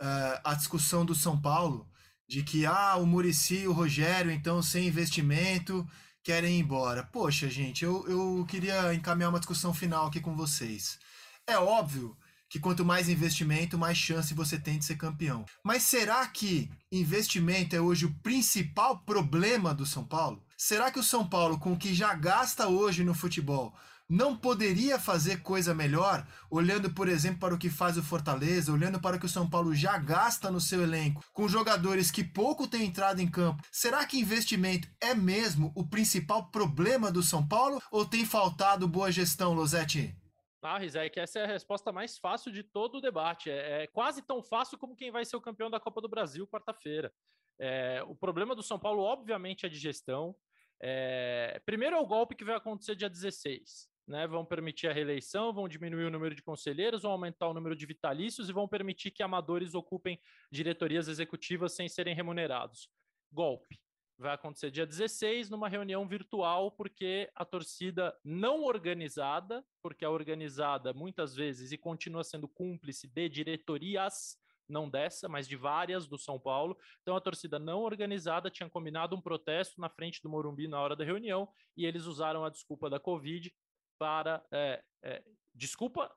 uh, 0.00 0.40
a 0.44 0.54
discussão 0.54 1.04
do 1.04 1.14
São 1.14 1.40
Paulo 1.40 1.88
de 2.28 2.42
que 2.42 2.64
ah, 2.64 2.96
o 2.96 3.06
Murici 3.06 3.60
e 3.60 3.68
o 3.68 3.72
Rogério, 3.72 4.30
então, 4.30 4.62
sem 4.62 4.86
investimento, 4.86 5.86
querem 6.22 6.56
ir 6.56 6.60
embora. 6.60 7.02
Poxa, 7.02 7.48
gente, 7.50 7.84
eu, 7.84 8.06
eu 8.08 8.46
queria 8.48 8.94
encaminhar 8.94 9.30
uma 9.30 9.38
discussão 9.38 9.74
final 9.74 10.06
aqui 10.06 10.20
com 10.20 10.34
vocês. 10.34 10.98
É 11.46 11.58
óbvio 11.58 12.16
que 12.52 12.60
quanto 12.60 12.84
mais 12.84 13.08
investimento, 13.08 13.78
mais 13.78 13.96
chance 13.96 14.34
você 14.34 14.58
tem 14.58 14.78
de 14.78 14.84
ser 14.84 14.96
campeão. 14.96 15.46
Mas 15.64 15.84
será 15.84 16.26
que 16.26 16.70
investimento 16.92 17.74
é 17.74 17.80
hoje 17.80 18.04
o 18.04 18.12
principal 18.22 18.98
problema 18.98 19.72
do 19.72 19.86
São 19.86 20.04
Paulo? 20.04 20.44
Será 20.54 20.90
que 20.90 20.98
o 20.98 21.02
São 21.02 21.26
Paulo, 21.26 21.58
com 21.58 21.72
o 21.72 21.78
que 21.78 21.94
já 21.94 22.12
gasta 22.12 22.68
hoje 22.68 23.02
no 23.04 23.14
futebol, 23.14 23.74
não 24.06 24.36
poderia 24.36 24.98
fazer 24.98 25.40
coisa 25.40 25.74
melhor, 25.74 26.26
olhando, 26.50 26.90
por 26.90 27.08
exemplo, 27.08 27.38
para 27.38 27.54
o 27.54 27.58
que 27.58 27.70
faz 27.70 27.96
o 27.96 28.02
Fortaleza, 28.02 28.70
olhando 28.70 29.00
para 29.00 29.16
o 29.16 29.18
que 29.18 29.24
o 29.24 29.30
São 29.30 29.48
Paulo 29.48 29.74
já 29.74 29.96
gasta 29.96 30.50
no 30.50 30.60
seu 30.60 30.82
elenco, 30.82 31.24
com 31.32 31.48
jogadores 31.48 32.10
que 32.10 32.22
pouco 32.22 32.68
têm 32.68 32.84
entrado 32.84 33.22
em 33.22 33.26
campo? 33.26 33.62
Será 33.72 34.04
que 34.04 34.20
investimento 34.20 34.86
é 35.00 35.14
mesmo 35.14 35.72
o 35.74 35.86
principal 35.86 36.50
problema 36.50 37.10
do 37.10 37.22
São 37.22 37.48
Paulo 37.48 37.80
ou 37.90 38.04
tem 38.04 38.26
faltado 38.26 38.86
boa 38.86 39.10
gestão, 39.10 39.54
Losetti? 39.54 40.14
Ah, 40.62 40.78
Rizek, 40.78 41.18
essa 41.18 41.40
é 41.40 41.44
a 41.44 41.46
resposta 41.46 41.90
mais 41.90 42.18
fácil 42.18 42.52
de 42.52 42.62
todo 42.62 42.98
o 42.98 43.00
debate. 43.00 43.50
É, 43.50 43.82
é, 43.82 43.86
quase 43.88 44.22
tão 44.22 44.42
fácil 44.42 44.78
como 44.78 44.96
quem 44.96 45.10
vai 45.10 45.24
ser 45.24 45.36
o 45.36 45.40
campeão 45.40 45.68
da 45.68 45.80
Copa 45.80 46.00
do 46.00 46.08
Brasil 46.08 46.46
quarta-feira. 46.46 47.12
É, 47.58 48.02
o 48.06 48.14
problema 48.14 48.54
do 48.54 48.62
São 48.62 48.78
Paulo, 48.78 49.02
obviamente, 49.02 49.66
é 49.66 49.68
de 49.68 49.76
gestão. 49.76 50.34
É, 50.80 51.60
primeiro 51.66 51.96
é 51.96 51.98
o 51.98 52.06
golpe 52.06 52.34
que 52.34 52.44
vai 52.44 52.54
acontecer 52.54 52.94
dia 52.94 53.10
16 53.10 53.92
né, 54.06 54.26
vão 54.26 54.44
permitir 54.44 54.88
a 54.88 54.92
reeleição, 54.92 55.52
vão 55.52 55.68
diminuir 55.68 56.04
o 56.04 56.10
número 56.10 56.34
de 56.34 56.42
conselheiros, 56.42 57.02
vão 57.02 57.12
aumentar 57.12 57.48
o 57.48 57.54
número 57.54 57.76
de 57.76 57.86
vitalícios 57.86 58.48
e 58.48 58.52
vão 58.52 58.68
permitir 58.68 59.10
que 59.10 59.22
amadores 59.22 59.74
ocupem 59.74 60.20
diretorias 60.50 61.08
executivas 61.08 61.74
sem 61.74 61.88
serem 61.88 62.14
remunerados. 62.14 62.88
Golpe. 63.30 63.80
Vai 64.22 64.34
acontecer 64.34 64.70
dia 64.70 64.86
16, 64.86 65.50
numa 65.50 65.68
reunião 65.68 66.06
virtual, 66.06 66.70
porque 66.70 67.28
a 67.34 67.44
torcida 67.44 68.16
não 68.24 68.62
organizada, 68.62 69.64
porque 69.82 70.04
a 70.04 70.10
organizada 70.10 70.92
muitas 70.92 71.34
vezes 71.34 71.72
e 71.72 71.76
continua 71.76 72.22
sendo 72.22 72.46
cúmplice 72.46 73.08
de 73.08 73.28
diretorias, 73.28 74.38
não 74.68 74.88
dessa, 74.88 75.28
mas 75.28 75.48
de 75.48 75.56
várias 75.56 76.06
do 76.06 76.16
São 76.16 76.38
Paulo. 76.38 76.78
Então 77.02 77.16
a 77.16 77.20
torcida 77.20 77.58
não 77.58 77.80
organizada 77.80 78.48
tinha 78.48 78.70
combinado 78.70 79.16
um 79.16 79.20
protesto 79.20 79.80
na 79.80 79.88
frente 79.88 80.22
do 80.22 80.28
Morumbi 80.28 80.68
na 80.68 80.80
hora 80.80 80.94
da 80.94 81.04
reunião 81.04 81.48
e 81.76 81.84
eles 81.84 82.04
usaram 82.06 82.44
a 82.44 82.48
desculpa 82.48 82.88
da 82.88 83.00
Covid 83.00 83.52
para 83.98 84.40
é, 84.52 84.84
é, 85.02 85.24
desculpa 85.52 86.08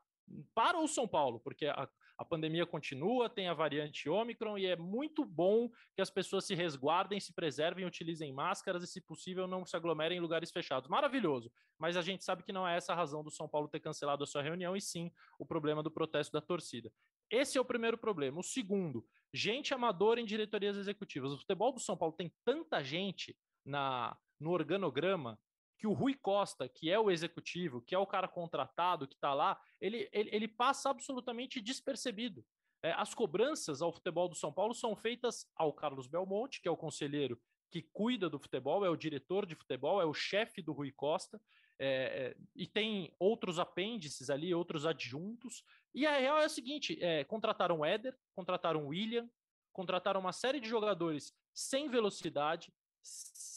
para 0.54 0.80
o 0.80 0.88
São 0.88 1.08
Paulo, 1.08 1.40
porque 1.40 1.66
a, 1.66 1.90
a 2.18 2.24
pandemia 2.24 2.66
continua, 2.66 3.30
tem 3.30 3.48
a 3.48 3.54
variante 3.54 4.08
Ômicron 4.10 4.58
e 4.58 4.66
é 4.66 4.76
muito 4.76 5.26
bom 5.26 5.70
que 5.94 6.02
as 6.02 6.10
pessoas 6.10 6.46
se 6.46 6.56
resguardem, 6.56 7.20
se 7.20 7.34
preservem, 7.34 7.86
utilizem 7.86 8.32
máscaras 8.32 8.84
e, 8.84 8.88
se 8.88 9.02
possível, 9.02 9.48
não 9.48 9.66
se 9.66 9.76
aglomerem 9.76 10.18
em 10.18 10.22
lugares 10.22 10.52
fechados. 10.52 10.90
Maravilhoso, 10.90 11.52
mas 11.78 11.98
a 11.98 12.02
gente 12.02 12.24
sabe 12.24 12.44
que 12.44 12.54
não 12.54 12.68
é 12.68 12.78
essa 12.78 12.94
a 12.94 12.96
razão 12.96 13.24
do 13.24 13.32
São 13.32 13.50
Paulo 13.50 13.68
ter 13.68 13.80
cancelado 13.80 14.24
a 14.24 14.28
sua 14.28 14.42
reunião 14.42 14.76
e 14.76 14.82
sim 14.82 15.12
o 15.38 15.46
problema 15.46 15.84
do 15.84 15.92
protesto 15.92 16.32
da 16.32 16.42
torcida. 16.42 16.92
Esse 17.30 17.58
é 17.58 17.62
o 17.62 17.66
primeiro 17.66 17.98
problema. 17.98 18.40
O 18.40 18.44
segundo, 18.44 19.06
gente 19.34 19.74
amadora 19.74 20.22
em 20.22 20.26
diretorias 20.26 20.78
executivas. 20.78 21.32
O 21.32 21.38
futebol 21.38 21.74
do 21.74 21.80
São 21.80 21.98
Paulo 21.98 22.16
tem 22.16 22.32
tanta 22.44 22.84
gente 22.84 23.36
na 23.66 24.18
no 24.40 24.52
organograma 24.52 25.40
que 25.78 25.88
o 25.88 25.94
Rui 25.94 26.14
Costa, 26.14 26.68
que 26.68 26.90
é 26.90 27.00
o 27.00 27.12
executivo, 27.12 27.82
que 27.82 27.94
é 27.94 28.00
o 28.00 28.08
cara 28.08 28.28
contratado, 28.28 29.08
que 29.08 29.16
está 29.16 29.34
lá, 29.34 29.60
ele, 29.80 30.10
ele, 30.12 30.30
ele, 30.32 30.48
passa 30.48 30.90
absolutamente 30.90 31.62
despercebido. 31.62 32.46
É, 32.82 32.92
as 32.94 33.14
cobranças 33.14 33.82
ao 33.82 33.92
futebol 33.92 34.30
do 34.30 34.36
São 34.36 34.54
Paulo 34.54 34.74
são 34.74 34.96
feitas 34.96 35.46
ao 35.56 35.74
Carlos 35.74 36.08
Belmonte, 36.08 36.62
que 36.62 36.68
é 36.68 36.72
o 36.72 36.78
conselheiro 36.78 37.40
que 37.72 37.82
cuida 37.82 38.30
do 38.30 38.40
futebol, 38.40 38.86
é 38.86 38.90
o 38.90 38.96
diretor 38.96 39.46
de 39.46 39.56
futebol, 39.56 40.02
é 40.02 40.06
o 40.06 40.14
chefe 40.14 40.62
do 40.62 40.72
Rui 40.72 40.92
Costa, 40.92 41.42
é, 41.78 41.88
é, 41.88 42.38
e 42.56 42.66
tem 42.66 43.14
outros 43.20 43.60
apêndices 43.60 44.30
ali, 44.30 44.54
outros 44.54 44.86
adjuntos. 44.86 45.62
E 45.94 46.06
a 46.06 46.18
real 46.18 46.38
é 46.38 46.46
a 46.46 46.50
seguinte: 46.50 46.98
é, 47.04 47.24
contrataram 47.26 47.80
o 47.80 47.86
Éder, 47.86 48.18
contrataram 48.34 48.86
o 48.86 48.88
William, 48.88 49.30
contrataram 49.74 50.22
uma 50.22 50.32
série 50.32 50.62
de 50.62 50.70
jogadores 50.70 51.34
sem 51.54 51.90
velocidade, 51.90 52.74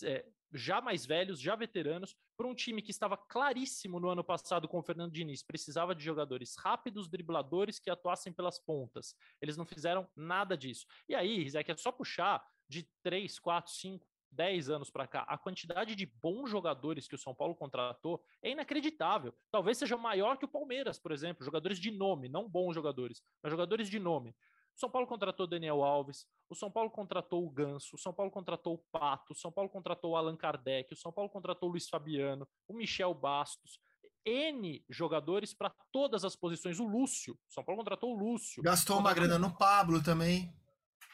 é, 0.03 0.27
já 0.53 0.81
mais 0.81 1.05
velhos, 1.05 1.41
já 1.41 1.55
veteranos, 1.55 2.17
para 2.37 2.47
um 2.47 2.55
time 2.55 2.83
que 2.83 2.91
estava 2.91 3.17
claríssimo 3.17 4.01
no 4.01 4.09
ano 4.09 4.25
passado 4.25 4.69
com 4.69 4.79
o 4.79 4.83
Fernando 4.83 5.13
Diniz, 5.13 5.43
precisava 5.43 5.95
de 5.95 6.05
jogadores 6.05 6.57
rápidos, 6.57 7.09
dribladores 7.09 7.79
que 7.79 7.91
atuassem 7.91 8.33
pelas 8.33 8.59
pontas. 8.59 9.15
Eles 9.41 9.57
não 9.57 9.67
fizeram 9.67 10.09
nada 10.17 10.57
disso. 10.57 10.87
E 11.09 11.15
aí, 11.15 11.43
Rizek, 11.43 11.71
é 11.71 11.77
só 11.77 11.93
puxar 11.93 12.45
de 12.69 12.89
3, 13.03 13.39
4, 13.39 13.73
5, 13.73 14.07
10 14.31 14.71
anos 14.71 14.91
para 14.91 15.07
cá, 15.07 15.23
a 15.23 15.39
quantidade 15.39 15.95
de 15.95 16.07
bons 16.07 16.51
jogadores 16.51 17.09
que 17.09 17.15
o 17.15 17.19
São 17.19 17.35
Paulo 17.35 17.55
contratou 17.55 18.23
é 18.43 18.51
inacreditável. 18.51 19.35
Talvez 19.51 19.79
seja 19.79 19.97
maior 19.97 20.37
que 20.37 20.45
o 20.45 20.49
Palmeiras, 20.49 20.99
por 20.99 21.13
exemplo, 21.13 21.45
jogadores 21.45 21.79
de 21.79 21.91
nome, 21.91 22.29
não 22.29 22.49
bons 22.49 22.75
jogadores, 22.75 23.23
mas 23.43 23.51
jogadores 23.51 23.89
de 23.89 23.99
nome. 23.99 24.35
O 24.79 24.81
São 24.81 24.91
Paulo 24.91 25.09
contratou 25.09 25.45
Daniel 25.45 25.83
Alves, 25.83 26.25
o 26.49 26.55
São 26.55 26.71
Paulo 26.71 26.89
contratou 26.89 27.45
o 27.45 27.51
Ganso, 27.51 27.97
o 27.97 27.99
São 27.99 28.13
Paulo 28.13 28.31
contratou 28.31 28.75
o 28.75 28.79
Pato, 28.93 29.33
o 29.33 29.35
São 29.35 29.51
Paulo 29.51 29.69
contratou 29.69 30.13
o 30.13 30.17
Allan 30.17 30.37
Kardec, 30.37 30.95
o 30.95 30.97
São 30.97 31.11
Paulo 31.11 31.29
contratou 31.29 31.69
o 31.69 31.73
Luiz 31.73 31.89
Fabiano, 31.89 32.47
o 32.69 32.73
Michel 32.73 33.13
Bastos, 33.13 33.81
N 34.25 34.81
jogadores 34.89 35.53
para 35.53 35.75
todas 35.91 36.25
as 36.25 36.37
posições. 36.37 36.79
O 36.79 36.87
Lúcio, 36.87 37.35
o 37.35 37.53
São 37.53 37.65
Paulo 37.65 37.81
contratou 37.81 38.15
o 38.15 38.17
Lúcio. 38.17 38.63
Gastou 38.63 39.01
uma 39.01 39.13
grana 39.13 39.37
no 39.37 39.53
Pablo 39.53 40.01
também. 40.01 40.55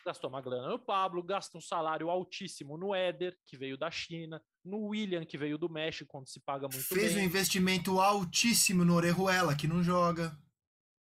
Gastou 0.05 0.29
uma 0.29 0.43
grana 0.43 0.69
no 0.69 0.79
Pablo, 0.79 1.23
gasta 1.23 1.57
um 1.57 1.63
salário 1.63 2.11
altíssimo 2.11 2.77
no 2.77 2.95
Éder, 2.95 3.35
que 3.47 3.57
veio 3.57 3.79
da 3.79 3.91
China, 3.91 4.43
no 4.63 4.89
William, 4.89 5.25
que 5.25 5.39
veio 5.39 5.57
do 5.57 5.71
México, 5.71 6.19
onde 6.19 6.29
se 6.31 6.39
paga 6.39 6.69
muito 6.69 6.85
Fez 6.85 7.01
bem. 7.01 7.09
Fez 7.09 7.17
um 7.17 7.25
investimento 7.25 7.99
altíssimo 7.99 8.85
no 8.85 8.95
Orejuela, 8.95 9.57
que 9.57 9.67
não 9.67 9.83
joga 9.83 10.39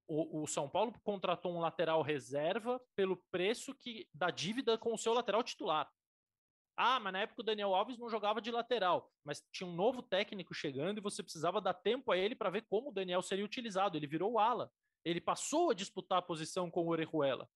o, 0.08 0.43
o, 0.43 0.47
São 0.47 0.70
Paulo 0.70 0.93
contratou 1.03 1.53
um 1.53 1.60
lateral 1.60 2.01
reserva 2.01 2.82
pelo 2.95 3.18
preço 3.32 3.74
que 3.74 4.08
da 4.14 4.30
dívida 4.30 4.78
com 4.78 4.93
o 4.93 4.97
seu 4.97 5.14
lateral 5.14 5.43
titular. 5.43 5.89
Ah, 6.78 6.99
mas 6.99 7.14
na 7.14 7.20
época 7.22 7.41
o 7.41 7.45
Daniel 7.45 7.74
Alves 7.74 7.97
não 7.97 8.10
jogava 8.10 8.41
de 8.41 8.51
lateral, 8.51 9.10
mas 9.24 9.41
tinha 9.51 9.68
um 9.68 9.74
novo 9.74 10.01
técnico 10.01 10.53
chegando 10.53 10.97
e 10.97 11.01
você 11.01 11.24
precisava 11.24 11.62
dar 11.62 11.74
tempo 11.74 12.12
a 12.12 12.18
ele 12.18 12.36
para 12.36 12.49
ver 12.49 12.64
como 12.64 12.89
o 12.89 12.93
Daniel 12.93 13.22
seria 13.22 13.45
utilizado. 13.45 13.97
Ele 13.97 14.08
virou 14.08 14.38
ala. 14.38 14.72
Ele 15.03 15.22
passou 15.22 15.70
a 15.70 15.74
disputar 15.74 16.18
a 16.18 16.22
posição 16.22 16.70
com 16.70 16.82
o 16.82 16.89
Orejuela. 16.89 17.49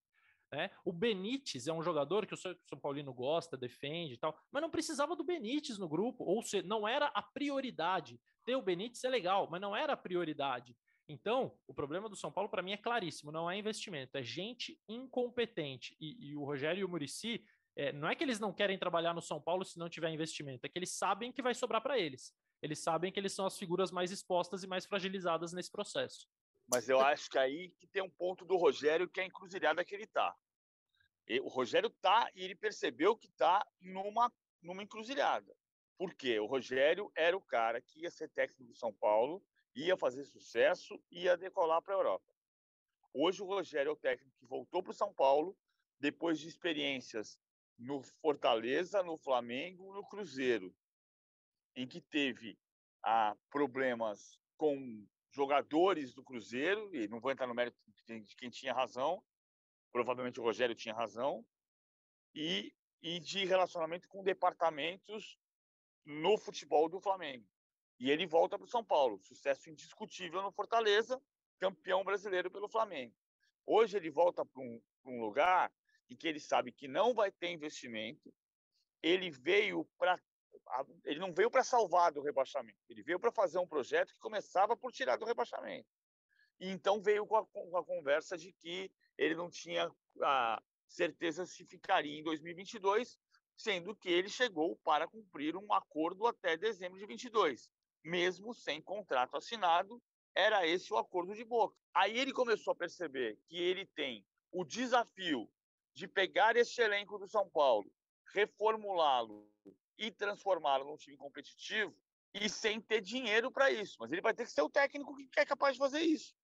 Né? 0.52 0.72
O 0.84 0.92
Benítez 0.92 1.68
é 1.68 1.74
um 1.74 1.84
jogador 1.84 2.26
que 2.26 2.34
o 2.34 2.38
São 2.38 2.80
Paulino 2.82 3.14
gosta, 3.14 3.58
defende 3.58 4.14
e 4.14 4.18
tal, 4.18 4.38
mas 4.52 4.62
não 4.62 4.70
precisava 4.70 5.16
do 5.16 5.24
Benítez 5.24 5.78
no 5.78 5.88
grupo, 5.88 6.24
ou 6.24 6.42
seja, 6.42 6.66
não 6.66 6.88
era 6.88 7.08
a 7.08 7.22
prioridade. 7.22 8.20
Ter 8.46 8.56
o 8.56 8.62
Benítez 8.62 9.04
é 9.04 9.10
legal, 9.10 9.48
mas 9.52 9.62
não 9.62 9.76
era 9.76 9.94
a 9.94 9.98
prioridade. 9.98 10.76
Então, 11.10 11.58
o 11.66 11.74
problema 11.74 12.08
do 12.08 12.16
São 12.16 12.32
Paulo, 12.32 12.48
para 12.48 12.62
mim, 12.62 12.72
é 12.72 12.78
claríssimo: 12.78 13.32
não 13.32 13.50
é 13.50 13.58
investimento, 13.58 14.16
é 14.16 14.22
gente 14.22 14.80
incompetente. 14.88 15.98
E, 16.00 16.30
e 16.30 16.38
o 16.38 16.44
Rogério 16.44 16.82
e 16.82 16.86
o 16.86 16.88
Murici, 16.88 17.44
é, 17.76 17.92
não 17.92 18.08
é 18.08 18.16
que 18.16 18.24
eles 18.24 18.40
não 18.40 18.54
querem 18.54 18.78
trabalhar 18.78 19.16
no 19.16 19.22
São 19.22 19.42
Paulo 19.42 19.66
se 19.66 19.80
não 19.80 19.90
tiver 19.90 20.12
investimento, 20.12 20.66
é 20.66 20.70
que 20.70 20.78
eles 20.78 20.92
sabem 20.92 21.32
que 21.32 21.42
vai 21.42 21.56
sobrar 21.56 21.82
para 21.82 21.98
eles. 21.98 22.32
Eles 22.62 22.80
sabem 22.80 23.12
que 23.12 23.20
eles 23.20 23.34
são 23.34 23.48
as 23.48 23.58
figuras 23.58 23.92
mais 23.92 24.12
expostas 24.12 24.64
e 24.64 24.68
mais 24.68 24.86
fragilizadas 24.86 25.52
nesse 25.52 25.72
processo. 25.72 26.28
Mas 26.72 26.88
eu 26.88 27.00
acho 27.00 27.30
que 27.32 27.40
aí 27.40 27.70
que 27.80 27.88
tem 27.88 28.04
um 28.04 28.10
ponto 28.10 28.46
do 28.46 28.56
Rogério 28.56 29.10
que 29.10 29.20
é 29.20 29.24
a 29.24 29.26
encruzilhada 29.26 29.84
que 29.84 29.96
ele 29.96 30.04
está. 30.04 30.36
O 31.42 31.48
Rogério 31.48 31.90
tá 31.90 32.30
e 32.36 32.44
ele 32.44 32.56
percebeu 32.56 33.16
que 33.16 33.28
está 33.28 33.66
numa, 33.82 34.32
numa 34.62 34.84
encruzilhada. 34.84 35.56
Por 35.98 36.14
quê? 36.14 36.40
O 36.40 36.46
Rogério 36.46 37.12
era 37.16 37.36
o 37.36 37.42
cara 37.42 37.82
que 37.82 38.02
ia 38.02 38.12
ser 38.12 38.30
técnico 38.30 38.64
do 38.64 38.76
São 38.76 38.94
Paulo 38.94 39.44
ia 39.76 39.96
fazer 39.98 40.26
sucesso, 40.26 41.02
ia 41.12 41.38
decolar 41.38 41.82
para 41.82 41.94
a 41.94 41.98
Europa. 41.98 42.34
Hoje 43.14 43.42
o 43.42 43.46
Rogério 43.46 43.90
é 43.90 43.94
o 43.94 43.98
técnico 43.98 44.36
que 44.38 44.46
voltou 44.46 44.84
para 44.84 44.92
o 44.92 44.96
São 44.96 45.14
Paulo 45.14 45.58
depois 46.00 46.40
de 46.40 46.48
experiências 46.48 47.40
no 47.78 48.02
Fortaleza, 48.02 49.02
no 49.02 49.18
Flamengo, 49.18 49.94
no 49.94 50.06
Cruzeiro, 50.08 50.76
em 51.76 51.88
que 51.88 52.02
teve 52.02 52.58
ah, 53.04 53.36
problemas 53.50 54.40
com 54.58 55.08
jogadores 55.32 56.14
do 56.14 56.24
Cruzeiro, 56.24 56.94
e 56.94 57.08
não 57.08 57.20
vou 57.20 57.32
entrar 57.32 57.48
no 57.48 57.54
mérito 57.54 57.78
de 58.08 58.36
quem 58.36 58.50
tinha 58.50 58.74
razão, 58.74 59.24
provavelmente 59.92 60.40
o 60.40 60.44
Rogério 60.44 60.76
tinha 60.76 60.94
razão, 60.94 61.46
e, 62.36 62.74
e 63.02 63.20
de 63.20 63.46
relacionamento 63.46 64.08
com 64.08 64.24
departamentos 64.24 65.38
no 66.06 66.38
futebol 66.38 66.90
do 66.90 67.00
Flamengo. 67.00 67.48
E 68.00 68.10
ele 68.10 68.26
volta 68.26 68.58
para 68.58 68.66
o 68.66 68.70
São 68.70 68.84
Paulo. 68.84 69.20
Sucesso 69.20 69.70
indiscutível 69.70 70.42
no 70.42 70.52
Fortaleza, 70.52 71.22
campeão 71.60 72.04
brasileiro 72.04 72.50
pelo 72.50 72.70
Flamengo. 72.70 73.14
Hoje 73.66 73.98
ele 73.98 74.10
volta 74.10 74.46
para 74.46 74.62
um, 74.62 74.82
um 75.06 75.20
lugar 75.20 75.72
em 76.10 76.16
que 76.16 76.28
ele 76.28 76.40
sabe 76.40 76.72
que 76.72 76.88
não 76.88 77.14
vai 77.14 77.30
ter 77.30 77.50
investimento. 77.50 78.34
Ele 79.04 79.30
veio 79.30 79.86
para 79.98 80.18
ele 81.04 81.20
não 81.20 81.34
veio 81.34 81.50
para 81.50 81.64
salvar 81.64 82.12
do 82.12 82.22
rebaixamento, 82.22 82.78
ele 82.90 83.02
veio 83.02 83.20
para 83.20 83.32
fazer 83.32 83.58
um 83.58 83.68
projeto 83.68 84.14
que 84.14 84.20
começava 84.20 84.78
por 84.78 84.92
tirar 84.92 85.16
do 85.18 85.26
rebaixamento. 85.26 85.88
E 86.60 86.70
então 86.70 87.02
veio 87.02 87.26
com 87.26 87.38
a, 87.38 87.46
com 87.46 87.78
a 87.78 87.84
conversa 87.84 88.38
de 88.38 88.52
que 88.54 88.92
ele 89.18 89.36
não 89.36 89.50
tinha 89.50 89.92
a 90.22 90.62
certeza 90.88 91.46
se 91.46 91.66
ficaria 91.66 92.20
em 92.20 92.24
2022, 92.24 93.20
sendo 93.56 93.96
que 93.96 94.10
ele 94.10 94.30
chegou 94.30 94.76
para 94.78 95.08
cumprir 95.08 95.56
um 95.56 95.74
acordo 95.74 96.28
até 96.28 96.56
dezembro 96.56 97.00
de 97.00 97.06
22 97.06 97.70
mesmo 98.04 98.54
sem 98.54 98.82
contrato 98.82 99.38
assinado, 99.38 100.02
era 100.36 100.66
esse 100.66 100.92
o 100.94 100.98
acordo 100.98 101.36
de 101.36 101.44
boca. 101.44 101.76
Aí 101.94 102.18
ele 102.18 102.32
começou 102.32 102.72
a 102.72 102.76
perceber 102.76 103.38
que 103.48 103.58
ele 103.58 103.86
tem 103.86 104.26
o 104.52 104.64
desafio 104.64 105.50
de 105.94 106.08
pegar 106.08 106.56
esse 106.56 106.82
elenco 106.82 107.18
do 107.18 107.28
São 107.28 107.50
Paulo, 107.50 107.92
reformulá-lo 108.34 109.52
e 109.98 110.12
transformá-lo 110.12 110.86
num 110.86 110.98
time 110.98 111.18
competitivo 111.18 111.96
e 112.34 112.48
sem 112.48 112.80
ter 112.80 113.02
dinheiro 113.02 113.52
para 113.52 113.72
isso. 113.72 113.98
Mas 114.00 114.12
ele 114.12 114.22
vai 114.22 114.34
ter 114.34 114.46
que 114.46 114.52
ser 114.52 114.62
o 114.62 114.70
técnico 114.70 115.16
que 115.16 115.40
é 115.40 115.46
capaz 115.46 115.74
de 115.74 115.80
fazer 115.80 116.02
isso. 116.02 116.36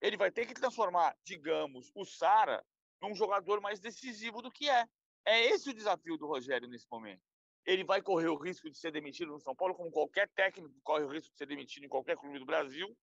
Ele 0.00 0.16
vai 0.16 0.30
ter 0.30 0.46
que 0.46 0.54
transformar, 0.54 1.16
digamos, 1.22 1.90
o 1.94 2.04
Sara 2.04 2.64
num 3.00 3.14
jogador 3.14 3.60
mais 3.60 3.80
decisivo 3.80 4.42
do 4.42 4.50
que 4.50 4.68
é. 4.68 4.88
É 5.24 5.40
esse 5.46 5.70
o 5.70 5.74
desafio 5.74 6.18
do 6.18 6.26
Rogério 6.26 6.68
nesse 6.68 6.86
momento 6.90 7.33
ele 7.66 7.84
vai 7.84 8.02
correr 8.02 8.28
o 8.28 8.36
risco 8.36 8.70
de 8.70 8.76
ser 8.76 8.90
demitido 8.90 9.32
no 9.32 9.40
São 9.40 9.54
Paulo, 9.54 9.74
como 9.74 9.90
qualquer 9.90 10.28
técnico 10.30 10.74
corre 10.82 11.04
o 11.04 11.08
risco 11.08 11.32
de 11.32 11.38
ser 11.38 11.46
demitido 11.46 11.84
em 11.84 11.88
qualquer 11.88 12.16
clube 12.16 12.38
do 12.38 12.44
Brasil. 12.44 12.96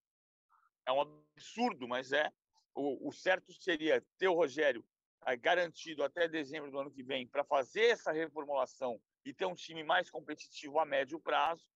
É 0.86 0.92
um 0.92 1.00
absurdo, 1.00 1.88
mas 1.88 2.12
é. 2.12 2.30
O, 2.74 3.08
o 3.08 3.12
certo 3.12 3.52
seria 3.52 4.04
ter 4.16 4.28
o 4.28 4.34
Rogério 4.34 4.84
é, 5.26 5.36
garantido 5.36 6.02
até 6.02 6.26
dezembro 6.26 6.70
do 6.70 6.78
ano 6.78 6.90
que 6.90 7.02
vem 7.02 7.26
para 7.26 7.44
fazer 7.44 7.86
essa 7.86 8.12
reformulação 8.12 9.00
e 9.24 9.34
ter 9.34 9.46
um 9.46 9.54
time 9.54 9.84
mais 9.84 10.10
competitivo 10.10 10.78
a 10.78 10.84
médio 10.84 11.20
prazo. 11.20 11.66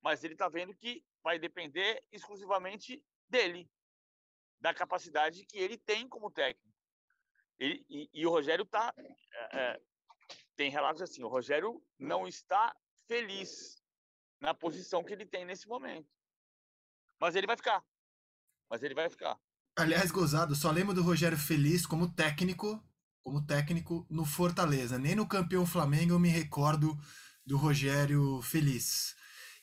Mas 0.00 0.24
ele 0.24 0.34
está 0.34 0.48
vendo 0.48 0.74
que 0.74 1.04
vai 1.22 1.38
depender 1.38 2.02
exclusivamente 2.10 3.04
dele, 3.28 3.68
da 4.60 4.72
capacidade 4.72 5.44
que 5.44 5.58
ele 5.58 5.76
tem 5.76 6.08
como 6.08 6.30
técnico. 6.30 6.68
Ele, 7.58 7.84
e, 7.88 8.08
e, 8.14 8.26
o 8.26 8.30
Rogério 8.30 8.62
está 8.62 8.94
é, 8.96 9.58
é 9.58 9.80
tem 10.58 10.70
relatos 10.70 11.00
assim, 11.00 11.22
o 11.22 11.28
Rogério 11.28 11.80
não 11.96 12.26
está 12.26 12.74
feliz 13.06 13.80
na 14.40 14.52
posição 14.52 15.04
que 15.04 15.12
ele 15.12 15.24
tem 15.24 15.44
nesse 15.44 15.68
momento. 15.68 16.08
Mas 17.20 17.36
ele 17.36 17.46
vai 17.46 17.56
ficar. 17.56 17.80
Mas 18.68 18.82
ele 18.82 18.92
vai 18.92 19.08
ficar. 19.08 19.38
Aliás, 19.76 20.10
gozado, 20.10 20.56
só 20.56 20.72
lembro 20.72 20.92
do 20.92 21.02
Rogério 21.02 21.38
feliz 21.38 21.86
como 21.86 22.12
técnico, 22.12 22.84
como 23.22 23.46
técnico 23.46 24.04
no 24.10 24.24
Fortaleza. 24.24 24.98
Nem 24.98 25.14
no 25.14 25.28
campeão 25.28 25.64
Flamengo 25.64 26.14
eu 26.14 26.18
me 26.18 26.28
recordo 26.28 26.98
do 27.46 27.56
Rogério 27.56 28.42
feliz. 28.42 29.14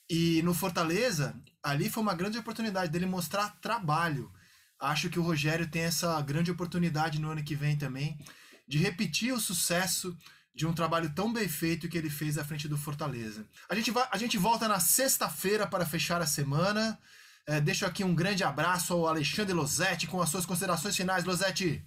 E 0.09 0.41
no 0.43 0.53
Fortaleza, 0.53 1.37
ali 1.61 1.89
foi 1.89 2.01
uma 2.01 2.15
grande 2.15 2.37
oportunidade 2.37 2.89
dele 2.89 3.05
mostrar 3.05 3.59
trabalho. 3.59 4.31
Acho 4.79 5.09
que 5.09 5.19
o 5.19 5.23
Rogério 5.23 5.69
tem 5.69 5.81
essa 5.81 6.21
grande 6.21 6.51
oportunidade 6.51 7.19
no 7.19 7.31
ano 7.31 7.43
que 7.43 7.55
vem 7.55 7.77
também 7.77 8.17
de 8.65 8.77
repetir 8.77 9.33
o 9.33 9.39
sucesso 9.39 10.17
de 10.55 10.65
um 10.65 10.73
trabalho 10.73 11.13
tão 11.13 11.31
bem 11.31 11.49
feito 11.49 11.89
que 11.89 11.97
ele 11.97 12.09
fez 12.09 12.37
à 12.37 12.45
frente 12.45 12.67
do 12.67 12.77
Fortaleza. 12.77 13.45
A 13.69 13.75
gente, 13.75 13.91
a 14.09 14.17
gente 14.17 14.37
volta 14.37 14.67
na 14.69 14.79
sexta-feira 14.79 15.67
para 15.67 15.85
fechar 15.85 16.21
a 16.21 16.25
semana. 16.25 16.97
É, 17.45 17.59
deixo 17.59 17.85
aqui 17.85 18.03
um 18.03 18.15
grande 18.15 18.43
abraço 18.43 18.93
ao 18.93 19.05
Alexandre 19.05 19.53
Losetti 19.53 20.07
com 20.07 20.21
as 20.21 20.29
suas 20.29 20.45
considerações 20.45 20.95
finais, 20.95 21.25
Losetti. 21.25 21.85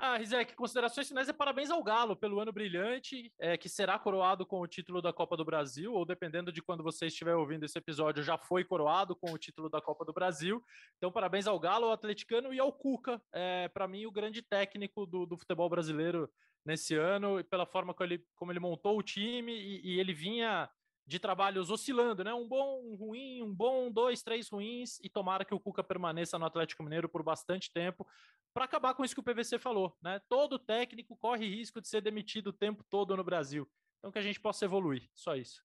Ah, 0.00 0.16
Rizek, 0.16 0.54
considerações 0.54 1.06
finais 1.06 1.28
é 1.28 1.32
parabéns 1.32 1.70
ao 1.70 1.82
Galo 1.82 2.16
pelo 2.16 2.40
ano 2.40 2.52
brilhante, 2.52 3.32
é, 3.38 3.56
que 3.56 3.68
será 3.68 3.96
coroado 3.96 4.44
com 4.44 4.60
o 4.60 4.66
título 4.66 5.00
da 5.00 5.12
Copa 5.12 5.36
do 5.36 5.44
Brasil, 5.44 5.92
ou 5.92 6.04
dependendo 6.04 6.50
de 6.50 6.60
quando 6.60 6.82
você 6.82 7.06
estiver 7.06 7.34
ouvindo 7.36 7.64
esse 7.64 7.78
episódio, 7.78 8.22
já 8.22 8.36
foi 8.36 8.64
coroado 8.64 9.14
com 9.14 9.30
o 9.32 9.38
título 9.38 9.70
da 9.70 9.80
Copa 9.80 10.04
do 10.04 10.12
Brasil. 10.12 10.62
Então, 10.96 11.12
parabéns 11.12 11.46
ao 11.46 11.60
Galo, 11.60 11.86
ao 11.86 11.92
atleticano 11.92 12.52
e 12.52 12.58
ao 12.58 12.72
Cuca, 12.72 13.22
é, 13.32 13.68
para 13.68 13.86
mim, 13.86 14.04
o 14.04 14.10
grande 14.10 14.42
técnico 14.42 15.06
do, 15.06 15.24
do, 15.24 15.38
futebol 15.38 15.70
brasileiro 15.70 16.28
nesse 16.64 16.94
ano, 16.94 17.38
e 17.38 17.44
pela 17.44 17.66
forma 17.66 17.92
como 17.92 18.06
ele, 18.06 18.26
como 18.34 18.52
ele 18.52 18.60
montou 18.60 18.98
o 18.98 19.02
time, 19.02 19.52
e, 19.52 19.94
e 19.94 20.00
ele 20.00 20.12
vinha 20.12 20.70
de 21.06 21.18
trabalhos 21.18 21.70
oscilando, 21.70 22.24
né? 22.24 22.32
Um 22.32 22.48
bom, 22.48 22.82
um 22.82 22.94
ruim, 22.94 23.42
um 23.42 23.54
bom, 23.54 23.90
dois, 23.90 24.22
três 24.22 24.48
ruins, 24.48 24.98
e 25.00 25.08
tomara 25.08 25.44
que 25.44 25.54
o 25.54 25.60
Cuca 25.60 25.84
permaneça 25.84 26.38
no 26.38 26.46
Atlético 26.46 26.82
Mineiro 26.82 27.08
por 27.08 27.22
bastante 27.22 27.70
tempo, 27.70 28.06
para 28.54 28.64
acabar 28.64 28.94
com 28.94 29.04
isso 29.04 29.14
que 29.14 29.20
o 29.20 29.24
PVC 29.24 29.58
falou, 29.58 29.96
né? 30.00 30.20
Todo 30.28 30.58
técnico 30.58 31.16
corre 31.16 31.46
risco 31.46 31.80
de 31.80 31.88
ser 31.88 32.00
demitido 32.00 32.48
o 32.48 32.52
tempo 32.52 32.82
todo 32.84 33.16
no 33.16 33.24
Brasil. 33.24 33.70
Então 33.98 34.10
que 34.10 34.18
a 34.18 34.22
gente 34.22 34.40
possa 34.40 34.64
evoluir, 34.64 35.10
só 35.14 35.36
isso. 35.36 35.62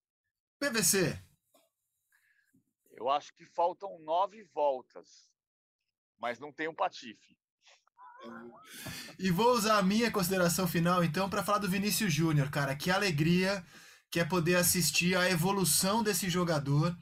PVC. 0.60 1.18
Eu 2.92 3.10
acho 3.10 3.34
que 3.34 3.46
faltam 3.46 3.98
nove 4.00 4.44
voltas, 4.44 5.32
mas 6.18 6.38
não 6.38 6.52
tem 6.52 6.68
um 6.68 6.76
patife. 6.76 7.38
E 9.18 9.30
vou 9.32 9.54
usar 9.54 9.78
a 9.78 9.84
minha 9.84 10.10
consideração 10.10 10.68
final, 10.68 11.04
então, 11.04 11.30
para 11.30 11.44
falar 11.44 11.58
do 11.58 11.70
Vinícius 11.70 12.14
Júnior, 12.14 12.50
cara. 12.50 12.76
Que 12.76 12.90
alegria 12.90 13.64
que 14.10 14.20
é 14.20 14.26
poder 14.26 14.56
assistir 14.56 15.16
a 15.16 15.30
evolução 15.30 16.02
desse 16.02 16.30
jogador. 16.30 16.96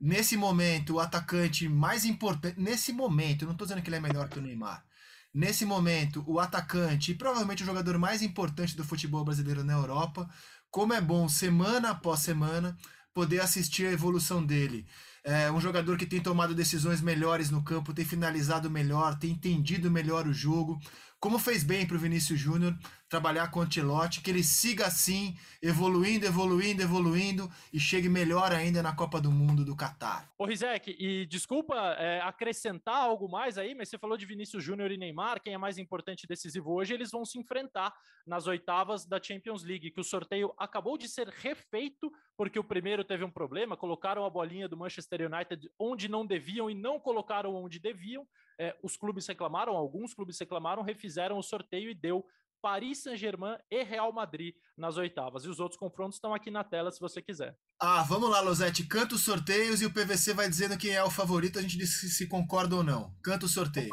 Nesse 0.00 0.36
momento, 0.36 0.94
o 0.94 1.00
atacante 1.00 1.68
mais 1.68 2.04
importante. 2.04 2.58
Nesse 2.60 2.92
momento, 2.92 3.44
não 3.44 3.52
estou 3.52 3.66
dizendo 3.66 3.82
que 3.82 3.88
ele 3.88 3.96
é 3.96 4.00
melhor 4.00 4.28
que 4.28 4.38
o 4.38 4.42
Neymar. 4.42 4.84
Nesse 5.32 5.64
momento, 5.64 6.22
o 6.26 6.38
atacante 6.40 7.12
e 7.12 7.14
provavelmente 7.14 7.62
o 7.62 7.66
jogador 7.66 7.96
mais 7.96 8.20
importante 8.20 8.76
do 8.76 8.84
futebol 8.84 9.24
brasileiro 9.24 9.64
na 9.64 9.72
Europa. 9.72 10.28
Como 10.70 10.92
é 10.92 11.00
bom, 11.00 11.28
semana 11.28 11.90
após 11.90 12.20
semana, 12.20 12.76
poder 13.14 13.40
assistir 13.40 13.86
a 13.86 13.92
evolução 13.92 14.44
dele. 14.44 14.86
É 15.24 15.50
um 15.52 15.60
jogador 15.60 15.96
que 15.96 16.06
tem 16.06 16.20
tomado 16.20 16.54
decisões 16.54 17.00
melhores 17.00 17.48
no 17.48 17.62
campo, 17.62 17.94
tem 17.94 18.04
finalizado 18.04 18.68
melhor, 18.68 19.16
tem 19.16 19.30
entendido 19.30 19.90
melhor 19.90 20.26
o 20.26 20.32
jogo. 20.32 20.80
Como 21.22 21.38
fez 21.38 21.62
bem 21.62 21.86
para 21.86 21.94
o 21.94 22.00
Vinícius 22.00 22.36
Júnior 22.36 22.76
trabalhar 23.08 23.48
com 23.48 23.60
o 23.60 23.62
Ancelotti, 23.62 24.20
que 24.20 24.28
ele 24.28 24.42
siga 24.42 24.86
assim, 24.86 25.36
evoluindo, 25.62 26.26
evoluindo, 26.26 26.82
evoluindo 26.82 27.48
e 27.72 27.78
chegue 27.78 28.08
melhor 28.08 28.50
ainda 28.50 28.82
na 28.82 28.92
Copa 28.92 29.20
do 29.20 29.30
Mundo 29.30 29.64
do 29.64 29.76
Catar. 29.76 30.28
Ô 30.36 30.44
Rizek, 30.44 30.96
e 30.98 31.24
desculpa 31.26 31.76
é, 31.96 32.20
acrescentar 32.22 32.96
algo 32.96 33.30
mais 33.30 33.56
aí, 33.56 33.72
mas 33.72 33.88
você 33.88 33.98
falou 33.98 34.16
de 34.16 34.26
Vinícius 34.26 34.64
Júnior 34.64 34.90
e 34.90 34.96
Neymar, 34.96 35.40
quem 35.40 35.54
é 35.54 35.58
mais 35.58 35.78
importante 35.78 36.24
e 36.24 36.26
decisivo 36.26 36.72
hoje, 36.72 36.92
eles 36.92 37.12
vão 37.12 37.24
se 37.24 37.38
enfrentar 37.38 37.94
nas 38.26 38.48
oitavas 38.48 39.06
da 39.06 39.22
Champions 39.22 39.62
League, 39.62 39.92
que 39.92 40.00
o 40.00 40.04
sorteio 40.04 40.52
acabou 40.58 40.98
de 40.98 41.08
ser 41.08 41.28
refeito, 41.28 42.10
porque 42.36 42.58
o 42.58 42.64
primeiro 42.64 43.04
teve 43.04 43.22
um 43.22 43.30
problema, 43.30 43.76
colocaram 43.76 44.24
a 44.24 44.30
bolinha 44.30 44.68
do 44.68 44.76
Manchester 44.76 45.32
United 45.32 45.70
onde 45.78 46.08
não 46.08 46.26
deviam 46.26 46.68
e 46.68 46.74
não 46.74 46.98
colocaram 46.98 47.54
onde 47.54 47.78
deviam, 47.78 48.26
é, 48.58 48.76
os 48.82 48.96
clubes 48.96 49.26
reclamaram, 49.26 49.74
alguns 49.74 50.14
clubes 50.14 50.38
reclamaram, 50.38 50.82
refizeram 50.82 51.38
o 51.38 51.42
sorteio 51.42 51.90
e 51.90 51.94
deu 51.94 52.24
Paris 52.62 53.02
Saint-Germain 53.02 53.58
e 53.70 53.82
Real 53.82 54.12
Madrid 54.12 54.54
nas 54.78 54.96
oitavas. 54.96 55.44
E 55.44 55.48
os 55.48 55.58
outros 55.58 55.78
confrontos 55.78 56.16
estão 56.16 56.32
aqui 56.32 56.50
na 56.50 56.62
tela 56.62 56.92
se 56.92 57.00
você 57.00 57.20
quiser. 57.20 57.58
Ah, 57.80 58.02
vamos 58.04 58.30
lá, 58.30 58.40
Losete. 58.40 58.86
Canta 58.86 59.16
os 59.16 59.24
sorteios 59.24 59.82
e 59.82 59.86
o 59.86 59.92
PVC 59.92 60.32
vai 60.32 60.48
dizendo 60.48 60.78
quem 60.78 60.92
é 60.92 61.02
o 61.02 61.10
favorito. 61.10 61.58
A 61.58 61.62
gente 61.62 61.76
diz 61.76 62.00
se 62.16 62.28
concorda 62.28 62.76
ou 62.76 62.84
não. 62.84 63.12
Canta 63.22 63.46
o 63.46 63.48
sorteio. 63.48 63.92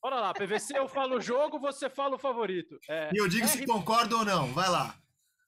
Bora 0.00 0.20
lá, 0.20 0.32
PVC, 0.32 0.78
eu 0.78 0.86
falo 0.86 1.16
o 1.16 1.20
jogo, 1.20 1.58
você 1.58 1.90
fala 1.90 2.14
o 2.14 2.18
favorito. 2.18 2.78
É, 2.88 3.10
e 3.12 3.16
eu 3.16 3.26
digo 3.26 3.44
RB... 3.44 3.52
se 3.52 3.66
concorda 3.66 4.16
ou 4.16 4.24
não. 4.24 4.52
Vai 4.52 4.70
lá. 4.70 4.94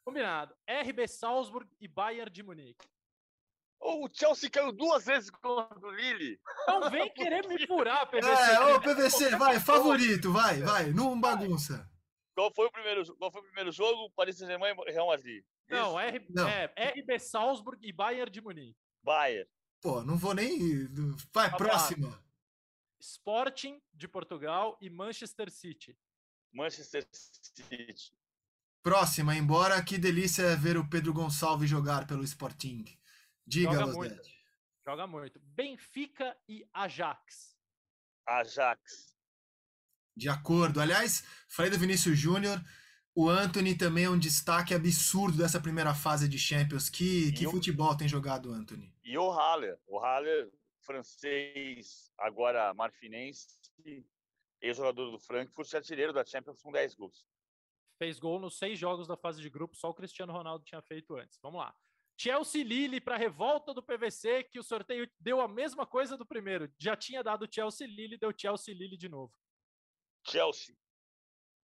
Combinado. 0.05 0.53
RB 0.69 1.07
Salzburg 1.07 1.71
e 1.81 1.87
Bayern 1.87 2.29
de 2.29 2.43
Munique. 2.43 2.89
O 3.81 4.09
Chelsea 4.13 4.51
caiu 4.51 4.73
duas 4.73 5.05
vezes 5.07 5.31
contra 5.31 5.79
o 5.87 5.91
Lille. 5.91 6.41
Não 6.67 6.91
vem 6.91 7.13
querer 7.13 7.47
me 7.47 7.67
furar, 7.67 8.09
PVC. 8.11 8.29
É, 8.29 8.75
ô 8.75 8.81
PVC, 8.81 9.37
vai, 9.37 9.61
favorito, 9.61 10.33
vai, 10.33 10.61
vai, 10.61 10.93
não 10.93 11.19
bagunça. 11.19 11.89
Qual 12.35 12.53
foi 12.55 12.67
o 12.67 12.73
primeiro, 12.73 13.05
qual 13.17 13.33
foi 13.33 13.41
o 13.41 13.45
primeiro 13.45 13.73
jogo? 13.73 14.11
Paris 14.17 14.37
Saint-Germain 14.37 14.75
e 14.87 14.93
Real 14.93 15.07
Madrid. 15.09 15.45
Não, 15.69 15.99
R, 15.99 16.27
não. 16.31 16.49
É, 16.49 16.73
RB 16.97 17.19
Salzburg 17.19 17.79
e 17.87 17.93
Bayern 17.93 18.31
de 18.31 18.41
Munique. 18.41 18.77
Bayern. 19.03 19.49
Pô, 19.81 20.03
não 20.03 20.17
vou 20.17 20.35
nem. 20.35 20.89
Vai, 21.33 21.51
próxima. 21.57 22.23
Sporting 23.01 23.81
de 23.93 24.09
Portugal 24.09 24.77
e 24.81 24.91
Manchester 24.91 25.51
City. 25.51 25.97
Manchester 26.53 27.07
City. 27.13 28.13
Próxima, 28.83 29.37
embora 29.37 29.83
que 29.83 29.99
delícia 29.99 30.57
ver 30.57 30.77
o 30.77 30.89
Pedro 30.89 31.13
Gonçalves 31.13 31.69
jogar 31.69 32.07
pelo 32.07 32.25
Sporting. 32.25 32.98
Diga, 33.49 33.73
Joga 33.73 33.87
muito. 33.87 34.29
Joga 34.85 35.07
muito. 35.07 35.41
Benfica 35.41 36.37
e 36.47 36.69
Ajax. 36.75 37.57
Ajax. 38.27 39.17
De 40.15 40.29
acordo. 40.29 40.81
Aliás, 40.81 41.25
falei 41.49 41.71
do 41.71 41.79
Vinícius 41.79 42.19
Júnior. 42.19 42.63
O 43.15 43.29
Anthony 43.31 43.75
também 43.75 44.05
é 44.05 44.11
um 44.11 44.19
destaque 44.19 44.75
absurdo 44.75 45.39
dessa 45.39 45.59
primeira 45.59 45.95
fase 45.95 46.29
de 46.29 46.39
Champions. 46.39 46.91
Que, 46.91 47.33
que 47.33 47.47
o... 47.47 47.51
futebol 47.51 47.97
tem 47.97 48.07
jogado, 48.07 48.53
Anthony? 48.53 48.95
E 49.03 49.17
o 49.17 49.31
Haller. 49.31 49.79
O 49.87 49.99
Haller, 49.99 50.53
francês, 50.83 52.13
agora 52.19 52.75
marfinense, 52.75 53.49
ex-jogador 54.61 55.11
do 55.11 55.19
Frankfurt, 55.19 55.73
artilheiro 55.73 56.13
da 56.13 56.25
Champions 56.25 56.61
com 56.61 56.71
10 56.71 56.95
gols. 56.95 57.27
Fez 57.99 58.19
gol 58.19 58.39
nos 58.39 58.59
seis 58.59 58.79
jogos 58.79 59.09
da 59.09 59.17
fase 59.17 59.41
de 59.41 59.49
grupo, 59.49 59.75
só 59.75 59.89
o 59.89 59.95
Cristiano 59.95 60.33
Ronaldo 60.33 60.65
tinha 60.65 60.83
feito 60.83 61.17
antes. 61.17 61.39
Vamos 61.43 61.61
lá. 61.61 61.75
Chelsea 62.19 62.65
Lille 62.65 63.01
para 63.01 63.17
revolta 63.17 63.73
do 63.73 63.83
PVC, 63.83 64.43
que 64.45 64.59
o 64.59 64.63
sorteio 64.63 65.09
deu 65.21 65.41
a 65.41 65.47
mesma 65.47 65.87
coisa 65.87 66.17
do 66.17 66.27
primeiro. 66.27 66.69
Já 66.77 66.97
tinha 66.97 67.23
dado 67.23 67.49
Chelsea 67.49 67.87
Lille, 67.87 68.19
deu 68.19 68.35
Chelsea 68.37 68.75
Lille 68.75 68.97
de 68.97 69.09
novo. 69.09 69.33
Chelsea. 70.27 70.75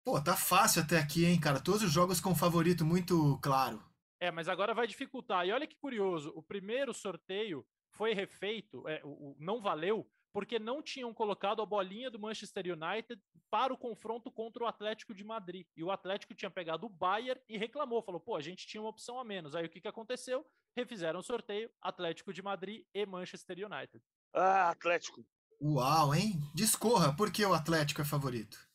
Pô, 0.02 0.22
tá 0.22 0.34
fácil 0.34 0.82
até 0.82 0.98
aqui, 0.98 1.26
hein, 1.26 1.38
cara? 1.38 1.60
Todos 1.60 1.82
os 1.82 1.92
jogos 1.92 2.18
com 2.18 2.34
favorito 2.34 2.82
muito 2.82 3.38
claro. 3.42 3.84
É, 4.18 4.30
mas 4.30 4.48
agora 4.48 4.72
vai 4.72 4.86
dificultar. 4.86 5.46
E 5.46 5.52
olha 5.52 5.66
que 5.66 5.76
curioso, 5.76 6.32
o 6.34 6.42
primeiro 6.42 6.94
sorteio 6.94 7.66
foi 7.90 8.14
refeito, 8.14 8.88
é, 8.88 9.02
o, 9.04 9.08
o 9.08 9.36
não 9.38 9.60
valeu, 9.60 10.10
porque 10.32 10.58
não 10.58 10.82
tinham 10.82 11.12
colocado 11.12 11.62
a 11.62 11.66
bolinha 11.66 12.10
do 12.10 12.18
Manchester 12.18 12.64
United 12.66 13.20
para 13.50 13.72
o 13.72 13.78
confronto 13.78 14.30
contra 14.30 14.64
o 14.64 14.66
Atlético 14.66 15.14
de 15.14 15.24
Madrid. 15.24 15.66
E 15.76 15.82
o 15.82 15.90
Atlético 15.90 16.34
tinha 16.34 16.50
pegado 16.50 16.86
o 16.86 16.90
Bayern 16.90 17.40
e 17.48 17.56
reclamou, 17.56 18.02
falou: 18.02 18.20
pô, 18.20 18.36
a 18.36 18.40
gente 18.40 18.66
tinha 18.66 18.80
uma 18.80 18.90
opção 18.90 19.18
a 19.18 19.24
menos. 19.24 19.54
Aí 19.54 19.66
o 19.66 19.70
que, 19.70 19.80
que 19.80 19.88
aconteceu? 19.88 20.46
Refizeram 20.76 21.20
o 21.20 21.24
sorteio: 21.24 21.70
Atlético 21.80 22.32
de 22.32 22.42
Madrid 22.42 22.84
e 22.94 23.06
Manchester 23.06 23.56
United. 23.56 24.02
Ah, 24.34 24.70
Atlético. 24.70 25.24
Uau, 25.60 26.14
hein? 26.14 26.34
Discorra, 26.54 27.14
por 27.16 27.32
que 27.32 27.44
o 27.44 27.52
Atlético 27.52 28.00
é 28.00 28.04
favorito? 28.04 28.68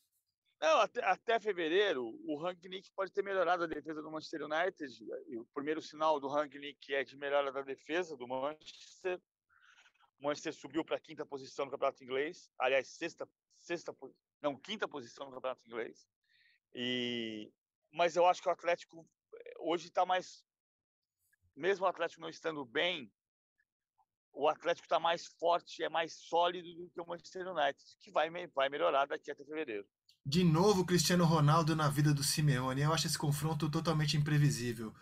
Não, 0.63 0.79
até, 0.79 1.03
até 1.03 1.39
fevereiro, 1.41 2.17
o 2.25 2.37
Rangnick 2.37 2.89
pode 2.95 3.11
ter 3.11 3.21
melhorado 3.21 3.63
a 3.63 3.67
defesa 3.67 4.01
do 4.01 4.09
Manchester 4.09 4.43
United. 4.45 4.97
o 5.37 5.45
primeiro 5.53 5.81
sinal 5.81 6.21
do 6.21 6.29
Rangnick 6.29 6.93
é 6.93 7.03
de 7.03 7.17
melhora 7.17 7.51
da 7.51 7.61
defesa 7.61 8.15
do 8.15 8.25
Manchester. 8.25 9.19
Manchester 10.23 10.53
subiu 10.53 10.85
para 10.85 10.95
a 10.95 10.99
quinta 10.99 11.25
posição 11.25 11.65
no 11.65 11.71
campeonato 11.71 12.03
inglês. 12.03 12.49
Aliás, 12.57 12.87
sexta, 12.87 13.27
sexta, 13.57 13.95
não, 14.41 14.55
quinta 14.55 14.87
posição 14.87 15.25
no 15.25 15.33
campeonato 15.33 15.67
inglês. 15.67 16.07
E, 16.73 17.51
mas 17.91 18.15
eu 18.15 18.25
acho 18.25 18.41
que 18.41 18.47
o 18.47 18.51
Atlético 18.51 19.07
eh, 19.35 19.53
hoje 19.59 19.87
está 19.87 20.05
mais. 20.05 20.43
Mesmo 21.55 21.85
o 21.85 21.89
Atlético 21.89 22.21
não 22.21 22.29
estando 22.29 22.65
bem, 22.65 23.11
o 24.31 24.47
Atlético 24.47 24.85
está 24.85 24.99
mais 24.99 25.27
forte, 25.27 25.83
é 25.83 25.89
mais 25.89 26.13
sólido 26.13 26.73
do 26.73 26.89
que 26.89 26.99
o 26.99 27.05
Manchester 27.05 27.47
United, 27.47 27.83
que 27.99 28.09
vai, 28.09 28.29
vai 28.47 28.69
melhorar 28.69 29.05
daqui 29.05 29.29
até 29.29 29.45
fevereiro. 29.45 29.85
De 30.25 30.43
novo, 30.43 30.85
Cristiano 30.85 31.25
Ronaldo 31.25 31.75
na 31.75 31.89
vida 31.89 32.13
do 32.13 32.23
Simeone. 32.23 32.81
Eu 32.81 32.93
acho 32.93 33.07
esse 33.07 33.17
confronto 33.17 33.69
totalmente 33.69 34.17
imprevisível. 34.17 34.93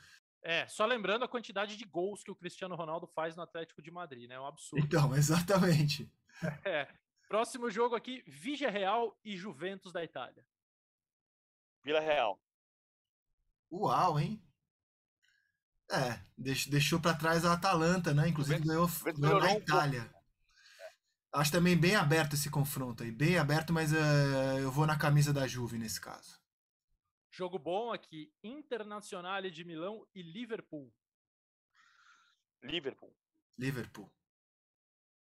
É, 0.44 0.68
só 0.68 0.86
lembrando 0.86 1.24
a 1.24 1.28
quantidade 1.28 1.78
de 1.78 1.86
gols 1.86 2.24
que 2.24 2.32
o 2.32 2.36
Cristiano 2.36 2.76
Ronaldo 2.76 3.06
faz 3.08 3.36
no 3.36 3.44
Atlético 3.44 3.82
de 3.82 3.92
Madrid, 3.92 4.28
né? 4.28 4.36
É 4.36 4.40
um 4.40 4.46
absurdo. 4.46 4.84
Então, 4.84 5.14
exatamente. 5.16 6.12
É. 6.66 6.88
Próximo 7.28 7.70
jogo 7.70 7.94
aqui, 7.94 8.24
Vigia 8.26 8.72
Real 8.72 9.16
e 9.24 9.38
Juventus 9.38 9.94
da 9.94 10.04
Itália. 10.04 10.44
Vila 11.84 12.00
Real. 12.00 12.42
Uau, 13.72 14.20
hein? 14.20 14.44
É, 15.92 16.20
deixou 16.38 17.00
para 17.00 17.14
trás 17.16 17.46
a 17.46 17.54
Atalanta, 17.54 18.14
né? 18.14 18.28
Inclusive 18.28 18.60
ganhou, 18.60 18.90
ganhou 19.18 19.40
na 19.40 19.54
Itália. 19.54 20.10
Acho 21.32 21.52
também 21.52 21.78
bem 21.78 21.96
aberto 21.96 22.34
esse 22.34 22.50
confronto 22.50 23.04
aí, 23.04 23.12
bem 23.12 23.38
aberto, 23.38 23.72
mas 23.72 23.94
uh, 23.94 24.60
eu 24.60 24.72
vou 24.72 24.86
na 24.86 24.98
camisa 24.98 25.32
da 25.32 25.48
Juve 25.48 25.78
nesse 25.78 26.02
caso. 26.02 26.41
Jogo 27.32 27.58
bom 27.58 27.94
aqui, 27.94 28.30
Internacional 28.44 29.42
de 29.42 29.64
Milão 29.64 30.06
e 30.14 30.22
Liverpool. 30.22 30.94
Liverpool. 32.62 33.16
Liverpool. 33.58 34.12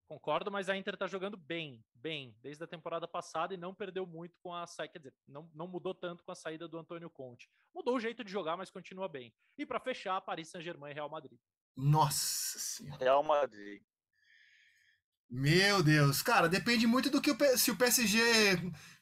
Concordo, 0.08 0.50
mas 0.50 0.70
a 0.70 0.78
Inter 0.78 0.98
tá 0.98 1.06
jogando 1.06 1.38
bem, 1.38 1.86
bem, 1.94 2.36
desde 2.42 2.64
a 2.64 2.68
temporada 2.68 3.08
passada 3.08 3.54
e 3.54 3.58
não 3.58 3.76
perdeu 3.76 4.08
muito 4.08 4.40
com 4.40 4.52
a 4.54 4.66
saída, 4.66 4.94
quer 4.94 5.00
dizer, 5.00 5.14
não, 5.28 5.52
não 5.54 5.68
mudou 5.68 5.94
tanto 5.94 6.24
com 6.24 6.32
a 6.32 6.36
saída 6.36 6.68
do 6.68 6.80
Antônio 6.80 7.10
Conte. 7.12 7.48
Mudou 7.76 7.96
o 7.96 8.00
jeito 8.00 8.24
de 8.24 8.32
jogar, 8.32 8.58
mas 8.58 8.72
continua 8.72 9.08
bem. 9.08 9.32
E 9.58 9.66
para 9.66 9.80
fechar, 9.80 10.20
Paris 10.22 10.48
Saint-Germain 10.48 10.92
e 10.92 10.94
Real 10.96 11.10
Madrid. 11.10 11.40
Nossa 11.76 12.58
senhora. 12.58 12.98
Real 12.98 13.22
Madrid. 13.22 13.84
Meu 15.30 15.84
Deus, 15.84 16.22
cara, 16.22 16.50
depende 16.50 16.88
muito 16.88 17.10
do 17.10 17.22
que 17.22 17.32
o, 17.32 17.58
se 17.58 17.70
o 17.70 17.76
PSG 17.76 18.20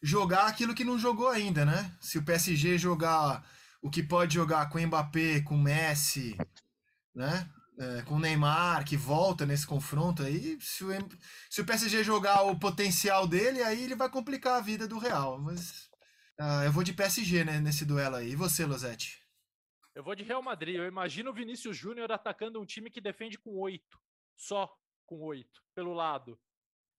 jogar 0.01 0.47
aquilo 0.47 0.75
que 0.75 0.83
não 0.83 0.99
jogou 0.99 1.29
ainda, 1.29 1.65
né? 1.65 1.95
Se 2.01 2.17
o 2.17 2.23
PSG 2.23 2.77
jogar 2.77 3.47
o 3.81 3.89
que 3.89 4.03
pode 4.03 4.33
jogar 4.33 4.69
com 4.69 4.79
Mbappé, 4.79 5.41
com 5.41 5.57
Messi, 5.57 6.35
né? 7.15 7.49
é, 7.77 8.01
com 8.03 8.19
Neymar, 8.19 8.83
que 8.85 8.97
volta 8.97 9.45
nesse 9.45 9.65
confronto 9.65 10.23
aí, 10.23 10.57
se 10.59 10.83
o, 10.83 10.89
se 11.49 11.61
o 11.61 11.65
PSG 11.65 12.03
jogar 12.03 12.41
o 12.43 12.59
potencial 12.59 13.27
dele, 13.27 13.61
aí 13.61 13.83
ele 13.83 13.95
vai 13.95 14.09
complicar 14.09 14.57
a 14.57 14.61
vida 14.61 14.87
do 14.87 14.97
Real. 14.97 15.37
Mas 15.39 15.89
uh, 16.39 16.63
eu 16.65 16.71
vou 16.71 16.83
de 16.83 16.93
PSG 16.93 17.43
né, 17.43 17.59
nesse 17.59 17.85
duelo 17.85 18.15
aí. 18.15 18.31
E 18.31 18.35
você, 18.35 18.65
Losete? 18.65 19.21
Eu 19.93 20.03
vou 20.03 20.15
de 20.15 20.23
Real 20.23 20.41
Madrid. 20.41 20.75
Eu 20.75 20.85
imagino 20.85 21.29
o 21.29 21.33
Vinícius 21.33 21.77
Júnior 21.77 22.11
atacando 22.11 22.59
um 22.59 22.65
time 22.65 22.89
que 22.89 23.01
defende 23.01 23.37
com 23.37 23.51
oito. 23.59 23.99
Só 24.35 24.69
com 25.07 25.19
oito, 25.21 25.63
pelo 25.73 25.93
lado. 25.93 26.39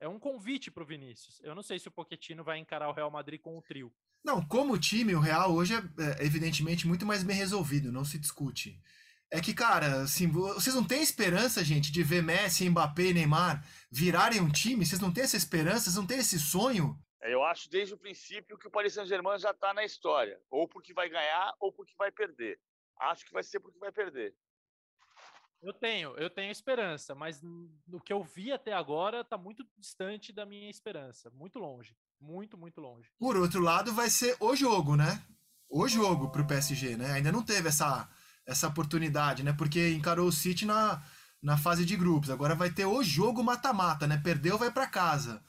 É 0.00 0.08
um 0.08 0.18
convite 0.18 0.70
para 0.70 0.82
o 0.82 0.86
Vinícius. 0.86 1.40
Eu 1.44 1.54
não 1.54 1.62
sei 1.62 1.78
se 1.78 1.86
o 1.86 1.92
Pochettino 1.92 2.42
vai 2.42 2.58
encarar 2.58 2.88
o 2.88 2.92
Real 2.92 3.10
Madrid 3.10 3.40
com 3.40 3.56
o 3.56 3.62
trio. 3.62 3.92
Não, 4.24 4.44
como 4.44 4.78
time, 4.78 5.14
o 5.14 5.20
Real 5.20 5.54
hoje 5.54 5.74
é, 5.74 5.78
é 5.78 6.24
evidentemente 6.24 6.86
muito 6.86 7.06
mais 7.06 7.22
bem 7.22 7.36
resolvido, 7.36 7.92
não 7.92 8.04
se 8.04 8.18
discute. 8.18 8.80
É 9.30 9.40
que, 9.40 9.52
cara, 9.52 10.02
assim, 10.02 10.26
vocês 10.26 10.74
não 10.74 10.84
têm 10.84 11.02
esperança, 11.02 11.62
gente, 11.62 11.92
de 11.92 12.02
ver 12.02 12.22
Messi, 12.22 12.68
Mbappé 12.68 13.08
e 13.08 13.14
Neymar 13.14 13.62
virarem 13.90 14.40
um 14.40 14.50
time? 14.50 14.86
Vocês 14.86 15.00
não 15.00 15.12
têm 15.12 15.24
essa 15.24 15.36
esperança? 15.36 15.84
Vocês 15.84 15.96
não 15.96 16.06
têm 16.06 16.18
esse 16.18 16.38
sonho? 16.38 16.98
É, 17.20 17.34
eu 17.34 17.42
acho 17.44 17.68
desde 17.68 17.92
o 17.92 17.98
princípio 17.98 18.56
que 18.56 18.66
o 18.66 18.70
Paris 18.70 18.94
Saint-Germain 18.94 19.38
já 19.38 19.50
está 19.50 19.74
na 19.74 19.84
história. 19.84 20.40
Ou 20.50 20.66
porque 20.66 20.94
vai 20.94 21.10
ganhar, 21.10 21.52
ou 21.60 21.70
porque 21.70 21.92
vai 21.98 22.10
perder. 22.10 22.58
Acho 22.98 23.26
que 23.26 23.32
vai 23.32 23.42
ser 23.42 23.60
porque 23.60 23.78
vai 23.78 23.92
perder. 23.92 24.34
Eu 25.62 25.72
tenho, 25.72 26.16
eu 26.16 26.30
tenho 26.30 26.52
esperança, 26.52 27.14
mas 27.14 27.42
o 27.42 28.00
que 28.00 28.12
eu 28.12 28.22
vi 28.22 28.52
até 28.52 28.72
agora 28.72 29.22
está 29.22 29.36
muito 29.36 29.66
distante 29.76 30.32
da 30.32 30.46
minha 30.46 30.70
esperança. 30.70 31.30
Muito 31.30 31.58
longe. 31.58 31.96
Muito, 32.20 32.56
muito 32.56 32.80
longe. 32.80 33.10
Por 33.18 33.36
outro 33.36 33.60
lado, 33.60 33.92
vai 33.92 34.08
ser 34.08 34.36
o 34.40 34.54
jogo, 34.54 34.96
né? 34.96 35.22
O 35.68 35.86
jogo 35.88 36.30
para 36.30 36.42
o 36.42 36.46
PSG, 36.46 36.96
né? 36.96 37.12
Ainda 37.12 37.32
não 37.32 37.42
teve 37.42 37.68
essa 37.68 38.08
essa 38.48 38.66
oportunidade, 38.66 39.42
né? 39.42 39.52
Porque 39.52 39.90
encarou 39.90 40.26
o 40.26 40.32
City 40.32 40.64
na, 40.64 41.02
na 41.42 41.58
fase 41.58 41.84
de 41.84 41.94
grupos. 41.94 42.30
Agora 42.30 42.54
vai 42.54 42.70
ter 42.70 42.86
o 42.86 43.02
jogo 43.02 43.44
mata-mata, 43.44 44.06
né? 44.06 44.16
Perdeu, 44.16 44.56
vai 44.56 44.70
para 44.70 44.86
casa. 44.86 45.42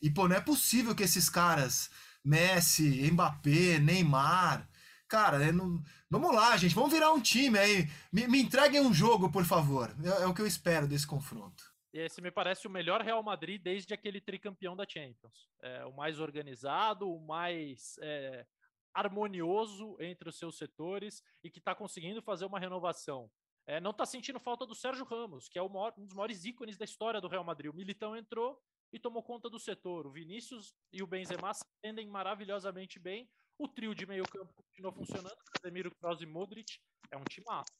E, 0.00 0.08
pô, 0.08 0.28
não 0.28 0.36
é 0.36 0.40
possível 0.40 0.94
que 0.94 1.02
esses 1.02 1.28
caras, 1.28 1.90
Messi, 2.24 3.10
Mbappé, 3.10 3.80
Neymar. 3.80 4.68
Cara, 5.14 5.52
não... 5.52 5.80
vamos 6.10 6.34
lá, 6.34 6.56
gente, 6.56 6.74
vamos 6.74 6.92
virar 6.92 7.12
um 7.12 7.20
time 7.20 7.56
aí. 7.56 7.86
Me, 8.12 8.26
me 8.26 8.42
entreguem 8.42 8.80
um 8.80 8.92
jogo, 8.92 9.30
por 9.30 9.44
favor. 9.44 9.94
É, 10.02 10.24
é, 10.24 10.26
o 10.26 10.34
que 10.34 10.42
eu 10.42 10.46
espero 10.46 10.88
desse 10.88 11.06
confronto. 11.06 11.72
Esse 11.92 12.20
me 12.20 12.32
parece 12.32 12.66
o 12.66 12.70
melhor 12.70 13.00
Real 13.00 13.22
Madrid 13.22 13.62
desde 13.62 13.94
aquele 13.94 14.20
tricampeão 14.20 14.74
da 14.74 14.84
Champions. 14.84 15.48
É, 15.62 15.84
o 15.84 15.92
mais 15.92 16.18
organizado, 16.18 17.08
o 17.08 17.24
mais 17.24 17.94
é, 18.02 18.44
harmonioso 18.92 19.96
entre 20.00 20.28
os 20.28 20.36
seus 20.36 20.58
setores 20.58 21.22
e 21.44 21.48
que 21.48 21.60
está 21.60 21.76
conseguindo 21.76 22.20
fazer 22.20 22.44
uma 22.44 22.58
renovação. 22.58 23.30
É, 23.68 23.80
não 23.80 23.92
está 23.92 24.04
sentindo 24.04 24.40
falta 24.40 24.66
do 24.66 24.74
Sérgio 24.74 25.04
Ramos, 25.04 25.48
que 25.48 25.60
é 25.60 25.68
maior, 25.68 25.94
um 25.96 26.06
dos 26.06 26.14
maiores 26.14 26.44
ícones 26.44 26.76
da 26.76 26.84
história 26.84 27.20
do 27.20 27.28
Real 27.28 27.44
Madrid. 27.44 27.70
O 27.70 27.76
Militão 27.76 28.16
entrou 28.16 28.60
e 28.92 28.98
tomou 28.98 29.22
conta 29.22 29.48
do 29.48 29.60
setor. 29.60 30.08
O 30.08 30.10
Vinícius 30.10 30.74
e 30.92 31.04
o 31.04 31.06
Benzema 31.06 31.54
se 31.54 31.64
entendem 31.78 32.08
maravilhosamente 32.08 32.98
bem. 32.98 33.30
O 33.58 33.68
trio 33.68 33.94
de 33.94 34.06
meio 34.06 34.24
campo 34.24 34.52
continuou 34.54 34.92
funcionando. 34.92 35.36
Casemiro, 35.52 35.90
Kroos 36.00 36.20
e 36.20 36.26
Modric. 36.26 36.78
É 37.10 37.16
um 37.16 37.24
time 37.24 37.46
massa. 37.46 37.70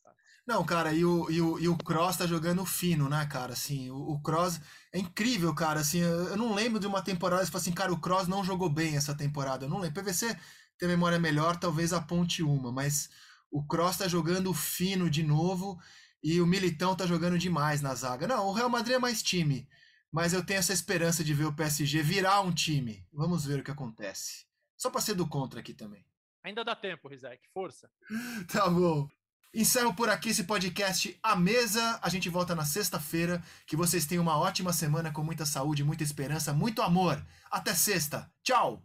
Não, 0.47 0.65
cara, 0.65 0.93
e 0.93 1.05
o, 1.05 1.31
e 1.31 1.41
o, 1.41 1.59
e 1.59 1.69
o 1.69 1.77
Kroos 1.77 2.17
tá 2.17 2.27
jogando 2.27 2.65
fino, 2.65 3.09
né, 3.09 3.27
cara? 3.27 3.55
Assim, 3.55 3.91
o, 3.91 3.97
o 3.97 4.23
Kroos 4.23 4.61
é 4.93 4.99
incrível, 4.99 5.55
cara. 5.55 5.81
Assim, 5.81 5.99
eu, 5.99 6.37
não 6.37 6.55
lembro 6.55 6.79
de 6.79 6.87
uma 6.87 7.03
temporada 7.03 7.45
que 7.45 7.51
você 7.51 7.57
assim, 7.57 7.73
cara, 7.73 7.93
o 7.93 8.01
Kroos 8.01 8.29
não 8.29 8.45
jogou 8.45 8.69
bem 8.71 8.97
essa 8.97 9.15
temporada. 9.15 9.65
Eu 9.65 9.69
não 9.69 9.79
lembro. 9.79 10.03
PVC 10.03 10.39
tem 10.79 10.89
memória 10.89 11.19
melhor, 11.19 11.57
talvez 11.57 11.93
aponte 11.93 12.43
uma, 12.43 12.71
mas 12.73 13.09
o 13.51 13.65
Cross 13.65 13.99
tá 13.99 14.09
jogando 14.09 14.53
fino 14.53 15.09
de 15.09 15.23
novo 15.23 15.79
e 16.23 16.41
o 16.41 16.47
Militão 16.47 16.97
tá 16.97 17.07
jogando 17.07 17.39
demais 17.39 17.81
na 17.81 17.95
zaga. 17.95 18.27
Não, 18.27 18.49
o 18.49 18.53
Real 18.53 18.69
Madrid 18.69 18.97
é 18.97 18.99
mais 18.99 19.23
time, 19.23 19.69
mas 20.11 20.33
eu 20.33 20.45
tenho 20.45 20.59
essa 20.59 20.73
esperança 20.73 21.23
de 21.23 21.33
ver 21.33 21.45
o 21.45 21.55
PSG 21.55 22.03
virar 22.03 22.41
um 22.41 22.53
time. 22.53 23.07
Vamos 23.13 23.45
ver 23.45 23.61
o 23.61 23.63
que 23.63 23.71
acontece. 23.71 24.45
Só 24.85 24.90
para 24.90 25.01
ser 25.01 25.15
do 25.15 25.27
contra 25.27 25.61
aqui 25.61 25.73
também. 25.73 26.05
Ainda 26.44 26.62
dá 26.62 26.77
tempo, 26.77 27.09
Rizek, 27.09 27.40
força. 27.55 27.90
tá 28.52 28.69
bom. 28.69 29.09
Encerro 29.55 29.94
por 29.94 30.11
aqui 30.11 30.28
esse 30.28 30.44
podcast 30.44 31.19
à 31.23 31.35
mesa. 31.35 31.98
A 32.02 32.11
gente 32.11 32.28
volta 32.28 32.55
na 32.55 32.66
sexta-feira. 32.66 33.43
Que 33.66 33.77
vocês 33.77 34.05
tenham 34.05 34.20
uma 34.20 34.36
ótima 34.39 34.74
semana 34.74 35.11
com 35.11 35.24
muita 35.24 35.47
saúde, 35.47 35.82
muita 35.82 36.02
esperança, 36.02 36.52
muito 36.52 36.82
amor. 36.82 37.24
Até 37.51 37.73
sexta. 37.73 38.31
Tchau! 38.43 38.82